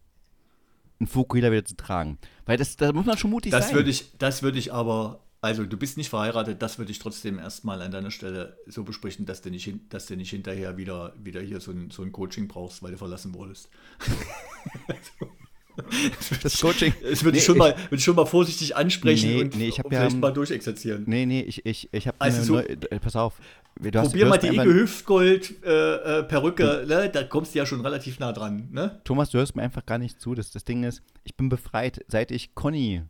einen 1.01 1.07
Fukuhila 1.07 1.51
wieder 1.51 1.65
zu 1.65 1.77
tragen. 1.77 2.19
Weil 2.45 2.59
das, 2.59 2.77
da 2.77 2.93
muss 2.93 3.07
man 3.07 3.17
schon 3.17 3.31
mutig 3.31 3.53
Das 3.53 3.69
sein. 3.69 3.77
würde 3.77 3.91
ich, 3.91 4.19
das 4.19 4.43
würde 4.43 4.59
ich 4.59 4.71
aber, 4.71 5.25
also 5.41 5.65
du 5.65 5.79
bist 5.79 5.97
nicht 5.97 6.11
verheiratet, 6.11 6.61
das 6.61 6.79
würde 6.79 6.93
ich 6.93 6.99
trotzdem 6.99 7.39
erstmal 7.39 7.81
an 7.81 7.93
deiner 7.93 8.11
Stelle 8.11 8.59
so 8.67 8.85
besprechen, 8.85 9.25
dass 9.25 9.41
du 9.41 9.51
nicht, 9.51 9.73
dass 9.89 10.05
du 10.05 10.17
nicht 10.17 10.31
hinterher 10.31 10.77
wieder, 10.77 11.15
wieder 11.17 11.41
hier 11.41 11.61
so 11.61 11.71
ein, 11.71 11.91
so 11.91 12.03
ein 12.03 12.13
Coaching 12.13 12.49
brauchst, 12.49 12.83
weil 12.83 12.91
du 12.91 12.99
verlassen 12.99 13.33
wurdest. 13.33 13.71
das 16.43 16.61
Coaching. 16.61 16.93
Das 17.03 17.23
würde 17.25 17.39
ich, 17.39 17.43
Nee, 17.43 17.47
schon 17.47 17.59
mal- 17.59 17.75
würde 17.77 17.97
ich 17.97 18.05
schon 18.05 18.17
mal 18.17 18.27
vorsichtig 18.27 18.77
ansprechen 18.77 19.29
Nee, 19.31 19.41
und, 19.43 19.57
nee, 19.57 19.69
ich 19.69 19.85
und 19.85 19.93
ja, 19.93 20.01
vielleicht 20.01 20.21
mal 20.21 20.33
durchexerzieren. 20.33 21.05
Nee, 21.07 21.27
nee, 21.27 21.41
ich, 21.43 21.65
ich, 21.67 21.89
ich 21.93 22.07
habe 22.07 22.17
Also 22.21 22.43
so- 22.43 22.59
äh, 22.59 22.77
pass 23.01 23.17
auf. 23.17 23.35
Du 23.81 23.97
hast- 23.99 24.09
Probier 24.09 24.25
du 24.25 24.31
mal 24.31 24.39
die 24.39 24.47
mir 24.49 24.53
Ige 24.55 24.63
einfach- 24.63 24.75
Hüftgold 24.75 25.55
äh, 25.65 26.21
äh, 26.21 26.87
ne? 26.87 27.11
da 27.13 27.23
kommst 27.25 27.55
du 27.55 27.59
ja 27.61 27.67
schon 27.67 27.81
relativ 27.81 28.19
nah 28.19 28.33
dran. 28.33 28.69
Ne? 28.73 29.01
Thomas, 29.05 29.31
du 29.31 29.39
hörst 29.39 29.55
mir 29.55 29.63
einfach 29.63 29.87
gar 29.87 29.99
nicht 29.99 30.21
zu. 30.21 30.35
Das, 30.35 30.51
das 30.51 30.65
Ding 30.65 30.83
ist, 30.85 31.01
ich 31.25 31.37
bin 31.37 31.49
befreit, 31.49 32.05
seit 32.09 32.31
ich 32.33 32.55
Conny 32.57 33.03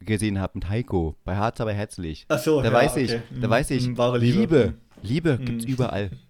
gesehen 0.00 0.38
habe 0.40 0.52
mit 0.54 0.68
Heiko 0.68 1.16
bei 1.24 1.36
Harz 1.36 1.60
aber 1.60 1.72
herzlich. 1.72 2.26
Ach 2.28 2.38
so, 2.38 2.60
da 2.60 2.68
ja, 2.68 2.72
weiß 2.72 2.96
ich, 2.96 3.10
okay. 3.10 3.22
da 3.40 3.46
Mm, 3.46 3.50
weiß 3.50 3.70
ich, 3.72 3.88
mm, 3.88 3.96
wahre 3.98 4.18
Liebe. 4.18 4.38
Liebe, 4.38 4.74
Liebe 5.02 5.38
gibt's 5.44 5.64
überall. 5.64 6.10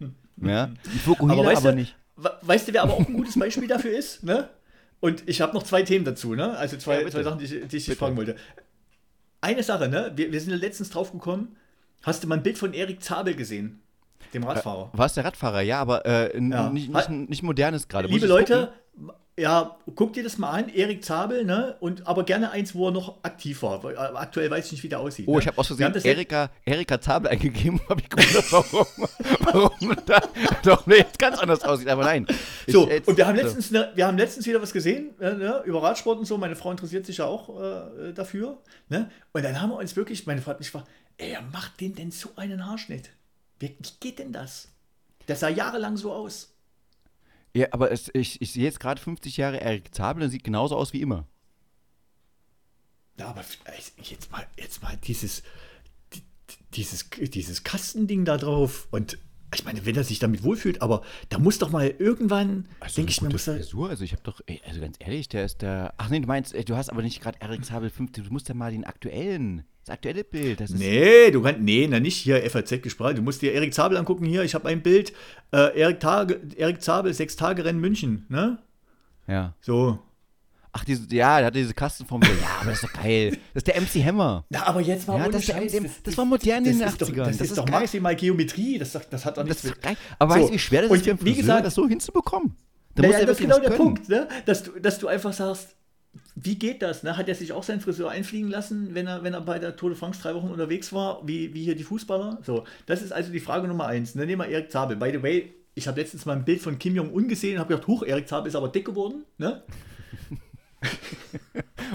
Ja, 0.44 0.70
die 0.92 0.98
Fukuhila 0.98 1.34
Aber 1.34 1.42
aber, 1.42 1.52
weißt, 1.52 1.64
du, 1.66 1.74
nicht. 1.74 1.94
we- 2.16 2.32
weißt 2.40 2.66
du, 2.66 2.72
wer 2.72 2.82
aber 2.82 2.94
auch 2.94 3.06
ein 3.06 3.12
gutes 3.12 3.38
Beispiel 3.38 3.68
dafür 3.68 3.96
ist? 3.96 4.24
Ne? 4.24 4.48
Und 5.02 5.28
ich 5.28 5.40
habe 5.40 5.52
noch 5.52 5.64
zwei 5.64 5.82
Themen 5.82 6.04
dazu, 6.04 6.36
ne? 6.36 6.56
Also 6.56 6.76
zwei, 6.76 7.02
Ja, 7.02 7.10
zwei 7.10 7.24
Sachen, 7.24 7.40
die 7.40 7.44
ich, 7.46 7.66
die 7.66 7.76
ich 7.76 7.86
dich 7.86 7.98
fragen 7.98 8.16
wollte. 8.16 8.36
Eine 9.40 9.64
Sache, 9.64 9.88
ne? 9.88 10.12
Wir, 10.14 10.30
wir 10.30 10.40
sind 10.40 10.50
ja 10.50 10.56
letztens 10.56 10.90
drauf 10.90 11.10
gekommen. 11.10 11.56
Hast 12.04 12.22
du 12.22 12.28
mal 12.28 12.36
ein 12.36 12.44
Bild 12.44 12.56
von 12.56 12.72
Erik 12.72 13.02
Zabel 13.02 13.34
gesehen? 13.34 13.82
Dem 14.32 14.44
Radfahrer. 14.44 14.90
War 14.92 15.06
es 15.06 15.14
der 15.14 15.24
Radfahrer? 15.24 15.60
Ja, 15.62 15.80
aber 15.80 16.06
äh, 16.06 16.38
Ja. 16.40 16.70
Nicht, 16.70 16.88
nicht, 16.88 17.10
nicht 17.10 17.42
modernes 17.42 17.88
gerade. 17.88 18.06
Liebe 18.06 18.28
Leute, 18.28 18.72
ja, 19.38 19.76
guck 19.94 20.12
dir 20.12 20.22
das 20.22 20.36
mal 20.36 20.50
an, 20.50 20.68
Erik 20.68 21.02
Zabel, 21.04 21.44
ne? 21.44 21.76
Und 21.80 22.06
aber 22.06 22.24
gerne 22.24 22.50
eins, 22.50 22.74
wo 22.74 22.88
er 22.88 22.90
noch 22.92 23.24
aktiv 23.24 23.62
war. 23.62 23.82
weil, 23.82 23.94
äh, 23.94 23.98
Aktuell 23.98 24.50
weiß 24.50 24.66
ich 24.66 24.72
nicht, 24.72 24.82
wie 24.82 24.88
der 24.90 25.00
aussieht. 25.00 25.26
Oh, 25.26 25.36
ne? 25.36 25.40
ich 25.40 25.46
habe 25.46 25.56
haben 25.56 25.92
das 25.94 26.04
ja- 26.04 26.10
Erika, 26.12 26.50
Erika 26.66 27.00
Zabel 27.00 27.28
eingegeben, 27.32 27.80
habe 27.88 28.00
ich 28.02 28.10
gewundert, 28.10 28.52
warum, 28.52 28.86
warum 29.40 29.96
da 30.06 30.20
doch 30.62 30.86
jetzt 30.86 31.18
ganz 31.18 31.38
anders 31.38 31.62
aussieht, 31.64 31.88
aber 31.88 32.04
nein. 32.04 32.26
Ich- 32.66 32.72
So, 32.74 32.88
jetzt- 32.88 33.08
und 33.08 33.16
wir 33.16 33.26
haben, 33.26 33.36
so. 33.38 33.42
letztens, 33.44 33.70
ne, 33.70 33.90
wir 33.94 34.06
haben 34.06 34.18
letztens 34.18 34.46
wieder 34.46 34.60
was 34.60 34.72
gesehen 34.72 35.18
äh, 35.18 35.32
ne, 35.32 35.62
über 35.64 35.82
Radsport 35.82 36.18
und 36.18 36.26
so. 36.26 36.36
Meine 36.36 36.54
Frau 36.56 36.70
interessiert 36.70 37.06
sich 37.06 37.16
ja 37.18 37.24
auch 37.24 37.58
äh, 37.60 38.12
dafür. 38.12 38.58
Ne? 38.90 39.10
Und 39.32 39.44
dann 39.44 39.60
haben 39.62 39.70
wir 39.70 39.76
uns 39.78 39.96
wirklich, 39.96 40.26
meine 40.26 40.42
Frau 40.42 40.50
hat 40.50 40.58
mich 40.58 40.70
gefragt, 40.70 40.90
ey, 41.16 41.36
macht 41.52 41.80
den 41.80 41.94
denn 41.94 42.10
so 42.10 42.28
einen 42.36 42.66
Haarschnitt? 42.66 43.10
Wie, 43.58 43.68
wie 43.78 43.88
geht 44.00 44.18
denn 44.18 44.32
das? 44.32 44.68
Der 45.28 45.36
sah 45.36 45.48
jahrelang 45.48 45.96
so 45.96 46.12
aus. 46.12 46.51
Ja, 47.54 47.66
aber 47.72 47.90
es, 47.90 48.10
ich, 48.14 48.40
ich 48.40 48.52
sehe 48.52 48.64
jetzt 48.64 48.80
gerade 48.80 49.00
50 49.00 49.36
Jahre 49.36 49.60
Erik 49.60 49.94
Zabel 49.94 50.22
und 50.24 50.30
sieht 50.30 50.44
genauso 50.44 50.76
aus 50.76 50.92
wie 50.92 51.02
immer. 51.02 51.26
Ja, 53.18 53.28
aber 53.28 53.44
jetzt 54.02 54.30
mal, 54.32 54.46
jetzt 54.56 54.82
mal 54.82 54.96
dieses, 55.04 55.42
die- 56.14 56.22
dieses, 56.74 57.10
dieses 57.10 57.62
Kastending 57.62 58.24
da 58.24 58.38
drauf. 58.38 58.88
Und 58.90 59.18
ich 59.54 59.64
meine, 59.66 59.84
wenn 59.84 59.94
er 59.94 60.04
sich 60.04 60.18
damit 60.18 60.42
wohlfühlt, 60.42 60.80
aber 60.80 61.02
da 61.28 61.38
muss 61.38 61.58
doch 61.58 61.70
mal 61.70 61.88
irgendwann, 61.98 62.66
denke 62.96 63.10
ich 63.10 63.20
mir, 63.20 63.28
muss 63.28 63.46
er. 63.46 63.56
Frisur, 63.56 63.90
also 63.90 64.02
ich 64.02 64.12
habe 64.12 64.22
doch, 64.22 64.40
ey, 64.46 64.62
also 64.66 64.80
ganz 64.80 64.96
ehrlich, 64.98 65.28
der 65.28 65.44
ist 65.44 65.60
der, 65.60 65.92
ach 65.98 66.08
nee, 66.08 66.20
du 66.20 66.26
meinst, 66.26 66.54
ey, 66.54 66.64
du 66.64 66.74
hast 66.74 66.88
aber 66.88 67.02
nicht 67.02 67.20
gerade 67.20 67.38
Erik 67.42 67.64
Zabel 67.66 67.90
50, 67.90 68.24
du 68.24 68.32
musst 68.32 68.48
ja 68.48 68.54
mal 68.54 68.72
den 68.72 68.84
aktuellen, 68.84 69.64
das 69.84 69.94
aktuelle 69.94 70.22
Bild, 70.24 70.60
das 70.60 70.70
ist, 70.70 70.78
Nee, 70.78 71.30
du 71.30 71.42
kannst, 71.42 71.60
nee, 71.60 71.86
na 71.90 71.98
nicht 72.00 72.16
hier 72.16 72.48
FAZ 72.50 72.80
gesprochen. 72.82 73.16
Du 73.16 73.22
musst 73.22 73.42
dir 73.42 73.52
Erik 73.52 73.74
Zabel 73.74 73.96
angucken 73.98 74.24
hier. 74.24 74.42
Ich 74.44 74.54
habe 74.54 74.68
ein 74.68 74.80
Bild. 74.82 75.12
Äh, 75.52 75.78
Erik, 75.80 75.98
Tage, 76.00 76.40
Erik 76.56 76.80
Zabel, 76.82 77.12
sechs 77.14 77.34
Tage 77.36 77.64
Rennen 77.64 77.80
München, 77.80 78.26
ne? 78.28 78.58
ja. 79.26 79.54
So. 79.60 79.98
Ach, 80.74 80.84
diese, 80.86 81.02
ja, 81.14 81.36
der 81.38 81.46
hatte 81.48 81.58
diese 81.58 81.74
Kastenform, 81.74 82.22
ja, 82.22 82.28
aber 82.60 82.70
das 82.70 82.82
ist 82.82 82.84
doch 82.84 83.02
geil. 83.02 83.32
Das 83.52 83.62
ist 83.62 83.66
der 83.66 83.78
MC 83.78 84.02
Hammer. 84.06 84.46
Na, 84.48 84.66
aber 84.66 84.80
jetzt 84.80 85.06
mal 85.06 85.18
Ja, 85.18 85.28
das, 85.28 85.44
Scheiß, 85.44 85.72
dem, 85.72 85.86
das 86.02 86.16
war 86.16 86.24
modern 86.24 86.64
in 86.64 86.64
den 86.64 86.78
das 86.78 86.92
ist 86.92 87.02
doch, 87.02 87.08
80ern. 87.08 87.24
Das, 87.26 87.40
ist 87.42 87.58
doch 87.58 87.66
geil. 87.66 87.80
maximal 87.80 88.16
Geometrie. 88.16 88.78
Das, 88.78 88.92
das 88.92 89.24
hat 89.26 89.36
doch 89.36 89.42
Das 89.44 89.62
nichts 89.62 89.64
ist 89.64 89.82
geil. 89.82 89.96
Aber 90.18 90.32
So, 90.34 90.40
weißt 90.40 90.48
du, 90.48 90.54
wie 90.54 90.58
schwer 90.58 90.82
das 90.82 90.90
und 90.90 90.96
ist 90.96 91.04
für 91.04 91.10
einen 91.10 91.24
wie 91.26 91.34
gesagt- 91.34 91.66
das 91.66 91.74
so 91.74 91.86
hinzubekommen? 91.86 92.56
Da 92.94 93.02
Naja, 93.02 93.18
muss 93.18 93.26
das 93.26 93.30
ist 93.32 93.40
genau 93.42 93.58
der 93.58 93.68
können. 93.68 93.76
Punkt, 93.82 94.08
ne? 94.08 94.28
dass, 94.46 94.62
du, 94.62 94.70
dass 94.80 94.98
du 94.98 95.08
einfach 95.08 95.32
sagst, 95.34 95.76
wie 96.34 96.56
geht 96.58 96.82
das? 96.82 97.02
Ne? 97.02 97.16
Hat 97.16 97.28
er 97.28 97.34
sich 97.34 97.52
auch 97.52 97.62
seinen 97.62 97.80
Friseur 97.80 98.10
einfliegen 98.10 98.50
lassen, 98.50 98.94
wenn 98.94 99.06
er, 99.06 99.22
wenn 99.24 99.34
er 99.34 99.40
bei 99.40 99.58
der 99.58 99.76
Tour 99.76 99.90
de 99.90 99.98
France 99.98 100.20
drei 100.22 100.34
Wochen 100.34 100.48
unterwegs 100.48 100.92
war, 100.92 101.26
wie, 101.26 101.54
wie 101.54 101.64
hier 101.64 101.74
die 101.76 101.84
Fußballer? 101.84 102.38
So, 102.42 102.64
das 102.86 103.00
ist 103.02 103.12
also 103.12 103.32
die 103.32 103.40
Frage 103.40 103.68
Nummer 103.68 103.86
eins. 103.86 104.14
Ne? 104.14 104.26
Nehmen 104.26 104.42
wir 104.42 104.48
Erik 104.48 104.70
Zabel. 104.70 104.96
By 104.96 105.10
the 105.12 105.22
way, 105.22 105.52
ich 105.74 105.88
habe 105.88 106.00
letztens 106.00 106.26
mal 106.26 106.36
ein 106.36 106.44
Bild 106.44 106.60
von 106.60 106.78
Kim 106.78 106.94
Jong-un 106.94 107.28
gesehen 107.28 107.54
und 107.54 107.60
habe 107.60 107.70
gedacht, 107.74 107.86
huch, 107.88 108.02
Erik 108.02 108.28
Zabel 108.28 108.48
ist 108.48 108.56
aber 108.56 108.68
dick 108.68 108.84
geworden. 108.84 109.24
Ne? 109.38 109.62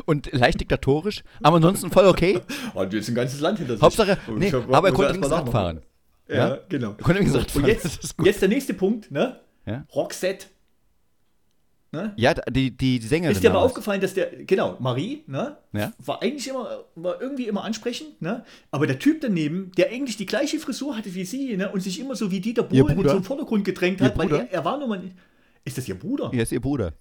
Und 0.05 0.31
leicht 0.31 0.61
diktatorisch, 0.61 1.23
aber 1.41 1.57
ansonsten 1.57 1.91
voll 1.91 2.05
okay. 2.05 2.39
Und 2.73 2.93
jetzt 2.93 3.09
ein 3.09 3.15
ganzes 3.15 3.39
Land 3.41 3.57
hinter 3.59 3.73
sich. 3.73 3.81
Hauptsache, 3.81 4.17
Und 4.27 4.39
nee, 4.39 4.51
hab- 4.51 4.71
aber 4.73 4.87
er 4.89 4.93
konnte 4.93 5.19
mal 5.19 5.27
Rad 5.27 5.49
fahren. 5.49 5.81
Ja, 6.29 6.35
Ja? 6.35 6.59
genau. 6.69 6.91
Er 6.91 7.03
konnte 7.03 7.19
wenigstens 7.19 7.41
Rad 7.43 7.51
fahren, 7.51 7.63
Und 7.63 7.67
jetzt, 7.69 8.15
jetzt 8.23 8.41
der 8.41 8.49
nächste 8.49 8.73
Punkt, 8.73 9.11
ne? 9.11 9.39
Ja? 9.65 9.85
Roxette. 9.93 10.47
Ne? 11.91 12.13
Ja, 12.17 12.33
die, 12.33 12.75
die, 12.75 12.99
Sängerin 12.99 13.33
Ist 13.33 13.43
dir 13.43 13.49
aber 13.49 13.61
aufgefallen, 13.61 14.01
dass 14.01 14.13
der, 14.13 14.27
genau, 14.43 14.75
Marie, 14.79 15.23
ne? 15.25 15.57
Ja. 15.71 15.93
War 16.05 16.21
eigentlich 16.21 16.47
immer, 16.49 16.83
war 16.95 17.21
irgendwie 17.21 17.47
immer 17.47 17.63
ansprechend, 17.63 18.21
ne? 18.21 18.43
Aber 18.71 18.87
der 18.87 18.99
Typ 18.99 19.21
daneben, 19.21 19.71
der 19.77 19.89
eigentlich 19.89 20.17
die 20.17 20.25
gleiche 20.25 20.59
Frisur 20.59 20.97
hatte 20.97 21.15
wie 21.15 21.23
sie, 21.23 21.55
ne? 21.55 21.71
Und 21.71 21.81
sich 21.81 21.99
immer 21.99 22.15
so 22.15 22.29
wie 22.29 22.41
Dieter 22.41 22.63
Bohlen 22.63 22.89
in 22.89 22.95
Bruder? 22.95 23.09
so 23.11 23.15
einen 23.15 23.23
Vordergrund 23.23 23.63
gedrängt 23.63 24.01
Ihr 24.01 24.07
hat, 24.07 24.17
weil 24.17 24.29
er, 24.31 24.51
er 24.51 24.65
war 24.65 24.77
nun 24.77 24.89
mal. 24.89 25.01
Ist 25.63 25.77
das 25.77 25.87
ihr 25.87 25.97
Bruder? 25.97 26.29
Ja, 26.33 26.43
ist 26.43 26.51
ihr 26.51 26.61
Bruder. 26.61 26.93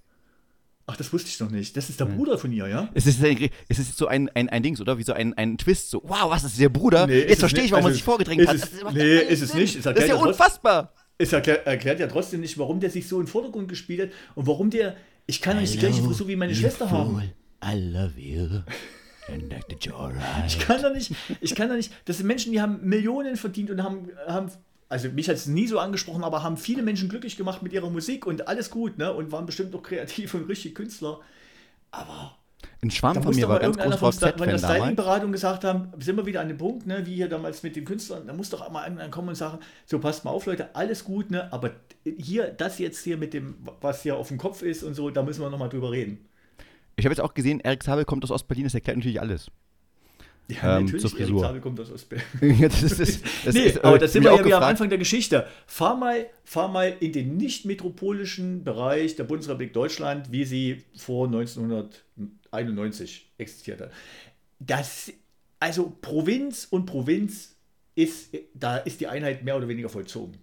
Ach, 0.88 0.96
das 0.96 1.12
wusste 1.12 1.28
ich 1.28 1.40
noch 1.40 1.50
nicht. 1.50 1.76
Das 1.76 1.90
ist 1.90 1.98
der 1.98 2.04
Bruder 2.04 2.38
von 2.38 2.52
ihr, 2.52 2.68
ja? 2.68 2.88
Es 2.94 3.06
ist, 3.06 3.20
es 3.20 3.78
ist 3.78 3.96
so 3.98 4.06
ein, 4.06 4.28
ein, 4.34 4.48
ein 4.48 4.62
Dings, 4.62 4.80
oder? 4.80 4.98
Wie 4.98 5.02
so 5.02 5.12
ein, 5.12 5.34
ein 5.34 5.58
Twist. 5.58 5.90
So, 5.90 6.00
wow, 6.04 6.30
was 6.30 6.44
ist 6.44 6.60
der 6.60 6.68
Bruder? 6.68 7.08
Nee, 7.08 7.22
ist 7.22 7.30
Jetzt 7.30 7.40
verstehe 7.40 7.64
ich, 7.64 7.72
warum 7.72 7.86
er 7.86 7.88
Also, 7.88 7.96
sich 7.96 8.04
vorgedrängt 8.04 8.42
ist 8.42 8.48
hat. 8.48 8.56
es- 8.56 8.80
Das 8.80 8.94
nee, 8.94 9.16
ist 9.18 9.42
es 9.42 9.50
Sinn. 9.50 9.60
nicht. 9.60 9.76
Es 9.76 9.82
Das 9.82 9.96
ist 9.98 10.08
ja 10.08 10.14
unfassbar. 10.14 10.92
Es 11.18 11.32
erklärt, 11.32 11.66
erklärt 11.66 12.00
ja 12.00 12.06
trotzdem 12.06 12.40
nicht, 12.40 12.58
warum 12.58 12.80
der 12.80 12.90
sich 12.90 13.08
so 13.08 13.16
in 13.18 13.24
den 13.24 13.30
Vordergrund 13.30 13.68
gespielt 13.68 14.00
hat 14.00 14.10
und 14.34 14.46
warum 14.46 14.70
der. 14.70 14.96
Ich 15.26 15.40
kann 15.40 15.58
nicht 15.58 15.74
die 15.74 15.78
gleiche 15.78 16.02
Frisur 16.02 16.28
wie 16.28 16.36
meine 16.36 16.54
Schwester 16.54 16.90
haben. 16.90 17.22
I 17.64 17.74
love 17.74 18.20
you. 18.20 18.60
Ich 20.46 20.58
kann 20.60 20.82
doch 20.82 20.92
nicht, 20.92 21.12
ich 21.40 21.54
kann 21.54 21.68
doch 21.68 21.74
nicht, 21.74 21.92
das 22.04 22.18
sind 22.18 22.26
Menschen, 22.26 22.52
die 22.52 22.60
haben 22.60 22.86
Millionen 22.86 23.36
verdient 23.36 23.70
und 23.70 23.82
haben, 23.82 24.10
haben 24.26 24.52
also 24.88 25.08
mich 25.08 25.28
hat 25.28 25.36
es 25.36 25.46
nie 25.46 25.66
so 25.66 25.80
angesprochen, 25.80 26.22
aber 26.22 26.42
haben 26.44 26.56
viele 26.56 26.82
Menschen 26.82 27.08
glücklich 27.08 27.36
gemacht 27.36 27.62
mit 27.62 27.72
ihrer 27.72 27.90
Musik 27.90 28.24
und 28.26 28.46
alles 28.46 28.70
gut, 28.70 28.98
ne? 28.98 29.12
Und 29.12 29.32
waren 29.32 29.46
bestimmt 29.46 29.74
auch 29.74 29.82
kreativ 29.82 30.34
und 30.34 30.48
richtig 30.48 30.76
Künstler. 30.76 31.20
Aber 31.90 32.36
Ein 32.82 32.90
Schwarm 32.90 33.14
da 33.14 33.22
von 33.22 33.34
mir 33.34 33.48
war 33.48 33.58
ganz 33.58 33.76
groß 33.76 33.96
von 33.96 34.10
der 34.20 34.32
VZ-Fan 34.32 34.38
damals. 34.38 34.62
Styling-Beratung 34.62 35.32
gesagt 35.32 35.64
haben, 35.64 35.92
sind 35.98 36.16
wir 36.16 36.26
wieder 36.26 36.40
an 36.40 36.48
dem 36.48 36.58
Punkt, 36.58 36.86
ne, 36.86 37.04
wie 37.06 37.14
hier 37.14 37.28
damals 37.28 37.62
mit 37.62 37.76
den 37.76 37.84
Künstlern, 37.84 38.26
da 38.26 38.32
muss 38.32 38.50
doch 38.50 38.70
mal 38.70 38.84
irgendeiner 38.84 39.10
kommen 39.10 39.30
und 39.30 39.34
sagen, 39.34 39.58
so 39.86 39.98
passt 39.98 40.24
mal 40.24 40.30
auf, 40.30 40.46
Leute, 40.46 40.74
alles 40.74 41.04
gut, 41.04 41.30
ne? 41.30 41.52
Aber 41.52 41.72
hier, 42.04 42.48
das 42.48 42.78
jetzt 42.78 43.02
hier 43.02 43.16
mit 43.16 43.34
dem, 43.34 43.56
was 43.80 44.02
hier 44.02 44.16
auf 44.16 44.28
dem 44.28 44.38
Kopf 44.38 44.62
ist 44.62 44.82
und 44.82 44.94
so, 44.94 45.10
da 45.10 45.22
müssen 45.22 45.40
wir 45.42 45.50
nochmal 45.50 45.68
drüber 45.68 45.90
reden. 45.90 46.26
Ich 46.96 47.04
habe 47.04 47.12
jetzt 47.12 47.20
auch 47.20 47.34
gesehen, 47.34 47.60
Erik 47.60 47.82
Zabel 47.82 48.04
kommt 48.04 48.24
aus 48.24 48.30
Ostberlin, 48.30 48.64
das 48.64 48.74
erklärt 48.74 48.96
natürlich 48.96 49.20
alles. 49.20 49.50
Ja, 50.48 50.78
Ähm, 50.78 50.86
zur 50.86 51.00
Erik 51.00 51.10
Frisur. 51.10 51.40
Zabel 51.40 51.60
kommt 51.60 51.80
aus 51.80 51.90
Ostberlin. 51.92 52.60
Ja, 52.60 52.68
das 52.68 52.82
ist, 52.82 53.00
das, 53.00 53.20
das 53.44 53.54
nee, 53.54 53.62
ist, 53.62 53.84
aber 53.84 53.98
das 53.98 54.12
sind 54.12 54.22
wir 54.22 54.32
auch 54.32 54.38
ja 54.38 54.44
wieder 54.44 54.58
am. 54.58 54.64
Anfang 54.64 54.88
der 54.88 54.98
Geschichte. 54.98 55.46
Fahr 55.66 55.96
mal, 55.96 56.26
fahr 56.44 56.68
mal 56.68 56.94
in 57.00 57.12
den 57.12 57.36
nicht 57.36 57.64
metropolischen 57.64 58.62
Bereich 58.62 59.16
der 59.16 59.24
Bundesrepublik 59.24 59.72
Deutschland, 59.72 60.30
wie 60.30 60.44
sie 60.44 60.84
vor 60.96 61.26
1991 61.26 63.32
existierte. 63.38 63.90
Das 64.58 65.12
also 65.60 65.96
Provinz 66.00 66.66
und 66.70 66.86
Provinz 66.86 67.56
ist, 67.94 68.34
da 68.54 68.76
ist 68.76 69.00
die 69.00 69.06
Einheit 69.06 69.44
mehr 69.44 69.56
oder 69.56 69.68
weniger 69.68 69.88
vollzogen. 69.88 70.36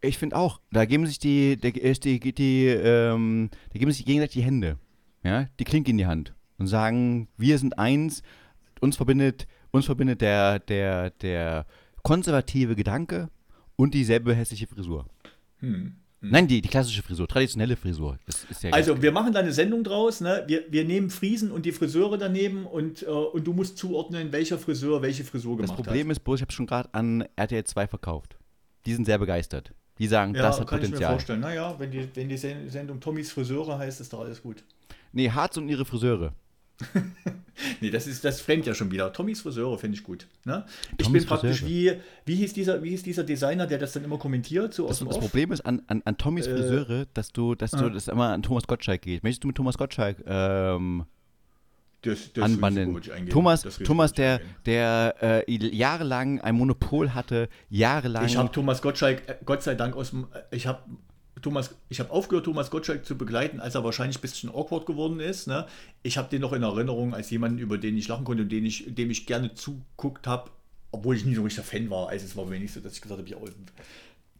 Ich 0.00 0.16
finde 0.16 0.36
auch, 0.36 0.60
da 0.70 0.86
geben 0.86 1.06
sich 1.06 1.18
die, 1.18 1.58
die, 1.58 1.72
die, 1.72 2.34
die 2.34 2.66
ähm, 2.66 3.50
da 3.70 3.78
geben 3.78 3.92
sich 3.92 4.06
gegenseitig 4.06 4.34
die 4.34 4.42
Hände, 4.42 4.78
ja, 5.22 5.48
die 5.58 5.64
Klinke 5.64 5.90
in 5.90 5.98
die 5.98 6.06
Hand 6.06 6.34
und 6.58 6.68
sagen, 6.68 7.28
wir 7.36 7.58
sind 7.58 7.78
eins, 7.78 8.22
uns 8.80 8.96
verbindet, 8.96 9.46
uns 9.70 9.86
verbindet 9.86 10.20
der, 10.20 10.58
der, 10.58 11.10
der 11.10 11.66
konservative 12.02 12.74
Gedanke 12.74 13.28
und 13.76 13.94
dieselbe 13.94 14.34
hässliche 14.34 14.66
Frisur. 14.66 15.06
Hm. 15.58 15.94
Hm. 16.20 16.30
Nein, 16.30 16.48
die, 16.48 16.60
die 16.60 16.68
klassische 16.68 17.02
Frisur, 17.02 17.26
traditionelle 17.26 17.76
Frisur. 17.76 18.18
Ja 18.60 18.70
also 18.72 19.00
wir 19.00 19.10
machen 19.10 19.32
da 19.32 19.40
eine 19.40 19.52
Sendung 19.52 19.82
draus. 19.82 20.20
Ne? 20.20 20.44
Wir, 20.46 20.64
wir 20.68 20.84
nehmen 20.84 21.08
Friesen 21.08 21.50
und 21.50 21.64
die 21.64 21.72
Friseure 21.72 22.18
daneben 22.18 22.66
und, 22.66 23.02
äh, 23.02 23.06
und 23.06 23.46
du 23.46 23.54
musst 23.54 23.78
zuordnen, 23.78 24.30
welcher 24.30 24.58
Friseur 24.58 25.00
welche 25.00 25.24
Frisur 25.24 25.56
gemacht 25.56 25.72
hat. 25.72 25.78
Das 25.78 25.86
Problem 25.86 26.08
hat. 26.08 26.12
ist 26.12 26.20
bloß, 26.20 26.40
ich 26.40 26.42
habe 26.42 26.52
schon 26.52 26.66
gerade 26.66 26.92
an 26.92 27.24
RTL 27.36 27.64
2 27.64 27.86
verkauft. 27.86 28.36
Die 28.84 28.92
sind 28.92 29.06
sehr 29.06 29.18
begeistert. 29.18 29.72
Die 29.98 30.06
sagen, 30.06 30.34
ja, 30.34 30.42
das 30.42 30.60
hat 30.60 30.66
kann 30.66 30.80
Potenzial. 30.80 31.00
Ich 31.00 31.08
mir 31.08 31.12
vorstellen. 31.14 31.40
Naja, 31.40 31.74
wenn 31.78 31.90
die, 31.90 32.08
wenn 32.14 32.28
die 32.28 32.36
Sendung 32.36 33.00
Tommys 33.00 33.32
Friseure 33.32 33.78
heißt, 33.78 34.00
ist 34.00 34.12
doch 34.12 34.20
alles 34.20 34.42
gut. 34.42 34.62
Nee, 35.12 35.30
Harz 35.30 35.56
und 35.56 35.68
ihre 35.68 35.86
Friseure. 35.86 36.34
Nee, 37.80 37.90
das 37.90 38.06
ist 38.06 38.24
das 38.24 38.40
fremd 38.40 38.66
ja 38.66 38.74
schon 38.74 38.90
wieder. 38.90 39.12
Tommys 39.12 39.40
Friseure 39.40 39.78
finde 39.78 39.96
ich 39.96 40.04
gut. 40.04 40.26
Ne? 40.44 40.64
Ich 40.98 41.06
Tommys 41.06 41.22
bin 41.22 41.28
praktisch 41.28 41.64
wie, 41.64 41.92
wie 42.24 42.34
hieß, 42.36 42.52
dieser, 42.52 42.82
wie 42.82 42.90
hieß 42.90 43.02
dieser 43.02 43.24
Designer, 43.24 43.66
der 43.66 43.78
das 43.78 43.92
dann 43.92 44.04
immer 44.04 44.18
kommentiert? 44.18 44.74
So 44.74 44.88
das, 44.88 45.00
das 45.00 45.18
Problem 45.18 45.52
ist 45.52 45.60
an, 45.62 45.82
an, 45.86 46.02
an 46.04 46.16
Tommys 46.16 46.46
äh, 46.46 46.56
Friseure, 46.56 47.06
dass 47.14 47.32
du, 47.32 47.54
dass 47.54 47.72
du 47.72 47.86
ah. 47.86 47.90
das 47.90 48.08
immer 48.08 48.30
an 48.30 48.42
Thomas 48.42 48.66
Gottschalk 48.66 49.02
geht. 49.02 49.22
Möchtest 49.22 49.44
du 49.44 49.48
mit 49.48 49.56
Thomas 49.56 49.76
Gottschalk 49.78 50.18
ähm, 50.26 51.04
das, 52.02 52.32
das 52.32 52.44
anbandeln? 52.44 53.00
Thomas, 53.28 53.62
Thomas 53.84 54.12
der, 54.12 54.40
der 54.66 55.14
äh, 55.20 55.52
jahrelang 55.52 56.40
ein 56.40 56.54
Monopol 56.54 57.14
hatte, 57.14 57.48
jahrelang. 57.68 58.24
Ich 58.24 58.36
habe 58.36 58.50
Thomas 58.50 58.82
Gottschalk, 58.82 59.28
äh, 59.28 59.36
Gott 59.44 59.62
sei 59.62 59.74
Dank, 59.74 59.96
aus 59.96 60.10
dem. 60.10 60.28
Äh, 60.32 60.56
ich 60.56 60.66
habe 60.66 60.82
Thomas, 61.42 61.74
ich 61.88 62.00
habe 62.00 62.10
aufgehört, 62.10 62.44
Thomas 62.44 62.70
Gottschalk 62.70 63.04
zu 63.04 63.16
begleiten, 63.16 63.60
als 63.60 63.74
er 63.74 63.84
wahrscheinlich 63.84 64.18
ein 64.18 64.22
bisschen 64.22 64.50
awkward 64.50 64.86
geworden 64.86 65.20
ist. 65.20 65.46
Ne? 65.46 65.66
Ich 66.02 66.18
habe 66.18 66.28
den 66.28 66.40
noch 66.40 66.52
in 66.52 66.62
Erinnerung 66.62 67.14
als 67.14 67.30
jemanden, 67.30 67.58
über 67.58 67.78
den 67.78 67.96
ich 67.96 68.08
lachen 68.08 68.24
konnte 68.24 68.42
und 68.44 68.50
den 68.50 68.66
ich, 68.66 68.94
dem 68.94 69.10
ich 69.10 69.26
gerne 69.26 69.54
zuguckt 69.54 70.26
habe, 70.26 70.50
obwohl 70.92 71.16
ich 71.16 71.24
nie 71.24 71.34
so 71.34 71.42
richtiger 71.42 71.64
Fan 71.64 71.90
war. 71.90 72.08
Also 72.08 72.26
es 72.26 72.36
war 72.36 72.46
nicht 72.46 72.72
so, 72.72 72.80
dass 72.80 72.94
ich 72.94 73.00
gesagt 73.00 73.20
habe, 73.20 73.28
ja, 73.28 73.36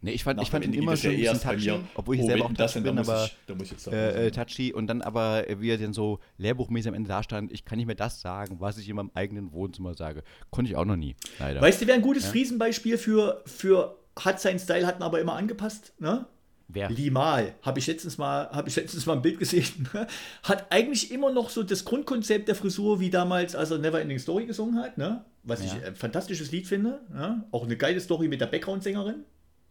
Nee, 0.03 0.13
ich 0.13 0.23
fand, 0.23 0.41
ich 0.41 0.49
fand 0.49 0.65
ihn 0.65 0.73
immer 0.73 0.97
schon 0.97 1.11
ein 1.11 1.39
touchy, 1.39 1.73
obwohl 1.93 2.15
ich 2.15 2.21
oh, 2.23 2.27
selber 2.27 2.45
auch 2.45 2.53
touchy 2.53 2.79
bin, 2.79 2.97
aber 2.97 3.29
ich, 3.47 3.87
äh, 3.87 4.27
äh, 4.27 4.31
touchy 4.31 4.73
und 4.73 4.87
dann 4.87 5.03
aber, 5.03 5.45
wie 5.59 5.69
er 5.69 5.77
dann 5.77 5.93
so 5.93 6.19
lehrbuchmäßig 6.39 6.89
am 6.89 6.95
Ende 6.95 7.09
da 7.09 7.21
stand, 7.21 7.51
ich 7.51 7.65
kann 7.65 7.77
nicht 7.77 7.85
mehr 7.85 7.95
das 7.95 8.19
sagen, 8.19 8.55
was 8.59 8.79
ich 8.79 8.89
in 8.89 8.95
meinem 8.95 9.11
eigenen 9.13 9.51
Wohnzimmer 9.51 9.93
sage. 9.93 10.23
Konnte 10.49 10.71
ich 10.71 10.75
auch 10.75 10.85
noch 10.85 10.95
nie, 10.95 11.15
leider. 11.37 11.61
Weißt 11.61 11.83
du, 11.83 11.87
wer 11.87 11.93
ein 11.93 12.01
gutes 12.01 12.23
ja? 12.23 12.31
Friesenbeispiel 12.31 12.97
für, 12.97 13.43
für 13.45 13.95
hat 14.19 14.41
seinen 14.41 14.57
Style, 14.57 14.87
hatten 14.87 15.03
aber 15.03 15.21
immer 15.21 15.35
angepasst, 15.35 15.93
ne? 15.99 16.25
Wer? 16.73 16.89
Limal, 16.89 17.55
habe 17.63 17.79
ich 17.79 17.87
letztens 17.87 18.17
mal, 18.17 18.49
habe 18.51 18.69
ich 18.69 18.75
letztens 18.75 19.05
mal 19.05 19.13
ein 19.13 19.21
Bild 19.21 19.39
gesehen, 19.39 19.89
hat 20.43 20.71
eigentlich 20.71 21.11
immer 21.11 21.31
noch 21.31 21.49
so 21.49 21.63
das 21.63 21.83
Grundkonzept 21.83 22.47
der 22.47 22.55
Frisur 22.55 22.99
wie 22.99 23.09
damals, 23.09 23.55
als 23.55 23.71
er 23.71 23.77
Never 23.77 23.99
Ending 23.99 24.19
Story 24.19 24.45
gesungen 24.45 24.81
hat, 24.81 24.97
ne? 24.97 25.25
Was 25.43 25.59
ja. 25.59 25.65
ich 25.65 25.85
ein 25.85 25.95
fantastisches 25.95 26.51
Lied 26.51 26.67
finde, 26.67 27.01
ne? 27.11 27.43
Auch 27.51 27.65
eine 27.65 27.75
geile 27.75 27.99
Story 27.99 28.27
mit 28.27 28.39
der 28.39 28.47
Background-Sängerin. 28.47 29.25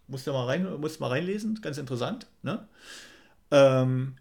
Musst 0.09 0.27
du 0.27 0.33
mal 0.33 0.45
rein, 0.45 0.81
musst 0.81 1.01
mal 1.01 1.09
reinlesen, 1.09 1.61
ganz 1.63 1.79
interessant, 1.79 2.27
ne? 2.43 2.69
Ähm, 3.51 4.17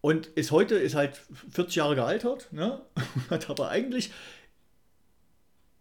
und 0.00 0.28
ist 0.28 0.50
heute 0.50 0.76
ist 0.76 0.94
halt 0.94 1.20
40 1.50 1.76
Jahre 1.76 1.94
gealtert, 1.94 2.48
ne? 2.52 2.80
Hat 3.30 3.50
aber 3.50 3.68
eigentlich 3.68 4.12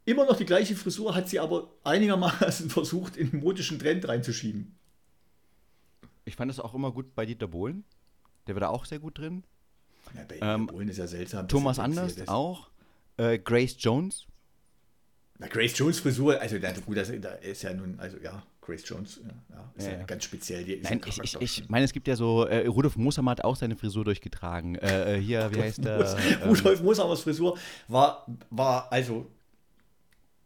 immer 0.04 0.26
noch 0.26 0.36
die 0.36 0.46
gleiche 0.46 0.76
Frisur, 0.76 1.16
hat 1.16 1.30
sie 1.30 1.40
aber 1.40 1.72
einigermaßen 1.84 2.70
versucht, 2.72 3.16
in 3.16 3.32
den 3.32 3.40
modischen 3.42 3.80
Trend 3.80 4.08
reinzuschieben. 4.08 4.79
Ich 6.30 6.36
fand 6.36 6.52
es 6.52 6.60
auch 6.60 6.76
immer 6.76 6.92
gut 6.92 7.16
bei 7.16 7.26
Dieter 7.26 7.48
Bohlen. 7.48 7.84
Der 8.48 8.56
war 8.56 8.62
da 8.62 8.68
auch 8.70 8.86
sehr 8.86 9.00
gut 9.00 9.18
drin. 9.18 9.44
Ja, 10.16 10.22
bei 10.28 10.40
ähm, 10.42 10.68
Bohlen 10.68 10.88
ist 10.88 10.98
ja 10.98 11.08
seltsam. 11.08 11.48
Thomas 11.48 11.80
Anders 11.80 12.28
auch. 12.28 12.70
Äh, 13.18 13.40
Grace 13.40 13.76
Jones. 13.80 14.28
Na, 15.40 15.48
Grace 15.48 15.76
Jones 15.78 16.00
Frisur, 16.00 16.40
also 16.40 16.60
da, 16.60 16.72
gut, 16.72 16.98
das, 16.98 17.12
da 17.20 17.30
ist 17.30 17.64
ja 17.64 17.74
nun, 17.74 18.00
also 18.00 18.18
ja, 18.18 18.44
Grace 18.62 18.88
Jones, 18.88 19.22
ja, 19.50 19.72
ist 19.76 19.88
ja, 19.88 19.94
ja 19.94 20.04
ganz 20.04 20.24
speziell. 20.24 20.64
Die, 20.64 20.82
Nein, 20.82 21.02
ich, 21.06 21.20
ich, 21.24 21.42
ich 21.42 21.70
meine, 21.70 21.86
es 21.86 21.94
gibt 21.94 22.08
ja 22.08 22.16
so, 22.16 22.46
äh, 22.46 22.68
Rudolf 22.68 22.96
Mooshammer 22.96 23.32
hat 23.32 23.44
auch 23.44 23.56
seine 23.56 23.76
Frisur 23.76 24.06
durchgetragen. 24.06 24.76
Äh, 24.76 25.16
äh 25.16 25.20
hier, 25.22 25.50
wie 25.54 25.62
heißt 25.62 25.84
der? 25.84 26.18
Ähm, 26.44 26.50
Rudolf 26.50 26.84
Mooshammers 26.84 27.22
Frisur 27.22 27.58
war, 27.88 28.28
war, 28.52 28.92
also, 28.92 29.26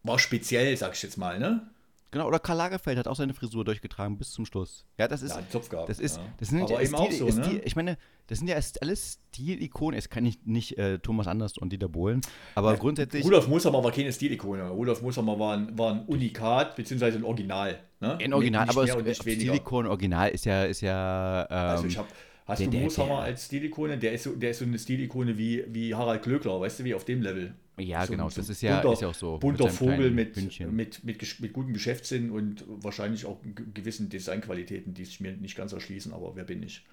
war 0.03 0.17
speziell, 0.17 0.77
sag 0.77 0.93
ich 0.93 1.03
jetzt 1.03 1.17
mal, 1.17 1.39
ne? 1.39 1.69
Genau, 2.13 2.27
oder 2.27 2.39
Karl 2.39 2.57
Lagerfeld 2.57 2.97
hat 2.97 3.07
auch 3.07 3.15
seine 3.15 3.33
Frisur 3.33 3.65
durchgetragen 3.65 4.17
bis 4.17 4.31
zum 4.31 4.45
Schluss. 4.45 4.85
Ja, 4.97 5.07
das 5.07 5.23
ist. 5.23 5.35
Ja, 5.35 5.41
Zopf 5.49 5.67
gehabt, 5.67 5.89
das 5.89 5.99
ist, 5.99 6.17
ja. 6.17 6.23
das 6.37 6.49
sind 6.49 6.61
Aber 6.61 6.73
ja 6.73 6.81
eben 6.81 6.95
Stil, 6.95 6.99
auch 6.99 7.11
so, 7.11 7.39
ne? 7.39 7.45
Stil, 7.45 7.61
ich 7.65 7.75
meine, 7.75 7.97
das 8.27 8.37
sind 8.37 8.47
ja 8.47 8.55
alles 8.81 9.19
Stilikonen. 9.33 9.97
Es 9.97 10.09
kann 10.09 10.23
nicht, 10.23 10.45
nicht 10.45 10.77
äh, 10.77 10.99
Thomas 10.99 11.27
Anders 11.27 11.57
und 11.57 11.73
Dieter 11.73 11.89
Bohlen, 11.89 12.21
aber 12.55 12.73
ja, 12.73 12.77
grundsätzlich. 12.77 13.25
Rudolf 13.25 13.47
Mooshammer 13.47 13.83
war 13.83 13.91
keine 13.91 14.13
Stilikone. 14.13 14.69
Rudolf 14.69 15.01
Mooshammer 15.01 15.37
war 15.39 15.57
ein, 15.57 15.77
war 15.77 15.91
ein 15.93 16.05
Unikat, 16.05 16.75
beziehungsweise 16.75 17.17
ein 17.17 17.23
Original. 17.23 17.79
Ne? 17.99 18.17
Ein 18.21 18.33
Original, 18.33 18.67
nicht, 18.67 18.75
nicht 18.77 18.91
aber 18.91 19.07
es, 19.07 19.17
Stilikon, 19.17 19.87
Original 19.87 20.29
ist 20.29 20.45
ja. 20.45 20.63
Ist 20.65 20.81
ja 20.81 21.47
ähm, 21.49 21.57
also 21.57 21.87
ich 21.87 21.97
habe 21.97 22.07
Hast 22.45 22.59
der, 22.59 22.67
du 22.67 22.77
Mooshammer 22.77 23.19
als 23.19 23.45
Stilikone? 23.45 23.97
Der 23.97 24.13
ist, 24.13 24.23
so, 24.23 24.31
der 24.35 24.51
ist 24.51 24.59
so 24.59 24.65
eine 24.65 24.77
Stilikone 24.77 25.37
wie, 25.37 25.63
wie 25.67 25.95
Harald 25.95 26.23
Klöckler, 26.23 26.59
weißt 26.59 26.79
du, 26.79 26.83
wie 26.83 26.93
auf 26.93 27.05
dem 27.05 27.21
Level. 27.21 27.55
Ja, 27.77 28.05
so, 28.05 28.11
genau, 28.11 28.29
so 28.29 28.35
das 28.35 28.49
ist 28.49 28.61
ja, 28.61 28.81
bunter, 28.81 28.93
ist 28.93 29.01
ja 29.01 29.07
auch 29.07 29.13
so. 29.15 29.37
Bunter 29.39 29.69
Vogel 29.69 30.11
mit, 30.11 30.35
mit, 30.35 30.71
mit, 31.03 31.39
mit, 31.39 31.53
gutem 31.53 31.73
Geschäftssinn 31.73 32.29
und 32.29 32.63
wahrscheinlich 32.67 33.25
auch 33.25 33.39
gewissen 33.73 34.09
Designqualitäten, 34.09 34.93
die 34.93 35.05
sich 35.05 35.19
mir 35.19 35.31
nicht 35.31 35.57
ganz 35.57 35.73
erschließen, 35.73 36.13
aber 36.13 36.35
wer 36.35 36.43
bin 36.43 36.61
ich? 36.61 36.85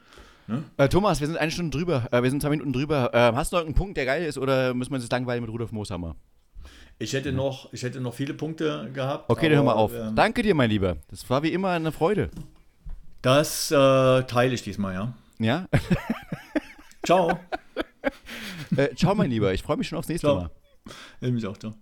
Ne? 0.47 0.65
Äh, 0.79 0.89
Thomas, 0.89 1.21
wir 1.21 1.27
sind 1.27 1.37
eine 1.37 1.51
Stunde 1.51 1.77
drüber, 1.77 2.09
äh, 2.11 2.23
wir 2.23 2.31
sind 2.31 2.41
zwei 2.41 2.51
Minuten 2.51 2.73
drüber. 2.73 3.11
Äh, 3.13 3.37
hast 3.37 3.53
du 3.53 3.57
noch 3.57 3.65
einen 3.65 3.75
Punkt, 3.75 3.99
der 3.99 4.07
geil 4.07 4.25
ist, 4.25 4.39
oder 4.39 4.73
müssen 4.73 4.91
wir 4.91 4.97
uns 4.97 5.11
langweilen 5.11 5.43
mit 5.43 5.51
Rudolf 5.51 5.71
Mooshammer? 5.71 6.17
Ich 6.99 7.13
hätte, 7.13 7.33
noch, 7.33 7.73
ich 7.73 7.83
hätte 7.83 8.01
noch 8.01 8.13
viele 8.13 8.35
Punkte 8.35 8.91
gehabt. 8.93 9.31
Okay, 9.31 9.47
aber, 9.47 9.49
dann 9.49 9.57
hör 9.57 9.65
mal 9.65 9.73
auf. 9.73 9.93
Ähm, 9.95 10.15
Danke 10.15 10.43
dir, 10.43 10.55
mein 10.55 10.69
Lieber. 10.69 10.97
Das 11.09 11.29
war 11.31 11.43
wie 11.43 11.53
immer 11.53 11.71
eine 11.71 11.93
Freude. 11.93 12.31
Das 13.23 13.71
äh, 13.71 13.75
teile 13.75 14.55
ich 14.55 14.63
diesmal, 14.63 14.95
ja. 14.95 15.15
Ja? 15.39 15.67
ciao. 17.05 17.39
äh, 18.77 18.95
ciao, 18.95 19.15
mein 19.15 19.31
Lieber. 19.31 19.55
Ich 19.55 19.63
freue 19.63 19.79
mich 19.79 19.89
schon 19.89 19.99
aufs 19.99 20.09
nächste 20.09 20.27
ciao. 20.27 20.41
Mal. 20.41 20.51
Ich 21.21 21.33
mich 21.33 21.47
auch, 21.47 21.57
ciao. 21.57 21.75